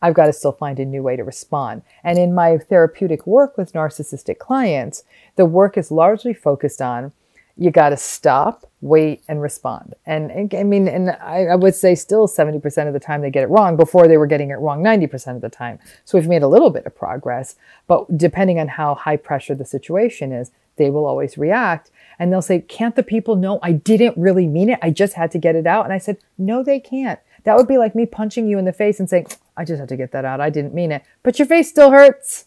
I've 0.01 0.13
got 0.13 0.27
to 0.27 0.33
still 0.33 0.53
find 0.53 0.79
a 0.79 0.85
new 0.85 1.03
way 1.03 1.15
to 1.15 1.23
respond. 1.23 1.81
And 2.03 2.17
in 2.17 2.33
my 2.33 2.57
therapeutic 2.57 3.27
work 3.27 3.57
with 3.57 3.73
narcissistic 3.73 4.37
clients, 4.37 5.03
the 5.35 5.45
work 5.45 5.77
is 5.77 5.91
largely 5.91 6.33
focused 6.33 6.81
on 6.81 7.11
you 7.59 7.71
got 7.71 7.89
to 7.89 7.97
stop, 7.97 8.65
wait, 8.79 9.21
and 9.27 9.41
respond. 9.41 9.93
And, 10.05 10.31
I 10.55 10.63
mean, 10.63 10.87
and 10.87 11.09
I, 11.09 11.47
I, 11.47 11.55
would 11.55 11.75
say 11.75 11.93
still 11.93 12.25
70% 12.25 12.87
of 12.87 12.93
the 12.93 13.01
time 13.01 13.21
they 13.21 13.29
get 13.29 13.43
it 13.43 13.49
wrong 13.49 13.75
before 13.75 14.07
they 14.07 14.15
were 14.15 14.27
getting 14.27 14.49
it 14.49 14.55
wrong 14.55 14.81
90% 14.81 15.35
of 15.35 15.41
the 15.41 15.49
time. 15.49 15.77
So 16.05 16.17
we've 16.17 16.29
made 16.29 16.41
a 16.41 16.47
little 16.47 16.69
bit 16.69 16.85
of 16.85 16.95
progress, 16.95 17.57
but 17.85 18.17
depending 18.17 18.59
on 18.59 18.69
how 18.69 18.95
high 18.95 19.17
pressure 19.17 19.55
the 19.55 19.65
situation 19.65 20.31
is, 20.31 20.51
they 20.77 20.89
will 20.89 21.05
always 21.05 21.37
react. 21.37 21.91
And 22.17 22.31
they'll 22.31 22.41
say, 22.41 22.61
Can't 22.61 22.95
the 22.95 23.03
people 23.03 23.35
know 23.35 23.59
I 23.61 23.73
didn't 23.73 24.17
really 24.17 24.47
mean 24.47 24.69
it? 24.69 24.79
I 24.81 24.89
just 24.89 25.13
had 25.13 25.29
to 25.31 25.37
get 25.37 25.55
it 25.55 25.67
out. 25.67 25.83
And 25.83 25.93
I 25.93 25.97
said, 25.97 26.17
No, 26.37 26.63
they 26.63 26.79
can't. 26.79 27.19
That 27.43 27.57
would 27.57 27.67
be 27.67 27.77
like 27.77 27.95
me 27.95 28.05
punching 28.05 28.47
you 28.47 28.57
in 28.57 28.65
the 28.65 28.73
face 28.73 28.99
and 28.99 29.09
saying, 29.09 29.27
I 29.57 29.65
just 29.65 29.79
had 29.79 29.89
to 29.89 29.97
get 29.97 30.13
that 30.13 30.25
out. 30.25 30.39
I 30.39 30.49
didn't 30.49 30.73
mean 30.73 30.93
it. 30.93 31.03
But 31.23 31.39
your 31.39 31.45
face 31.45 31.69
still 31.69 31.91
hurts. 31.91 32.45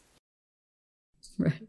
Right. 1.38 1.68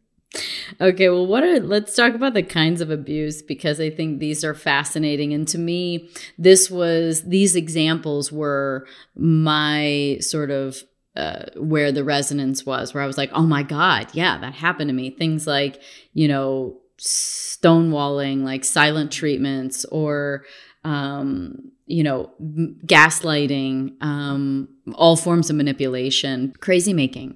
Okay, 0.81 1.09
well, 1.09 1.27
what 1.27 1.43
are 1.43 1.59
let's 1.59 1.95
talk 1.95 2.13
about 2.15 2.33
the 2.33 2.43
kinds 2.43 2.81
of 2.81 2.89
abuse 2.89 3.41
because 3.41 3.79
I 3.79 3.89
think 3.89 4.19
these 4.19 4.43
are 4.43 4.55
fascinating. 4.55 5.33
And 5.33 5.47
to 5.49 5.57
me, 5.57 6.09
this 6.37 6.71
was 6.71 7.23
these 7.23 7.55
examples 7.55 8.31
were 8.31 8.87
my 9.15 10.17
sort 10.19 10.49
of 10.49 10.83
uh, 11.15 11.43
where 11.57 11.91
the 11.91 12.03
resonance 12.03 12.65
was, 12.65 12.93
where 12.93 13.03
I 13.03 13.07
was 13.07 13.17
like, 13.17 13.29
oh 13.33 13.43
my 13.43 13.61
God, 13.61 14.07
yeah, 14.13 14.37
that 14.39 14.55
happened 14.55 14.89
to 14.89 14.93
me. 14.93 15.11
Things 15.11 15.45
like, 15.45 15.79
you 16.13 16.27
know, 16.27 16.79
stonewalling, 16.97 18.43
like 18.43 18.65
silent 18.65 19.11
treatments, 19.11 19.85
or, 19.85 20.45
um, 20.83 21.71
you 21.85 22.01
know, 22.01 22.31
gaslighting, 22.41 24.01
um, 24.01 24.69
all 24.95 25.15
forms 25.15 25.51
of 25.51 25.55
manipulation, 25.55 26.53
crazy 26.59 26.93
making 26.93 27.35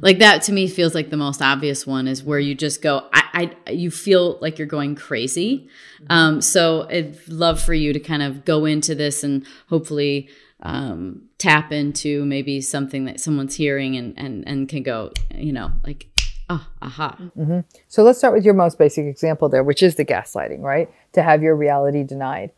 like 0.00 0.18
that 0.18 0.42
to 0.42 0.52
me 0.52 0.68
feels 0.68 0.94
like 0.94 1.10
the 1.10 1.16
most 1.16 1.42
obvious 1.42 1.86
one 1.86 2.08
is 2.08 2.22
where 2.22 2.38
you 2.38 2.54
just 2.54 2.82
go 2.82 3.08
i, 3.12 3.54
I 3.66 3.70
you 3.70 3.90
feel 3.90 4.38
like 4.40 4.58
you're 4.58 4.66
going 4.66 4.94
crazy. 4.94 5.68
Um, 6.10 6.40
so 6.40 6.86
i'd 6.90 7.16
love 7.28 7.60
for 7.60 7.74
you 7.74 7.92
to 7.92 8.00
kind 8.00 8.22
of 8.22 8.44
go 8.44 8.64
into 8.64 8.94
this 8.94 9.22
and 9.24 9.46
hopefully 9.68 10.28
um, 10.62 11.22
tap 11.38 11.72
into 11.72 12.24
maybe 12.24 12.60
something 12.60 13.04
that 13.06 13.20
someone's 13.20 13.56
hearing 13.56 13.96
and 13.96 14.14
and 14.16 14.46
and 14.46 14.68
can 14.68 14.82
go 14.82 15.12
you 15.34 15.52
know 15.52 15.72
like 15.84 16.08
oh 16.48 16.66
aha. 16.80 17.16
Mm-hmm. 17.36 17.60
so 17.88 18.02
let's 18.02 18.18
start 18.18 18.34
with 18.34 18.44
your 18.44 18.54
most 18.54 18.78
basic 18.78 19.06
example 19.06 19.48
there 19.48 19.64
which 19.64 19.82
is 19.82 19.96
the 19.96 20.04
gaslighting 20.04 20.60
right? 20.60 20.88
To 21.14 21.22
have 21.22 21.42
your 21.42 21.56
reality 21.56 22.04
denied. 22.04 22.52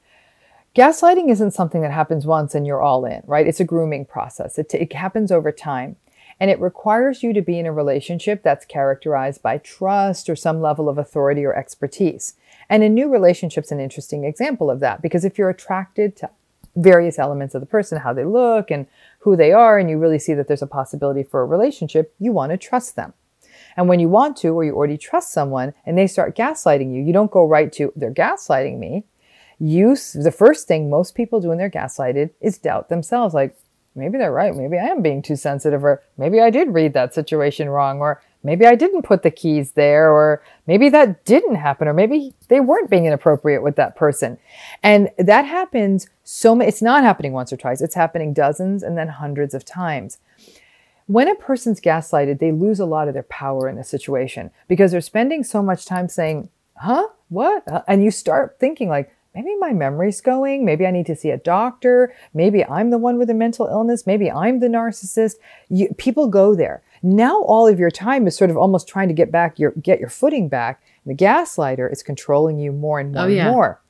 Gaslighting 0.77 1.31
isn't 1.31 1.53
something 1.53 1.83
that 1.83 1.93
happens 1.93 2.27
once 2.27 2.55
and 2.55 2.67
you're 2.67 2.83
all 2.83 3.05
in 3.05 3.23
right? 3.27 3.47
It's 3.47 3.61
a 3.61 3.65
grooming 3.65 4.05
process. 4.05 4.59
It, 4.59 4.69
t- 4.69 4.79
it 4.79 4.93
happens 4.93 5.33
over 5.33 5.51
time 5.51 5.97
and 6.41 6.51
it 6.51 6.61
requires 6.61 7.23
you 7.23 7.33
to 7.33 7.43
be 7.43 7.59
in 7.59 7.67
a 7.67 7.73
relationship 7.73 8.43
that's 8.43 8.65
characterized 8.65 9.43
by 9.43 9.59
trust 9.59 10.29
or 10.29 10.37
some 10.37 10.61
level 10.61 10.89
of 10.89 10.99
authority 10.99 11.45
or 11.45 11.55
expertise. 11.55 12.35
And 12.69 12.83
a 12.83 12.89
new 12.89 13.09
relationship's 13.09 13.73
an 13.73 13.81
interesting 13.81 14.25
example 14.25 14.71
of 14.71 14.81
that 14.81 15.03
because 15.03 15.25
if 15.25 15.39
you're 15.39 15.51
attracted 15.51 16.17
to 16.17 16.31
various 16.77 17.19
elements 17.19 17.55
of 17.55 17.61
the 17.61 17.67
person, 17.67 18.01
how 18.01 18.13
they 18.13 18.25
look 18.25 18.71
and 18.71 18.87
who 19.21 19.37
they 19.37 19.53
are, 19.53 19.79
and 19.79 19.89
you 19.89 19.99
really 19.99 20.19
see 20.19 20.35
that 20.35 20.49
there's 20.49 20.63
a 20.63 20.67
possibility 20.67 21.23
for 21.23 21.41
a 21.41 21.47
relationship, 21.47 22.15
you 22.19 22.33
want 22.33 22.51
to 22.51 22.57
trust 22.57 22.97
them. 22.97 23.13
And 23.77 23.89
when 23.89 24.01
you 24.01 24.09
want 24.09 24.37
to, 24.39 24.49
or 24.49 24.65
you 24.65 24.75
already 24.75 24.99
trust 24.99 25.33
someone 25.33 25.75
and 25.85 25.99
they 25.99 26.07
start 26.07 26.37
gaslighting 26.37 26.95
you, 26.95 27.03
you 27.03 27.13
don't 27.13 27.31
go 27.31 27.45
right 27.45 27.73
to, 27.73 27.93
they're 27.97 28.13
gaslighting 28.13 28.79
me. 28.79 29.05
You, 29.59 29.97
the 30.15 30.35
first 30.37 30.67
thing 30.67 30.91
most 30.91 31.15
people 31.15 31.41
do 31.41 31.49
when 31.49 31.59
they're 31.59 31.71
gaslighted 31.71 32.31
is 32.41 32.59
doubt 32.59 32.89
themselves. 32.89 33.35
Like, 33.35 33.57
maybe 33.95 34.19
they're 34.19 34.33
right. 34.33 34.55
Maybe 34.55 34.79
I 34.79 34.87
am 34.87 35.03
being 35.03 35.23
too 35.23 35.37
sensitive, 35.37 35.85
or 35.85 36.03
maybe 36.19 36.41
I 36.41 36.51
did 36.51 36.75
read 36.75 36.93
that 36.95 37.15
situation 37.15 37.69
wrong, 37.69 38.01
or 38.01 38.21
maybe 38.43 38.67
I 38.67 38.75
didn't 38.75 39.03
put 39.03 39.23
the 39.23 39.31
keys 39.31 39.73
there, 39.73 40.11
or 40.13 40.43
maybe 40.67 40.89
that 40.91 41.25
didn't 41.25 41.57
happen, 41.57 41.89
or 41.89 41.95
maybe 41.95 42.35
they 42.49 42.61
weren't 42.61 42.91
being 42.91 43.07
inappropriate 43.07 43.63
with 43.63 43.77
that 43.77 43.97
person. 43.97 44.39
And 44.83 45.11
that 45.19 45.45
happens 45.45 46.09
so 46.25 46.55
much. 46.55 46.69
It's 46.69 46.83
not 46.83 47.05
happening 47.05 47.33
once 47.33 47.53
or 47.53 47.57
twice, 47.57 47.81
it's 47.81 47.95
happening 47.95 48.33
dozens 48.33 48.83
and 48.83 48.99
then 48.99 49.09
hundreds 49.09 49.55
of 49.55 49.65
times. 49.65 50.19
When 51.07 51.29
a 51.29 51.35
person's 51.35 51.81
gaslighted, 51.81 52.39
they 52.39 52.51
lose 52.51 52.81
a 52.81 52.87
lot 52.87 53.09
of 53.09 53.15
their 53.15 53.25
power 53.25 53.69
in 53.69 53.77
a 53.77 53.85
situation 53.85 54.51
because 54.69 54.91
they're 54.91 55.03
spending 55.03 55.45
so 55.45 55.63
much 55.63 55.85
time 55.85 56.09
saying, 56.09 56.49
huh? 56.77 57.09
What? 57.29 57.67
Uh, 57.69 57.83
and 57.87 58.03
you 58.03 58.11
start 58.11 58.57
thinking 58.59 58.89
like, 58.89 59.14
maybe 59.35 59.55
my 59.57 59.73
memory's 59.73 60.21
going. 60.21 60.65
Maybe 60.65 60.87
I 60.87 60.91
need 60.91 61.07
to 61.07 61.17
see 61.17 61.31
a 61.31 61.37
doctor. 61.37 62.15
Maybe 62.33 62.65
I'm 62.65 62.91
the 62.91 62.99
one 62.99 63.19
with 63.19 63.31
a 63.31 63.35
mental 63.35 63.67
illness. 63.67 64.07
Maybe 64.07 64.31
I'm 64.31 64.61
the 64.61 64.69
narcissist. 64.69 65.35
You, 65.69 65.93
people 65.99 66.29
go 66.29 66.55
there. 66.55 66.83
Now 67.03 67.43
all 67.43 67.67
of 67.67 67.79
your 67.79 67.91
time 67.91 68.27
is 68.27 68.37
sort 68.37 68.51
of 68.51 68.57
almost 68.57 68.89
trying 68.89 69.09
to 69.09 69.15
get 69.15 69.31
back 69.31 69.59
your 69.59 69.73
get 69.73 70.01
your 70.01 70.09
footing 70.09 70.49
back. 70.49 70.83
The 71.05 71.15
gaslighter 71.15 71.91
is 71.93 72.03
controlling 72.03 72.59
you 72.59 72.73
more 72.73 72.99
and 72.99 73.15
oh, 73.17 73.21
more 73.21 73.27
oh, 73.27 73.29
yeah. 73.29 73.47
and 73.47 73.53
more. 73.53 73.81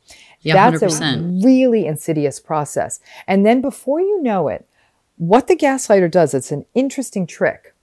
Yeah, 0.40 0.70
That's 0.70 0.82
100%. 0.82 1.42
a 1.42 1.46
really 1.46 1.86
insidious 1.86 2.38
process. 2.38 3.00
And 3.26 3.46
then 3.46 3.62
before 3.62 4.00
you 4.00 4.22
know 4.22 4.48
it, 4.48 4.68
what 5.16 5.46
the 5.46 5.56
gaslighter 5.56 6.10
does, 6.10 6.34
it's 6.34 6.52
an 6.52 6.66
interesting 6.74 7.26
trick 7.26 7.73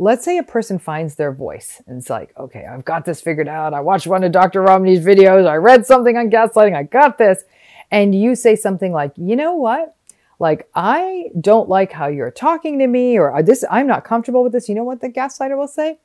Let's 0.00 0.24
say 0.24 0.38
a 0.38 0.44
person 0.44 0.78
finds 0.78 1.16
their 1.16 1.32
voice 1.32 1.82
and 1.86 1.98
it's 1.98 2.08
like, 2.08 2.32
okay, 2.38 2.64
I've 2.64 2.84
got 2.84 3.04
this 3.04 3.20
figured 3.20 3.48
out. 3.48 3.74
I 3.74 3.80
watched 3.80 4.06
one 4.06 4.22
of 4.22 4.30
Dr. 4.30 4.62
Ramani's 4.62 5.04
videos. 5.04 5.48
I 5.48 5.56
read 5.56 5.86
something 5.86 6.16
on 6.16 6.30
gaslighting. 6.30 6.76
I 6.76 6.84
got 6.84 7.18
this. 7.18 7.42
And 7.90 8.14
you 8.14 8.36
say 8.36 8.54
something 8.54 8.92
like, 8.92 9.12
you 9.16 9.34
know 9.34 9.54
what? 9.54 9.96
Like, 10.38 10.68
I 10.72 11.30
don't 11.40 11.68
like 11.68 11.90
how 11.90 12.06
you're 12.06 12.30
talking 12.30 12.78
to 12.78 12.86
me 12.86 13.18
or 13.18 13.42
this, 13.42 13.64
I'm 13.68 13.88
not 13.88 14.04
comfortable 14.04 14.44
with 14.44 14.52
this. 14.52 14.68
You 14.68 14.76
know 14.76 14.84
what 14.84 15.00
the 15.00 15.08
gaslighter 15.08 15.56
will 15.56 15.66
say? 15.66 15.98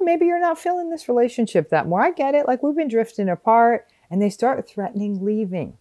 Maybe 0.00 0.24
you're 0.26 0.40
not 0.40 0.58
feeling 0.58 0.88
this 0.88 1.06
relationship 1.08 1.68
that 1.68 1.86
more. 1.86 2.00
I 2.00 2.12
get 2.12 2.34
it. 2.34 2.46
Like 2.46 2.62
we've 2.62 2.74
been 2.74 2.88
drifting 2.88 3.28
apart 3.28 3.86
and 4.10 4.22
they 4.22 4.30
start 4.30 4.66
threatening 4.66 5.22
leaving. 5.22 5.76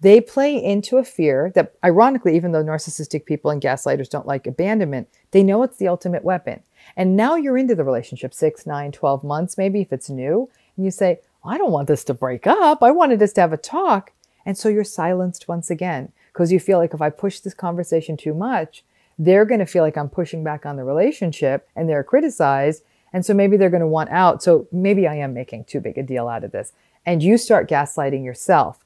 They 0.00 0.20
play 0.20 0.62
into 0.62 0.98
a 0.98 1.04
fear 1.04 1.50
that, 1.54 1.74
ironically, 1.82 2.36
even 2.36 2.52
though 2.52 2.62
narcissistic 2.62 3.24
people 3.24 3.50
and 3.50 3.60
gaslighters 3.60 4.08
don't 4.08 4.26
like 4.26 4.46
abandonment, 4.46 5.08
they 5.32 5.42
know 5.42 5.62
it's 5.62 5.78
the 5.78 5.88
ultimate 5.88 6.22
weapon. 6.22 6.62
And 6.96 7.16
now 7.16 7.34
you're 7.34 7.58
into 7.58 7.74
the 7.74 7.84
relationship 7.84 8.32
six, 8.32 8.64
nine, 8.64 8.92
12 8.92 9.24
months, 9.24 9.58
maybe 9.58 9.80
if 9.80 9.92
it's 9.92 10.08
new, 10.08 10.48
and 10.76 10.84
you 10.84 10.90
say, 10.90 11.20
I 11.44 11.58
don't 11.58 11.72
want 11.72 11.88
this 11.88 12.04
to 12.04 12.14
break 12.14 12.46
up. 12.46 12.82
I 12.82 12.90
wanted 12.90 13.22
us 13.22 13.32
to 13.34 13.40
have 13.40 13.52
a 13.52 13.56
talk. 13.56 14.12
And 14.46 14.56
so 14.56 14.68
you're 14.68 14.84
silenced 14.84 15.48
once 15.48 15.70
again 15.70 16.12
because 16.32 16.52
you 16.52 16.60
feel 16.60 16.78
like 16.78 16.94
if 16.94 17.02
I 17.02 17.10
push 17.10 17.40
this 17.40 17.54
conversation 17.54 18.16
too 18.16 18.34
much, 18.34 18.84
they're 19.18 19.44
going 19.44 19.60
to 19.60 19.66
feel 19.66 19.82
like 19.82 19.96
I'm 19.96 20.08
pushing 20.08 20.44
back 20.44 20.64
on 20.64 20.76
the 20.76 20.84
relationship 20.84 21.68
and 21.74 21.88
they're 21.88 22.04
criticized. 22.04 22.82
And 23.12 23.26
so 23.26 23.34
maybe 23.34 23.56
they're 23.56 23.70
going 23.70 23.80
to 23.80 23.86
want 23.86 24.10
out. 24.10 24.42
So 24.42 24.68
maybe 24.70 25.06
I 25.06 25.16
am 25.16 25.34
making 25.34 25.64
too 25.64 25.80
big 25.80 25.98
a 25.98 26.02
deal 26.02 26.28
out 26.28 26.44
of 26.44 26.52
this. 26.52 26.72
And 27.04 27.22
you 27.22 27.36
start 27.36 27.68
gaslighting 27.68 28.24
yourself. 28.24 28.78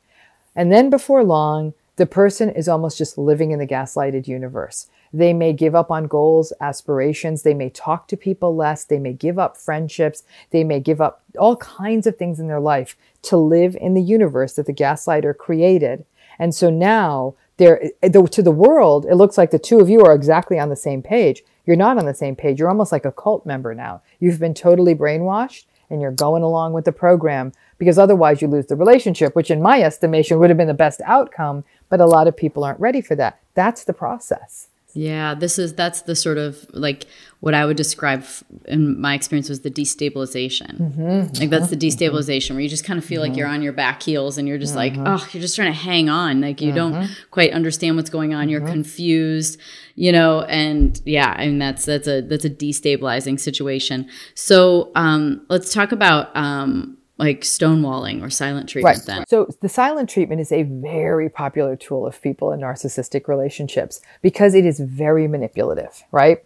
And 0.54 0.70
then 0.70 0.90
before 0.90 1.24
long, 1.24 1.74
the 1.96 2.06
person 2.06 2.48
is 2.50 2.68
almost 2.68 2.98
just 2.98 3.18
living 3.18 3.50
in 3.50 3.58
the 3.58 3.66
gaslighted 3.66 4.26
universe. 4.26 4.88
They 5.12 5.32
may 5.32 5.52
give 5.52 5.74
up 5.74 5.90
on 5.90 6.06
goals, 6.06 6.52
aspirations. 6.60 7.42
They 7.42 7.52
may 7.52 7.68
talk 7.68 8.08
to 8.08 8.16
people 8.16 8.56
less. 8.56 8.84
They 8.84 8.98
may 8.98 9.12
give 9.12 9.38
up 9.38 9.58
friendships. 9.58 10.22
They 10.50 10.64
may 10.64 10.80
give 10.80 11.00
up 11.00 11.22
all 11.38 11.56
kinds 11.56 12.06
of 12.06 12.16
things 12.16 12.40
in 12.40 12.48
their 12.48 12.60
life 12.60 12.96
to 13.22 13.36
live 13.36 13.76
in 13.76 13.92
the 13.94 14.02
universe 14.02 14.54
that 14.54 14.66
the 14.66 14.72
gaslighter 14.72 15.36
created. 15.36 16.06
And 16.38 16.54
so 16.54 16.70
now 16.70 17.34
there 17.58 17.90
to 18.02 18.42
the 18.42 18.50
world, 18.50 19.04
it 19.04 19.16
looks 19.16 19.36
like 19.36 19.50
the 19.50 19.58
two 19.58 19.80
of 19.80 19.90
you 19.90 20.02
are 20.02 20.14
exactly 20.14 20.58
on 20.58 20.70
the 20.70 20.76
same 20.76 21.02
page. 21.02 21.44
You're 21.66 21.76
not 21.76 21.98
on 21.98 22.06
the 22.06 22.14
same 22.14 22.34
page. 22.34 22.58
You're 22.58 22.70
almost 22.70 22.90
like 22.90 23.04
a 23.04 23.12
cult 23.12 23.44
member 23.44 23.74
now. 23.74 24.02
You've 24.18 24.40
been 24.40 24.54
totally 24.54 24.94
brainwashed 24.94 25.66
and 25.90 26.00
you're 26.00 26.10
going 26.10 26.42
along 26.42 26.72
with 26.72 26.86
the 26.86 26.92
program 26.92 27.52
because 27.82 27.98
otherwise 27.98 28.40
you 28.40 28.46
lose 28.46 28.66
the 28.66 28.76
relationship, 28.76 29.34
which 29.34 29.50
in 29.50 29.60
my 29.60 29.82
estimation 29.82 30.38
would 30.38 30.50
have 30.50 30.56
been 30.56 30.68
the 30.68 30.72
best 30.72 31.00
outcome. 31.04 31.64
But 31.88 32.00
a 32.00 32.06
lot 32.06 32.28
of 32.28 32.36
people 32.36 32.62
aren't 32.62 32.78
ready 32.78 33.00
for 33.00 33.16
that. 33.16 33.40
That's 33.54 33.82
the 33.82 33.92
process. 33.92 34.68
Yeah, 34.94 35.34
this 35.34 35.58
is 35.58 35.74
that's 35.74 36.02
the 36.02 36.14
sort 36.14 36.38
of 36.38 36.64
like 36.72 37.06
what 37.40 37.54
I 37.54 37.66
would 37.66 37.76
describe 37.76 38.24
in 38.66 39.00
my 39.00 39.14
experience 39.14 39.48
was 39.48 39.62
the 39.62 39.70
destabilization. 39.70 40.78
Mm-hmm. 40.78 41.40
Like 41.40 41.50
that's 41.50 41.70
the 41.70 41.76
destabilization 41.76 42.50
where 42.50 42.60
you 42.60 42.68
just 42.68 42.84
kind 42.84 43.00
of 43.00 43.04
feel 43.04 43.20
mm-hmm. 43.20 43.30
like 43.32 43.36
you're 43.36 43.48
on 43.48 43.62
your 43.62 43.72
back 43.72 44.00
heels 44.00 44.38
and 44.38 44.46
you're 44.46 44.58
just 44.58 44.76
mm-hmm. 44.76 45.02
like, 45.02 45.20
oh, 45.20 45.28
you're 45.32 45.40
just 45.40 45.56
trying 45.56 45.72
to 45.72 45.78
hang 45.78 46.08
on. 46.08 46.40
Like 46.40 46.60
you 46.60 46.70
don't 46.70 46.92
mm-hmm. 46.92 47.12
quite 47.32 47.50
understand 47.52 47.96
what's 47.96 48.10
going 48.10 48.32
on. 48.32 48.48
You're 48.48 48.60
mm-hmm. 48.60 48.70
confused, 48.70 49.58
you 49.96 50.12
know. 50.12 50.42
And 50.42 51.00
yeah, 51.04 51.34
I 51.36 51.46
mean 51.46 51.58
that's 51.58 51.84
that's 51.84 52.06
a 52.06 52.20
that's 52.20 52.44
a 52.44 52.50
destabilizing 52.50 53.40
situation. 53.40 54.08
So 54.36 54.92
um, 54.94 55.44
let's 55.48 55.74
talk 55.74 55.90
about 55.90 56.36
um, 56.36 56.96
like 57.22 57.42
stonewalling 57.42 58.20
or 58.20 58.30
silent 58.30 58.68
treatment 58.68 58.96
right. 58.98 59.06
then. 59.06 59.24
So 59.28 59.46
the 59.60 59.68
silent 59.68 60.10
treatment 60.10 60.40
is 60.40 60.50
a 60.50 60.64
very 60.64 61.28
popular 61.28 61.76
tool 61.76 62.04
of 62.04 62.20
people 62.20 62.50
in 62.52 62.60
narcissistic 62.60 63.28
relationships 63.28 64.00
because 64.22 64.54
it 64.54 64.66
is 64.66 64.80
very 64.80 65.28
manipulative, 65.28 66.02
right? 66.10 66.44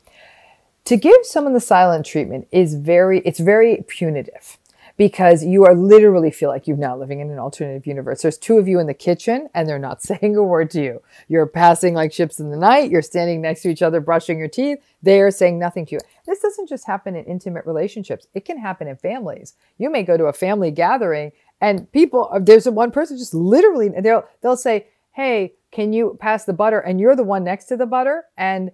To 0.85 0.97
give 0.99 1.17
someone 1.23 1.55
the 1.55 1.61
silent 1.61 2.05
treatment 2.05 2.47
is 2.53 2.75
very 2.75 3.21
it's 3.21 3.41
very 3.41 3.85
punitive 3.89 4.59
because 4.97 5.45
you 5.45 5.65
are 5.65 5.75
literally 5.75 6.31
feel 6.31 6.49
like 6.49 6.67
you're 6.67 6.77
now 6.77 6.97
living 6.97 7.21
in 7.21 7.31
an 7.31 7.39
alternative 7.39 7.87
universe. 7.87 8.23
There's 8.23 8.39
two 8.39 8.59
of 8.59 8.67
you 8.67 8.79
in 8.79 8.87
the 8.87 8.95
kitchen 8.95 9.49
and 9.55 9.69
they're 9.69 9.79
not 9.79 10.03
saying 10.03 10.37
a 10.37 10.43
word 10.43 10.71
to 10.71 10.83
you. 10.83 11.03
You're 11.29 11.47
passing 11.47 11.95
like 11.95 12.13
ships 12.13 12.41
in 12.41 12.51
the 12.51 12.57
night. 12.57 12.91
You're 12.91 13.03
standing 13.03 13.41
next 13.41 13.63
to 13.63 13.69
each 13.69 13.83
other, 13.83 14.01
brushing 14.01 14.39
your 14.39 14.49
teeth. 14.49 14.79
They 15.03 15.21
are 15.21 15.31
saying 15.31 15.59
nothing 15.59 15.87
to 15.87 15.97
you. 15.97 16.01
This 16.27 16.41
doesn't 16.41 16.69
just 16.69 16.87
happen 16.87 17.15
in 17.15 17.25
intimate 17.25 17.67
relationships. 17.67 18.27
It 18.35 18.45
can 18.45 18.59
happen 18.59 18.89
in 18.89 18.97
families. 18.97 19.55
You 19.79 19.91
may 19.91 20.03
go 20.03 20.17
to 20.17 20.25
a 20.25 20.33
family 20.33 20.71
gathering 20.71 21.33
and 21.61 21.91
people, 21.93 22.29
uh, 22.33 22.39
there's 22.39 22.69
one 22.69 22.91
person 22.91 23.19
just 23.19 23.35
literally, 23.35 23.89
they'll, 23.89 24.25
they'll 24.43 24.57
say, 24.57 24.89
Hey, 25.13 25.55
can 25.71 25.93
you 25.93 26.17
pass 26.21 26.45
the 26.45 26.53
butter? 26.53 26.79
And 26.79 27.01
you're 27.01 27.17
the 27.17 27.25
one 27.25 27.43
next 27.45 27.67
to 27.67 27.77
the 27.77 27.87
butter. 27.87 28.25
And 28.37 28.71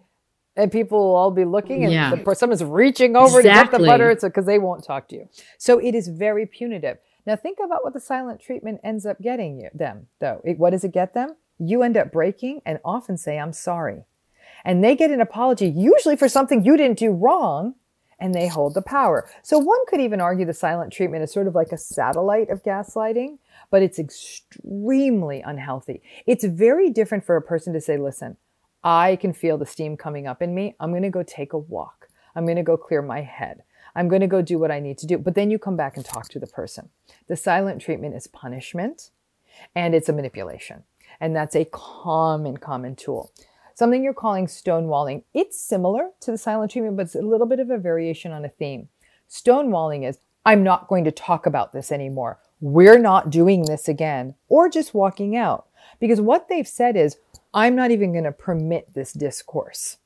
and 0.57 0.70
people 0.70 0.98
will 0.98 1.14
all 1.14 1.30
be 1.30 1.44
looking 1.44 1.84
and 1.84 1.92
yeah. 1.92 2.14
the, 2.14 2.34
someone's 2.34 2.62
reaching 2.62 3.16
over 3.16 3.40
exactly. 3.40 3.42
to 3.42 3.64
get 3.64 3.78
the 3.78 3.86
butter 3.86 4.11
it's 4.11 4.24
because 4.24 4.46
they 4.46 4.59
won't 4.59 4.84
talk 4.84 5.09
to 5.09 5.16
you. 5.16 5.28
So 5.59 5.78
it 5.78 5.94
is 5.94 6.09
very 6.09 6.46
punitive. 6.46 6.98
Now 7.26 7.36
think 7.36 7.59
about 7.64 7.84
what 7.84 7.94
the 7.94 8.00
silent 8.00 8.40
treatment 8.40 8.80
ends 8.84 9.07
up 9.07 9.20
getting 9.20 9.59
you 9.59 9.70
them 9.74 10.09
though. 10.20 10.40
It, 10.44 10.59
what 10.59 10.70
does 10.70 10.84
it 10.84 10.92
get 10.92 11.14
them? 11.14 11.36
You 11.59 11.82
end 11.82 11.96
up 11.96 12.12
breaking 12.12 12.61
and 12.66 12.78
often 12.84 13.16
say 13.16 13.38
i'm 13.38 13.53
sorry. 13.53 14.05
And 14.64 14.84
they 14.84 14.94
get 14.94 15.11
an 15.11 15.20
apology 15.20 15.68
usually 15.68 16.16
for 16.16 16.28
something 16.28 16.64
you 16.64 16.76
didn't 16.76 16.98
do 16.98 17.11
wrong 17.11 17.74
and 18.18 18.34
they 18.34 18.46
hold 18.46 18.74
the 18.74 18.82
power. 18.82 19.28
So 19.42 19.59
one 19.59 19.84
could 19.88 20.00
even 20.00 20.20
argue 20.20 20.46
the 20.46 20.55
silent 20.55 20.92
treatment 20.92 21.24
is 21.24 21.32
sort 21.32 21.48
of 21.48 21.55
like 21.55 21.72
a 21.72 21.78
satellite 21.78 22.50
of 22.50 22.62
gaslighting 22.62 23.38
but 23.70 23.82
it's 23.82 23.98
extremely 23.98 25.40
unhealthy. 25.40 26.03
It's 26.26 26.44
very 26.44 26.90
different 26.90 27.24
for 27.24 27.36
a 27.36 27.42
person 27.42 27.72
to 27.72 27.80
say 27.80 27.96
listen 27.96 28.36
I 28.85 29.16
can 29.16 29.33
feel 29.33 29.59
the 29.59 29.66
steam 29.66 29.97
coming 29.97 30.26
up 30.26 30.43
in 30.43 30.55
me. 30.55 30.74
I'm 30.80 30.91
going 30.91 31.03
to 31.03 31.11
go 31.11 31.22
take 31.22 31.53
a 31.53 31.59
walk. 31.59 32.09
I'm 32.35 32.45
going 32.45 32.57
to 32.57 32.62
go 32.62 32.76
clear 32.76 33.03
my 33.03 33.20
head. 33.20 33.62
I'm 33.95 34.09
going 34.09 34.20
to 34.22 34.26
go 34.26 34.43
do 34.43 34.59
what 34.59 34.70
I 34.70 34.80
need 34.80 34.99
to 34.99 35.07
do. 35.07 35.18
But 35.18 35.35
then 35.35 35.51
you 35.51 35.59
come 35.59 35.76
back 35.76 35.97
and 35.97 36.05
talk 36.05 36.28
to 36.30 36.39
the 36.39 36.47
person. 36.47 36.89
The 37.28 37.37
silent 37.37 37.83
treatment 37.83 38.14
is 38.14 38.26
punishment 38.26 39.11
and 39.74 39.95
it's 39.95 40.09
a 40.09 40.12
manipulation. 40.12 40.85
And 41.20 41.37
that's 41.37 41.55
a 41.55 41.66
common, 41.66 42.57
common 42.57 42.97
tool. 42.97 43.33
Something 43.74 44.03
you're 44.03 44.14
calling 44.14 44.47
stonewalling, 44.47 45.24
it's 45.35 45.61
similar 45.61 46.11
to 46.20 46.30
the 46.30 46.39
silent 46.39 46.72
treatment, 46.72 46.97
but 46.97 47.07
it's 47.07 47.14
a 47.14 47.22
little 47.22 47.47
bit 47.47 47.61
of 47.61 47.70
a 47.70 47.78
variation 47.78 48.33
on 48.33 48.45
a 48.45 48.49
theme. 48.49 48.89
Stonewalling 49.30 50.09
is, 50.09 50.18
I'm 50.45 50.62
not 50.62 50.89
going 50.89 51.05
to 51.05 51.12
talk 51.12 51.47
about 51.47 51.72
this 51.72 51.93
anymore. 51.93 52.39
We're 52.61 52.99
not 52.99 53.30
doing 53.30 53.62
this 53.62 53.89
again, 53.89 54.35
or 54.49 54.68
just 54.68 54.95
walking 54.95 55.37
out. 55.37 55.68
Because 56.01 56.20
what 56.20 56.49
they've 56.49 56.68
said 56.68 56.97
is, 56.97 57.16
I'm 57.55 57.76
not 57.76 57.90
even 57.90 58.12
going 58.12 58.24
to 58.24 58.32
permit 58.32 58.94
this 58.94 59.12
discourse. 59.12 59.98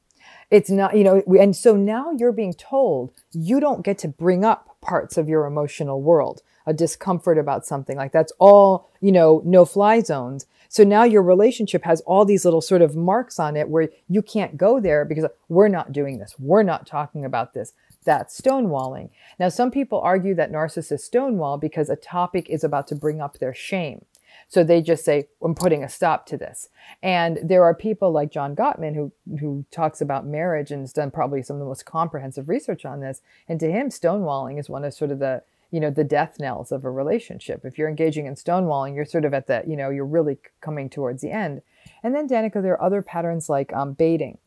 It's 0.50 0.70
not, 0.70 0.96
you 0.96 1.04
know, 1.04 1.22
and 1.38 1.56
so 1.56 1.76
now 1.76 2.12
you're 2.12 2.32
being 2.32 2.54
told 2.54 3.12
you 3.32 3.60
don't 3.60 3.84
get 3.84 3.98
to 3.98 4.08
bring 4.08 4.44
up 4.44 4.76
parts 4.80 5.16
of 5.16 5.28
your 5.28 5.44
emotional 5.46 6.00
world, 6.00 6.42
a 6.66 6.72
discomfort 6.72 7.38
about 7.38 7.66
something 7.66 7.96
like 7.96 8.12
that's 8.12 8.32
all, 8.38 8.88
you 9.00 9.10
know, 9.10 9.42
no 9.44 9.64
fly 9.64 10.00
zones. 10.00 10.46
So 10.68 10.84
now 10.84 11.04
your 11.04 11.22
relationship 11.22 11.84
has 11.84 12.00
all 12.02 12.24
these 12.24 12.44
little 12.44 12.60
sort 12.60 12.82
of 12.82 12.96
marks 12.96 13.38
on 13.38 13.56
it 13.56 13.68
where 13.68 13.88
you 14.08 14.22
can't 14.22 14.56
go 14.56 14.80
there 14.80 15.04
because 15.04 15.26
we're 15.48 15.68
not 15.68 15.92
doing 15.92 16.18
this. 16.18 16.34
We're 16.38 16.62
not 16.62 16.86
talking 16.86 17.24
about 17.24 17.54
this. 17.54 17.72
That's 18.04 18.40
stonewalling. 18.40 19.10
Now, 19.38 19.48
some 19.48 19.70
people 19.70 20.00
argue 20.00 20.34
that 20.36 20.52
narcissists 20.52 21.00
stonewall 21.00 21.58
because 21.58 21.90
a 21.90 21.96
topic 21.96 22.48
is 22.48 22.62
about 22.62 22.86
to 22.88 22.94
bring 22.94 23.20
up 23.20 23.38
their 23.38 23.54
shame. 23.54 24.04
So 24.48 24.62
they 24.62 24.80
just 24.80 25.04
say, 25.04 25.28
I'm 25.42 25.54
putting 25.54 25.82
a 25.82 25.88
stop 25.88 26.26
to 26.26 26.36
this. 26.36 26.68
And 27.02 27.38
there 27.42 27.64
are 27.64 27.74
people 27.74 28.12
like 28.12 28.30
John 28.30 28.54
Gottman 28.54 28.94
who, 28.94 29.12
who 29.40 29.64
talks 29.70 30.00
about 30.00 30.26
marriage 30.26 30.70
and 30.70 30.82
has 30.82 30.92
done 30.92 31.10
probably 31.10 31.42
some 31.42 31.56
of 31.56 31.60
the 31.60 31.66
most 31.66 31.84
comprehensive 31.84 32.48
research 32.48 32.84
on 32.84 33.00
this. 33.00 33.22
And 33.48 33.58
to 33.60 33.70
him, 33.70 33.88
stonewalling 33.88 34.58
is 34.58 34.70
one 34.70 34.84
of 34.84 34.94
sort 34.94 35.10
of 35.10 35.18
the, 35.18 35.42
you 35.72 35.80
know, 35.80 35.90
the 35.90 36.04
death 36.04 36.36
knells 36.38 36.70
of 36.70 36.84
a 36.84 36.90
relationship. 36.90 37.64
If 37.64 37.76
you're 37.76 37.88
engaging 37.88 38.26
in 38.26 38.36
stonewalling, 38.36 38.94
you're 38.94 39.04
sort 39.04 39.24
of 39.24 39.34
at 39.34 39.48
the, 39.48 39.64
you 39.66 39.76
know, 39.76 39.90
you're 39.90 40.06
really 40.06 40.38
coming 40.60 40.88
towards 40.88 41.22
the 41.22 41.32
end. 41.32 41.62
And 42.02 42.14
then, 42.14 42.28
Danica, 42.28 42.62
there 42.62 42.74
are 42.74 42.82
other 42.82 43.02
patterns 43.02 43.48
like 43.48 43.72
um, 43.72 43.94
baiting. 43.94 44.38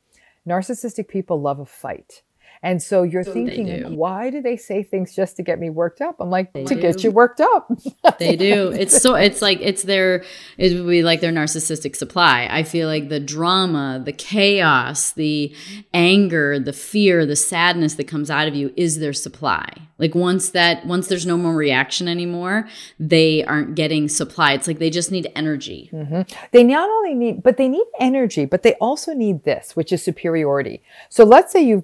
Narcissistic 0.47 1.09
people 1.09 1.41
love 1.41 1.59
a 1.59 1.65
fight. 1.65 2.21
And 2.61 2.81
so 2.81 3.03
you're 3.03 3.23
so 3.23 3.31
thinking, 3.31 3.95
why 3.95 4.29
do 4.29 4.41
they 4.41 4.57
say 4.57 4.83
things 4.83 5.15
just 5.15 5.37
to 5.37 5.43
get 5.43 5.59
me 5.59 5.69
worked 5.69 6.01
up? 6.01 6.17
I'm 6.19 6.29
like, 6.29 6.51
they 6.51 6.65
to 6.65 6.75
do. 6.75 6.81
get 6.81 7.03
you 7.03 7.11
worked 7.11 7.39
up. 7.39 7.71
they 8.19 8.35
do. 8.35 8.71
It's 8.71 9.01
so, 9.01 9.15
it's 9.15 9.41
like, 9.41 9.59
it's 9.61 9.83
their, 9.83 10.25
it 10.57 10.73
would 10.73 10.89
be 10.89 11.01
like 11.01 11.21
their 11.21 11.31
narcissistic 11.31 11.95
supply. 11.95 12.49
I 12.51 12.63
feel 12.63 12.87
like 12.87 13.07
the 13.07 13.19
drama, 13.19 14.01
the 14.03 14.11
chaos, 14.11 15.11
the 15.11 15.55
anger, 15.93 16.59
the 16.59 16.73
fear, 16.73 17.25
the 17.25 17.37
sadness 17.37 17.93
that 17.95 18.09
comes 18.09 18.29
out 18.29 18.47
of 18.47 18.55
you 18.55 18.73
is 18.75 18.99
their 18.99 19.13
supply. 19.13 19.69
Like 19.97 20.15
once 20.15 20.49
that, 20.51 20.85
once 20.85 21.07
there's 21.07 21.25
no 21.25 21.37
more 21.37 21.53
reaction 21.53 22.07
anymore, 22.07 22.67
they 22.99 23.43
aren't 23.43 23.75
getting 23.75 24.07
supply. 24.07 24.53
It's 24.53 24.67
like 24.67 24.79
they 24.79 24.89
just 24.89 25.11
need 25.11 25.29
energy. 25.35 25.89
Mm-hmm. 25.93 26.21
They 26.51 26.63
not 26.63 26.89
only 26.89 27.13
need, 27.13 27.43
but 27.43 27.57
they 27.57 27.67
need 27.67 27.85
energy, 27.99 28.45
but 28.45 28.63
they 28.63 28.75
also 28.75 29.13
need 29.13 29.43
this, 29.43 29.75
which 29.75 29.91
is 29.91 30.01
superiority. 30.01 30.81
So 31.09 31.25
let's 31.25 31.51
say 31.51 31.61
you 31.61 31.83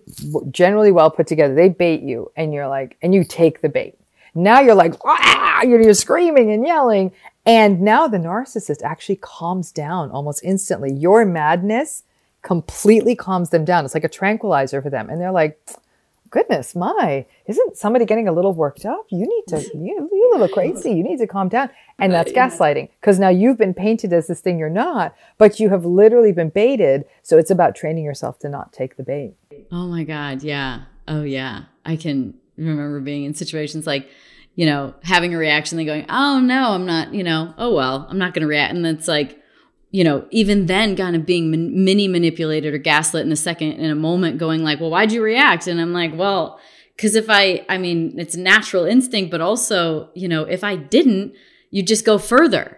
generally 0.65 0.91
well 0.91 1.11
put 1.11 1.27
together. 1.27 1.53
They 1.53 1.69
bait 1.69 2.01
you 2.01 2.31
and 2.35 2.51
you're 2.51 2.67
like, 2.67 2.97
and 3.03 3.13
you 3.13 3.23
take 3.23 3.61
the 3.61 3.69
bait. 3.69 3.99
Now 4.33 4.61
you're 4.61 4.73
like, 4.73 4.95
ah, 5.05 5.61
you're 5.61 5.93
screaming 5.93 6.51
and 6.51 6.65
yelling. 6.65 7.11
And 7.45 7.81
now 7.81 8.07
the 8.07 8.17
narcissist 8.17 8.81
actually 8.81 9.17
calms 9.17 9.71
down 9.71 10.09
almost 10.09 10.43
instantly. 10.43 10.91
Your 10.91 11.23
madness 11.23 12.01
completely 12.41 13.15
calms 13.15 13.51
them 13.51 13.63
down. 13.63 13.85
It's 13.85 13.93
like 13.93 14.03
a 14.03 14.09
tranquilizer 14.09 14.81
for 14.81 14.89
them. 14.89 15.07
And 15.11 15.21
they're 15.21 15.31
like, 15.31 15.59
goodness, 16.29 16.75
my, 16.75 17.25
isn't 17.47 17.77
somebody 17.77 18.05
getting 18.05 18.27
a 18.27 18.31
little 18.31 18.53
worked 18.53 18.85
up? 18.85 19.05
You 19.09 19.25
need 19.25 19.43
to, 19.49 19.77
you, 19.77 20.09
you're 20.11 20.35
a 20.35 20.39
little 20.39 20.53
crazy. 20.53 20.93
You 20.93 21.03
need 21.03 21.17
to 21.19 21.27
calm 21.27 21.49
down. 21.49 21.69
And 21.97 22.11
that's 22.11 22.31
gaslighting 22.31 22.89
because 22.99 23.19
now 23.19 23.29
you've 23.29 23.57
been 23.57 23.73
painted 23.73 24.11
as 24.11 24.27
this 24.27 24.41
thing 24.41 24.59
you're 24.59 24.69
not, 24.69 25.15
but 25.37 25.59
you 25.59 25.69
have 25.69 25.85
literally 25.85 26.31
been 26.31 26.49
baited. 26.49 27.05
So 27.23 27.37
it's 27.37 27.51
about 27.51 27.75
training 27.75 28.03
yourself 28.03 28.39
to 28.39 28.49
not 28.49 28.73
take 28.73 28.97
the 28.97 29.03
bait. 29.03 29.35
Oh 29.71 29.87
my 29.87 30.03
God. 30.03 30.43
Yeah. 30.43 30.83
Oh, 31.07 31.23
yeah. 31.23 31.63
I 31.85 31.95
can 31.95 32.33
remember 32.57 32.99
being 32.99 33.23
in 33.23 33.33
situations 33.33 33.87
like, 33.87 34.09
you 34.55 34.65
know, 34.65 34.93
having 35.03 35.33
a 35.33 35.37
reaction, 35.37 35.77
then 35.77 35.85
going, 35.85 36.05
oh 36.09 36.39
no, 36.39 36.71
I'm 36.71 36.85
not, 36.85 37.13
you 37.13 37.23
know, 37.23 37.53
oh 37.57 37.73
well, 37.73 38.07
I'm 38.09 38.17
not 38.17 38.33
going 38.33 38.41
to 38.41 38.47
react. 38.47 38.73
And 38.73 38.85
it's 38.85 39.07
like, 39.07 39.41
you 39.95 40.03
know, 40.03 40.25
even 40.29 40.65
then 40.65 40.93
kind 40.97 41.15
of 41.15 41.25
being 41.25 41.49
mini 41.49 42.09
manipulated 42.09 42.73
or 42.73 42.77
gaslit 42.77 43.25
in 43.25 43.31
a 43.31 43.37
second, 43.37 43.71
in 43.79 43.89
a 43.89 43.95
moment, 43.95 44.37
going 44.37 44.61
like, 44.61 44.81
well, 44.81 44.89
why'd 44.89 45.09
you 45.13 45.23
react? 45.23 45.67
And 45.67 45.79
I'm 45.79 45.93
like, 45.93 46.13
well, 46.13 46.59
because 46.97 47.15
if 47.15 47.27
I, 47.29 47.65
I 47.69 47.77
mean, 47.77 48.19
it's 48.19 48.35
natural 48.35 48.83
instinct, 48.83 49.31
but 49.31 49.39
also, 49.39 50.09
you 50.13 50.27
know, 50.27 50.43
if 50.43 50.65
I 50.65 50.75
didn't, 50.75 51.33
you 51.71 51.81
just 51.81 52.03
go 52.03 52.17
further. 52.17 52.77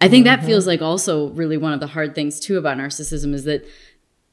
I 0.00 0.08
think 0.08 0.24
that 0.24 0.44
feels 0.44 0.66
like 0.66 0.82
also 0.82 1.30
really 1.30 1.56
one 1.56 1.72
of 1.72 1.78
the 1.78 1.86
hard 1.86 2.16
things 2.16 2.40
too 2.40 2.58
about 2.58 2.78
narcissism 2.78 3.32
is 3.32 3.44
that 3.44 3.64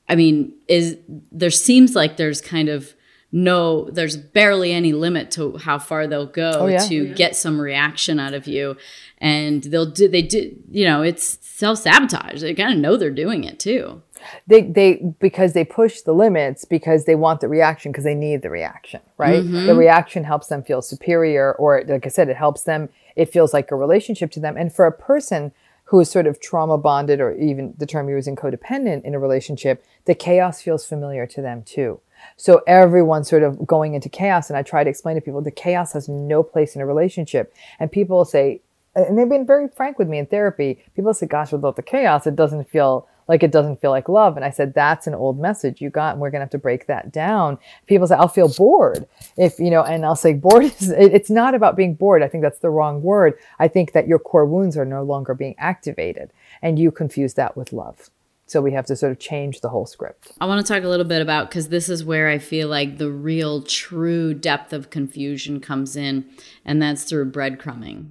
I 0.10 0.16
mean, 0.16 0.54
is 0.68 0.98
there 1.32 1.52
seems 1.52 1.96
like 1.96 2.18
there's 2.18 2.42
kind 2.42 2.68
of 2.68 2.96
no 3.32 3.90
there's 3.92 4.18
barely 4.18 4.74
any 4.74 4.92
limit 4.92 5.30
to 5.32 5.58
how 5.58 5.78
far 5.78 6.08
they'll 6.08 6.26
go 6.26 6.52
oh, 6.62 6.66
yeah. 6.66 6.80
to 6.80 6.96
yeah. 7.06 7.14
get 7.14 7.36
some 7.36 7.62
reaction 7.62 8.20
out 8.20 8.34
of 8.34 8.48
you 8.48 8.76
and 9.22 9.64
they'll 9.64 9.90
do 9.90 10.08
they 10.08 10.22
do 10.22 10.54
you 10.70 10.84
know 10.84 11.02
it's 11.02 11.38
self-sabotage 11.42 12.42
they 12.42 12.54
kind 12.54 12.74
of 12.74 12.80
know 12.80 12.98
they're 12.98 13.10
doing 13.10 13.46
it 13.46 13.60
too 13.60 14.02
they 14.48 14.64
they 14.64 14.96
because 15.20 15.54
they 15.54 15.64
push 15.64 16.02
the 16.02 16.14
limits 16.14 16.66
because 16.66 17.06
they 17.06 17.16
want 17.16 17.40
the 17.40 17.48
reaction 17.48 17.92
because 17.92 18.04
they 18.04 18.16
need 18.16 18.42
the 18.42 18.50
reaction 18.50 19.00
right 19.18 19.44
mm-hmm. 19.44 19.68
the 19.68 19.76
reaction 19.76 20.24
helps 20.24 20.48
them 20.48 20.62
feel 20.64 20.82
superior 20.82 21.54
or 21.54 21.84
like 21.88 22.06
i 22.06 22.10
said 22.10 22.28
it 22.28 22.36
helps 22.36 22.64
them 22.64 22.90
it 23.16 23.32
feels 23.32 23.54
like 23.54 23.72
a 23.72 23.76
relationship 23.76 24.32
to 24.32 24.40
them 24.40 24.58
and 24.58 24.74
for 24.74 24.86
a 24.86 24.92
person 24.92 25.54
who 25.92 26.00
is 26.00 26.10
sort 26.10 26.26
of 26.26 26.40
trauma 26.40 26.78
bonded 26.78 27.20
or 27.20 27.34
even 27.34 27.74
the 27.78 27.86
term 27.86 28.08
you're 28.08 28.18
using 28.18 28.34
codependent 28.34 29.04
in 29.04 29.14
a 29.14 29.20
relationship, 29.20 29.84
the 30.06 30.16
chaos 30.16 30.62
feels 30.62 30.86
familiar 30.86 31.28
to 31.28 31.42
them 31.42 31.62
too. 31.64 32.00
So 32.38 32.62
everyone's 32.66 33.30
sort 33.30 33.44
of 33.44 33.68
going 33.68 33.94
into 33.94 34.08
chaos. 34.08 34.50
And 34.50 34.56
I 34.56 34.64
try 34.64 34.86
to 34.86 34.90
explain 34.90 35.16
to 35.16 35.22
people 35.22 35.42
the 35.42 35.52
chaos 35.52 35.92
has 35.92 36.08
no 36.08 36.44
place 36.44 36.78
in 36.78 36.82
a 36.82 36.86
relationship. 36.86 37.54
And 37.78 37.92
people 37.92 38.24
say, 38.24 38.62
and 38.96 39.18
they've 39.18 39.30
been 39.30 39.46
very 39.46 39.68
frank 39.70 39.98
with 39.98 40.08
me 40.08 40.18
in 40.20 40.26
therapy. 40.26 40.84
People 40.96 41.14
say, 41.14 41.28
gosh, 41.28 41.52
without 41.52 41.76
the 41.76 41.82
chaos, 41.82 42.28
it 42.28 42.36
doesn't 42.36 42.70
feel 42.70 43.08
like 43.28 43.44
it 43.44 43.52
doesn't 43.52 43.80
feel 43.80 43.92
like 43.92 44.10
love. 44.10 44.36
And 44.36 44.44
I 44.44 44.50
said, 44.50 44.74
that's 44.74 45.08
an 45.08 45.16
old 45.16 45.40
message 45.40 45.80
you 45.80 45.90
got, 45.90 46.14
and 46.14 46.22
we're 46.22 46.32
going 46.32 46.40
to 46.40 46.44
have 46.44 46.50
to 46.52 46.58
break 46.58 46.88
that 46.88 47.14
down. 47.14 47.58
People 47.88 48.06
say, 48.08 48.16
I'll 48.16 48.28
feel 48.28 48.50
bored 48.50 49.08
if, 49.38 49.58
you 49.58 49.70
know, 49.70 49.84
and 49.84 50.06
I'll 50.06 50.18
say, 50.18 50.34
bored 50.34 50.64
is, 50.80 50.90
it's 50.90 51.30
not 51.30 51.56
about 51.56 51.78
being 51.78 51.94
bored. 51.94 52.24
I 52.24 52.28
think 52.28 52.44
that's 52.44 52.60
the 52.60 52.70
wrong 52.70 53.02
word. 53.02 53.38
I 53.60 53.70
think 53.70 53.94
that 53.94 54.08
your 54.08 54.20
core 54.20 54.46
wounds 54.46 54.76
are 54.76 54.86
no 54.86 55.04
longer 55.04 55.34
being 55.34 55.56
activated, 55.58 56.32
and 56.62 56.78
you 56.78 56.92
confuse 56.92 57.36
that 57.36 57.56
with 57.56 57.72
love. 57.72 58.10
So 58.48 58.62
we 58.62 58.74
have 58.74 58.86
to 58.88 58.98
sort 58.98 59.14
of 59.14 59.20
change 59.20 59.62
the 59.62 59.70
whole 59.70 59.86
script. 59.86 60.34
I 60.42 60.46
want 60.46 60.66
to 60.66 60.74
talk 60.74 60.84
a 60.84 60.90
little 60.90 61.06
bit 61.06 61.22
about 61.22 61.48
because 61.48 61.70
this 61.70 61.88
is 61.88 62.04
where 62.04 62.28
I 62.28 62.38
feel 62.38 62.68
like 62.68 62.98
the 62.98 63.10
real 63.10 63.62
true 63.62 64.34
depth 64.34 64.74
of 64.74 64.90
confusion 64.90 65.62
comes 65.62 65.96
in, 65.96 66.26
and 66.66 66.82
that's 66.82 67.06
through 67.06 67.32
breadcrumbing. 67.32 68.08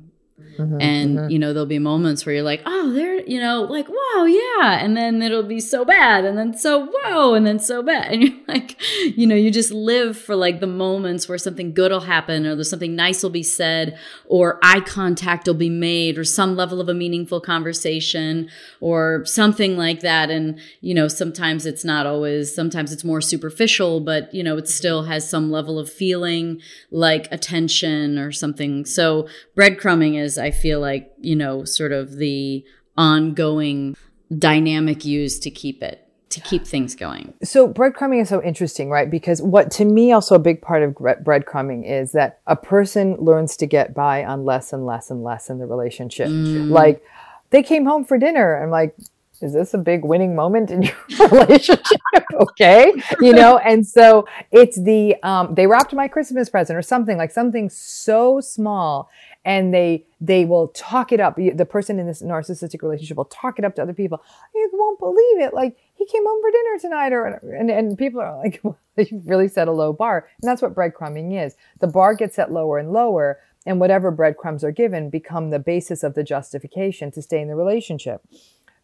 Mm-hmm, 0.61 0.81
and 0.81 1.19
mm-hmm. 1.19 1.31
you 1.31 1.39
know 1.39 1.53
there'll 1.53 1.67
be 1.67 1.79
moments 1.79 2.27
where 2.27 2.35
you're 2.35 2.45
like 2.45 2.63
oh 2.67 2.93
there 2.93 3.21
you 3.21 3.41
know 3.41 3.63
like 3.63 3.89
wow 3.89 4.25
yeah. 4.25 4.79
And 4.83 4.97
then 4.97 5.23
it'll 5.23 5.43
be 5.43 5.61
so 5.61 5.85
bad 5.85 6.25
and 6.25 6.37
then 6.37 6.57
so 6.57 6.87
whoa 6.87 7.35
and 7.35 7.47
then 7.47 7.59
so 7.59 7.83
bad. 7.83 8.13
And 8.13 8.23
you're 8.23 8.37
like 8.49 8.81
you 9.17 9.27
know 9.27 9.35
you 9.35 9.51
just 9.51 9.71
live 9.71 10.17
for 10.17 10.35
like 10.35 10.61
the 10.61 10.67
moments 10.67 11.29
where 11.29 11.39
something 11.39 11.73
good 11.73 11.93
will 11.93 12.01
happen 12.01 12.47
or 12.47 12.55
there's 12.55 12.71
something 12.71 12.97
nice 12.97 13.23
will 13.23 13.31
be 13.31 13.43
said 13.43 13.99
or 14.27 14.59
eye 14.63 14.81
contact 14.81 15.47
will 15.47 15.55
be 15.55 15.71
made 15.71 16.19
or 16.19 16.25
some 16.25 16.57
level 16.57 16.81
of 16.81 16.89
a 16.89 16.95
meaningful 16.95 17.41
conversation 17.41 18.49
or 18.81 19.25
something 19.25 19.77
like 19.77 20.01
that. 20.01 20.31
And 20.31 20.59
you 20.81 20.95
know 20.95 21.09
sometimes 21.09 21.67
it's 21.67 21.85
not 21.85 22.07
always 22.07 22.55
sometimes 22.55 22.93
it's 22.93 23.05
more 23.05 23.21
superficial 23.21 24.01
but 24.01 24.33
you 24.35 24.43
know 24.43 24.57
it 24.57 24.69
still 24.69 25.05
has 25.05 25.29
some 25.29 25.51
level 25.51 25.79
of 25.79 25.91
feeling 25.91 26.61
like 26.91 27.29
attention 27.31 28.19
or 28.19 28.33
something. 28.33 28.85
So 28.85 29.29
breadcrumbing 29.57 30.19
is 30.21 30.39
I 30.39 30.50
feel 30.51 30.81
like, 30.81 31.13
you 31.19 31.37
know, 31.37 31.65
sort 31.65 31.93
of 31.93 32.17
the 32.17 32.65
ongoing 32.97 33.97
dynamic 34.37 35.05
used 35.05 35.43
to 35.43 35.51
keep 35.51 35.83
it 35.83 36.07
to 36.31 36.41
keep 36.41 36.65
things 36.65 36.95
going. 36.95 37.35
So 37.43 37.69
breadcrumbing 37.73 38.23
is 38.23 38.29
so 38.29 38.41
interesting, 38.43 38.89
right? 38.89 39.11
Because 39.11 39.43
what 39.43 39.71
to 39.73 39.85
me 39.85 40.13
also 40.13 40.37
a 40.37 40.39
big 40.39 40.63
part 40.63 40.83
of 40.83 40.95
breadcrumbing 40.95 41.91
is 41.91 42.13
that 42.13 42.41
a 42.47 42.55
person 42.55 43.17
learns 43.17 43.57
to 43.57 43.67
get 43.67 43.95
by 43.95 44.25
on 44.25 44.45
less 44.45 44.73
and 44.73 44.87
less 44.87 45.11
and 45.11 45.25
less 45.25 45.51
in 45.51 45.59
the 45.59 45.67
relationship. 45.67 46.29
Mm. 46.29 46.71
Like 46.71 47.03
they 47.51 47.65
came 47.65 47.85
home 47.85 48.05
for 48.05 48.17
dinner. 48.17 48.63
I'm 48.63 48.71
like, 48.71 48.97
is 49.43 49.53
this 49.53 49.75
a 49.75 49.79
big 49.79 50.05
winning 50.05 50.35
moment 50.35 50.71
in 50.71 50.83
your 50.83 50.95
relationship? 51.31 52.01
okay. 52.35 52.93
You 53.21 53.33
know, 53.33 53.59
and 53.59 53.87
so 53.87 54.27
it's 54.51 54.81
the, 54.81 55.17
um, 55.23 55.55
they 55.55 55.67
wrapped 55.67 55.93
my 55.95 56.09
Christmas 56.09 56.49
present 56.49 56.79
or 56.79 56.83
something 56.83 57.17
like 57.17 57.31
something 57.31 57.71
so 57.71 58.41
small 58.41 59.11
and 59.45 59.73
they 59.73 60.05
they 60.21 60.45
will 60.45 60.69
talk 60.69 61.13
it 61.13 61.21
up. 61.21 61.37
The 61.37 61.65
person 61.65 61.99
in 61.99 62.07
this 62.07 62.23
narcissistic 62.23 62.83
relationship 62.83 63.17
will 63.17 63.25
talk 63.25 63.59
it 63.59 63.65
up 63.65 63.75
to 63.77 63.83
other 63.83 63.95
people. 63.95 64.23
You 64.55 64.71
won't 64.73 64.99
believe 64.99 65.41
it. 65.41 65.55
Like 65.55 65.77
he 65.95 66.07
came 66.07 66.25
home 66.27 66.43
for 66.43 66.51
dinner 66.51 66.79
tonight, 66.79 67.13
or 67.13 67.27
and 67.59 67.71
and 67.71 67.97
people 67.97 68.21
are 68.21 68.37
like, 68.37 68.61
well, 68.63 68.79
you 68.97 69.23
really 69.25 69.49
set 69.49 69.69
a 69.69 69.73
low 69.73 69.93
bar, 69.93 70.29
and 70.43 70.49
that's 70.49 70.63
what 70.63 70.75
breadcrumbing 70.75 71.45
is. 71.45 71.57
The 71.81 71.87
bar 71.87 72.15
gets 72.15 72.37
set 72.37 72.53
lower 72.53 72.79
and 72.79 72.93
lower, 72.93 73.41
and 73.65 73.81
whatever 73.81 74.11
breadcrumbs 74.11 74.63
are 74.63 74.73
given 74.73 75.09
become 75.09 75.51
the 75.51 75.59
basis 75.59 76.03
of 76.03 76.15
the 76.15 76.25
justification 76.25 77.11
to 77.13 77.23
stay 77.23 77.41
in 77.41 77.49
the 77.49 77.57
relationship. 77.57 78.23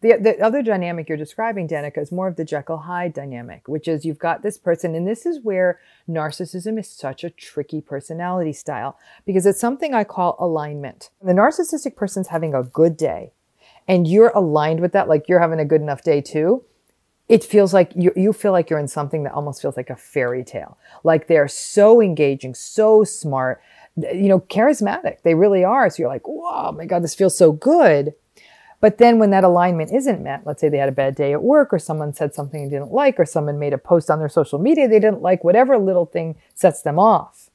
The, 0.01 0.17
the 0.21 0.39
other 0.39 0.61
dynamic 0.61 1.09
you're 1.09 1.17
describing, 1.17 1.67
Danica, 1.67 1.97
is 1.97 2.11
more 2.11 2.27
of 2.27 2.35
the 2.35 2.45
Jekyll 2.45 2.77
Hyde 2.77 3.13
dynamic, 3.13 3.67
which 3.67 3.87
is 3.87 4.05
you've 4.05 4.19
got 4.19 4.43
this 4.43 4.57
person, 4.57 4.93
and 4.93 5.07
this 5.07 5.25
is 5.25 5.39
where 5.41 5.79
narcissism 6.07 6.79
is 6.79 6.87
such 6.87 7.23
a 7.23 7.31
tricky 7.31 7.81
personality 7.81 8.53
style 8.53 8.99
because 9.25 9.47
it's 9.47 9.59
something 9.59 9.95
I 9.95 10.03
call 10.03 10.35
alignment. 10.39 11.09
The 11.21 11.33
narcissistic 11.33 11.95
person's 11.95 12.27
having 12.27 12.53
a 12.53 12.61
good 12.61 12.95
day, 12.95 13.31
and 13.87 14.07
you're 14.07 14.31
aligned 14.35 14.81
with 14.81 14.91
that, 14.91 15.09
like 15.09 15.27
you're 15.27 15.39
having 15.39 15.59
a 15.59 15.65
good 15.65 15.81
enough 15.81 16.03
day 16.03 16.21
too. 16.21 16.63
It 17.27 17.43
feels 17.43 17.73
like 17.73 17.91
you, 17.95 18.13
you 18.15 18.33
feel 18.33 18.51
like 18.51 18.69
you're 18.69 18.79
in 18.79 18.87
something 18.87 19.23
that 19.23 19.33
almost 19.33 19.61
feels 19.61 19.75
like 19.75 19.89
a 19.89 19.95
fairy 19.95 20.43
tale. 20.43 20.77
Like 21.03 21.27
they're 21.27 21.47
so 21.47 22.01
engaging, 22.01 22.53
so 22.53 23.03
smart, 23.03 23.61
you 23.97 24.29
know, 24.29 24.41
charismatic. 24.41 25.23
They 25.23 25.33
really 25.33 25.63
are. 25.63 25.89
So 25.89 26.03
you're 26.03 26.09
like, 26.09 26.27
wow, 26.27 26.67
oh 26.69 26.71
my 26.71 26.85
God, 26.85 27.03
this 27.03 27.15
feels 27.15 27.37
so 27.37 27.51
good 27.51 28.13
but 28.79 28.99
then 28.99 29.17
when 29.17 29.31
that 29.31 29.43
alignment 29.43 29.91
isn't 29.91 30.21
met, 30.21 30.41
let's 30.45 30.61
say 30.61 30.69
they 30.69 30.77
had 30.77 30.89
a 30.89 30.93
bad 30.93 31.15
day 31.15 31.33
at 31.33 31.41
work 31.41 31.73
or 31.73 31.79
someone 31.79 32.13
said 32.13 32.35
something 32.35 32.63
they 32.63 32.75
didn't 32.75 32.91
like 32.91 33.19
or 33.19 33.25
someone 33.25 33.57
made 33.57 33.73
a 33.73 33.77
post 33.77 34.11
on 34.11 34.19
their 34.19 34.29
social 34.29 34.59
media 34.59 34.87
they 34.87 34.99
didn't 34.99 35.21
like, 35.21 35.43
whatever 35.43 35.77
little 35.77 36.05
thing 36.05 36.35
sets 36.53 36.81
them 36.81 36.99
off. 36.99 37.49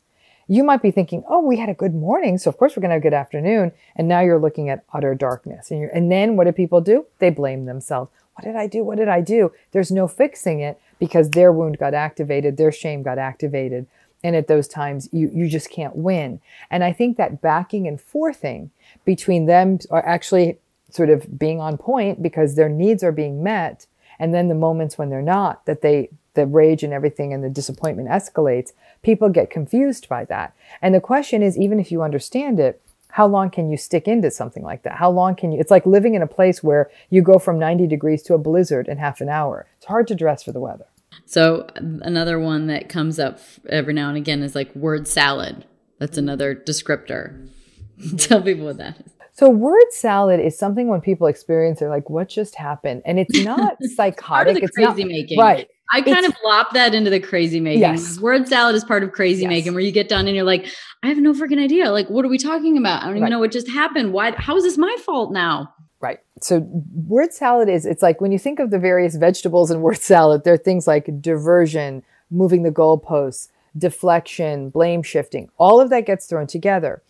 You 0.48 0.64
might 0.64 0.82
be 0.82 0.90
thinking, 0.90 1.22
oh, 1.28 1.40
we 1.40 1.58
had 1.58 1.68
a 1.68 1.74
good 1.74 1.94
morning, 1.94 2.36
so 2.36 2.50
of 2.50 2.58
course 2.58 2.76
we're 2.76 2.80
going 2.80 2.90
to 2.90 2.94
have 2.94 3.02
a 3.02 3.08
good 3.08 3.14
afternoon. 3.14 3.72
And 3.94 4.08
now 4.08 4.20
you're 4.20 4.40
looking 4.40 4.68
at 4.68 4.84
utter 4.92 5.14
darkness. 5.14 5.70
And, 5.70 5.88
and 5.90 6.10
then 6.10 6.36
what 6.36 6.44
do 6.44 6.52
people 6.52 6.80
do? 6.80 7.06
They 7.20 7.30
blame 7.30 7.64
themselves. 7.66 8.10
What 8.34 8.44
did 8.44 8.56
I 8.56 8.66
do? 8.66 8.82
What 8.82 8.98
did 8.98 9.08
I 9.08 9.20
do? 9.20 9.52
There's 9.70 9.92
no 9.92 10.08
fixing 10.08 10.60
it 10.60 10.80
because 10.98 11.30
their 11.30 11.52
wound 11.52 11.78
got 11.78 11.94
activated, 11.94 12.56
their 12.56 12.72
shame 12.72 13.02
got 13.02 13.18
activated. 13.18 13.86
And 14.24 14.36
at 14.36 14.48
those 14.48 14.68
times, 14.68 15.08
you, 15.12 15.30
you 15.32 15.48
just 15.48 15.70
can't 15.70 15.96
win. 15.96 16.40
And 16.70 16.82
I 16.84 16.92
think 16.92 17.16
that 17.16 17.40
backing 17.40 17.86
and 17.86 18.00
forthing 18.00 18.70
between 19.04 19.46
them 19.46 19.78
are 19.90 20.04
actually 20.06 20.58
sort 20.95 21.11
of 21.11 21.38
being 21.38 21.61
on 21.61 21.78
point 21.78 22.22
because 22.22 22.55
their 22.55 22.68
needs 22.68 23.03
are 23.03 23.12
being 23.12 23.43
met. 23.43 23.86
And 24.18 24.34
then 24.34 24.49
the 24.49 24.55
moments 24.55 24.99
when 24.99 25.11
they're 25.11 25.22
not 25.22 25.64
that 25.66 25.82
they 25.82 26.11
the 26.34 26.47
rage 26.47 26.82
and 26.82 26.95
everything 26.95 27.34
and 27.34 27.45
the 27.45 27.51
disappointment 27.51 28.09
escalates 28.09 28.72
people 29.03 29.28
get 29.28 29.51
confused 29.51 30.09
by 30.09 30.24
that. 30.24 30.55
And 30.80 30.95
the 30.95 31.01
question 31.01 31.43
is 31.43 31.59
even 31.59 31.78
if 31.78 31.93
you 31.93 32.03
understand 32.03 32.59
it 32.59 32.80
how 33.11 33.26
long 33.26 33.51
can 33.51 33.70
you 33.70 33.76
stick 33.76 34.09
into 34.09 34.30
something 34.30 34.62
like 34.62 34.84
that? 34.84 34.97
How 34.97 35.11
long 35.11 35.34
can 35.34 35.53
you 35.53 35.61
it's 35.61 35.70
like 35.70 35.84
living 35.84 36.14
in 36.14 36.22
a 36.22 36.26
place 36.26 36.62
where 36.62 36.90
you 37.11 37.20
go 37.20 37.38
from 37.38 37.59
90 37.59 37.86
degrees 37.86 38.22
to 38.24 38.34
a 38.34 38.38
blizzard 38.38 38.88
in 38.88 38.97
half 38.99 39.20
an 39.20 39.28
hour. 39.28 39.66
It's 39.76 39.86
hard 39.86 40.07
to 40.09 40.14
dress 40.14 40.43
for 40.43 40.53
the 40.53 40.61
weather. 40.61 40.86
So 41.26 41.66
another 41.76 42.38
one 42.38 42.68
that 42.68 42.88
comes 42.88 43.18
up 43.18 43.38
every 43.68 43.93
now 43.93 44.09
and 44.09 44.16
again 44.16 44.43
is 44.43 44.55
like 44.55 44.74
word 44.74 45.07
salad. 45.07 45.66
That's 45.99 46.16
another 46.16 46.55
descriptor. 46.55 47.51
Tell 48.16 48.40
people 48.40 48.64
what 48.64 48.78
that 48.78 48.99
is 49.01 49.11
so 49.35 49.49
word 49.49 49.91
salad 49.91 50.41
is 50.41 50.59
something 50.59 50.89
when 50.89 51.01
people 51.01 51.26
experience 51.26 51.80
they're 51.80 51.89
like, 51.89 52.11
what 52.11 52.28
just 52.28 52.55
happened? 52.55 53.03
And 53.05 53.18
it's 53.18 53.39
not 53.45 53.76
psychotic. 53.97 54.62
it's 54.62 54.70
crazy 54.72 55.05
not, 55.05 55.11
making. 55.11 55.39
Right. 55.39 55.68
I 55.93 56.01
kind 56.01 56.24
it's, 56.24 56.28
of 56.28 56.35
lop 56.45 56.72
that 56.72 56.95
into 56.95 57.11
the 57.11 57.20
crazy 57.20 57.61
making. 57.61 57.80
Yes. 57.80 58.18
Word 58.18 58.49
salad 58.49 58.74
is 58.74 58.85
part 58.85 59.03
of 59.03 59.12
crazy 59.12 59.43
yes. 59.43 59.49
making 59.49 59.74
where 59.74 59.83
you 59.83 59.93
get 59.93 60.09
done 60.09 60.26
and 60.26 60.37
you're 60.37 60.45
like, 60.45 60.66
I 61.03 61.09
have 61.09 61.18
no 61.18 61.33
freaking 61.33 61.62
idea. 61.62 61.91
Like, 61.91 62.09
what 62.09 62.24
are 62.24 62.28
we 62.28 62.39
talking 62.39 62.76
about? 62.78 63.03
I 63.03 63.07
don't 63.07 63.14
right. 63.14 63.18
even 63.18 63.30
know 63.30 63.39
what 63.39 63.53
just 63.53 63.68
happened. 63.68 64.12
Why 64.12 64.33
how 64.33 64.57
is 64.57 64.64
this 64.64 64.78
my 64.78 64.95
fault 65.05 65.33
now? 65.33 65.72
Right. 66.01 66.20
So 66.41 66.66
word 67.07 67.33
salad 67.33 67.68
is 67.68 67.87
it's 67.87 68.03
like 68.03 68.20
when 68.20 68.33
you 68.33 68.39
think 68.39 68.59
of 68.59 68.70
the 68.70 68.78
various 68.78 69.16
vegetables 69.16 69.70
in 69.70 69.80
word 69.80 69.99
salad, 69.99 70.45
there 70.45 70.55
are 70.55 70.59
things 70.59 70.87
like 70.87 71.20
diversion, 71.20 72.03
moving 72.30 72.62
the 72.62 72.70
goalposts, 72.70 73.49
deflection, 73.76 74.70
blame 74.70 75.03
shifting. 75.03 75.51
All 75.59 75.80
of 75.80 75.91
that 75.91 76.07
gets 76.07 76.26
thrown 76.26 76.47
together. 76.47 77.03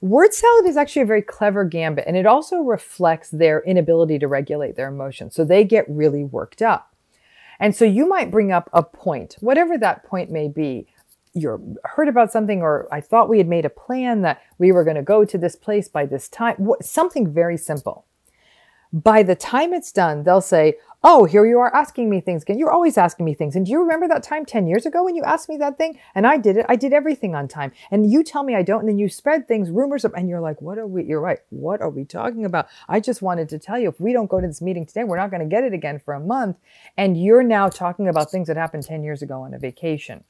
Word 0.00 0.34
salad 0.34 0.66
is 0.66 0.76
actually 0.76 1.02
a 1.02 1.06
very 1.06 1.22
clever 1.22 1.64
gambit, 1.64 2.04
and 2.06 2.16
it 2.16 2.26
also 2.26 2.58
reflects 2.58 3.30
their 3.30 3.62
inability 3.62 4.18
to 4.18 4.28
regulate 4.28 4.76
their 4.76 4.88
emotions. 4.88 5.34
So 5.34 5.44
they 5.44 5.64
get 5.64 5.88
really 5.88 6.24
worked 6.24 6.62
up. 6.62 6.94
And 7.58 7.74
so 7.74 7.84
you 7.84 8.06
might 8.06 8.30
bring 8.30 8.52
up 8.52 8.68
a 8.72 8.82
point, 8.82 9.36
whatever 9.40 9.78
that 9.78 10.04
point 10.04 10.30
may 10.30 10.48
be. 10.48 10.86
You're 11.32 11.60
heard 11.84 12.08
about 12.08 12.32
something, 12.32 12.62
or 12.62 12.88
I 12.90 13.00
thought 13.00 13.28
we 13.28 13.38
had 13.38 13.48
made 13.48 13.64
a 13.64 13.70
plan 13.70 14.22
that 14.22 14.40
we 14.58 14.72
were 14.72 14.84
going 14.84 14.96
to 14.96 15.02
go 15.02 15.24
to 15.24 15.38
this 15.38 15.56
place 15.56 15.88
by 15.88 16.06
this 16.06 16.28
time, 16.28 16.56
something 16.80 17.32
very 17.32 17.58
simple. 17.58 18.06
By 18.92 19.22
the 19.22 19.34
time 19.34 19.72
it's 19.72 19.92
done, 19.92 20.22
they'll 20.22 20.40
say, 20.40 20.76
oh, 21.08 21.24
here 21.24 21.46
you 21.46 21.58
are 21.60 21.74
asking 21.74 22.10
me 22.10 22.20
things 22.20 22.42
again. 22.42 22.58
You're 22.58 22.72
always 22.72 22.98
asking 22.98 23.26
me 23.26 23.34
things. 23.34 23.54
And 23.54 23.64
do 23.64 23.70
you 23.70 23.80
remember 23.80 24.08
that 24.08 24.24
time 24.24 24.44
10 24.44 24.66
years 24.66 24.86
ago 24.86 25.04
when 25.04 25.14
you 25.14 25.22
asked 25.22 25.48
me 25.48 25.56
that 25.58 25.78
thing? 25.78 25.98
And 26.16 26.26
I 26.26 26.36
did 26.36 26.56
it. 26.56 26.66
I 26.68 26.74
did 26.74 26.92
everything 26.92 27.34
on 27.34 27.46
time. 27.46 27.70
And 27.92 28.10
you 28.10 28.24
tell 28.24 28.42
me 28.42 28.56
I 28.56 28.62
don't. 28.62 28.80
And 28.80 28.88
then 28.88 28.98
you 28.98 29.08
spread 29.08 29.46
things, 29.46 29.70
rumors, 29.70 30.04
and 30.04 30.28
you're 30.28 30.40
like, 30.40 30.60
what 30.60 30.78
are 30.78 30.86
we? 30.86 31.04
You're 31.04 31.20
right. 31.20 31.38
What 31.50 31.80
are 31.80 31.90
we 31.90 32.04
talking 32.04 32.44
about? 32.44 32.66
I 32.88 32.98
just 32.98 33.22
wanted 33.22 33.48
to 33.50 33.58
tell 33.58 33.78
you 33.78 33.88
if 33.88 34.00
we 34.00 34.12
don't 34.12 34.28
go 34.28 34.40
to 34.40 34.46
this 34.46 34.62
meeting 34.62 34.84
today, 34.84 35.04
we're 35.04 35.16
not 35.16 35.30
going 35.30 35.42
to 35.42 35.48
get 35.48 35.64
it 35.64 35.72
again 35.72 36.00
for 36.00 36.14
a 36.14 36.20
month. 36.20 36.56
And 36.96 37.22
you're 37.22 37.44
now 37.44 37.68
talking 37.68 38.08
about 38.08 38.30
things 38.30 38.48
that 38.48 38.56
happened 38.56 38.84
10 38.84 39.04
years 39.04 39.22
ago 39.22 39.42
on 39.42 39.54
a 39.54 39.58
vacation. 39.58 40.24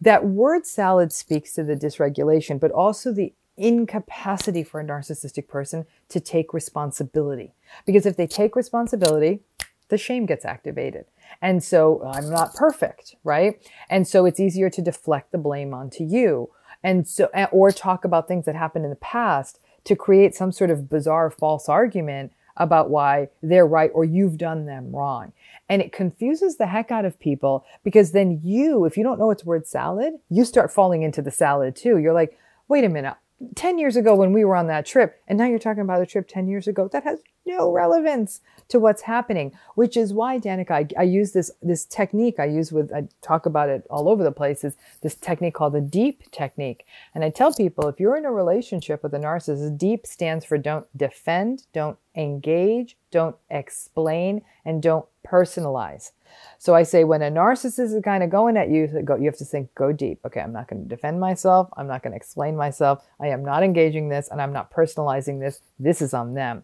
That 0.00 0.26
word 0.26 0.66
salad 0.66 1.12
speaks 1.12 1.52
to 1.54 1.62
the 1.62 1.76
dysregulation, 1.76 2.58
but 2.58 2.72
also 2.72 3.12
the 3.12 3.32
incapacity 3.56 4.62
for 4.62 4.80
a 4.80 4.84
narcissistic 4.84 5.48
person 5.48 5.86
to 6.08 6.20
take 6.20 6.54
responsibility. 6.54 7.52
Because 7.86 8.06
if 8.06 8.16
they 8.16 8.26
take 8.26 8.56
responsibility, 8.56 9.40
the 9.88 9.98
shame 9.98 10.26
gets 10.26 10.44
activated. 10.44 11.04
And 11.40 11.62
so 11.62 12.02
I'm 12.04 12.30
not 12.30 12.54
perfect, 12.54 13.16
right? 13.24 13.60
And 13.90 14.08
so 14.08 14.24
it's 14.24 14.40
easier 14.40 14.70
to 14.70 14.82
deflect 14.82 15.32
the 15.32 15.38
blame 15.38 15.74
onto 15.74 16.04
you. 16.04 16.50
And 16.82 17.06
so, 17.06 17.28
eh, 17.34 17.46
or 17.52 17.70
talk 17.70 18.04
about 18.04 18.26
things 18.26 18.46
that 18.46 18.56
happened 18.56 18.84
in 18.84 18.90
the 18.90 18.96
past 18.96 19.60
to 19.84 19.96
create 19.96 20.34
some 20.34 20.52
sort 20.52 20.70
of 20.70 20.88
bizarre 20.88 21.30
false 21.30 21.68
argument 21.68 22.32
about 22.56 22.90
why 22.90 23.28
they're 23.42 23.66
right 23.66 23.90
or 23.94 24.04
you've 24.04 24.38
done 24.38 24.66
them 24.66 24.94
wrong. 24.94 25.32
And 25.68 25.80
it 25.80 25.92
confuses 25.92 26.56
the 26.56 26.66
heck 26.66 26.90
out 26.90 27.04
of 27.04 27.18
people 27.18 27.64
because 27.82 28.12
then 28.12 28.40
you, 28.42 28.84
if 28.84 28.96
you 28.96 29.02
don't 29.02 29.18
know 29.18 29.30
it's 29.30 29.44
word 29.44 29.66
salad, 29.66 30.14
you 30.28 30.44
start 30.44 30.72
falling 30.72 31.02
into 31.02 31.22
the 31.22 31.30
salad 31.30 31.74
too. 31.74 31.98
You're 31.98 32.12
like, 32.12 32.38
wait 32.68 32.84
a 32.84 32.88
minute, 32.88 33.14
10 33.54 33.78
years 33.78 33.96
ago 33.96 34.14
when 34.14 34.32
we 34.32 34.44
were 34.44 34.56
on 34.56 34.66
that 34.68 34.86
trip, 34.86 35.20
and 35.26 35.38
now 35.38 35.46
you're 35.46 35.58
talking 35.58 35.82
about 35.82 36.00
a 36.00 36.06
trip 36.06 36.28
10 36.28 36.48
years 36.48 36.66
ago, 36.66 36.88
that 36.88 37.04
has 37.04 37.20
no 37.44 37.70
relevance 37.72 38.40
to 38.68 38.78
what's 38.78 39.02
happening, 39.02 39.52
which 39.74 39.96
is 39.96 40.14
why, 40.14 40.38
Danica, 40.38 40.70
I, 40.70 40.86
I 40.98 41.02
use 41.02 41.32
this, 41.32 41.50
this 41.60 41.84
technique 41.84 42.38
I 42.38 42.46
use 42.46 42.72
with, 42.72 42.92
I 42.92 43.08
talk 43.20 43.46
about 43.46 43.68
it 43.68 43.86
all 43.90 44.08
over 44.08 44.22
the 44.22 44.32
place, 44.32 44.64
is 44.64 44.76
this 45.00 45.14
technique 45.14 45.54
called 45.54 45.72
the 45.72 45.80
deep 45.80 46.30
technique. 46.30 46.86
And 47.14 47.24
I 47.24 47.30
tell 47.30 47.52
people 47.52 47.88
if 47.88 47.98
you're 47.98 48.16
in 48.16 48.24
a 48.24 48.32
relationship 48.32 49.02
with 49.02 49.14
a 49.14 49.18
narcissist, 49.18 49.76
deep 49.76 50.06
stands 50.06 50.44
for 50.44 50.56
don't 50.56 50.86
defend, 50.96 51.66
don't 51.72 51.98
engage, 52.14 52.96
don't 53.10 53.36
explain, 53.50 54.42
and 54.64 54.82
don't 54.82 55.06
personalize. 55.26 56.12
So 56.58 56.74
I 56.74 56.84
say 56.84 57.04
when 57.04 57.22
a 57.22 57.30
narcissist 57.30 57.78
is 57.78 57.96
kind 58.04 58.22
of 58.22 58.30
going 58.30 58.56
at 58.56 58.70
you, 58.70 58.88
you 59.18 59.24
have 59.24 59.36
to 59.38 59.44
think, 59.44 59.74
go 59.74 59.92
deep. 59.92 60.20
Okay, 60.24 60.40
I'm 60.40 60.52
not 60.52 60.68
going 60.68 60.82
to 60.82 60.88
defend 60.88 61.18
myself. 61.18 61.68
I'm 61.76 61.88
not 61.88 62.02
going 62.02 62.12
to 62.12 62.16
explain 62.16 62.56
myself. 62.56 63.04
I 63.20 63.28
am 63.28 63.44
not 63.44 63.62
engaging 63.64 64.08
this 64.08 64.28
and 64.28 64.40
I'm 64.40 64.52
not 64.52 64.72
personalizing 64.72 65.40
this. 65.40 65.60
This 65.78 66.00
is 66.00 66.14
on 66.14 66.34
them. 66.34 66.62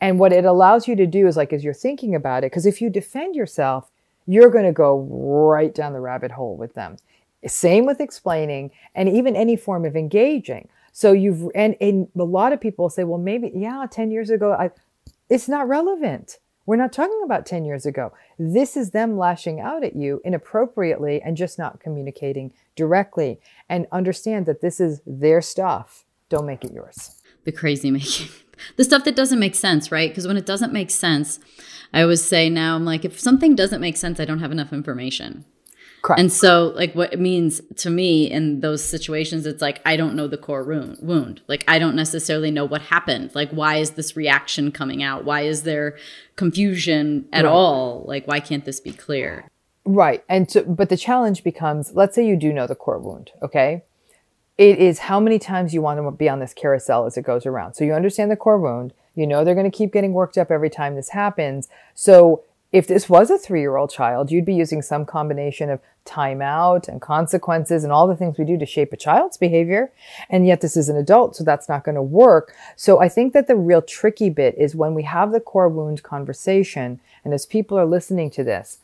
And 0.00 0.18
what 0.18 0.32
it 0.32 0.44
allows 0.44 0.86
you 0.86 0.94
to 0.96 1.06
do 1.06 1.26
is 1.26 1.36
like, 1.36 1.52
as 1.52 1.64
you're 1.64 1.74
thinking 1.74 2.14
about 2.14 2.44
it, 2.44 2.52
because 2.52 2.66
if 2.66 2.80
you 2.80 2.90
defend 2.90 3.34
yourself, 3.34 3.90
you're 4.26 4.50
going 4.50 4.66
to 4.66 4.72
go 4.72 5.00
right 5.00 5.74
down 5.74 5.92
the 5.92 6.00
rabbit 6.00 6.30
hole 6.30 6.56
with 6.56 6.74
them. 6.74 6.96
Same 7.46 7.86
with 7.86 8.00
explaining 8.00 8.70
and 8.94 9.08
even 9.08 9.34
any 9.34 9.56
form 9.56 9.84
of 9.84 9.96
engaging. 9.96 10.68
So 10.92 11.12
you've, 11.12 11.50
and, 11.54 11.76
and 11.80 12.08
a 12.16 12.22
lot 12.22 12.52
of 12.52 12.60
people 12.60 12.90
say, 12.90 13.04
well, 13.04 13.18
maybe, 13.18 13.50
yeah, 13.54 13.86
10 13.90 14.10
years 14.10 14.30
ago, 14.30 14.52
I, 14.52 14.70
it's 15.28 15.48
not 15.48 15.68
relevant. 15.68 16.38
We're 16.70 16.76
not 16.76 16.92
talking 16.92 17.20
about 17.24 17.46
10 17.46 17.64
years 17.64 17.84
ago. 17.84 18.12
This 18.38 18.76
is 18.76 18.92
them 18.92 19.18
lashing 19.18 19.58
out 19.58 19.82
at 19.82 19.96
you 19.96 20.20
inappropriately 20.24 21.20
and 21.20 21.36
just 21.36 21.58
not 21.58 21.80
communicating 21.80 22.52
directly. 22.76 23.40
And 23.68 23.88
understand 23.90 24.46
that 24.46 24.60
this 24.60 24.78
is 24.78 25.02
their 25.04 25.42
stuff. 25.42 26.04
Don't 26.28 26.46
make 26.46 26.64
it 26.64 26.72
yours. 26.72 27.20
The 27.42 27.50
crazy 27.50 27.90
making. 27.90 28.28
The 28.76 28.84
stuff 28.84 29.04
that 29.04 29.16
doesn't 29.16 29.38
make 29.38 29.54
sense, 29.54 29.90
right? 29.90 30.10
Because 30.10 30.26
when 30.26 30.36
it 30.36 30.44
doesn't 30.44 30.70
make 30.70 30.90
sense, 30.90 31.40
I 31.94 32.02
always 32.02 32.22
say 32.22 32.50
now, 32.50 32.76
I'm 32.76 32.84
like, 32.84 33.06
if 33.06 33.18
something 33.18 33.54
doesn't 33.54 33.80
make 33.80 33.96
sense, 33.96 34.20
I 34.20 34.26
don't 34.26 34.40
have 34.40 34.52
enough 34.52 34.70
information. 34.70 35.46
Correct. 36.02 36.20
And 36.20 36.32
so, 36.32 36.72
like, 36.74 36.94
what 36.94 37.12
it 37.12 37.20
means 37.20 37.60
to 37.76 37.90
me 37.90 38.30
in 38.30 38.60
those 38.60 38.82
situations, 38.82 39.44
it's 39.44 39.60
like, 39.60 39.80
I 39.84 39.96
don't 39.96 40.14
know 40.14 40.26
the 40.26 40.38
core 40.38 40.64
wound. 40.64 41.42
Like, 41.46 41.64
I 41.68 41.78
don't 41.78 41.94
necessarily 41.94 42.50
know 42.50 42.64
what 42.64 42.82
happened. 42.82 43.34
Like, 43.34 43.50
why 43.50 43.76
is 43.76 43.90
this 43.90 44.16
reaction 44.16 44.72
coming 44.72 45.02
out? 45.02 45.24
Why 45.24 45.42
is 45.42 45.62
there 45.64 45.98
confusion 46.36 47.26
at 47.32 47.44
right. 47.44 47.50
all? 47.50 48.04
Like, 48.06 48.26
why 48.26 48.40
can't 48.40 48.64
this 48.64 48.80
be 48.80 48.92
clear? 48.92 49.44
Right. 49.84 50.24
And 50.28 50.50
so, 50.50 50.64
but 50.64 50.88
the 50.88 50.96
challenge 50.96 51.42
becomes 51.42 51.92
let's 51.94 52.14
say 52.14 52.26
you 52.26 52.36
do 52.36 52.52
know 52.52 52.66
the 52.66 52.74
core 52.74 52.98
wound, 52.98 53.30
okay? 53.42 53.82
It 54.56 54.78
is 54.78 55.00
how 55.00 55.20
many 55.20 55.38
times 55.38 55.72
you 55.72 55.80
want 55.80 55.98
to 55.98 56.10
be 56.10 56.28
on 56.28 56.38
this 56.38 56.52
carousel 56.52 57.06
as 57.06 57.16
it 57.16 57.22
goes 57.22 57.46
around. 57.46 57.74
So 57.74 57.84
you 57.84 57.94
understand 57.94 58.30
the 58.30 58.36
core 58.36 58.58
wound. 58.58 58.92
You 59.14 59.26
know 59.26 59.42
they're 59.42 59.54
going 59.54 59.70
to 59.70 59.76
keep 59.76 59.92
getting 59.92 60.12
worked 60.12 60.38
up 60.38 60.50
every 60.50 60.70
time 60.70 60.94
this 60.94 61.10
happens. 61.10 61.68
So 61.94 62.44
if 62.72 62.86
this 62.86 63.08
was 63.08 63.30
a 63.30 63.38
three 63.38 63.60
year 63.60 63.76
old 63.76 63.90
child, 63.90 64.30
you'd 64.30 64.44
be 64.44 64.54
using 64.54 64.80
some 64.82 65.04
combination 65.04 65.70
of 65.70 65.80
timeout 66.06 66.88
and 66.88 67.00
consequences 67.00 67.84
and 67.84 67.92
all 67.92 68.06
the 68.06 68.16
things 68.16 68.38
we 68.38 68.44
do 68.44 68.56
to 68.58 68.66
shape 68.66 68.92
a 68.92 68.96
child's 68.96 69.36
behavior. 69.36 69.92
And 70.28 70.46
yet 70.46 70.60
this 70.60 70.76
is 70.76 70.88
an 70.88 70.96
adult, 70.96 71.36
so 71.36 71.44
that's 71.44 71.68
not 71.68 71.84
going 71.84 71.96
to 71.96 72.02
work. 72.02 72.54
So 72.76 73.00
I 73.00 73.08
think 73.08 73.32
that 73.32 73.48
the 73.48 73.56
real 73.56 73.82
tricky 73.82 74.30
bit 74.30 74.54
is 74.56 74.74
when 74.74 74.94
we 74.94 75.02
have 75.02 75.32
the 75.32 75.40
core 75.40 75.68
wound 75.68 76.02
conversation, 76.02 77.00
and 77.24 77.34
as 77.34 77.44
people 77.44 77.78
are 77.78 77.86
listening 77.86 78.30
to 78.30 78.44
this, 78.44 78.78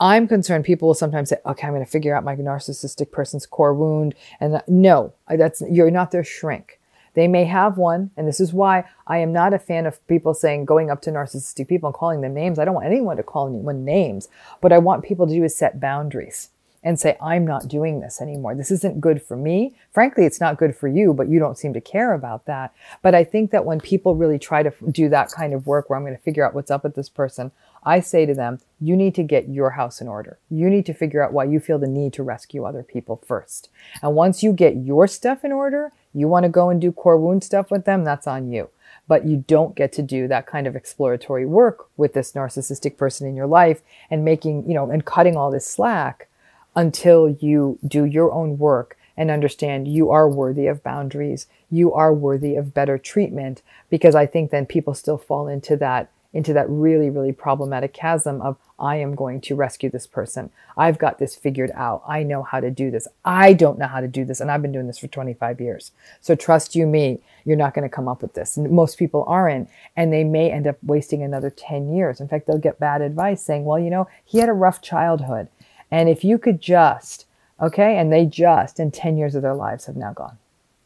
I'm 0.00 0.28
concerned 0.28 0.64
people 0.64 0.88
will 0.88 0.94
sometimes 0.94 1.30
say, 1.30 1.36
okay, 1.44 1.66
I'm 1.66 1.72
going 1.72 1.84
to 1.84 1.90
figure 1.90 2.14
out 2.14 2.24
my 2.24 2.36
narcissistic 2.36 3.10
person's 3.10 3.46
core 3.46 3.74
wound. 3.74 4.14
And 4.40 4.54
uh, 4.54 4.62
no, 4.68 5.12
that's, 5.28 5.60
you're 5.68 5.90
not 5.90 6.12
their 6.12 6.24
shrink. 6.24 6.77
They 7.14 7.28
may 7.28 7.44
have 7.44 7.78
one, 7.78 8.10
and 8.16 8.26
this 8.26 8.40
is 8.40 8.52
why 8.52 8.84
I 9.06 9.18
am 9.18 9.32
not 9.32 9.54
a 9.54 9.58
fan 9.58 9.86
of 9.86 10.06
people 10.06 10.34
saying 10.34 10.64
going 10.64 10.90
up 10.90 11.02
to 11.02 11.10
narcissistic 11.10 11.68
people 11.68 11.88
and 11.88 11.94
calling 11.94 12.20
them 12.20 12.34
names. 12.34 12.58
I 12.58 12.64
don't 12.64 12.74
want 12.74 12.86
anyone 12.86 13.16
to 13.16 13.22
call 13.22 13.48
anyone 13.48 13.84
names. 13.84 14.28
What 14.60 14.72
I 14.72 14.78
want 14.78 15.04
people 15.04 15.26
to 15.26 15.34
do 15.34 15.44
is 15.44 15.56
set 15.56 15.80
boundaries 15.80 16.50
and 16.82 16.98
say, 16.98 17.16
I'm 17.20 17.46
not 17.46 17.68
doing 17.68 18.00
this 18.00 18.20
anymore. 18.20 18.54
This 18.54 18.70
isn't 18.70 19.00
good 19.00 19.20
for 19.20 19.36
me. 19.36 19.74
Frankly, 19.90 20.24
it's 20.24 20.40
not 20.40 20.58
good 20.58 20.76
for 20.76 20.86
you, 20.86 21.12
but 21.12 21.28
you 21.28 21.38
don't 21.38 21.58
seem 21.58 21.72
to 21.74 21.80
care 21.80 22.12
about 22.12 22.46
that. 22.46 22.72
But 23.02 23.14
I 23.14 23.24
think 23.24 23.50
that 23.50 23.64
when 23.64 23.80
people 23.80 24.14
really 24.14 24.38
try 24.38 24.62
to 24.62 24.72
do 24.90 25.08
that 25.08 25.30
kind 25.30 25.52
of 25.52 25.66
work 25.66 25.90
where 25.90 25.96
I'm 25.96 26.04
going 26.04 26.16
to 26.16 26.22
figure 26.22 26.46
out 26.46 26.54
what's 26.54 26.70
up 26.70 26.84
with 26.84 26.94
this 26.94 27.08
person, 27.08 27.50
I 27.88 28.00
say 28.00 28.26
to 28.26 28.34
them, 28.34 28.60
you 28.78 28.94
need 28.98 29.14
to 29.14 29.22
get 29.22 29.48
your 29.48 29.70
house 29.70 30.02
in 30.02 30.08
order. 30.08 30.38
You 30.50 30.68
need 30.68 30.84
to 30.86 30.92
figure 30.92 31.22
out 31.22 31.32
why 31.32 31.44
you 31.44 31.58
feel 31.58 31.78
the 31.78 31.86
need 31.86 32.12
to 32.12 32.22
rescue 32.22 32.64
other 32.64 32.82
people 32.82 33.22
first. 33.26 33.70
And 34.02 34.14
once 34.14 34.42
you 34.42 34.52
get 34.52 34.76
your 34.76 35.06
stuff 35.06 35.42
in 35.42 35.52
order, 35.52 35.92
you 36.12 36.28
want 36.28 36.42
to 36.42 36.50
go 36.50 36.68
and 36.68 36.82
do 36.82 36.92
core 36.92 37.16
wound 37.16 37.42
stuff 37.42 37.70
with 37.70 37.86
them, 37.86 38.04
that's 38.04 38.26
on 38.26 38.52
you. 38.52 38.68
But 39.06 39.26
you 39.26 39.42
don't 39.48 39.74
get 39.74 39.90
to 39.94 40.02
do 40.02 40.28
that 40.28 40.46
kind 40.46 40.66
of 40.66 40.76
exploratory 40.76 41.46
work 41.46 41.88
with 41.96 42.12
this 42.12 42.32
narcissistic 42.32 42.98
person 42.98 43.26
in 43.26 43.34
your 43.34 43.46
life 43.46 43.80
and 44.10 44.22
making, 44.22 44.68
you 44.68 44.74
know, 44.74 44.90
and 44.90 45.06
cutting 45.06 45.38
all 45.38 45.50
this 45.50 45.66
slack 45.66 46.28
until 46.76 47.30
you 47.40 47.78
do 47.86 48.04
your 48.04 48.30
own 48.32 48.58
work 48.58 48.98
and 49.16 49.30
understand 49.30 49.88
you 49.88 50.10
are 50.10 50.28
worthy 50.28 50.66
of 50.66 50.82
boundaries. 50.82 51.46
You 51.70 51.94
are 51.94 52.12
worthy 52.12 52.54
of 52.54 52.74
better 52.74 52.98
treatment 52.98 53.62
because 53.88 54.14
I 54.14 54.26
think 54.26 54.50
then 54.50 54.66
people 54.66 54.92
still 54.92 55.18
fall 55.18 55.48
into 55.48 55.74
that 55.78 56.10
into 56.32 56.52
that 56.52 56.68
really, 56.68 57.08
really 57.08 57.32
problematic 57.32 57.94
chasm 57.94 58.40
of, 58.42 58.58
I 58.78 58.96
am 58.96 59.14
going 59.14 59.40
to 59.42 59.54
rescue 59.54 59.88
this 59.88 60.06
person. 60.06 60.50
I've 60.76 60.98
got 60.98 61.18
this 61.18 61.34
figured 61.34 61.72
out. 61.74 62.02
I 62.06 62.22
know 62.22 62.42
how 62.42 62.60
to 62.60 62.70
do 62.70 62.90
this. 62.90 63.08
I 63.24 63.54
don't 63.54 63.78
know 63.78 63.86
how 63.86 64.00
to 64.00 64.08
do 64.08 64.24
this. 64.24 64.40
And 64.40 64.50
I've 64.50 64.62
been 64.62 64.72
doing 64.72 64.86
this 64.86 64.98
for 64.98 65.08
25 65.08 65.60
years. 65.60 65.90
So 66.20 66.34
trust 66.34 66.74
you 66.74 66.86
me, 66.86 67.20
you're 67.44 67.56
not 67.56 67.74
going 67.74 67.88
to 67.88 67.94
come 67.94 68.08
up 68.08 68.20
with 68.20 68.34
this. 68.34 68.56
And 68.56 68.70
most 68.70 68.98
people 68.98 69.24
aren't. 69.26 69.70
And 69.96 70.12
they 70.12 70.22
may 70.22 70.50
end 70.52 70.66
up 70.66 70.76
wasting 70.82 71.22
another 71.22 71.50
10 71.50 71.94
years. 71.94 72.20
In 72.20 72.28
fact, 72.28 72.46
they'll 72.46 72.58
get 72.58 72.78
bad 72.78 73.00
advice 73.00 73.42
saying, 73.42 73.64
well, 73.64 73.78
you 73.78 73.90
know, 73.90 74.06
he 74.24 74.38
had 74.38 74.50
a 74.50 74.54
rough 74.54 74.82
childhood. 74.82 75.48
And 75.90 76.10
if 76.10 76.22
you 76.24 76.36
could 76.38 76.60
just, 76.60 77.24
okay, 77.60 77.96
and 77.96 78.12
they 78.12 78.26
just, 78.26 78.78
and 78.78 78.92
10 78.92 79.16
years 79.16 79.34
of 79.34 79.42
their 79.42 79.54
lives 79.54 79.86
have 79.86 79.96
now 79.96 80.12
gone. 80.12 80.36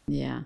Yeah. 0.07 0.43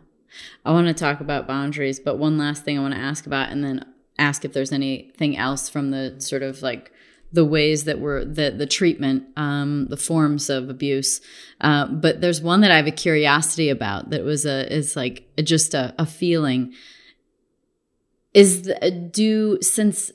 I 0.64 0.72
want 0.72 0.86
to 0.88 0.94
talk 0.94 1.20
about 1.20 1.46
boundaries, 1.46 2.00
but 2.00 2.18
one 2.18 2.38
last 2.38 2.64
thing 2.64 2.78
I 2.78 2.82
want 2.82 2.94
to 2.94 3.00
ask 3.00 3.26
about, 3.26 3.50
and 3.50 3.62
then 3.62 3.84
ask 4.18 4.44
if 4.44 4.52
there's 4.52 4.72
anything 4.72 5.36
else 5.36 5.68
from 5.68 5.90
the 5.90 6.16
sort 6.18 6.42
of 6.42 6.62
like 6.62 6.92
the 7.32 7.44
ways 7.44 7.84
that 7.84 8.00
were 8.00 8.24
the 8.24 8.50
the 8.50 8.66
treatment, 8.66 9.24
um, 9.36 9.86
the 9.88 9.96
forms 9.96 10.48
of 10.48 10.68
abuse. 10.68 11.20
Uh, 11.60 11.86
but 11.86 12.20
there's 12.20 12.40
one 12.40 12.60
that 12.60 12.70
I 12.70 12.76
have 12.76 12.86
a 12.86 12.92
curiosity 12.92 13.68
about 13.68 14.10
that 14.10 14.24
was 14.24 14.46
a 14.46 14.72
is 14.72 14.96
like 14.96 15.26
just 15.42 15.74
a, 15.74 15.94
a 15.98 16.06
feeling. 16.06 16.72
Is 18.32 18.62
the, 18.62 18.90
do 18.90 19.58
since 19.62 20.12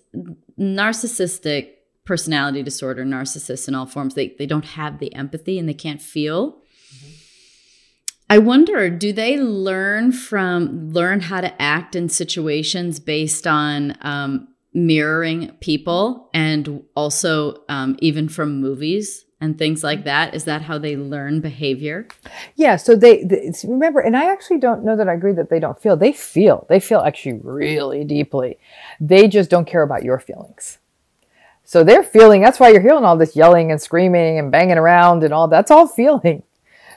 narcissistic 0.59 1.69
personality 2.05 2.63
disorder, 2.63 3.03
narcissists 3.03 3.67
in 3.67 3.75
all 3.75 3.85
forms, 3.85 4.15
they 4.15 4.35
they 4.37 4.45
don't 4.45 4.65
have 4.65 4.99
the 4.99 5.13
empathy 5.13 5.59
and 5.59 5.67
they 5.67 5.73
can't 5.73 6.01
feel. 6.01 6.60
I 8.31 8.37
wonder, 8.37 8.89
do 8.89 9.11
they 9.11 9.37
learn 9.37 10.13
from 10.13 10.93
learn 10.93 11.19
how 11.19 11.41
to 11.41 11.61
act 11.61 11.97
in 11.97 12.07
situations 12.07 12.97
based 12.97 13.45
on 13.45 13.97
um, 13.99 14.47
mirroring 14.73 15.51
people 15.59 16.29
and 16.33 16.81
also 16.95 17.61
um, 17.67 17.97
even 17.99 18.29
from 18.29 18.61
movies 18.61 19.25
and 19.41 19.57
things 19.57 19.83
like 19.83 20.05
that? 20.05 20.33
Is 20.33 20.45
that 20.45 20.61
how 20.61 20.77
they 20.77 20.95
learn 20.95 21.41
behavior? 21.41 22.07
Yeah. 22.55 22.77
So 22.77 22.95
they, 22.95 23.25
they 23.25 23.51
remember, 23.65 23.99
and 23.99 24.15
I 24.15 24.31
actually 24.31 24.59
don't 24.59 24.85
know 24.85 24.95
that 24.95 25.09
I 25.09 25.13
agree 25.13 25.33
that 25.33 25.49
they 25.49 25.59
don't 25.59 25.81
feel. 25.81 25.97
They 25.97 26.13
feel. 26.13 26.65
They 26.69 26.79
feel 26.79 27.01
actually 27.01 27.41
really 27.43 28.05
deeply. 28.05 28.59
They 29.01 29.27
just 29.27 29.49
don't 29.49 29.67
care 29.67 29.83
about 29.83 30.05
your 30.05 30.19
feelings. 30.19 30.77
So 31.65 31.83
they're 31.83 32.01
feeling. 32.01 32.41
That's 32.41 32.61
why 32.61 32.69
you're 32.69 32.79
hearing 32.79 33.03
all 33.03 33.17
this 33.17 33.35
yelling 33.35 33.73
and 33.73 33.81
screaming 33.81 34.39
and 34.39 34.53
banging 34.53 34.77
around 34.77 35.25
and 35.25 35.33
all. 35.33 35.49
That's 35.49 35.69
all 35.69 35.85
feeling. 35.85 36.43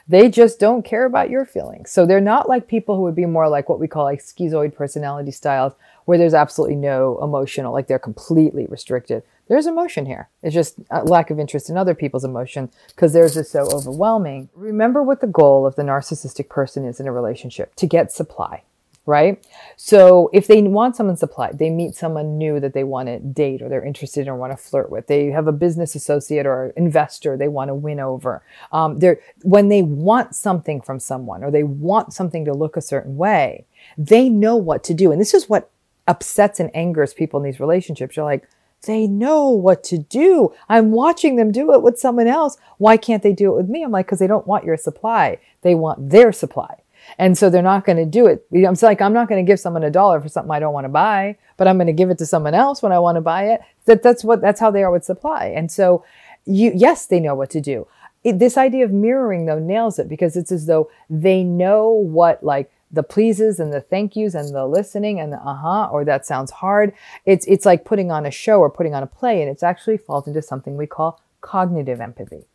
They 0.07 0.29
just 0.29 0.59
don't 0.59 0.85
care 0.85 1.05
about 1.05 1.31
your 1.31 1.45
feelings. 1.45 1.89
So 1.91 2.05
they're 2.05 2.21
not 2.21 2.47
like 2.47 2.67
people 2.67 2.95
who 2.95 3.01
would 3.03 3.15
be 3.15 3.25
more 3.25 3.49
like 3.49 3.69
what 3.69 3.79
we 3.79 3.87
call 3.87 4.03
like 4.03 4.21
schizoid 4.21 4.75
personality 4.75 5.31
styles, 5.31 5.73
where 6.05 6.17
there's 6.17 6.35
absolutely 6.35 6.75
no 6.75 7.17
emotional, 7.23 7.73
like 7.73 7.87
they're 7.87 7.97
completely 7.97 8.67
restricted. 8.67 9.23
There's 9.47 9.65
emotion 9.65 10.05
here. 10.05 10.29
It's 10.43 10.53
just 10.53 10.75
a 10.91 11.03
lack 11.03 11.31
of 11.31 11.39
interest 11.39 11.69
in 11.69 11.77
other 11.77 11.95
people's 11.95 12.23
emotion 12.23 12.69
because 12.89 13.13
theirs 13.13 13.35
is 13.35 13.49
so 13.49 13.67
overwhelming. 13.71 14.49
Remember 14.53 15.01
what 15.01 15.21
the 15.21 15.27
goal 15.27 15.65
of 15.65 15.75
the 15.75 15.83
narcissistic 15.83 16.49
person 16.49 16.85
is 16.85 16.99
in 16.99 17.07
a 17.07 17.11
relationship 17.11 17.73
to 17.75 17.87
get 17.87 18.11
supply 18.11 18.63
right? 19.05 19.45
So 19.75 20.29
if 20.33 20.47
they 20.47 20.61
want 20.61 20.95
someone 20.95 21.17
supplied, 21.17 21.59
they 21.59 21.69
meet 21.69 21.95
someone 21.95 22.37
new 22.37 22.59
that 22.59 22.73
they 22.73 22.83
want 22.83 23.07
to 23.07 23.19
date 23.19 23.61
or 23.61 23.69
they're 23.69 23.85
interested 23.85 24.21
in 24.21 24.29
or 24.29 24.35
want 24.35 24.53
to 24.53 24.57
flirt 24.57 24.89
with. 24.89 25.07
They 25.07 25.27
have 25.27 25.47
a 25.47 25.51
business 25.51 25.95
associate 25.95 26.45
or 26.45 26.73
investor 26.75 27.37
they 27.37 27.47
want 27.47 27.69
to 27.69 27.75
win 27.75 27.99
over. 27.99 28.41
Um, 28.71 28.99
they're 28.99 29.19
when 29.43 29.69
they 29.69 29.83
want 29.83 30.35
something 30.35 30.81
from 30.81 30.99
someone 30.99 31.43
or 31.43 31.51
they 31.51 31.63
want 31.63 32.13
something 32.13 32.45
to 32.45 32.53
look 32.53 32.77
a 32.77 32.81
certain 32.81 33.17
way, 33.17 33.65
they 33.97 34.29
know 34.29 34.55
what 34.55 34.83
to 34.85 34.93
do. 34.93 35.11
And 35.11 35.21
this 35.21 35.33
is 35.33 35.47
what 35.47 35.69
upsets 36.07 36.59
and 36.59 36.75
angers 36.75 37.13
people 37.13 37.39
in 37.39 37.43
these 37.43 37.59
relationships. 37.59 38.15
You're 38.15 38.25
like, 38.25 38.47
they 38.85 39.07
know 39.07 39.49
what 39.49 39.83
to 39.85 39.97
do. 39.97 40.53
I'm 40.69 40.91
watching 40.91 41.35
them 41.35 41.51
do 41.51 41.73
it 41.73 41.81
with 41.81 41.99
someone 41.99 42.27
else. 42.27 42.57
Why 42.77 42.97
can't 42.97 43.23
they 43.23 43.33
do 43.33 43.51
it 43.51 43.57
with 43.57 43.69
me? 43.69 43.83
I'm 43.83 43.91
like, 43.91 44.05
because 44.05 44.19
they 44.19 44.27
don't 44.27 44.47
want 44.47 44.63
your 44.63 44.77
supply. 44.77 45.39
They 45.61 45.75
want 45.75 46.09
their 46.09 46.31
supply. 46.31 46.81
And 47.17 47.37
so 47.37 47.49
they're 47.49 47.61
not 47.61 47.85
going 47.85 47.97
to 47.97 48.05
do 48.05 48.27
it. 48.27 48.45
I'm 48.53 48.75
like, 48.81 49.01
I'm 49.01 49.13
not 49.13 49.27
going 49.27 49.43
to 49.43 49.49
give 49.49 49.59
someone 49.59 49.83
a 49.83 49.91
dollar 49.91 50.19
for 50.19 50.29
something 50.29 50.51
I 50.51 50.59
don't 50.59 50.73
want 50.73 50.85
to 50.85 50.89
buy, 50.89 51.37
but 51.57 51.67
I'm 51.67 51.77
going 51.77 51.87
to 51.87 51.93
give 51.93 52.09
it 52.09 52.17
to 52.19 52.25
someone 52.25 52.53
else 52.53 52.81
when 52.81 52.91
I 52.91 52.99
want 52.99 53.15
to 53.15 53.21
buy 53.21 53.49
it. 53.49 53.61
That 53.85 54.03
that's 54.03 54.23
what 54.23 54.41
that's 54.41 54.59
how 54.59 54.71
they 54.71 54.83
are 54.83 54.91
with 54.91 55.05
supply. 55.05 55.47
And 55.47 55.71
so, 55.71 56.03
you 56.45 56.71
yes, 56.75 57.05
they 57.05 57.19
know 57.19 57.35
what 57.35 57.49
to 57.51 57.61
do. 57.61 57.87
It, 58.23 58.39
this 58.39 58.57
idea 58.57 58.83
of 58.85 58.91
mirroring 58.91 59.45
though 59.45 59.59
nails 59.59 59.99
it 59.99 60.09
because 60.09 60.35
it's 60.35 60.51
as 60.51 60.65
though 60.65 60.89
they 61.09 61.43
know 61.43 61.89
what 61.89 62.43
like 62.43 62.71
the 62.91 63.03
pleases 63.03 63.59
and 63.59 63.71
the 63.71 63.81
thank 63.81 64.15
yous 64.15 64.33
and 64.33 64.55
the 64.55 64.65
listening 64.65 65.19
and 65.19 65.31
the 65.31 65.37
uh-huh 65.37 65.89
or 65.91 66.03
that 66.05 66.25
sounds 66.25 66.51
hard. 66.51 66.93
It's 67.25 67.45
it's 67.45 67.65
like 67.65 67.85
putting 67.85 68.11
on 68.11 68.25
a 68.25 68.31
show 68.31 68.59
or 68.59 68.69
putting 68.69 68.95
on 68.95 69.03
a 69.03 69.07
play, 69.07 69.41
and 69.41 69.49
it's 69.49 69.63
actually 69.63 69.97
falls 69.97 70.27
into 70.27 70.41
something 70.41 70.77
we 70.77 70.87
call 70.87 71.21
cognitive 71.41 72.01
empathy. 72.01 72.45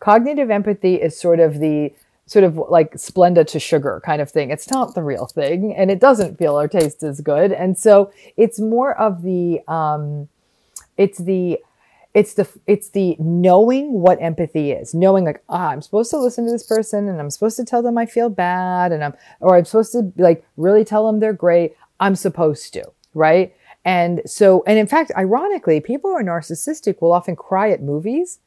Cognitive 0.00 0.50
empathy 0.50 0.94
is 0.94 1.18
sort 1.18 1.40
of 1.40 1.60
the 1.60 1.92
sort 2.30 2.44
of 2.44 2.56
like 2.68 2.92
Splenda 2.92 3.44
to 3.44 3.58
sugar 3.58 4.00
kind 4.04 4.22
of 4.22 4.30
thing. 4.30 4.52
It's 4.52 4.70
not 4.70 4.94
the 4.94 5.02
real 5.02 5.26
thing 5.26 5.74
and 5.74 5.90
it 5.90 5.98
doesn't 5.98 6.38
feel 6.38 6.56
or 6.56 6.68
taste 6.68 7.02
as 7.02 7.20
good. 7.20 7.50
And 7.50 7.76
so 7.76 8.12
it's 8.36 8.60
more 8.60 8.96
of 8.96 9.22
the, 9.22 9.58
um, 9.66 10.28
it's 10.96 11.18
the, 11.18 11.58
it's 12.14 12.34
the 12.34 12.48
it's 12.66 12.90
the 12.90 13.16
knowing 13.20 13.92
what 13.92 14.20
empathy 14.20 14.72
is 14.72 14.92
knowing 14.92 15.24
like 15.24 15.44
ah 15.48 15.68
i'm 15.68 15.80
supposed 15.80 16.10
to 16.10 16.18
listen 16.18 16.44
to 16.44 16.50
this 16.50 16.66
person 16.66 17.08
and 17.08 17.20
i'm 17.20 17.30
supposed 17.30 17.56
to 17.56 17.64
tell 17.64 17.82
them 17.82 17.96
i 17.96 18.04
feel 18.04 18.28
bad 18.28 18.90
and 18.90 19.04
i'm 19.04 19.14
or 19.38 19.56
i'm 19.56 19.64
supposed 19.64 19.92
to 19.92 20.12
like 20.16 20.44
really 20.56 20.84
tell 20.84 21.06
them 21.06 21.20
they're 21.20 21.32
great 21.32 21.76
i'm 22.00 22.16
supposed 22.16 22.72
to 22.72 22.82
right 23.14 23.54
and 23.84 24.22
so 24.26 24.64
and 24.66 24.76
in 24.76 24.88
fact 24.88 25.12
ironically 25.16 25.78
people 25.78 26.10
who 26.10 26.16
are 26.16 26.24
narcissistic 26.24 27.00
will 27.00 27.12
often 27.12 27.36
cry 27.36 27.70
at 27.70 27.80
movies 27.80 28.40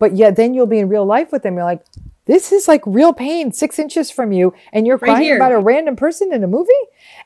but 0.00 0.16
yet 0.16 0.34
then 0.34 0.54
you'll 0.54 0.66
be 0.66 0.80
in 0.80 0.88
real 0.88 1.06
life 1.06 1.30
with 1.30 1.44
them. 1.44 1.54
You're 1.54 1.64
like 1.64 1.84
this 2.24 2.52
is 2.52 2.68
like 2.68 2.82
real 2.86 3.12
pain 3.12 3.52
six 3.52 3.78
inches 3.78 4.10
from 4.10 4.32
you. 4.32 4.54
And 4.72 4.86
you're 4.86 4.98
crying 4.98 5.36
about 5.36 5.52
a 5.52 5.58
random 5.58 5.94
person 5.94 6.32
in 6.32 6.42
a 6.42 6.48
movie? 6.48 6.72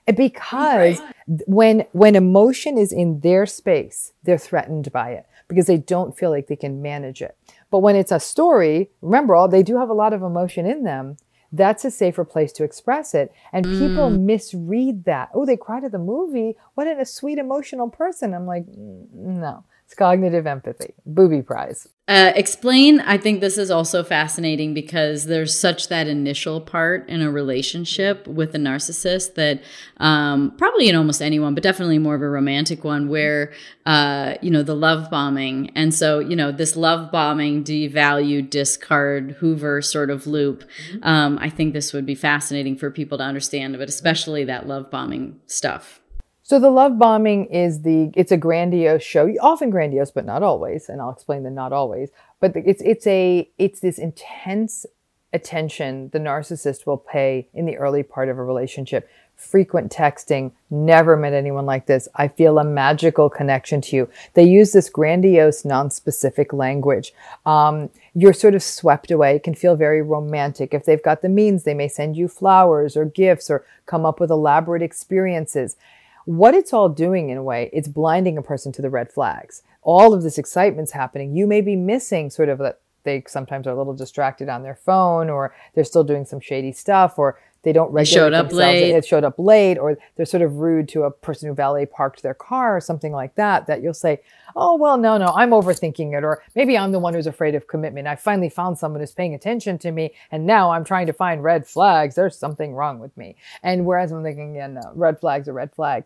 Because 0.07 1.01
right. 1.01 1.43
when 1.47 1.87
when 1.93 2.17
emotion 2.17 2.77
is 2.77 2.93
in 2.93 3.21
their 3.21 3.47
space 3.47 4.13
they're 4.25 4.39
threatened 4.39 4.93
by 4.93 5.11
it 5.11 5.27
because 5.49 5.67
they 5.67 5.79
don't 5.79 6.17
feel 6.17 6.31
like 6.31 6.49
they 6.49 6.57
can 6.57 6.83
manage 6.83 7.23
it. 7.23 7.37
But 7.71 7.79
when 7.79 7.97
it's 7.97 8.13
a 8.13 8.21
story 8.21 8.91
remember 9.01 9.35
all 9.35 9.49
they 9.49 9.63
do 9.63 9.79
have 9.79 9.91
a 9.91 9.95
lot 9.95 10.13
of 10.13 10.23
emotion 10.23 10.67
in 10.67 10.83
them. 10.83 11.17
That's 11.53 11.85
a 11.85 11.91
safer 11.93 12.25
place 12.25 12.51
to 12.55 12.65
express 12.65 13.15
it. 13.15 13.33
And 13.53 13.65
mm. 13.65 13.79
people 13.79 14.11
misread 14.11 15.05
that. 15.05 15.31
Oh 15.33 15.47
they 15.47 15.57
cried 15.57 15.85
at 15.85 15.93
the 15.93 15.99
movie? 15.99 16.57
What 16.75 16.89
in 16.89 16.99
a 16.99 17.05
sweet 17.05 17.39
emotional 17.39 17.89
person. 17.89 18.35
I'm 18.35 18.47
like 18.47 18.67
mm, 18.67 19.07
no 19.13 19.65
it's 19.85 19.95
cognitive 19.95 20.47
empathy. 20.47 20.95
Booby 21.05 21.43
prize. 21.43 21.87
Uh, 22.07 22.33
explain. 22.35 23.01
I 23.01 23.17
think 23.17 23.41
this 23.41 23.57
is 23.57 23.71
also 23.71 24.03
fascinating 24.03 24.75
because 24.75 25.25
there's 25.25 25.59
such 25.59 25.89
that 25.89 26.07
initial 26.07 26.61
part 26.61 27.09
in 27.09 27.23
a 27.23 27.31
relationship 27.31 28.27
with 28.27 28.55
a 28.55 28.59
narcissist 28.59 29.35
that 29.35 29.63
um, 29.99 30.55
probably 30.59 30.89
in 30.89 30.97
almost 30.97 31.23
anyone, 31.23 31.55
but 31.55 31.63
definitely 31.63 31.99
more 31.99 32.15
of 32.15 32.21
a 32.21 32.29
romantic 32.29 32.85
one, 32.85 33.09
where 33.09 33.53
uh, 33.87 34.35
you 34.43 34.51
know 34.51 34.63
the 34.63 34.75
love 34.75 35.11
bombing, 35.11 35.71
and 35.75 35.95
so 35.95 36.19
you 36.19 36.37
know 36.37 36.53
this 36.53 36.77
love 36.77 37.11
bombing, 37.11 37.65
devalue, 37.65 38.49
discard, 38.49 39.33
Hoover 39.41 39.81
sort 39.81 40.11
of 40.11 40.27
loop. 40.27 40.65
Mm-hmm. 40.91 41.05
Um, 41.05 41.39
I 41.41 41.49
think 41.49 41.73
this 41.73 41.93
would 41.93 42.05
be 42.05 42.15
fascinating 42.15 42.77
for 42.77 42.91
people 42.91 43.17
to 43.19 43.25
understand, 43.25 43.79
but 43.79 43.89
especially 43.89 44.45
that 44.45 44.67
love 44.67 44.91
bombing 44.91 45.41
stuff. 45.47 46.01
So 46.47 46.61
the 46.61 46.71
love 46.71 46.99
bombing 46.99 47.47
is 47.47 47.81
the 47.83 48.13
it's 48.15 48.31
a 48.31 48.37
grandiose 48.37 49.03
show, 49.03 49.27
often 49.41 49.71
grandiose, 49.71 50.11
but 50.11 50.27
not 50.27 50.43
always. 50.43 50.91
And 50.91 51.01
I'll 51.01 51.11
explain 51.11 51.43
the 51.43 51.51
not 51.51 51.73
always. 51.73 52.11
But 52.39 52.55
it's 52.55 52.83
it's 52.83 53.07
a 53.07 53.49
it's 53.57 53.81
this 53.81 53.99
intense 53.99 54.85
attention 55.33 56.11
the 56.13 56.19
narcissist 56.19 56.87
will 56.87 56.99
pay 56.99 57.49
in 57.55 57.65
the 57.65 57.79
early 57.79 58.03
part 58.03 58.29
of 58.29 58.37
a 58.37 58.45
relationship. 58.45 59.09
Frequent 59.37 59.91
texting, 59.91 60.53
never 60.71 61.17
met 61.17 61.33
anyone 61.33 61.65
like 61.65 61.87
this. 61.87 62.09
I 62.15 62.29
feel 62.29 62.59
a 62.59 62.65
magical 62.65 63.31
connection 63.31 63.81
to 63.81 63.97
you. 63.97 64.11
They 64.35 64.45
use 64.45 64.73
this 64.73 64.91
grandiose, 64.91 65.65
non-specific 65.65 66.53
language. 66.53 67.13
Um, 67.45 67.91
you're 68.15 68.33
sort 68.35 68.55
of 68.55 68.63
swept 68.63 69.11
away. 69.11 69.35
It 69.35 69.43
can 69.43 69.55
feel 69.55 69.75
very 69.75 70.03
romantic. 70.03 70.73
If 70.73 70.85
they've 70.85 71.03
got 71.03 71.23
the 71.23 71.29
means, 71.29 71.65
they 71.65 71.75
may 71.75 71.89
send 71.89 72.17
you 72.17 72.29
flowers 72.29 72.97
or 72.97 73.07
gifts 73.07 73.51
or 73.51 73.65
come 73.87 74.07
up 74.07 74.21
with 74.21 74.31
elaborate 74.31 74.83
experiences 74.83 75.77
what 76.25 76.55
it's 76.55 76.73
all 76.73 76.89
doing 76.89 77.31
in 77.31 77.37
a 77.37 77.43
way, 77.43 77.71
it's 77.73 77.89
blinding 77.89 78.39
a 78.39 78.43
person 78.43 78.73
to 78.73 78.83
the 78.83 78.91
red 78.91 79.13
flags. 79.13 79.63
All 79.83 80.15
of 80.15 80.23
this 80.23 80.39
excitement's 80.39 80.93
happening. 80.93 81.35
You 81.35 81.47
may 81.47 81.61
be 81.61 81.77
missing 81.77 82.31
sort 82.31 82.49
of 82.49 82.59
that 82.59 82.81
they 83.05 83.23
sometimes 83.27 83.67
are 83.67 83.73
a 83.73 83.77
little 83.77 83.95
distracted 83.95 84.49
on 84.49 84.63
their 84.63 84.75
phone 84.75 85.29
or 85.29 85.55
they're 85.75 85.85
still 85.85 86.05
doing 86.05 86.25
some 86.25 86.41
shady 86.41 86.73
stuff 86.73 87.19
or 87.19 87.39
they 87.65 87.73
don't 87.73 87.91
regulate 87.91 88.15
showed 88.15 88.33
up 88.33 88.49
themselves. 88.49 88.81
late. 88.81 88.95
It 88.95 89.05
showed 89.05 89.25
up 89.25 89.35
late, 89.39 89.79
or 89.79 89.99
they're 90.17 90.27
sort 90.27 90.43
of 90.43 90.57
rude 90.57 90.89
to 90.91 91.03
a 91.05 91.11
person 91.11 91.49
who 91.49 91.55
valet 91.55 91.87
parked 91.87 92.23
their 92.23 92.35
car, 92.35 92.77
or 92.77 92.81
something 92.81 93.13
like 93.13 93.35
that. 93.35 93.67
That 93.67 93.83
you'll 93.83 93.95
say, 93.95 94.21
"Oh 94.55 94.77
well, 94.77 94.97
no, 94.97 95.19
no, 95.19 95.33
I'm 95.35 95.51
overthinking 95.51 96.17
it," 96.17 96.25
or 96.25 96.43
maybe 96.55 96.79
I'm 96.79 96.93
the 96.93 96.99
one 96.99 97.15
who's 97.15 97.27
afraid 97.27 97.55
of 97.55 97.67
commitment. 97.67 98.07
I 98.07 98.17
finally 98.17 98.49
found 98.49 98.79
someone 98.79 99.01
who's 99.01 99.13
paying 99.13 99.35
attention 99.35 99.79
to 99.79 99.91
me, 99.91 100.15
and 100.31 100.47
now 100.47 100.71
I'm 100.71 100.85
trying 100.85 101.07
to 101.07 101.13
find 101.13 101.43
red 101.43 101.67
flags. 101.67 102.15
There's 102.15 102.39
something 102.39 102.75
wrong 102.75 102.99
with 102.99 103.17
me. 103.17 103.37
And 103.63 103.87
whereas 103.87 104.13
I'm 104.13 104.23
thinking, 104.23 104.55
yeah, 104.55 104.67
no, 104.67 104.93
red 104.95 105.19
flags 105.21 105.49
are 105.49 105.53
red 105.53 105.73
flag. 105.75 106.05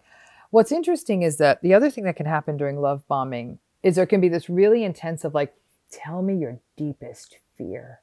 What's 0.51 0.73
interesting 0.73 1.23
is 1.23 1.37
that 1.39 1.61
the 1.61 1.75
other 1.75 1.91
thing 1.91 2.05
that 2.05 2.17
can 2.17 2.27
happen 2.27 2.57
during 2.57 2.81
love 2.81 3.07
bombing 3.09 3.59
is 3.83 3.97
there 3.97 4.07
can 4.07 4.21
be 4.21 4.29
this 4.29 4.49
really 4.49 4.85
intense 4.85 5.25
of 5.25 5.35
like, 5.35 5.55
tell 5.91 6.23
me 6.23 6.37
your 6.37 6.59
deepest 6.77 7.39
fear. 7.57 8.01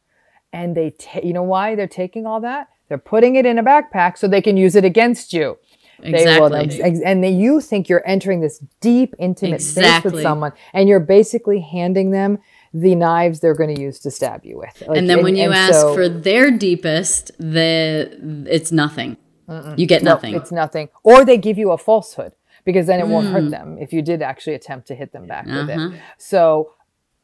And 0.53 0.75
they, 0.75 0.91
ta- 0.91 1.21
you 1.23 1.33
know 1.33 1.43
why 1.43 1.75
they're 1.75 1.87
taking 1.87 2.25
all 2.25 2.41
that? 2.41 2.69
They're 2.87 2.97
putting 2.97 3.35
it 3.35 3.45
in 3.45 3.57
a 3.57 3.63
backpack 3.63 4.17
so 4.17 4.27
they 4.27 4.41
can 4.41 4.57
use 4.57 4.75
it 4.75 4.85
against 4.85 5.33
you. 5.33 5.57
Exactly. 6.03 6.25
They 6.25 6.39
will, 6.39 7.03
and 7.05 7.23
they, 7.23 7.29
you 7.29 7.61
think 7.61 7.87
you're 7.87 8.05
entering 8.05 8.41
this 8.41 8.59
deep, 8.81 9.15
intimate 9.17 9.55
exactly. 9.55 10.09
space 10.09 10.13
with 10.13 10.21
someone, 10.21 10.51
and 10.73 10.89
you're 10.89 10.99
basically 10.99 11.61
handing 11.61 12.11
them 12.11 12.39
the 12.73 12.95
knives 12.95 13.39
they're 13.39 13.55
going 13.55 13.73
to 13.73 13.81
use 13.81 13.99
to 13.99 14.11
stab 14.11 14.45
you 14.45 14.57
with. 14.57 14.83
Like, 14.85 14.97
and 14.97 15.09
then 15.09 15.23
when 15.23 15.37
you 15.37 15.51
ask 15.51 15.73
so, 15.73 15.95
for 15.95 16.09
their 16.09 16.51
deepest, 16.51 17.31
the 17.39 18.45
it's 18.47 18.71
nothing. 18.71 19.17
Mm-mm. 19.47 19.79
You 19.79 19.85
get 19.85 20.03
nothing. 20.03 20.33
No, 20.33 20.39
it's 20.39 20.51
nothing. 20.51 20.89
Or 21.03 21.23
they 21.23 21.37
give 21.37 21.57
you 21.57 21.71
a 21.71 21.77
falsehood 21.77 22.33
because 22.65 22.87
then 22.87 22.99
it 22.99 23.05
mm. 23.05 23.11
won't 23.11 23.27
hurt 23.27 23.45
mm. 23.45 23.51
them 23.51 23.77
if 23.79 23.93
you 23.93 24.01
did 24.01 24.21
actually 24.21 24.55
attempt 24.55 24.87
to 24.87 24.95
hit 24.95 25.13
them 25.13 25.27
back 25.27 25.47
uh-huh. 25.47 25.61
with 25.61 25.69
it. 25.69 25.79
Uh-huh. 25.79 25.97
So 26.17 26.73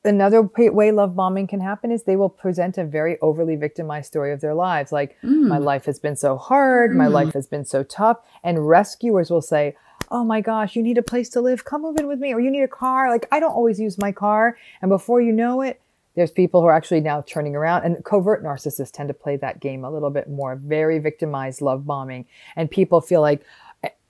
another 0.03 0.41
way 0.41 0.91
love 0.91 1.15
bombing 1.15 1.47
can 1.47 1.59
happen 1.59 1.91
is 1.91 2.03
they 2.03 2.15
will 2.15 2.29
present 2.29 2.77
a 2.77 2.85
very 2.85 3.19
overly 3.21 3.55
victimized 3.55 4.07
story 4.07 4.31
of 4.31 4.41
their 4.41 4.53
lives. 4.53 4.91
Like 4.91 5.17
mm. 5.23 5.47
my 5.47 5.57
life 5.57 5.85
has 5.85 5.99
been 5.99 6.15
so 6.15 6.37
hard. 6.37 6.95
My 6.95 7.07
mm. 7.07 7.11
life 7.11 7.33
has 7.33 7.47
been 7.47 7.65
so 7.65 7.83
tough. 7.83 8.17
And 8.43 8.67
rescuers 8.67 9.29
will 9.29 9.41
say 9.41 9.75
oh 10.09 10.23
my 10.25 10.41
gosh 10.41 10.75
you 10.75 10.83
need 10.83 10.97
a 10.97 11.03
place 11.03 11.29
to 11.29 11.41
live. 11.41 11.63
Come 11.63 11.83
move 11.83 11.97
in 11.97 12.07
with 12.07 12.19
me 12.19 12.33
or 12.33 12.39
you 12.39 12.51
need 12.51 12.63
a 12.63 12.67
car. 12.67 13.09
Like 13.09 13.27
i 13.31 13.39
don't 13.39 13.51
always 13.51 13.79
use 13.79 13.97
my 13.97 14.11
car. 14.11 14.57
And 14.81 14.89
before 14.89 15.21
you 15.21 15.31
know 15.31 15.61
it 15.61 15.81
there's 16.15 16.31
people 16.31 16.59
who 16.59 16.67
are 16.67 16.75
actually 16.75 16.99
now 16.99 17.21
turning 17.21 17.55
around. 17.55 17.83
And 17.83 18.03
covert 18.03 18.43
narcissists 18.43 18.91
tend 18.91 19.07
to 19.09 19.13
play 19.13 19.37
that 19.37 19.59
game 19.59 19.85
a 19.85 19.91
little 19.91 20.09
bit 20.09 20.29
more 20.29 20.55
very 20.55 20.99
victimized 20.99 21.61
love 21.61 21.85
bombing. 21.85 22.25
And 22.55 22.69
people 22.69 23.01
feel 23.01 23.21
like 23.21 23.45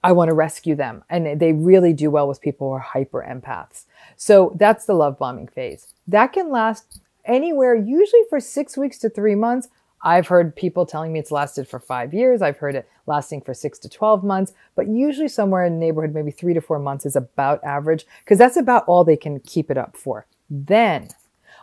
i 0.04 0.12
want 0.12 0.30
to 0.30 0.34
rescue 0.34 0.76
them. 0.76 1.04
And 1.10 1.39
they 1.39 1.52
really 1.52 1.94
do 1.94 2.10
well 2.10 2.28
with 2.28 2.42
people 2.42 2.70
who 2.70 2.74
are 2.76 2.80
hyper 2.80 3.26
empaths 3.28 3.86
so 4.22 4.54
that's 4.56 4.86
the 4.86 4.94
love 4.94 5.18
bombing 5.18 5.48
phase 5.48 5.94
that 6.08 6.28
can 6.28 6.52
last 6.52 7.00
anywhere 7.26 7.76
usually 7.76 8.22
for 8.30 8.40
six 8.40 8.78
weeks 8.78 8.98
to 9.00 9.10
three 9.10 9.36
months 9.36 9.68
I've 10.04 10.28
heard 10.28 10.56
people 10.56 10.86
telling 10.86 11.14
me 11.14 11.20
it's 11.20 11.32
lasted 11.32 11.68
for 11.68 11.80
five 11.80 12.14
years. 12.14 12.42
I've 12.42 12.58
heard 12.58 12.76
it 12.76 12.90
lasting 13.06 13.42
for 13.42 13.54
six 13.54 13.78
to 13.80 13.90
12 13.90 14.24
months, 14.24 14.54
but 14.76 14.88
usually 14.88 15.28
somewhere 15.28 15.64
in 15.64 15.74
the 15.74 15.80
neighborhood, 15.80 16.14
maybe 16.14 16.32
three 16.32 16.54
to 16.56 16.62
four 16.62 16.80
months 16.80 17.06
is 17.06 17.16
about 17.16 17.64
average 17.64 18.06
because 18.24 18.38
that's 18.38 18.58
about 18.58 18.84
all 18.88 19.04
they 19.04 19.16
can 19.16 19.40
keep 19.42 19.70
it 19.70 19.78
up 19.78 19.96
for. 19.96 20.26
Then 20.50 21.10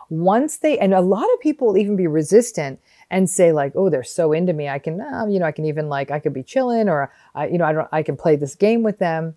once 0.09 0.57
they, 0.57 0.79
and 0.79 0.93
a 0.93 1.01
lot 1.01 1.31
of 1.33 1.39
people 1.39 1.67
will 1.67 1.77
even 1.77 1.95
be 1.95 2.07
resistant 2.07 2.79
and 3.11 3.29
say 3.29 3.51
like, 3.51 3.73
oh, 3.75 3.89
they're 3.89 4.03
so 4.03 4.31
into 4.31 4.53
me. 4.53 4.69
I 4.69 4.79
can, 4.79 5.01
uh, 5.01 5.25
you 5.27 5.39
know, 5.39 5.45
I 5.45 5.51
can 5.51 5.65
even 5.65 5.89
like, 5.89 6.11
I 6.11 6.19
could 6.19 6.33
be 6.33 6.43
chilling 6.43 6.89
or, 6.89 7.11
I, 7.35 7.47
you 7.47 7.57
know, 7.57 7.65
I 7.65 7.73
don't, 7.73 7.89
I 7.91 8.03
can 8.03 8.17
play 8.17 8.35
this 8.35 8.55
game 8.55 8.83
with 8.83 8.99
them. 8.99 9.35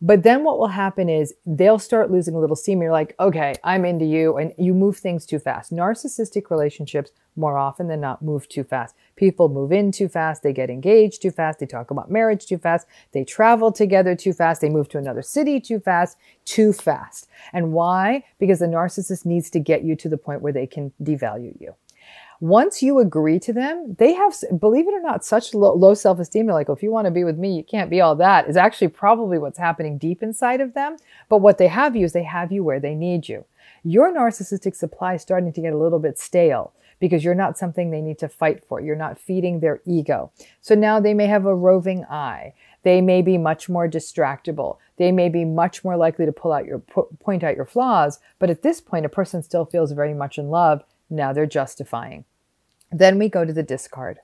But 0.00 0.22
then 0.22 0.44
what 0.44 0.60
will 0.60 0.68
happen 0.68 1.08
is 1.08 1.34
they'll 1.44 1.80
start 1.80 2.10
losing 2.10 2.34
a 2.34 2.38
little 2.38 2.54
steam. 2.54 2.80
You're 2.80 2.92
like, 2.92 3.16
okay, 3.18 3.56
I'm 3.64 3.84
into 3.84 4.04
you. 4.04 4.36
And 4.36 4.54
you 4.56 4.72
move 4.72 4.96
things 4.96 5.26
too 5.26 5.40
fast. 5.40 5.72
Narcissistic 5.72 6.50
relationships, 6.50 7.10
more 7.34 7.58
often 7.58 7.88
than 7.88 8.00
not, 8.00 8.22
move 8.22 8.48
too 8.48 8.62
fast. 8.62 8.94
People 9.16 9.48
move 9.48 9.72
in 9.72 9.90
too 9.90 10.08
fast. 10.08 10.44
They 10.44 10.52
get 10.52 10.70
engaged 10.70 11.20
too 11.20 11.32
fast. 11.32 11.58
They 11.58 11.66
talk 11.66 11.90
about 11.90 12.12
marriage 12.12 12.46
too 12.46 12.58
fast. 12.58 12.86
They 13.10 13.24
travel 13.24 13.72
together 13.72 14.14
too 14.14 14.32
fast. 14.32 14.60
They 14.60 14.68
move 14.68 14.88
to 14.90 14.98
another 14.98 15.22
city 15.22 15.58
too 15.58 15.80
fast, 15.80 16.16
too 16.44 16.72
fast. 16.72 17.28
And 17.52 17.72
why? 17.72 18.24
Because 18.38 18.60
the 18.60 18.66
narcissist 18.66 19.26
needs 19.26 19.50
to 19.50 19.58
get 19.58 19.82
you 19.82 19.96
to 19.96 20.08
the 20.08 20.16
point 20.16 20.42
where 20.42 20.52
they 20.52 20.68
can 20.68 20.92
devalue 21.02 21.60
you. 21.60 21.74
Once 22.40 22.82
you 22.82 23.00
agree 23.00 23.38
to 23.40 23.52
them, 23.52 23.96
they 23.98 24.12
have, 24.14 24.32
believe 24.60 24.86
it 24.86 24.94
or 24.94 25.00
not, 25.00 25.24
such 25.24 25.54
low, 25.54 25.74
low 25.74 25.94
self 25.94 26.20
esteem. 26.20 26.46
They're 26.46 26.54
like, 26.54 26.68
if 26.68 26.82
you 26.82 26.92
want 26.92 27.06
to 27.06 27.10
be 27.10 27.24
with 27.24 27.36
me, 27.36 27.56
you 27.56 27.64
can't 27.64 27.90
be 27.90 28.00
all 28.00 28.14
that, 28.16 28.48
is 28.48 28.56
actually 28.56 28.88
probably 28.88 29.38
what's 29.38 29.58
happening 29.58 29.98
deep 29.98 30.22
inside 30.22 30.60
of 30.60 30.74
them. 30.74 30.96
But 31.28 31.38
what 31.38 31.58
they 31.58 31.68
have 31.68 31.96
you 31.96 32.04
is 32.04 32.12
they 32.12 32.22
have 32.22 32.52
you 32.52 32.62
where 32.62 32.80
they 32.80 32.94
need 32.94 33.28
you. 33.28 33.44
Your 33.82 34.12
narcissistic 34.12 34.76
supply 34.76 35.14
is 35.14 35.22
starting 35.22 35.52
to 35.52 35.60
get 35.60 35.72
a 35.72 35.78
little 35.78 35.98
bit 35.98 36.18
stale 36.18 36.72
because 37.00 37.24
you're 37.24 37.34
not 37.34 37.58
something 37.58 37.90
they 37.90 38.00
need 38.00 38.18
to 38.18 38.28
fight 38.28 38.64
for. 38.64 38.80
You're 38.80 38.96
not 38.96 39.18
feeding 39.18 39.60
their 39.60 39.80
ego. 39.84 40.30
So 40.60 40.74
now 40.74 41.00
they 41.00 41.14
may 41.14 41.26
have 41.26 41.46
a 41.46 41.54
roving 41.54 42.04
eye. 42.04 42.54
They 42.82 43.00
may 43.00 43.22
be 43.22 43.38
much 43.38 43.68
more 43.68 43.88
distractible. 43.88 44.78
They 44.96 45.12
may 45.12 45.28
be 45.28 45.44
much 45.44 45.84
more 45.84 45.96
likely 45.96 46.26
to 46.26 46.32
pull 46.32 46.52
out 46.52 46.66
your 46.66 46.78
point 46.78 47.44
out 47.44 47.56
your 47.56 47.66
flaws. 47.66 48.20
But 48.38 48.50
at 48.50 48.62
this 48.62 48.80
point, 48.80 49.06
a 49.06 49.10
person 49.10 49.42
still 49.42 49.64
feels 49.64 49.92
very 49.92 50.14
much 50.14 50.38
in 50.38 50.48
love. 50.48 50.82
Now 51.10 51.32
they're 51.32 51.46
justifying. 51.46 52.24
Then 52.90 53.18
we 53.18 53.28
go 53.28 53.44
to 53.44 53.52
the 53.52 53.62
discard. 53.62 54.18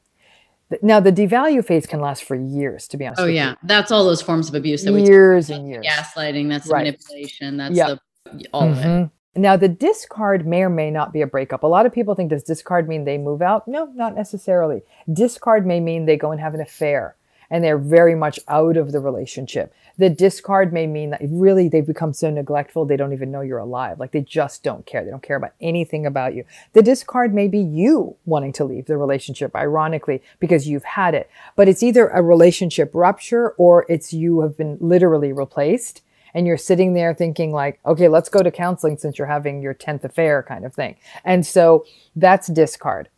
Now 0.82 1.00
the 1.00 1.12
devalue 1.12 1.64
phase 1.64 1.86
can 1.86 2.00
last 2.00 2.24
for 2.24 2.34
years, 2.34 2.88
to 2.88 2.96
be 2.96 3.06
honest. 3.06 3.20
Oh 3.20 3.26
yeah, 3.26 3.50
you. 3.50 3.56
that's 3.64 3.92
all 3.92 4.04
those 4.04 4.22
forms 4.22 4.48
of 4.48 4.54
abuse 4.54 4.82
that 4.84 4.92
years 4.92 5.48
we 5.48 5.56
and 5.56 5.68
years. 5.68 5.86
Gaslighting, 5.86 6.48
that's 6.48 6.68
right. 6.68 6.84
manipulation, 6.84 7.56
that's 7.56 7.76
yep. 7.76 7.98
the 8.24 8.46
all 8.52 8.62
mm-hmm. 8.62 8.72
of 8.72 8.78
it. 8.78 8.86
Mm-hmm. 8.86 9.14
Now, 9.36 9.56
the 9.56 9.68
discard 9.68 10.46
may 10.46 10.62
or 10.62 10.70
may 10.70 10.90
not 10.90 11.12
be 11.12 11.20
a 11.20 11.26
breakup. 11.26 11.64
A 11.64 11.66
lot 11.66 11.86
of 11.86 11.92
people 11.92 12.14
think, 12.14 12.30
does 12.30 12.44
discard 12.44 12.88
mean 12.88 13.04
they 13.04 13.18
move 13.18 13.42
out? 13.42 13.66
No, 13.66 13.86
not 13.86 14.14
necessarily. 14.14 14.82
Discard 15.12 15.66
may 15.66 15.80
mean 15.80 16.06
they 16.06 16.16
go 16.16 16.30
and 16.30 16.40
have 16.40 16.54
an 16.54 16.60
affair 16.60 17.16
and 17.50 17.62
they're 17.62 17.78
very 17.78 18.14
much 18.14 18.38
out 18.48 18.76
of 18.76 18.92
the 18.92 19.00
relationship. 19.00 19.72
The 19.96 20.10
discard 20.10 20.72
may 20.72 20.86
mean 20.86 21.10
that 21.10 21.20
really 21.22 21.68
they've 21.68 21.86
become 21.86 22.12
so 22.12 22.30
neglectful, 22.30 22.84
they 22.84 22.96
don't 22.96 23.12
even 23.12 23.30
know 23.30 23.42
you're 23.42 23.58
alive. 23.58 24.00
Like 24.00 24.12
they 24.12 24.22
just 24.22 24.62
don't 24.62 24.84
care. 24.86 25.04
They 25.04 25.10
don't 25.10 25.22
care 25.22 25.36
about 25.36 25.52
anything 25.60 26.04
about 26.06 26.34
you. 26.34 26.44
The 26.72 26.82
discard 26.82 27.32
may 27.32 27.48
be 27.48 27.60
you 27.60 28.16
wanting 28.24 28.52
to 28.54 28.64
leave 28.64 28.86
the 28.86 28.96
relationship, 28.96 29.54
ironically, 29.54 30.22
because 30.40 30.68
you've 30.68 30.84
had 30.84 31.14
it. 31.14 31.30
But 31.54 31.68
it's 31.68 31.82
either 31.82 32.08
a 32.08 32.22
relationship 32.22 32.90
rupture 32.94 33.50
or 33.50 33.86
it's 33.88 34.12
you 34.12 34.40
have 34.40 34.56
been 34.56 34.78
literally 34.80 35.32
replaced 35.32 36.02
and 36.34 36.46
you're 36.46 36.56
sitting 36.56 36.94
there 36.94 37.14
thinking 37.14 37.52
like, 37.52 37.78
okay, 37.86 38.08
let's 38.08 38.28
go 38.28 38.42
to 38.42 38.50
counseling 38.50 38.98
since 38.98 39.16
you're 39.16 39.28
having 39.28 39.62
your 39.62 39.74
10th 39.74 40.04
affair 40.04 40.42
kind 40.42 40.64
of 40.64 40.74
thing. 40.74 40.96
And 41.24 41.46
so 41.46 41.86
that's 42.16 42.48
discard. 42.48 43.08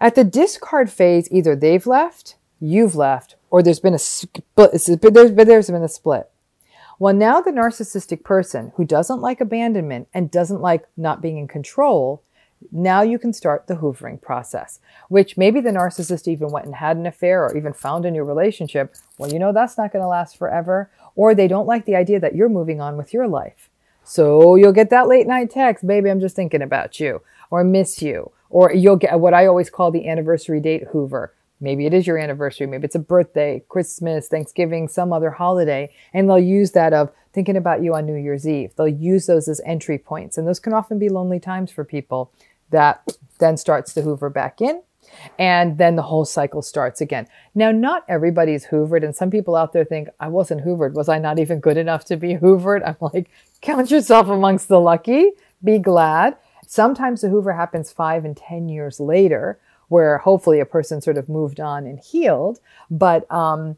At 0.00 0.14
the 0.14 0.24
discard 0.24 0.90
phase, 0.90 1.28
either 1.30 1.54
they've 1.54 1.86
left, 1.86 2.36
you've 2.60 2.96
left, 2.96 3.36
or 3.50 3.62
there's 3.62 3.80
been 3.80 3.94
a 3.94 3.98
split, 3.98 4.70
there's, 4.72 5.32
there's 5.32 5.70
been 5.70 5.82
a 5.82 5.88
split. 5.88 6.30
Well, 6.98 7.14
now 7.14 7.40
the 7.40 7.52
narcissistic 7.52 8.24
person 8.24 8.72
who 8.76 8.84
doesn't 8.84 9.20
like 9.20 9.40
abandonment 9.40 10.08
and 10.12 10.30
doesn't 10.30 10.60
like 10.60 10.84
not 10.96 11.22
being 11.22 11.38
in 11.38 11.46
control, 11.46 12.22
now 12.72 13.02
you 13.02 13.20
can 13.20 13.32
start 13.32 13.68
the 13.68 13.76
hoovering 13.76 14.20
process, 14.20 14.80
which 15.08 15.36
maybe 15.36 15.60
the 15.60 15.70
narcissist 15.70 16.26
even 16.26 16.50
went 16.50 16.66
and 16.66 16.74
had 16.74 16.96
an 16.96 17.06
affair 17.06 17.44
or 17.44 17.56
even 17.56 17.72
found 17.72 18.04
a 18.04 18.10
new 18.10 18.24
relationship. 18.24 18.96
Well, 19.16 19.32
you 19.32 19.38
know, 19.38 19.52
that's 19.52 19.78
not 19.78 19.92
going 19.92 20.02
to 20.02 20.08
last 20.08 20.36
forever 20.36 20.90
or 21.14 21.34
they 21.34 21.48
don't 21.48 21.66
like 21.66 21.84
the 21.84 21.96
idea 21.96 22.20
that 22.20 22.34
you're 22.34 22.48
moving 22.48 22.80
on 22.80 22.96
with 22.96 23.12
your 23.12 23.28
life. 23.28 23.68
So 24.04 24.54
you'll 24.54 24.72
get 24.72 24.90
that 24.90 25.08
late 25.08 25.26
night 25.26 25.50
text, 25.50 25.86
baby, 25.86 26.10
I'm 26.10 26.20
just 26.20 26.36
thinking 26.36 26.62
about 26.62 26.98
you, 26.98 27.22
or 27.50 27.62
miss 27.62 28.00
you, 28.00 28.30
or 28.50 28.72
you'll 28.72 28.96
get 28.96 29.20
what 29.20 29.34
I 29.34 29.46
always 29.46 29.68
call 29.68 29.90
the 29.90 30.08
anniversary 30.08 30.60
date 30.60 30.84
hoover. 30.92 31.34
Maybe 31.60 31.86
it 31.86 31.94
is 31.94 32.06
your 32.06 32.18
anniversary, 32.18 32.66
maybe 32.66 32.84
it's 32.84 32.94
a 32.94 33.00
birthday, 33.00 33.62
Christmas, 33.68 34.28
Thanksgiving, 34.28 34.88
some 34.88 35.12
other 35.12 35.30
holiday, 35.30 35.92
and 36.14 36.28
they'll 36.28 36.38
use 36.38 36.72
that 36.72 36.92
of 36.92 37.10
thinking 37.32 37.56
about 37.56 37.82
you 37.82 37.94
on 37.94 38.06
New 38.06 38.14
Year's 38.14 38.46
Eve. 38.46 38.72
They'll 38.76 38.88
use 38.88 39.26
those 39.26 39.48
as 39.48 39.60
entry 39.64 39.98
points, 39.98 40.38
and 40.38 40.46
those 40.46 40.60
can 40.60 40.72
often 40.72 40.98
be 40.98 41.08
lonely 41.08 41.40
times 41.40 41.70
for 41.70 41.84
people 41.84 42.32
that 42.70 43.02
then 43.38 43.56
starts 43.56 43.94
to 43.94 44.02
hoover 44.02 44.30
back 44.30 44.60
in 44.60 44.82
and 45.38 45.78
then 45.78 45.96
the 45.96 46.02
whole 46.02 46.24
cycle 46.24 46.62
starts 46.62 47.00
again. 47.00 47.26
Now, 47.54 47.70
not 47.70 48.04
everybody's 48.08 48.66
hoovered, 48.66 49.04
and 49.04 49.14
some 49.14 49.30
people 49.30 49.56
out 49.56 49.72
there 49.72 49.84
think, 49.84 50.08
I 50.20 50.28
wasn't 50.28 50.64
hoovered. 50.64 50.94
Was 50.94 51.08
I 51.08 51.18
not 51.18 51.38
even 51.38 51.60
good 51.60 51.76
enough 51.76 52.04
to 52.06 52.16
be 52.16 52.34
hoovered? 52.36 52.86
I'm 52.86 52.96
like, 53.00 53.30
count 53.60 53.90
yourself 53.90 54.28
amongst 54.28 54.68
the 54.68 54.80
lucky, 54.80 55.32
be 55.62 55.78
glad. 55.78 56.36
Sometimes 56.66 57.22
the 57.22 57.28
hoover 57.28 57.52
happens 57.52 57.92
five 57.92 58.24
and 58.24 58.36
10 58.36 58.68
years 58.68 59.00
later, 59.00 59.58
where 59.88 60.18
hopefully 60.18 60.60
a 60.60 60.66
person 60.66 61.00
sort 61.00 61.16
of 61.16 61.28
moved 61.28 61.60
on 61.60 61.86
and 61.86 61.98
healed. 62.00 62.60
But, 62.90 63.30
um, 63.30 63.76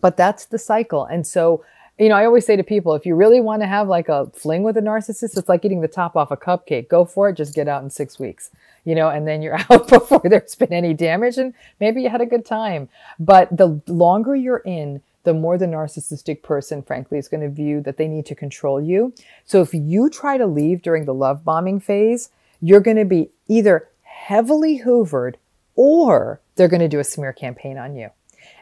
but 0.00 0.16
that's 0.16 0.46
the 0.46 0.58
cycle. 0.58 1.04
And 1.04 1.26
so, 1.26 1.64
you 1.98 2.08
know, 2.08 2.14
I 2.14 2.24
always 2.24 2.46
say 2.46 2.56
to 2.56 2.62
people, 2.62 2.94
if 2.94 3.04
you 3.04 3.14
really 3.14 3.40
want 3.40 3.62
to 3.62 3.66
have 3.66 3.88
like 3.88 4.08
a 4.08 4.26
fling 4.30 4.62
with 4.62 4.76
a 4.76 4.80
narcissist, 4.80 5.36
it's 5.36 5.48
like 5.48 5.64
eating 5.64 5.82
the 5.82 5.88
top 5.88 6.16
off 6.16 6.30
a 6.30 6.36
cupcake. 6.36 6.88
Go 6.88 7.04
for 7.04 7.28
it. 7.28 7.36
Just 7.36 7.54
get 7.54 7.68
out 7.68 7.82
in 7.82 7.90
six 7.90 8.18
weeks 8.18 8.50
you 8.84 8.94
know, 8.94 9.08
and 9.08 9.26
then 9.26 9.42
you're 9.42 9.58
out 9.70 9.88
before 9.88 10.22
there's 10.24 10.54
been 10.54 10.72
any 10.72 10.94
damage 10.94 11.38
and 11.38 11.54
maybe 11.78 12.02
you 12.02 12.08
had 12.08 12.20
a 12.20 12.26
good 12.26 12.44
time. 12.44 12.88
But 13.18 13.56
the 13.56 13.80
longer 13.86 14.34
you're 14.34 14.58
in, 14.58 15.02
the 15.22 15.34
more 15.34 15.58
the 15.58 15.66
narcissistic 15.66 16.42
person, 16.42 16.82
frankly, 16.82 17.18
is 17.18 17.28
going 17.28 17.42
to 17.42 17.50
view 17.50 17.80
that 17.82 17.98
they 17.98 18.08
need 18.08 18.24
to 18.26 18.34
control 18.34 18.80
you. 18.80 19.12
So 19.44 19.60
if 19.60 19.74
you 19.74 20.08
try 20.08 20.38
to 20.38 20.46
leave 20.46 20.80
during 20.80 21.04
the 21.04 21.14
love 21.14 21.44
bombing 21.44 21.78
phase, 21.80 22.30
you're 22.62 22.80
going 22.80 22.96
to 22.96 23.04
be 23.04 23.30
either 23.46 23.88
heavily 24.30 24.80
hoovered 24.84 25.34
or 25.74 26.40
they're 26.54 26.68
going 26.68 26.78
to 26.78 26.86
do 26.86 27.00
a 27.00 27.04
smear 27.04 27.32
campaign 27.32 27.76
on 27.76 27.96
you 27.96 28.08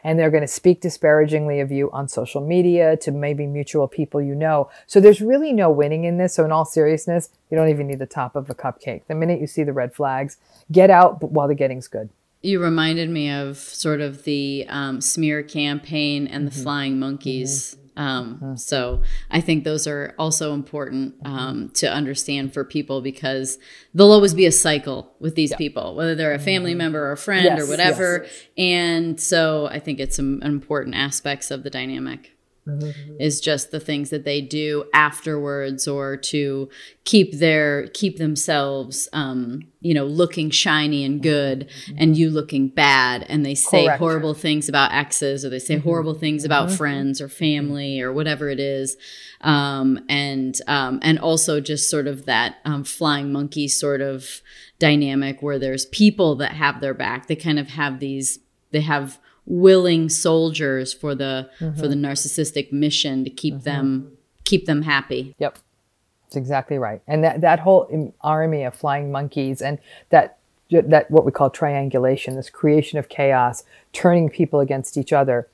and 0.03 0.17
they're 0.17 0.31
going 0.31 0.41
to 0.41 0.47
speak 0.47 0.81
disparagingly 0.81 1.59
of 1.59 1.71
you 1.71 1.91
on 1.91 2.07
social 2.07 2.41
media 2.41 2.97
to 2.97 3.11
maybe 3.11 3.45
mutual 3.45 3.87
people 3.87 4.19
you 4.19 4.33
know. 4.33 4.67
So 4.87 4.99
there's 4.99 5.21
really 5.21 5.53
no 5.53 5.69
winning 5.69 6.05
in 6.05 6.17
this. 6.17 6.33
So 6.33 6.43
in 6.43 6.51
all 6.51 6.65
seriousness, 6.65 7.29
you 7.51 7.57
don't 7.57 7.69
even 7.69 7.85
need 7.85 7.99
the 7.99 8.07
top 8.07 8.35
of 8.35 8.49
a 8.49 8.55
cupcake. 8.55 9.03
The 9.07 9.13
minute 9.13 9.39
you 9.39 9.45
see 9.45 9.61
the 9.61 9.71
red 9.71 9.93
flags, 9.93 10.37
get 10.71 10.89
out 10.89 11.21
while 11.21 11.47
the 11.47 11.53
getting's 11.53 11.87
good. 11.87 12.09
You 12.41 12.63
reminded 12.63 13.11
me 13.11 13.29
of 13.29 13.57
sort 13.57 14.01
of 14.01 14.23
the 14.23 14.65
um, 14.69 15.01
smear 15.01 15.43
campaign 15.43 16.25
and 16.25 16.47
the 16.47 16.51
mm-hmm. 16.51 16.63
flying 16.63 16.97
monkeys. 16.97 17.77
Um, 17.95 18.35
mm-hmm. 18.35 18.55
So 18.55 19.01
I 19.29 19.41
think 19.41 19.63
those 19.63 19.87
are 19.87 20.15
also 20.17 20.53
important 20.53 21.15
um, 21.23 21.69
to 21.75 21.91
understand 21.91 22.53
for 22.53 22.63
people 22.63 23.01
because 23.01 23.57
there'll 23.93 24.11
always 24.11 24.33
be 24.33 24.45
a 24.45 24.51
cycle 24.51 25.13
with 25.19 25.35
these 25.35 25.51
yeah. 25.51 25.57
people, 25.57 25.95
whether 25.95 26.15
they're 26.15 26.33
a 26.33 26.39
family 26.39 26.71
mm-hmm. 26.71 26.79
member 26.79 27.05
or 27.05 27.11
a 27.11 27.17
friend 27.17 27.45
yes, 27.45 27.61
or 27.61 27.67
whatever. 27.67 28.21
Yes. 28.23 28.43
And 28.57 29.19
so 29.19 29.67
I 29.67 29.79
think 29.79 29.99
it's 29.99 30.15
some 30.15 30.41
important 30.41 30.95
aspects 30.95 31.51
of 31.51 31.63
the 31.63 31.69
dynamic 31.69 32.35
mm-hmm. 32.69 33.15
is 33.19 33.41
just 33.41 33.71
the 33.71 33.79
things 33.79 34.09
that 34.09 34.25
they 34.25 34.41
do 34.41 34.85
afterwards 34.93 35.87
or 35.87 36.17
to 36.17 36.69
keep 37.03 37.33
their 37.39 37.87
keep 37.87 38.17
themselves 38.17 39.07
um, 39.13 39.61
you 39.81 39.93
know 39.93 40.05
looking 40.05 40.49
shiny 40.49 41.03
and 41.03 41.23
good 41.23 41.67
mm-hmm. 41.67 41.95
and 41.97 42.17
you 42.17 42.29
looking 42.29 42.67
bad 42.67 43.25
and 43.29 43.45
they 43.45 43.55
say 43.55 43.85
Correct. 43.85 43.99
horrible 43.99 44.33
things 44.33 44.69
about 44.69 44.91
exes 44.93 45.43
or 45.43 45.49
they 45.49 45.59
say 45.59 45.75
mm-hmm. 45.75 45.83
horrible 45.83 46.13
things 46.13 46.43
about 46.45 46.67
mm-hmm. 46.67 46.77
friends 46.77 47.21
or 47.21 47.29
family 47.29 48.01
or 48.01 48.11
whatever 48.11 48.49
it 48.49 48.59
is 48.59 48.97
um, 49.41 49.99
and 50.09 50.55
um, 50.67 50.99
and 51.01 51.19
also 51.19 51.59
just 51.61 51.89
sort 51.89 52.07
of 52.07 52.25
that 52.25 52.57
um, 52.65 52.83
flying 52.83 53.31
monkey 53.31 53.67
sort 53.67 54.01
of 54.01 54.41
dynamic 54.79 55.41
where 55.41 55.59
there's 55.59 55.85
people 55.87 56.35
that 56.35 56.53
have 56.53 56.81
their 56.81 56.93
back 56.93 57.27
they 57.27 57.35
kind 57.35 57.59
of 57.59 57.69
have 57.69 57.99
these 57.99 58.39
they 58.71 58.81
have 58.81 59.19
willing 59.45 60.09
soldiers 60.09 60.93
for 60.93 61.15
the 61.15 61.49
mm-hmm. 61.59 61.79
for 61.79 61.87
the 61.87 61.95
narcissistic 61.95 62.71
mission 62.71 63.23
to 63.23 63.29
keep 63.29 63.55
mm-hmm. 63.55 63.63
them 63.63 64.17
keep 64.45 64.65
them 64.65 64.83
happy. 64.83 65.35
Yep. 65.39 65.59
That's 66.25 66.35
exactly 66.35 66.77
right. 66.77 67.01
And 67.07 67.23
that 67.23 67.41
that 67.41 67.59
whole 67.59 68.13
army 68.21 68.63
of 68.63 68.75
flying 68.75 69.11
monkeys 69.11 69.61
and 69.61 69.79
that 70.09 70.37
that 70.69 71.09
what 71.09 71.25
we 71.25 71.31
call 71.31 71.49
triangulation, 71.49 72.35
this 72.35 72.49
creation 72.49 72.99
of 72.99 73.09
chaos, 73.09 73.63
turning 73.93 74.29
people 74.29 74.59
against 74.59 74.97
each 74.97 75.11
other. 75.13 75.47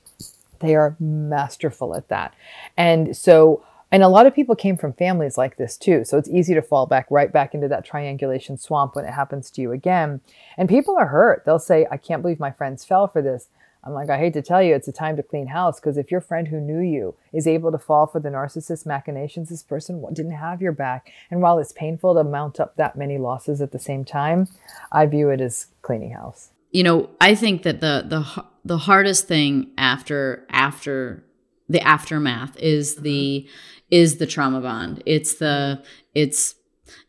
They 0.60 0.74
are 0.74 0.96
masterful 0.98 1.94
at 1.94 2.08
that. 2.08 2.34
And 2.76 3.16
so 3.16 3.62
and 3.92 4.02
a 4.02 4.08
lot 4.08 4.26
of 4.26 4.34
people 4.34 4.56
came 4.56 4.76
from 4.76 4.92
families 4.92 5.38
like 5.38 5.56
this 5.56 5.76
too. 5.76 6.04
So 6.04 6.18
it's 6.18 6.28
easy 6.28 6.54
to 6.54 6.62
fall 6.62 6.86
back 6.86 7.06
right 7.08 7.32
back 7.32 7.54
into 7.54 7.68
that 7.68 7.84
triangulation 7.84 8.58
swamp 8.58 8.96
when 8.96 9.04
it 9.04 9.12
happens 9.12 9.50
to 9.52 9.62
you 9.62 9.72
again. 9.72 10.20
And 10.58 10.68
people 10.68 10.96
are 10.98 11.06
hurt. 11.06 11.44
They'll 11.46 11.58
say, 11.58 11.86
I 11.90 11.96
can't 11.96 12.20
believe 12.20 12.40
my 12.40 12.50
friends 12.50 12.84
fell 12.84 13.06
for 13.06 13.22
this. 13.22 13.48
I'm 13.86 13.92
like, 13.92 14.10
I 14.10 14.18
hate 14.18 14.32
to 14.32 14.42
tell 14.42 14.60
you, 14.60 14.74
it's 14.74 14.88
a 14.88 14.92
time 14.92 15.16
to 15.16 15.22
clean 15.22 15.46
house 15.46 15.78
because 15.78 15.96
if 15.96 16.10
your 16.10 16.20
friend 16.20 16.48
who 16.48 16.60
knew 16.60 16.80
you 16.80 17.14
is 17.32 17.46
able 17.46 17.70
to 17.70 17.78
fall 17.78 18.08
for 18.08 18.18
the 18.18 18.30
narcissist 18.30 18.84
machinations, 18.84 19.48
this 19.48 19.62
person 19.62 20.04
didn't 20.12 20.32
have 20.32 20.60
your 20.60 20.72
back. 20.72 21.12
And 21.30 21.40
while 21.40 21.60
it's 21.60 21.70
painful 21.70 22.14
to 22.14 22.24
mount 22.24 22.58
up 22.58 22.74
that 22.76 22.96
many 22.96 23.16
losses 23.16 23.60
at 23.62 23.70
the 23.70 23.78
same 23.78 24.04
time, 24.04 24.48
I 24.90 25.06
view 25.06 25.30
it 25.30 25.40
as 25.40 25.68
cleaning 25.82 26.10
house. 26.10 26.50
You 26.72 26.82
know, 26.82 27.10
I 27.20 27.36
think 27.36 27.62
that 27.62 27.80
the 27.80 28.04
the 28.08 28.44
the 28.64 28.78
hardest 28.78 29.28
thing 29.28 29.70
after 29.78 30.44
after 30.50 31.24
the 31.68 31.80
aftermath 31.80 32.58
is 32.58 32.96
the 32.96 33.48
is 33.88 34.16
the 34.16 34.26
trauma 34.26 34.60
bond. 34.60 35.02
It's 35.06 35.36
the 35.36 35.82
it's 36.12 36.56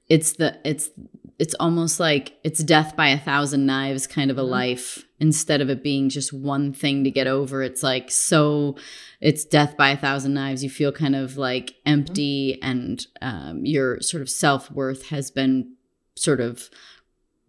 it's 0.10 0.34
the 0.34 0.60
it's 0.64 0.92
it's 1.40 1.56
almost 1.56 2.00
like 2.00 2.38
it's 2.44 2.64
death 2.64 2.96
by 2.96 3.10
a 3.10 3.20
thousand 3.20 3.66
knives 3.66 4.06
kind 4.06 4.30
of 4.30 4.38
a 4.38 4.42
mm-hmm. 4.42 4.52
life 4.52 5.07
instead 5.20 5.62
of 5.62 5.70
it 5.70 5.84
being 5.84 6.10
just 6.10 6.32
one 6.32 6.72
thing 6.72 7.04
to 7.04 7.12
get 7.12 7.28
over 7.28 7.64
it's 7.64 7.82
like 7.82 8.12
so 8.12 8.76
it's 9.20 9.46
death 9.46 9.76
by 9.78 9.90
a 9.90 9.98
thousand 9.98 10.34
knives. 10.34 10.64
You 10.64 10.70
feel 10.70 10.92
kind 10.92 11.16
of 11.16 11.38
like 11.38 11.76
empty 11.86 12.54
mm-hmm. 12.62 12.70
and 12.70 13.08
um, 13.22 13.66
your 13.66 14.00
sort 14.02 14.22
of 14.22 14.30
self-worth 14.30 15.08
has 15.08 15.32
been 15.32 15.74
sort 16.16 16.40
of 16.40 16.70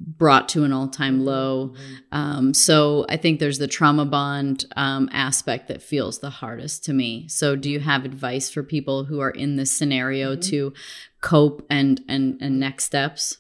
brought 0.00 0.48
to 0.50 0.62
an 0.62 0.72
all-time 0.72 1.24
low. 1.24 1.74
Um, 2.12 2.54
so 2.54 3.04
i 3.08 3.16
think 3.16 3.40
there's 3.40 3.58
the 3.58 3.66
trauma 3.66 4.04
bond 4.04 4.64
um, 4.76 5.08
aspect 5.12 5.66
that 5.68 5.82
feels 5.82 6.20
the 6.20 6.30
hardest 6.30 6.84
to 6.84 6.92
me. 6.92 7.26
So 7.28 7.56
do 7.56 7.68
you 7.68 7.80
have 7.80 8.04
advice 8.04 8.48
for 8.48 8.62
people 8.62 9.04
who 9.04 9.18
are 9.20 9.30
in 9.30 9.56
this 9.56 9.72
scenario 9.72 10.32
mm-hmm. 10.32 10.50
to 10.50 10.72
cope 11.20 11.66
and 11.68 12.00
and 12.08 12.38
and 12.40 12.60
next 12.60 12.84
steps 12.84 13.38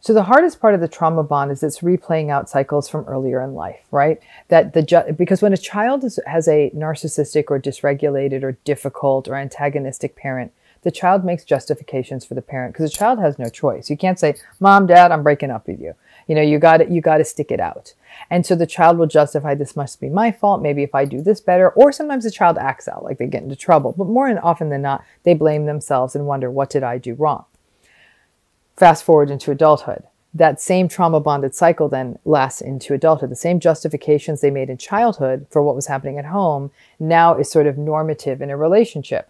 so 0.00 0.14
the 0.14 0.24
hardest 0.24 0.60
part 0.60 0.74
of 0.74 0.80
the 0.80 0.88
trauma 0.88 1.22
bond 1.22 1.50
is 1.50 1.62
it's 1.62 1.80
replaying 1.80 2.30
out 2.30 2.48
cycles 2.48 2.88
from 2.88 3.04
earlier 3.06 3.42
in 3.42 3.54
life, 3.54 3.80
right? 3.90 4.20
That 4.48 4.72
the 4.72 4.82
ju- 4.82 5.12
because 5.16 5.42
when 5.42 5.52
a 5.52 5.58
child 5.58 6.04
is, 6.04 6.20
has 6.26 6.48
a 6.48 6.70
narcissistic 6.70 7.44
or 7.48 7.60
dysregulated 7.60 8.42
or 8.42 8.52
difficult 8.64 9.28
or 9.28 9.34
antagonistic 9.34 10.16
parent, 10.16 10.52
the 10.82 10.90
child 10.90 11.24
makes 11.24 11.44
justifications 11.44 12.24
for 12.24 12.34
the 12.34 12.42
parent 12.42 12.72
because 12.72 12.90
the 12.90 12.96
child 12.96 13.18
has 13.18 13.38
no 13.38 13.48
choice. 13.48 13.90
You 13.90 13.96
can't 13.96 14.18
say, 14.18 14.36
"Mom, 14.60 14.86
Dad, 14.86 15.10
I'm 15.10 15.24
breaking 15.24 15.50
up 15.50 15.66
with 15.66 15.80
you." 15.80 15.94
You 16.28 16.34
know, 16.34 16.42
you 16.42 16.58
got 16.58 16.90
you 16.90 17.00
got 17.00 17.18
to 17.18 17.24
stick 17.24 17.50
it 17.50 17.60
out. 17.60 17.94
And 18.30 18.46
so 18.46 18.54
the 18.54 18.66
child 18.66 18.98
will 18.98 19.06
justify 19.06 19.54
this 19.54 19.76
must 19.76 20.00
be 20.00 20.08
my 20.08 20.30
fault. 20.30 20.62
Maybe 20.62 20.82
if 20.82 20.94
I 20.94 21.04
do 21.04 21.20
this 21.20 21.40
better, 21.40 21.70
or 21.70 21.90
sometimes 21.90 22.24
the 22.24 22.30
child 22.30 22.58
acts 22.58 22.86
out 22.86 23.02
like 23.02 23.18
they 23.18 23.26
get 23.26 23.42
into 23.42 23.56
trouble. 23.56 23.92
But 23.96 24.06
more 24.06 24.38
often 24.44 24.68
than 24.68 24.82
not, 24.82 25.04
they 25.24 25.34
blame 25.34 25.66
themselves 25.66 26.14
and 26.14 26.26
wonder, 26.26 26.50
"What 26.50 26.70
did 26.70 26.84
I 26.84 26.98
do 26.98 27.14
wrong?" 27.14 27.44
Fast 28.78 29.02
forward 29.02 29.28
into 29.28 29.50
adulthood. 29.50 30.04
That 30.32 30.60
same 30.60 30.86
trauma 30.86 31.18
bonded 31.18 31.52
cycle 31.52 31.88
then 31.88 32.20
lasts 32.24 32.60
into 32.60 32.94
adulthood. 32.94 33.28
The 33.28 33.34
same 33.34 33.58
justifications 33.58 34.40
they 34.40 34.52
made 34.52 34.70
in 34.70 34.78
childhood 34.78 35.48
for 35.50 35.60
what 35.60 35.74
was 35.74 35.88
happening 35.88 36.16
at 36.16 36.26
home 36.26 36.70
now 37.00 37.34
is 37.34 37.50
sort 37.50 37.66
of 37.66 37.76
normative 37.76 38.40
in 38.40 38.50
a 38.50 38.56
relationship. 38.56 39.28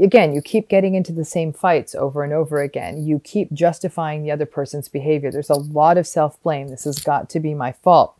Again, 0.00 0.32
you 0.32 0.40
keep 0.40 0.68
getting 0.68 0.94
into 0.94 1.10
the 1.10 1.24
same 1.24 1.52
fights 1.52 1.96
over 1.96 2.22
and 2.22 2.32
over 2.32 2.62
again. 2.62 3.04
You 3.04 3.18
keep 3.18 3.52
justifying 3.52 4.22
the 4.22 4.30
other 4.30 4.46
person's 4.46 4.88
behavior. 4.88 5.32
There's 5.32 5.50
a 5.50 5.54
lot 5.54 5.98
of 5.98 6.06
self 6.06 6.40
blame. 6.44 6.68
This 6.68 6.84
has 6.84 7.00
got 7.00 7.28
to 7.30 7.40
be 7.40 7.52
my 7.52 7.72
fault. 7.72 8.14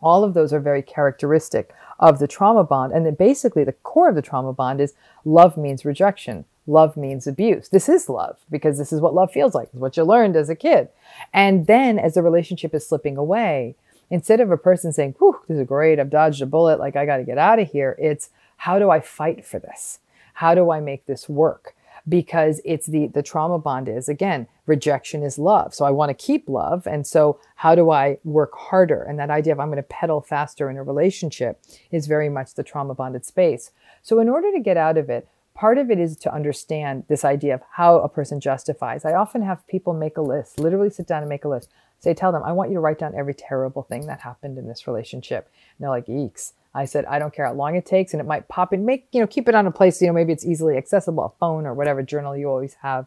All 0.00 0.22
of 0.22 0.34
those 0.34 0.52
are 0.52 0.60
very 0.60 0.82
characteristic 0.82 1.74
of 1.98 2.20
the 2.20 2.28
trauma 2.28 2.62
bond. 2.62 2.92
And 2.92 3.04
then 3.04 3.14
basically, 3.14 3.64
the 3.64 3.72
core 3.72 4.10
of 4.10 4.14
the 4.14 4.22
trauma 4.22 4.52
bond 4.52 4.80
is 4.80 4.94
love 5.24 5.56
means 5.56 5.84
rejection 5.84 6.44
love 6.66 6.96
means 6.96 7.26
abuse. 7.26 7.68
This 7.68 7.88
is 7.88 8.08
love 8.08 8.38
because 8.50 8.78
this 8.78 8.92
is 8.92 9.00
what 9.00 9.14
love 9.14 9.30
feels 9.30 9.54
like. 9.54 9.68
It's 9.72 9.80
what 9.80 9.96
you 9.96 10.04
learned 10.04 10.36
as 10.36 10.48
a 10.48 10.54
kid. 10.54 10.88
And 11.32 11.66
then 11.66 11.98
as 11.98 12.14
the 12.14 12.22
relationship 12.22 12.74
is 12.74 12.86
slipping 12.86 13.16
away, 13.16 13.76
instead 14.10 14.40
of 14.40 14.50
a 14.50 14.56
person 14.56 14.92
saying, 14.92 15.14
whew, 15.18 15.40
this 15.48 15.58
is 15.58 15.66
great, 15.66 15.98
I've 15.98 16.10
dodged 16.10 16.42
a 16.42 16.46
bullet, 16.46 16.78
like 16.78 16.96
I 16.96 17.06
got 17.06 17.18
to 17.18 17.24
get 17.24 17.38
out 17.38 17.58
of 17.58 17.70
here, 17.70 17.96
it's 17.98 18.30
how 18.58 18.78
do 18.78 18.90
I 18.90 19.00
fight 19.00 19.44
for 19.44 19.58
this? 19.58 19.98
How 20.34 20.54
do 20.54 20.70
I 20.70 20.80
make 20.80 21.06
this 21.06 21.28
work? 21.28 21.74
Because 22.08 22.60
it's 22.64 22.86
the, 22.86 23.06
the 23.06 23.22
trauma 23.22 23.58
bond 23.58 23.88
is 23.88 24.08
again, 24.08 24.46
rejection 24.66 25.22
is 25.22 25.38
love. 25.38 25.74
So 25.74 25.84
I 25.84 25.90
want 25.90 26.10
to 26.10 26.14
keep 26.14 26.48
love. 26.48 26.86
And 26.86 27.06
so 27.06 27.40
how 27.56 27.74
do 27.74 27.90
I 27.90 28.18
work 28.24 28.52
harder? 28.54 29.02
And 29.02 29.18
that 29.18 29.30
idea 29.30 29.52
of 29.52 29.60
I'm 29.60 29.68
going 29.68 29.76
to 29.76 29.82
pedal 29.82 30.20
faster 30.20 30.68
in 30.70 30.76
a 30.76 30.82
relationship 30.82 31.60
is 31.90 32.06
very 32.06 32.28
much 32.28 32.54
the 32.54 32.62
trauma 32.62 32.94
bonded 32.94 33.24
space. 33.24 33.70
So 34.02 34.18
in 34.18 34.28
order 34.28 34.52
to 34.52 34.60
get 34.60 34.76
out 34.76 34.98
of 34.98 35.08
it, 35.08 35.26
part 35.54 35.78
of 35.78 35.90
it 35.90 35.98
is 35.98 36.16
to 36.18 36.34
understand 36.34 37.04
this 37.08 37.24
idea 37.24 37.54
of 37.54 37.62
how 37.72 38.00
a 38.00 38.08
person 38.08 38.40
justifies. 38.40 39.04
I 39.04 39.14
often 39.14 39.42
have 39.42 39.66
people 39.66 39.92
make 39.92 40.16
a 40.16 40.22
list, 40.22 40.58
literally 40.58 40.90
sit 40.90 41.06
down 41.06 41.22
and 41.22 41.28
make 41.28 41.44
a 41.44 41.48
list. 41.48 41.70
Say, 42.00 42.12
tell 42.12 42.32
them, 42.32 42.42
I 42.42 42.52
want 42.52 42.70
you 42.70 42.74
to 42.74 42.80
write 42.80 42.98
down 42.98 43.14
every 43.14 43.32
terrible 43.32 43.82
thing 43.82 44.06
that 44.06 44.20
happened 44.20 44.58
in 44.58 44.68
this 44.68 44.86
relationship. 44.86 45.48
And 45.78 45.84
they're 45.84 45.90
like, 45.90 46.06
eeks. 46.06 46.52
I 46.74 46.84
said, 46.84 47.04
I 47.06 47.18
don't 47.18 47.32
care 47.32 47.46
how 47.46 47.54
long 47.54 47.76
it 47.76 47.86
takes, 47.86 48.12
and 48.12 48.20
it 48.20 48.26
might 48.26 48.48
pop 48.48 48.72
in, 48.72 48.84
make, 48.84 49.06
you 49.12 49.20
know, 49.20 49.26
keep 49.28 49.48
it 49.48 49.54
on 49.54 49.66
a 49.66 49.70
place, 49.70 50.02
you 50.02 50.08
know, 50.08 50.12
maybe 50.12 50.32
it's 50.32 50.44
easily 50.44 50.76
accessible, 50.76 51.24
a 51.24 51.38
phone 51.38 51.66
or 51.66 51.72
whatever 51.72 52.02
journal 52.02 52.36
you 52.36 52.50
always 52.50 52.74
have. 52.82 53.06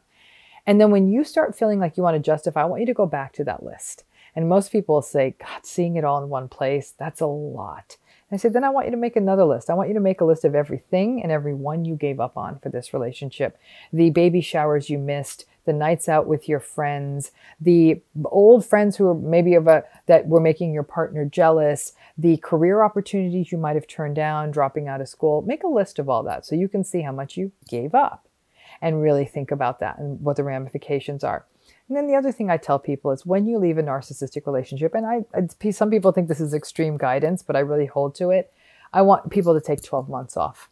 And 0.65 0.79
then 0.81 0.89
when 0.89 1.09
you 1.09 1.23
start 1.23 1.57
feeling 1.57 1.79
like 1.79 1.97
you 1.97 2.03
want 2.03 2.15
to 2.15 2.19
justify, 2.19 2.61
I 2.61 2.65
want 2.65 2.79
you 2.79 2.87
to 2.87 2.93
go 2.93 3.05
back 3.05 3.33
to 3.33 3.43
that 3.43 3.63
list. 3.63 4.03
And 4.35 4.47
most 4.47 4.71
people 4.71 5.01
say, 5.01 5.35
God, 5.39 5.65
seeing 5.65 5.95
it 5.95 6.05
all 6.05 6.23
in 6.23 6.29
one 6.29 6.47
place, 6.47 6.93
that's 6.97 7.21
a 7.21 7.27
lot. 7.27 7.97
I 8.29 8.35
said, 8.35 8.51
then 8.51 8.65
I 8.65 8.69
want 8.69 8.87
you 8.87 8.91
to 8.91 8.97
make 8.97 9.15
another 9.15 9.45
list. 9.45 9.69
I 9.69 9.73
want 9.73 9.87
you 9.87 9.93
to 9.93 10.01
make 10.01 10.19
a 10.19 10.25
list 10.25 10.43
of 10.43 10.53
everything 10.53 11.23
and 11.23 11.31
every 11.31 11.53
one 11.53 11.85
you 11.85 11.95
gave 11.95 12.19
up 12.19 12.35
on 12.35 12.59
for 12.59 12.67
this 12.67 12.93
relationship. 12.93 13.57
The 13.93 14.09
baby 14.09 14.41
showers 14.41 14.89
you 14.89 14.97
missed, 14.97 15.45
the 15.63 15.71
nights 15.71 16.09
out 16.09 16.27
with 16.27 16.49
your 16.49 16.59
friends, 16.59 17.31
the 17.59 18.01
old 18.25 18.65
friends 18.65 18.97
who 18.97 19.05
were 19.05 19.15
maybe 19.15 19.53
of 19.53 19.67
a 19.67 19.85
that 20.07 20.27
were 20.27 20.41
making 20.41 20.73
your 20.73 20.83
partner 20.83 21.23
jealous, 21.23 21.93
the 22.17 22.35
career 22.37 22.83
opportunities 22.83 23.51
you 23.53 23.57
might 23.57 23.75
have 23.75 23.87
turned 23.87 24.15
down, 24.15 24.51
dropping 24.51 24.89
out 24.89 24.99
of 24.99 25.07
school. 25.07 25.41
Make 25.41 25.63
a 25.63 25.67
list 25.67 25.97
of 25.97 26.09
all 26.09 26.23
that 26.23 26.45
so 26.45 26.55
you 26.55 26.67
can 26.67 26.83
see 26.83 27.03
how 27.03 27.13
much 27.13 27.37
you 27.37 27.53
gave 27.69 27.95
up 27.95 28.27
and 28.81 29.01
really 29.01 29.25
think 29.25 29.51
about 29.51 29.79
that 29.79 29.99
and 29.99 30.19
what 30.19 30.35
the 30.35 30.43
ramifications 30.43 31.23
are. 31.23 31.45
And 31.87 31.95
then 31.95 32.07
the 32.07 32.15
other 32.15 32.31
thing 32.31 32.49
I 32.49 32.57
tell 32.57 32.79
people 32.79 33.11
is 33.11 33.25
when 33.25 33.45
you 33.45 33.57
leave 33.57 33.77
a 33.77 33.83
narcissistic 33.83 34.45
relationship, 34.45 34.93
and 34.93 35.05
I, 35.05 35.71
some 35.71 35.89
people 35.89 36.11
think 36.11 36.27
this 36.27 36.41
is 36.41 36.53
extreme 36.53 36.97
guidance, 36.97 37.41
but 37.43 37.55
I 37.55 37.59
really 37.59 37.85
hold 37.85 38.13
to 38.15 38.29
it. 38.29 38.51
I 38.91 39.01
want 39.01 39.29
people 39.29 39.53
to 39.53 39.65
take 39.65 39.81
12 39.81 40.09
months 40.09 40.35
off. 40.35 40.69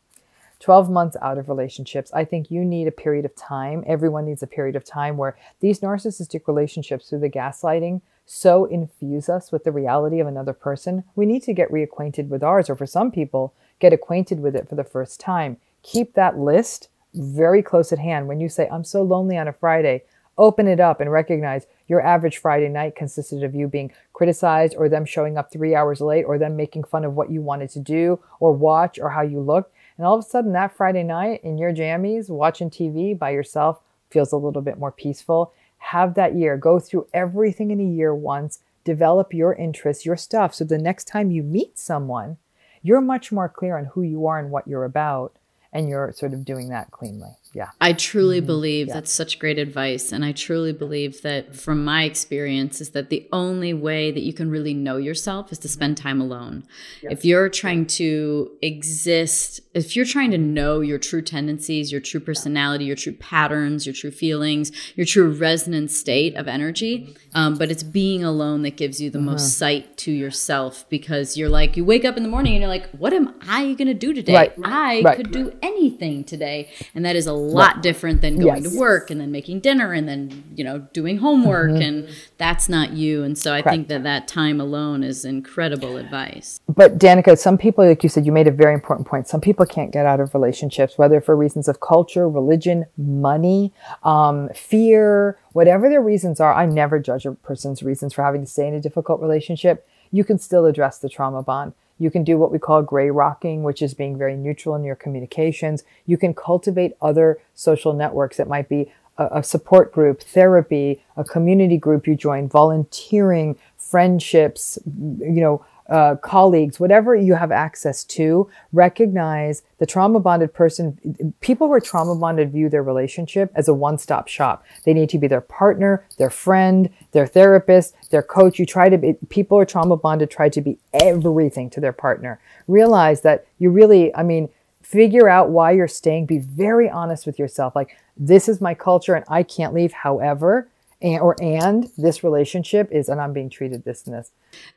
12 0.60 0.90
months 0.90 1.18
out 1.22 1.38
of 1.38 1.50
relationships. 1.50 2.12
I 2.14 2.26
think 2.26 2.50
you 2.50 2.64
need 2.64 2.88
a 2.88 2.92
period 2.92 3.26
of 3.26 3.36
time. 3.36 3.84
Everyone 3.86 4.26
needs 4.26 4.42
a 4.42 4.48
period 4.48 4.76
of 4.76 4.86
time 4.86 5.18
where 5.18 5.38
these 5.60 5.82
narcissistic 5.82 6.48
relationships 6.48 7.10
through 7.10 7.20
the 7.20 7.30
gaslighting 7.30 8.02
so 8.26 8.66
infuse 8.66 9.30
us 9.30 9.52
with 9.52 9.64
the 9.64 9.72
reality 9.72 10.20
of 10.20 10.28
another 10.28 10.54
person. 10.54 11.04
We 11.16 11.26
need 11.26 11.44
to 11.44 11.54
get 11.54 11.72
reacquainted 11.72 12.30
with 12.30 12.42
ours, 12.42 12.70
or 12.70 12.76
for 12.76 12.88
some 12.88 13.12
people, 13.12 13.54
get 13.80 13.94
acquainted 13.94 14.40
with 14.40 14.56
it 14.56 14.68
for 14.68 14.76
the 14.76 14.84
first 14.84 15.20
time. 15.20 15.58
Keep 15.84 16.14
that 16.14 16.40
list 16.40 16.90
very 17.14 17.62
close 17.62 17.94
at 17.94 18.00
hand. 18.00 18.28
When 18.28 18.40
you 18.40 18.50
say, 18.50 18.68
I'm 18.70 18.84
so 18.84 19.04
lonely 19.04 19.38
on 19.38 19.48
a 19.48 19.54
Friday, 19.54 20.04
Open 20.38 20.68
it 20.68 20.82
up 20.82 21.00
and 21.00 21.12
recognize 21.12 21.66
your 21.88 22.02
average 22.02 22.38
Friday 22.38 22.68
night 22.68 22.96
consisted 22.96 23.44
of 23.44 23.56
you 23.56 23.68
being 23.68 23.92
criticized 24.12 24.76
or 24.78 24.90
them 24.90 25.06
showing 25.06 25.38
up 25.38 25.52
three 25.52 25.74
hours 25.74 26.02
late 26.02 26.24
or 26.24 26.38
them 26.38 26.58
making 26.58 26.84
fun 26.84 27.06
of 27.06 27.14
what 27.14 27.32
you 27.32 27.42
wanted 27.42 27.70
to 27.70 27.80
do 27.80 28.20
or 28.42 28.52
watch 28.52 29.00
or 29.00 29.12
how 29.12 29.22
you 29.22 29.40
looked. 29.40 29.74
And 29.98 30.06
all 30.06 30.18
of 30.18 30.26
a 30.26 30.28
sudden, 30.28 30.52
that 30.52 30.76
Friday 30.76 31.04
night 31.04 31.42
in 31.44 31.58
your 31.58 31.74
jammies, 31.74 32.30
watching 32.30 32.70
TV 32.70 33.18
by 33.18 33.30
yourself 33.30 33.80
feels 34.10 34.34
a 34.34 34.38
little 34.38 34.62
bit 34.62 34.78
more 34.78 34.92
peaceful. 34.92 35.54
Have 35.78 36.16
that 36.16 36.36
year. 36.36 36.58
Go 36.58 36.80
through 36.80 37.08
everything 37.14 37.72
in 37.72 37.80
a 37.80 37.84
year 37.84 38.14
once. 38.14 38.60
Develop 38.84 39.34
your 39.34 39.54
interests, 39.54 40.06
your 40.06 40.18
stuff. 40.18 40.54
So 40.54 40.66
the 40.66 40.78
next 40.78 41.06
time 41.06 41.32
you 41.32 41.44
meet 41.44 41.80
someone, 41.80 42.38
you're 42.82 43.02
much 43.02 43.32
more 43.32 43.48
clear 43.48 43.78
on 43.78 43.86
who 43.86 44.02
you 44.02 44.28
are 44.28 44.38
and 44.38 44.52
what 44.52 44.68
you're 44.68 44.84
about. 44.84 45.34
And 45.72 45.88
you're 45.88 46.12
sort 46.14 46.34
of 46.34 46.46
doing 46.46 46.70
that 46.70 46.92
cleanly 46.92 47.36
yeah. 47.56 47.70
I 47.80 47.94
truly 47.94 48.40
mm-hmm. 48.40 48.48
believe 48.48 48.88
yeah. 48.90 48.96
that's 48.96 49.14
such 49.14 49.40
great 49.40 49.58
advice. 49.58 50.12
And 50.12 50.26
I 50.26 50.34
truly 50.34 50.74
believe 50.74 51.22
that 51.22 51.56
from 51.56 51.86
my 51.86 52.04
experience 52.04 52.82
is 52.82 52.90
that 52.90 53.10
the 53.10 53.26
only 53.32 53.74
way 53.74 54.12
that 54.12 54.20
you 54.24 54.34
can 54.34 54.50
really 54.50 54.74
know 54.74 54.98
yourself 54.98 55.54
is 55.54 55.60
to 55.60 55.70
spend 55.70 55.96
time 55.96 56.20
alone. 56.20 56.66
Yes. 57.02 57.14
If 57.14 57.26
you're 57.26 57.48
trying 57.48 57.86
to 57.86 58.52
exist, 58.62 59.62
if 59.74 59.96
you're 59.96 60.06
trying 60.06 60.32
to 60.32 60.38
know 60.38 60.82
your 60.82 61.00
true 61.00 61.22
tendencies, 61.22 61.94
your 61.94 62.02
true 62.02 62.20
personality, 62.20 62.86
your 62.86 62.98
true 62.98 63.14
patterns, 63.14 63.86
your 63.86 63.96
true 63.96 64.12
feelings, 64.12 64.74
your 64.98 65.06
true 65.06 65.32
resonant 65.32 65.92
state 65.92 66.36
of 66.36 66.50
energy, 66.50 67.16
um, 67.36 67.56
but 67.56 67.72
it's 67.72 67.84
being 67.84 68.22
alone 68.22 68.64
that 68.64 68.76
gives 68.76 69.00
you 69.00 69.10
the 69.10 69.18
uh-huh. 69.18 69.32
most 69.32 69.58
sight 69.58 69.96
to 70.00 70.12
yourself 70.12 70.84
because 70.90 71.38
you're 71.38 71.48
like, 71.48 71.78
you 71.78 71.86
wake 71.86 72.04
up 72.04 72.18
in 72.18 72.24
the 72.24 72.30
morning 72.30 72.56
and 72.56 72.62
you're 72.62 72.70
like, 72.70 72.90
what 72.92 73.14
am 73.14 73.34
I 73.48 73.76
going 73.76 73.88
to 73.88 73.94
do 73.94 74.14
today? 74.14 74.34
Right. 74.34 74.54
I 74.62 75.02
right. 75.06 75.16
could 75.16 75.32
do 75.32 75.58
anything 75.62 76.26
today. 76.26 76.70
And 76.94 77.06
that 77.06 77.16
is 77.16 77.28
a 77.28 77.45
lot 77.46 77.82
different 77.82 78.22
than 78.22 78.40
going 78.40 78.64
yes. 78.64 78.74
to 78.74 78.80
work 78.80 79.10
and 79.12 79.20
then 79.22 79.32
making 79.32 79.60
dinner 79.60 79.94
and 79.94 80.08
then 80.08 80.44
you 80.56 80.64
know 80.64 80.80
doing 80.94 81.18
homework 81.18 81.72
mm-hmm. 81.72 81.82
and 81.82 82.10
that's 82.38 82.68
not 82.68 82.92
you. 82.92 83.24
And 83.24 83.38
so 83.38 83.54
i 83.54 83.62
Correct. 83.62 83.74
think 83.74 83.88
that 83.88 84.04
that 84.04 84.28
time 84.28 84.60
alone 84.60 85.04
is 85.04 85.26
incredible 85.26 85.98
advice. 85.98 86.60
But 86.68 86.98
danica 86.98 87.38
some 87.38 87.58
people 87.58 87.86
like 87.86 88.04
you 88.04 88.10
said 88.10 88.26
you 88.26 88.32
made 88.32 88.48
a 88.48 88.52
very 88.52 88.74
important 88.74 89.08
point. 89.08 89.28
Some 89.28 89.42
people 89.42 89.66
can't 89.66 89.92
get 89.92 90.06
out 90.06 90.20
of 90.20 90.34
relationships 90.34 90.98
whether 90.98 91.22
for 91.22 91.36
reasons 91.36 91.68
of 91.68 91.80
culture 91.80 92.30
religion 92.30 92.86
money 92.98 93.74
um, 94.04 94.50
fear 94.50 95.38
whatever 95.54 95.90
their 95.90 96.02
reasons 96.02 96.40
are. 96.40 96.54
I 96.54 96.66
never 96.66 97.00
judge 97.00 97.26
a 97.26 97.32
person's 97.32 97.82
reasons 97.82 98.14
for 98.14 98.24
having 98.24 98.42
to 98.42 98.48
stay 98.48 98.68
in 98.68 98.74
a 98.74 98.82
difficult 98.82 99.22
relationship. 99.22 99.88
You 100.12 100.24
can 100.24 100.38
still 100.38 100.66
address 100.66 100.98
the 100.98 101.10
trauma 101.10 101.42
bond 101.42 101.74
you 101.98 102.12
can 102.12 102.24
do 102.24 102.38
what 102.38 102.52
we 102.52 102.60
call 102.60 102.82
gray 102.82 103.10
rocking, 103.10 103.64
which 103.64 103.82
is 103.82 103.94
being 103.94 104.18
very 104.18 104.36
neutral 104.36 104.76
in 104.76 104.84
your 104.84 104.96
communications. 104.96 105.84
You 106.06 106.18
can 106.18 106.34
cultivate 106.34 106.94
other 107.02 107.40
social 107.54 107.94
networks. 107.94 108.40
It 108.40 108.48
might 108.48 108.68
be 108.68 108.92
a, 109.18 109.40
a 109.40 109.44
support 109.44 109.94
group, 109.94 110.22
therapy, 110.22 111.04
a 111.16 111.24
community 111.24 111.78
group 111.78 112.08
you 112.08 112.16
join, 112.16 112.50
volunteering, 112.50 113.58
friendships, 113.78 114.78
you 114.86 115.42
know, 115.42 115.66
uh, 115.90 116.16
colleagues, 116.16 116.80
whatever 116.80 117.16
you 117.16 117.36
have 117.36 117.52
access 117.52 118.04
to, 118.04 118.50
recognize 118.74 119.62
the 119.78 119.86
trauma 119.86 120.20
bonded 120.20 120.54
person. 120.54 121.34
People 121.42 121.68
who 121.68 121.74
are 121.74 121.80
trauma 121.80 122.16
bonded 122.16 122.52
view 122.52 122.70
their 122.70 122.82
relationship 122.84 123.52
as 123.56 123.68
a 123.68 123.74
one 123.74 123.98
stop 123.98 124.28
shop. 124.28 124.66
They 124.84 124.94
need 124.94 125.10
to 125.10 125.20
be 125.20 125.28
their 125.28 125.42
partner, 125.42 126.06
their 126.18 126.30
friend, 126.30 126.90
their 127.12 127.28
therapist, 127.28 127.96
their 128.10 128.24
coach. 128.24 128.58
You 128.58 128.66
try 128.66 128.90
to 128.90 128.98
be, 128.98 129.14
people 129.30 129.58
who 129.58 129.62
are 129.62 129.66
trauma 129.66 129.98
bonded 129.98 130.32
try 130.32 130.50
to 130.50 130.62
be 130.62 130.80
everything 130.94 131.70
to 131.72 131.80
their 131.80 131.94
partner. 131.94 132.40
Realize 132.68 133.22
that 133.22 133.46
you 133.60 133.70
really, 133.70 134.16
I 134.16 134.24
mean, 134.24 134.50
figure 134.82 135.30
out 135.30 135.50
why 135.50 135.72
you're 135.72 135.88
staying. 135.88 136.26
Be 136.26 136.40
very 136.40 136.90
honest 136.90 137.26
with 137.26 137.38
yourself. 137.38 137.76
Like, 137.76 137.98
this 138.18 138.48
is 138.50 138.62
my 138.62 138.74
culture 138.74 139.14
and 139.14 139.26
I 139.28 139.44
can't 139.44 139.74
leave. 139.74 139.94
However, 139.94 140.68
and, 141.02 141.22
or 141.22 141.36
and 141.42 141.90
this 141.98 142.24
relationship 142.24 142.90
is 142.92 143.10
and 143.10 143.20
i'm 143.22 143.34
being 143.34 143.50
treated 143.50 143.84
this 143.84 144.06
and 144.06 144.16
this 144.16 144.32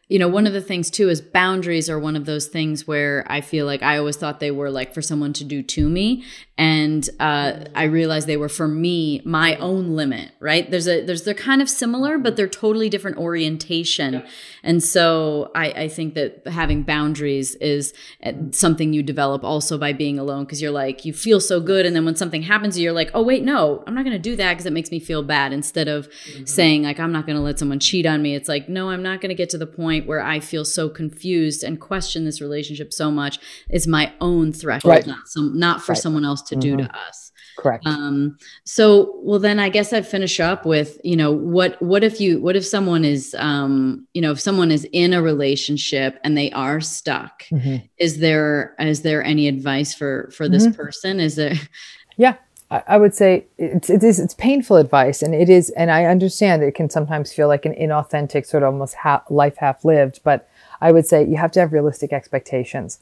you 0.09 0.19
know 0.19 0.29
one 0.29 0.47
of 0.47 0.53
the 0.53 0.61
things 0.61 0.91
too 0.91 1.09
is 1.09 1.21
boundaries 1.21 1.89
are 1.91 1.99
one 1.99 2.17
of 2.17 2.25
those 2.25 2.47
things 2.47 2.87
where 2.87 3.25
i 3.29 3.41
feel 3.41 3.67
like 3.67 3.83
i 3.83 3.99
always 3.99 4.17
thought 4.17 4.41
they 4.41 4.51
were 4.51 4.71
like 4.71 4.93
for 4.95 5.03
someone 5.03 5.33
to 5.33 5.45
do 5.45 5.63
to 5.63 5.89
me 5.89 6.25
and 6.57 7.11
uh, 7.21 7.65
i 7.75 7.85
realized 7.85 8.27
they 8.27 8.37
were 8.37 8.49
for 8.49 8.67
me 8.67 9.21
my 9.25 9.55
own 9.57 9.95
limit 9.95 10.33
right 10.41 10.71
there's 10.71 10.89
a 10.89 11.05
there's 11.05 11.25
they're 11.25 11.35
kind 11.35 11.63
of 11.63 11.69
similar 11.69 12.19
but 12.19 12.37
they're 12.37 12.49
totally 12.49 12.89
different 12.89 13.17
orientation 13.19 14.15
yeah. 14.15 14.27
and 14.63 14.83
so 14.83 15.51
I, 15.55 15.71
I 15.73 15.89
think 15.89 16.15
that 16.15 16.47
having 16.49 16.83
boundaries 16.83 17.55
is 17.57 17.93
uh, 18.25 18.33
something 18.51 18.93
you 18.93 19.03
develop 19.03 19.45
also 19.45 19.79
by 19.79 19.93
being 19.93 20.19
alone 20.19 20.45
because 20.45 20.61
you're 20.61 20.73
like 20.73 21.05
you 21.05 21.13
feel 21.13 21.41
so 21.41 21.61
good 21.61 21.87
and 21.87 21.95
then 21.95 22.05
when 22.05 22.17
something 22.17 22.43
happens 22.43 22.79
you're 22.79 22.93
like 22.93 23.11
oh 23.15 23.23
wait 23.23 23.45
no 23.45 23.85
i'm 23.87 23.95
not 23.95 24.05
going 24.05 24.17
to 24.17 24.19
do 24.19 24.35
that 24.37 24.55
because 24.55 24.67
it 24.67 24.73
makes 24.73 24.91
me 24.91 24.99
feel 24.99 25.23
bad 25.23 25.53
instead 25.53 25.87
of 25.87 26.09
mm-hmm. 26.09 26.45
saying 26.45 26.83
like 26.83 26.99
i'm 26.99 27.13
not 27.13 27.27
going 27.27 27.37
to 27.37 27.43
let 27.43 27.59
someone 27.59 27.79
cheat 27.79 28.07
on 28.07 28.23
me 28.23 28.35
it's 28.35 28.49
like 28.49 28.69
no 28.69 28.91
i'm 28.91 29.03
not 29.03 29.21
going 29.21 29.29
to 29.29 29.35
get 29.35 29.51
to 29.51 29.59
the 29.59 29.68
point 29.77 30.07
where 30.07 30.21
I 30.21 30.41
feel 30.41 30.65
so 30.65 30.89
confused 30.89 31.63
and 31.63 31.81
question 31.81 32.25
this 32.25 32.41
relationship 32.41 32.93
so 32.93 33.11
much 33.11 33.39
is 33.71 33.87
my 33.87 34.13
own 34.21 34.53
threshold, 34.53 34.93
right. 34.93 35.07
not 35.07 35.29
some, 35.29 35.59
not 35.59 35.83
for 35.83 35.93
right. 35.93 36.01
someone 36.01 36.25
else 36.25 36.43
to 36.43 36.55
mm-hmm. 36.55 36.61
do 36.61 36.77
to 36.79 36.83
mm-hmm. 36.85 37.09
us. 37.09 37.33
Correct. 37.59 37.87
Um, 37.87 38.37
so, 38.65 39.17
well, 39.17 39.41
then 39.41 39.59
I 39.59 39.69
guess 39.69 39.93
I'd 39.93 40.07
finish 40.07 40.39
up 40.39 40.65
with, 40.65 41.01
you 41.03 41.17
know, 41.17 41.33
what, 41.33 41.81
what 41.83 42.05
if 42.05 42.21
you, 42.21 42.41
what 42.41 42.55
if 42.55 42.65
someone 42.65 43.05
is, 43.05 43.35
um, 43.39 44.07
you 44.15 44.23
know, 44.23 44.31
if 44.31 44.41
someone 44.41 44.71
is 44.71 44.87
in 44.93 45.13
a 45.13 45.21
relationship 45.21 46.21
and 46.23 46.39
they 46.39 46.53
are 46.53 46.81
stuck, 46.81 47.43
mm-hmm. 47.51 47.85
is 47.97 48.21
there, 48.21 48.77
is 48.79 49.03
there 49.03 49.25
any 49.25 49.49
advice 49.49 49.93
for, 49.93 50.31
for 50.33 50.49
this 50.49 50.67
mm-hmm. 50.67 50.81
person? 50.81 51.19
Is 51.19 51.35
there? 51.35 51.55
Yeah. 52.17 52.35
I 52.71 52.99
would 52.99 53.15
say 53.15 53.47
it's, 53.57 53.89
it 53.89 54.03
is, 54.05 54.21
it's 54.21 54.35
painful 54.35 54.77
advice 54.77 55.23
and 55.23 55.35
it 55.35 55.49
is, 55.49 55.71
and 55.71 55.91
I 55.91 56.05
understand 56.05 56.63
it 56.63 56.75
can 56.75 56.91
sometimes 56.91 57.33
feel 57.33 57.49
like 57.49 57.65
an 57.65 57.75
inauthentic 57.75 58.45
sort 58.45 58.63
of 58.63 58.75
almost 58.75 58.95
half, 58.97 59.31
life 59.31 59.57
half 59.57 59.87
lived, 59.87 60.21
but 60.23 60.51
I 60.79 60.93
would 60.93 61.07
say 61.07 61.25
you 61.27 61.37
have 61.39 61.51
to 61.53 61.61
have 61.61 61.73
realistic 61.73 62.13
expectations. 62.13 62.99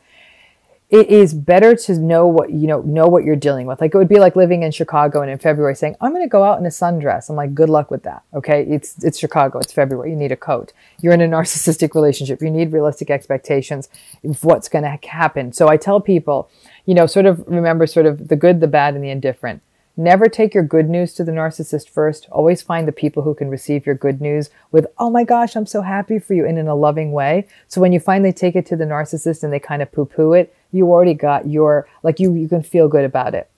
It 0.89 1.09
is 1.09 1.35
better 1.35 1.75
to 1.75 1.99
know 1.99 2.29
what, 2.29 2.53
you 2.53 2.69
know, 2.69 2.81
know 2.83 3.09
what 3.09 3.25
you're 3.25 3.35
dealing 3.35 3.67
with. 3.67 3.81
Like 3.81 3.93
it 3.93 3.99
would 3.99 4.09
be 4.09 4.21
like 4.21 4.37
living 4.37 4.63
in 4.63 4.71
Chicago 4.71 5.21
and 5.21 5.29
in 5.29 5.39
February 5.39 5.75
saying, 5.75 5.97
I'm 6.01 6.13
going 6.13 6.23
to 6.23 6.29
go 6.29 6.45
out 6.45 6.61
in 6.61 6.65
a 6.65 6.69
sundress. 6.69 7.29
I'm 7.29 7.35
like, 7.35 7.53
good 7.53 7.69
luck 7.69 7.91
with 7.91 8.05
that. 8.05 8.23
Okay. 8.33 8.63
It's, 8.63 9.03
it's 9.03 9.19
Chicago. 9.19 9.59
It's 9.59 9.73
February. 9.73 10.11
You 10.11 10.17
need 10.17 10.31
a 10.31 10.37
coat. 10.37 10.73
You're 11.01 11.13
in 11.13 11.21
a 11.21 11.27
narcissistic 11.27 11.97
relationship. 11.97 12.41
You 12.41 12.53
need 12.53 12.73
realistic 12.73 13.11
expectations 13.11 13.89
of 14.23 14.45
what's 14.45 14.69
going 14.69 14.85
to 14.85 15.09
happen. 15.09 15.53
So 15.53 15.67
I 15.67 15.77
tell 15.77 16.01
people, 16.01 16.49
you 16.87 16.95
know, 16.95 17.07
sort 17.07 17.27
of 17.27 17.47
remember 17.47 17.87
sort 17.87 18.07
of 18.07 18.29
the 18.29 18.37
good, 18.37 18.61
the 18.61 18.67
bad, 18.67 18.95
and 18.95 19.05
the 19.05 19.11
indifferent. 19.11 19.61
Never 19.99 20.27
take 20.27 20.53
your 20.53 20.63
good 20.63 20.91
news 20.91 21.15
to 21.15 21.25
the 21.25 21.33
narcissist 21.33 21.89
first. 21.89 22.29
Always 22.31 22.61
find 22.61 22.87
the 22.87 22.93
people 22.93 23.23
who 23.23 23.35
can 23.35 23.49
receive 23.49 23.87
your 23.87 23.95
good 23.95 24.21
news 24.21 24.51
with, 24.71 24.87
oh 24.99 25.09
my 25.09 25.25
gosh, 25.25 25.57
I'm 25.57 25.67
so 25.67 25.83
happy 25.83 26.19
for 26.19 26.35
you, 26.35 26.47
and 26.47 26.59
in 26.59 26.69
a 26.69 26.75
loving 26.75 27.13
way. 27.13 27.47
So 27.67 27.81
when 27.81 27.93
you 27.93 28.01
finally 28.01 28.33
take 28.33 28.57
it 28.57 28.67
to 28.67 28.77
the 28.77 28.85
narcissist 28.85 29.43
and 29.43 29.53
they 29.53 29.59
kind 29.59 29.83
of 29.83 29.91
poo 29.91 30.05
poo 30.05 30.33
it, 30.35 30.55
you 30.71 30.91
already 30.91 31.15
got 31.15 31.49
your, 31.49 31.89
like 32.03 32.21
you, 32.21 32.35
you 32.35 32.49
can 32.49 32.63
feel 32.63 32.89
good 32.89 33.05
about 33.05 33.35
it. 33.35 33.49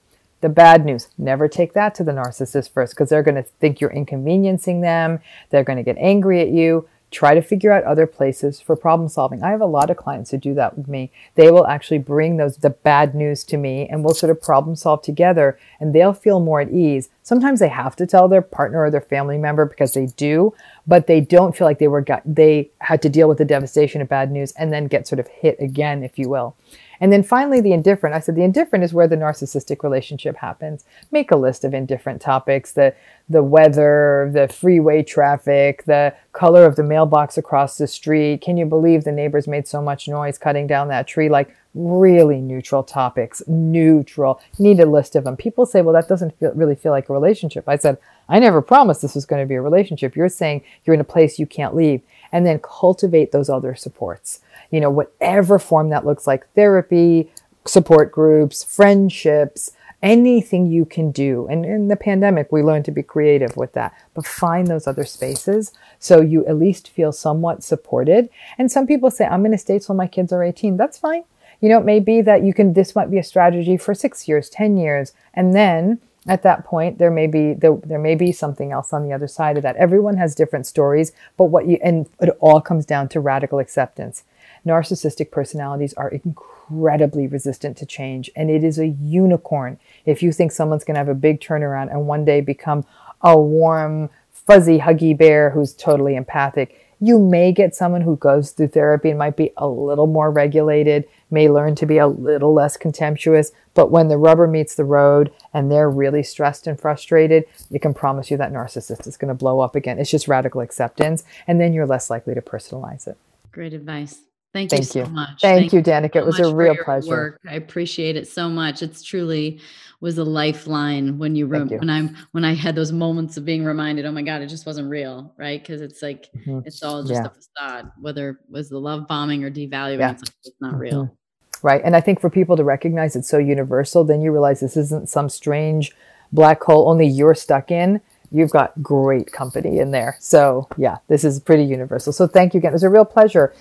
The 0.41 0.47
bad 0.47 0.85
news, 0.85 1.09
never 1.17 1.49
take 1.49 1.73
that 1.73 1.93
to 1.95 2.03
the 2.05 2.13
narcissist 2.13 2.71
first 2.71 2.93
because 2.93 3.09
they're 3.09 3.23
going 3.23 3.35
to 3.35 3.43
think 3.43 3.81
you're 3.81 3.91
inconveniencing 3.91 4.79
them. 4.79 5.19
They're 5.49 5.65
going 5.65 5.77
to 5.77 5.83
get 5.83 5.97
angry 5.97 6.39
at 6.39 6.47
you 6.47 6.87
try 7.11 7.33
to 7.33 7.41
figure 7.41 7.71
out 7.71 7.83
other 7.83 8.05
places 8.05 8.61
for 8.61 8.75
problem 8.75 9.09
solving. 9.09 9.43
I 9.43 9.49
have 9.49 9.61
a 9.61 9.65
lot 9.65 9.89
of 9.89 9.97
clients 9.97 10.31
who 10.31 10.37
do 10.37 10.53
that 10.53 10.77
with 10.77 10.87
me. 10.87 11.11
They 11.35 11.49
will 11.49 11.65
actually 11.65 11.97
bring 11.97 12.37
those 12.37 12.57
the 12.57 12.69
bad 12.69 13.15
news 13.15 13.43
to 13.45 13.57
me 13.57 13.87
and 13.87 14.03
we'll 14.03 14.13
sort 14.13 14.29
of 14.29 14.41
problem 14.41 14.75
solve 14.75 15.01
together 15.01 15.59
and 15.79 15.93
they'll 15.93 16.13
feel 16.13 16.39
more 16.39 16.61
at 16.61 16.71
ease. 16.71 17.09
Sometimes 17.23 17.59
they 17.59 17.67
have 17.67 17.95
to 17.97 18.05
tell 18.05 18.27
their 18.27 18.41
partner 18.41 18.83
or 18.83 18.91
their 18.91 19.01
family 19.01 19.37
member 19.37 19.65
because 19.65 19.93
they 19.93 20.07
do, 20.07 20.53
but 20.85 21.07
they 21.07 21.21
don't 21.21 21.55
feel 21.55 21.65
like 21.65 21.79
they 21.79 21.87
were 21.87 22.01
got 22.01 22.21
they 22.25 22.69
had 22.79 23.01
to 23.01 23.09
deal 23.09 23.27
with 23.27 23.37
the 23.37 23.45
devastation 23.45 24.01
of 24.01 24.09
bad 24.09 24.31
news 24.31 24.51
and 24.53 24.71
then 24.71 24.87
get 24.87 25.07
sort 25.07 25.19
of 25.19 25.27
hit 25.27 25.59
again, 25.59 26.03
if 26.03 26.19
you 26.19 26.29
will. 26.29 26.55
And 27.01 27.13
then 27.13 27.23
finally, 27.23 27.61
the 27.61 27.73
indifferent. 27.73 28.15
I 28.15 28.19
said 28.19 28.35
the 28.35 28.43
indifferent 28.43 28.83
is 28.83 28.93
where 28.93 29.07
the 29.07 29.15
narcissistic 29.15 29.83
relationship 29.83 30.35
happens. 30.37 30.85
Make 31.11 31.31
a 31.31 31.37
list 31.37 31.63
of 31.63 31.73
indifferent 31.73 32.21
topics 32.21 32.73
the, 32.73 32.93
the 33.29 33.43
weather, 33.43 34.29
the 34.33 34.47
freeway 34.47 35.03
traffic, 35.03 35.85
the 35.85 36.13
color 36.33 36.65
of 36.65 36.75
the 36.75 36.83
mailbox 36.83 37.37
across 37.37 37.77
the 37.77 37.87
street. 37.87 38.41
Can 38.41 38.57
you 38.57 38.65
believe 38.65 39.03
the 39.03 39.11
neighbors 39.11 39.47
made 39.47 39.67
so 39.67 39.81
much 39.81 40.07
noise 40.07 40.37
cutting 40.37 40.67
down 40.67 40.87
that 40.89 41.07
tree? 41.07 41.29
Like 41.29 41.55
really 41.75 42.41
neutral 42.41 42.83
topics, 42.83 43.43
neutral. 43.47 44.41
Need 44.57 44.79
a 44.79 44.85
list 44.85 45.15
of 45.15 45.23
them. 45.23 45.37
People 45.37 45.65
say, 45.65 45.81
well, 45.81 45.93
that 45.93 46.07
doesn't 46.07 46.37
feel, 46.39 46.51
really 46.53 46.75
feel 46.75 46.91
like 46.91 47.09
a 47.09 47.13
relationship. 47.13 47.67
I 47.67 47.77
said, 47.77 47.97
I 48.27 48.39
never 48.39 48.61
promised 48.61 49.01
this 49.01 49.15
was 49.15 49.25
going 49.25 49.41
to 49.41 49.47
be 49.47 49.55
a 49.55 49.61
relationship. 49.61 50.15
You're 50.15 50.29
saying 50.29 50.63
you're 50.83 50.93
in 50.93 50.99
a 50.99 51.05
place 51.05 51.39
you 51.39 51.45
can't 51.45 51.75
leave. 51.75 52.01
And 52.31 52.45
then 52.45 52.59
cultivate 52.59 53.31
those 53.31 53.49
other 53.49 53.75
supports 53.75 54.41
you 54.71 54.79
know, 54.79 54.89
whatever 54.89 55.59
form 55.59 55.89
that 55.89 56.05
looks 56.05 56.27
like 56.27 56.51
therapy, 56.53 57.29
support 57.65 58.11
groups, 58.11 58.63
friendships, 58.63 59.71
anything 60.01 60.67
you 60.67 60.85
can 60.85 61.11
do. 61.11 61.47
And 61.47 61.65
in 61.65 61.87
the 61.89 61.95
pandemic, 61.95 62.51
we 62.51 62.63
learned 62.63 62.85
to 62.85 62.91
be 62.91 63.03
creative 63.03 63.57
with 63.57 63.73
that, 63.73 63.93
but 64.13 64.25
find 64.25 64.67
those 64.67 64.87
other 64.87 65.03
spaces 65.03 65.73
so 65.99 66.21
you 66.21 66.45
at 66.45 66.57
least 66.57 66.89
feel 66.89 67.11
somewhat 67.11 67.63
supported. 67.63 68.29
And 68.57 68.71
some 68.71 68.87
people 68.87 69.11
say, 69.11 69.25
I'm 69.25 69.41
going 69.41 69.51
to 69.51 69.57
stay 69.57 69.79
till 69.79 69.95
my 69.95 70.07
kids 70.07 70.31
are 70.31 70.43
18. 70.43 70.77
That's 70.77 70.97
fine. 70.97 71.23
You 71.59 71.67
know, 71.67 71.79
it 71.79 71.85
may 71.85 71.99
be 71.99 72.21
that 72.21 72.43
you 72.43 72.53
can, 72.53 72.73
this 72.73 72.95
might 72.95 73.11
be 73.11 73.17
a 73.17 73.23
strategy 73.23 73.75
for 73.75 73.93
six 73.93 74.27
years, 74.29 74.49
10 74.49 74.77
years. 74.77 75.11
And 75.33 75.53
then 75.53 75.99
at 76.29 76.43
that 76.43 76.63
point, 76.63 76.97
there 76.99 77.11
may 77.11 77.27
be, 77.27 77.53
there, 77.53 77.75
there 77.83 77.99
may 77.99 78.15
be 78.15 78.31
something 78.31 78.71
else 78.71 78.93
on 78.93 79.03
the 79.03 79.11
other 79.11 79.27
side 79.27 79.57
of 79.57 79.63
that. 79.63 79.75
Everyone 79.75 80.15
has 80.15 80.35
different 80.35 80.65
stories, 80.67 81.11
but 81.35 81.45
what 81.45 81.67
you, 81.67 81.77
and 81.83 82.07
it 82.21 82.29
all 82.39 82.61
comes 82.61 82.85
down 82.85 83.09
to 83.09 83.19
radical 83.19 83.59
acceptance 83.59 84.23
narcissistic 84.65 85.31
personalities 85.31 85.93
are 85.93 86.09
incredibly 86.09 87.27
resistant 87.27 87.77
to 87.77 87.85
change. 87.85 88.29
And 88.35 88.49
it 88.49 88.63
is 88.63 88.79
a 88.79 88.87
unicorn 88.87 89.79
if 90.05 90.21
you 90.21 90.31
think 90.31 90.51
someone's 90.51 90.83
going 90.83 90.95
to 90.95 90.99
have 90.99 91.09
a 91.09 91.15
big 91.15 91.39
turnaround 91.39 91.91
and 91.91 92.07
one 92.07 92.25
day 92.25 92.41
become 92.41 92.85
a 93.21 93.37
warm, 93.37 94.09
fuzzy, 94.31 94.79
huggy 94.79 95.17
bear 95.17 95.49
who's 95.51 95.73
totally 95.73 96.15
empathic. 96.15 96.85
You 97.01 97.19
may 97.19 97.51
get 97.51 97.75
someone 97.75 98.01
who 98.01 98.17
goes 98.17 98.51
through 98.51 98.69
therapy 98.69 99.09
and 99.09 99.19
might 99.19 99.37
be 99.37 99.51
a 99.57 99.67
little 99.67 100.07
more 100.07 100.31
regulated, 100.31 101.05
may 101.31 101.49
learn 101.49 101.75
to 101.75 101.85
be 101.85 101.97
a 101.97 102.07
little 102.07 102.53
less 102.53 102.77
contemptuous, 102.77 103.51
but 103.73 103.91
when 103.91 104.07
the 104.07 104.17
rubber 104.17 104.47
meets 104.47 104.75
the 104.75 104.83
road 104.83 105.31
and 105.53 105.71
they're 105.71 105.89
really 105.89 106.23
stressed 106.23 106.67
and 106.67 106.79
frustrated, 106.79 107.45
you 107.69 107.79
can 107.79 107.93
promise 107.93 108.31
you 108.31 108.37
that 108.37 108.51
narcissist 108.51 109.07
is 109.07 109.17
going 109.17 109.29
to 109.29 109.35
blow 109.35 109.59
up 109.59 109.75
again. 109.75 109.99
It's 109.99 110.11
just 110.11 110.27
radical 110.27 110.61
acceptance, 110.61 111.23
and 111.47 111.59
then 111.59 111.73
you're 111.73 111.87
less 111.87 112.09
likely 112.09 112.33
to 112.33 112.41
personalize 112.41 113.07
it. 113.07 113.17
Great 113.51 113.73
advice. 113.73 114.21
Thank, 114.51 114.71
Thank 114.71 114.81
you 114.81 115.05
so 115.05 115.05
much. 115.05 115.41
Thank, 115.41 115.71
Thank 115.71 115.73
you, 115.73 115.81
Danica. 115.81 116.13
So 116.13 116.19
it 116.19 116.25
was 116.25 116.39
a 116.39 116.55
real 116.55 116.75
pleasure. 116.83 117.09
Work. 117.09 117.41
I 117.47 117.53
appreciate 117.53 118.15
it 118.15 118.27
so 118.27 118.49
much. 118.49 118.81
It's 118.81 119.03
truly 119.03 119.59
was 120.01 120.17
a 120.17 120.23
lifeline 120.23 121.19
when 121.19 121.35
you, 121.35 121.45
you. 121.45 121.77
when 121.77 121.89
I'm 121.89 122.15
when 122.31 122.45
I 122.45 122.55
had 122.55 122.73
those 122.73 122.91
moments 122.91 123.37
of 123.37 123.45
being 123.45 123.63
reminded, 123.63 124.05
oh 124.05 124.11
my 124.11 124.21
God, 124.21 124.41
it 124.41 124.47
just 124.47 124.65
wasn't 124.65 124.89
real, 124.89 125.33
right? 125.37 125.61
Because 125.61 125.81
it's 125.81 126.01
like 126.01 126.29
mm-hmm. 126.35 126.61
it's 126.65 126.81
all 126.81 127.03
just 127.03 127.21
yeah. 127.21 127.27
a 127.27 127.29
facade, 127.29 127.91
whether 127.99 128.29
it 128.29 128.37
was 128.49 128.69
the 128.69 128.79
love 128.79 129.07
bombing 129.07 129.43
or 129.43 129.51
devaluing, 129.51 129.99
yeah. 129.99 130.11
it's, 130.11 130.23
like, 130.23 130.33
it's, 130.43 130.55
not 130.61 130.71
mm-hmm. 130.71 130.81
real. 130.81 131.17
Right. 131.61 131.81
And 131.83 131.95
I 131.95 132.01
think 132.01 132.21
for 132.21 132.29
people 132.29 132.55
to 132.57 132.63
recognize 132.63 133.15
it's 133.15 133.29
so 133.29 133.37
universal, 133.37 134.03
then 134.03 134.21
you 134.21 134.31
realize 134.31 134.59
this 134.59 134.77
isn't 134.77 135.09
some 135.09 135.29
strange 135.29 135.91
black 136.31 136.61
hole 136.63 136.89
only 136.89 137.07
you're 137.07 137.35
stuck 137.35 137.71
in 137.71 138.01
you've 138.31 138.51
got 138.51 138.81
great 138.81 139.31
company 139.31 139.79
in 139.79 139.91
there. 139.91 140.17
So, 140.19 140.67
yeah, 140.77 140.97
this 141.07 141.23
is 141.23 141.39
pretty 141.39 141.63
universal. 141.63 142.13
So, 142.13 142.27
thank 142.27 142.53
you 142.53 142.59
again. 142.59 142.71
It 142.71 142.73
was 142.73 142.83
a 142.83 142.89
real 142.89 143.05
pleasure. 143.05 143.53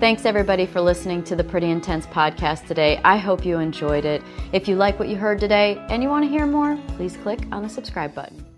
Thanks 0.00 0.24
everybody 0.24 0.66
for 0.66 0.80
listening 0.80 1.22
to 1.24 1.36
the 1.36 1.44
Pretty 1.44 1.70
Intense 1.70 2.06
podcast 2.06 2.66
today. 2.66 3.00
I 3.04 3.16
hope 3.16 3.44
you 3.44 3.58
enjoyed 3.58 4.04
it. 4.04 4.22
If 4.52 4.66
you 4.66 4.76
like 4.76 4.98
what 4.98 5.08
you 5.08 5.16
heard 5.16 5.38
today 5.38 5.78
and 5.88 6.02
you 6.02 6.08
want 6.08 6.24
to 6.24 6.28
hear 6.28 6.46
more, 6.46 6.76
please 6.96 7.16
click 7.18 7.40
on 7.52 7.62
the 7.62 7.68
subscribe 7.68 8.14
button. 8.14 8.53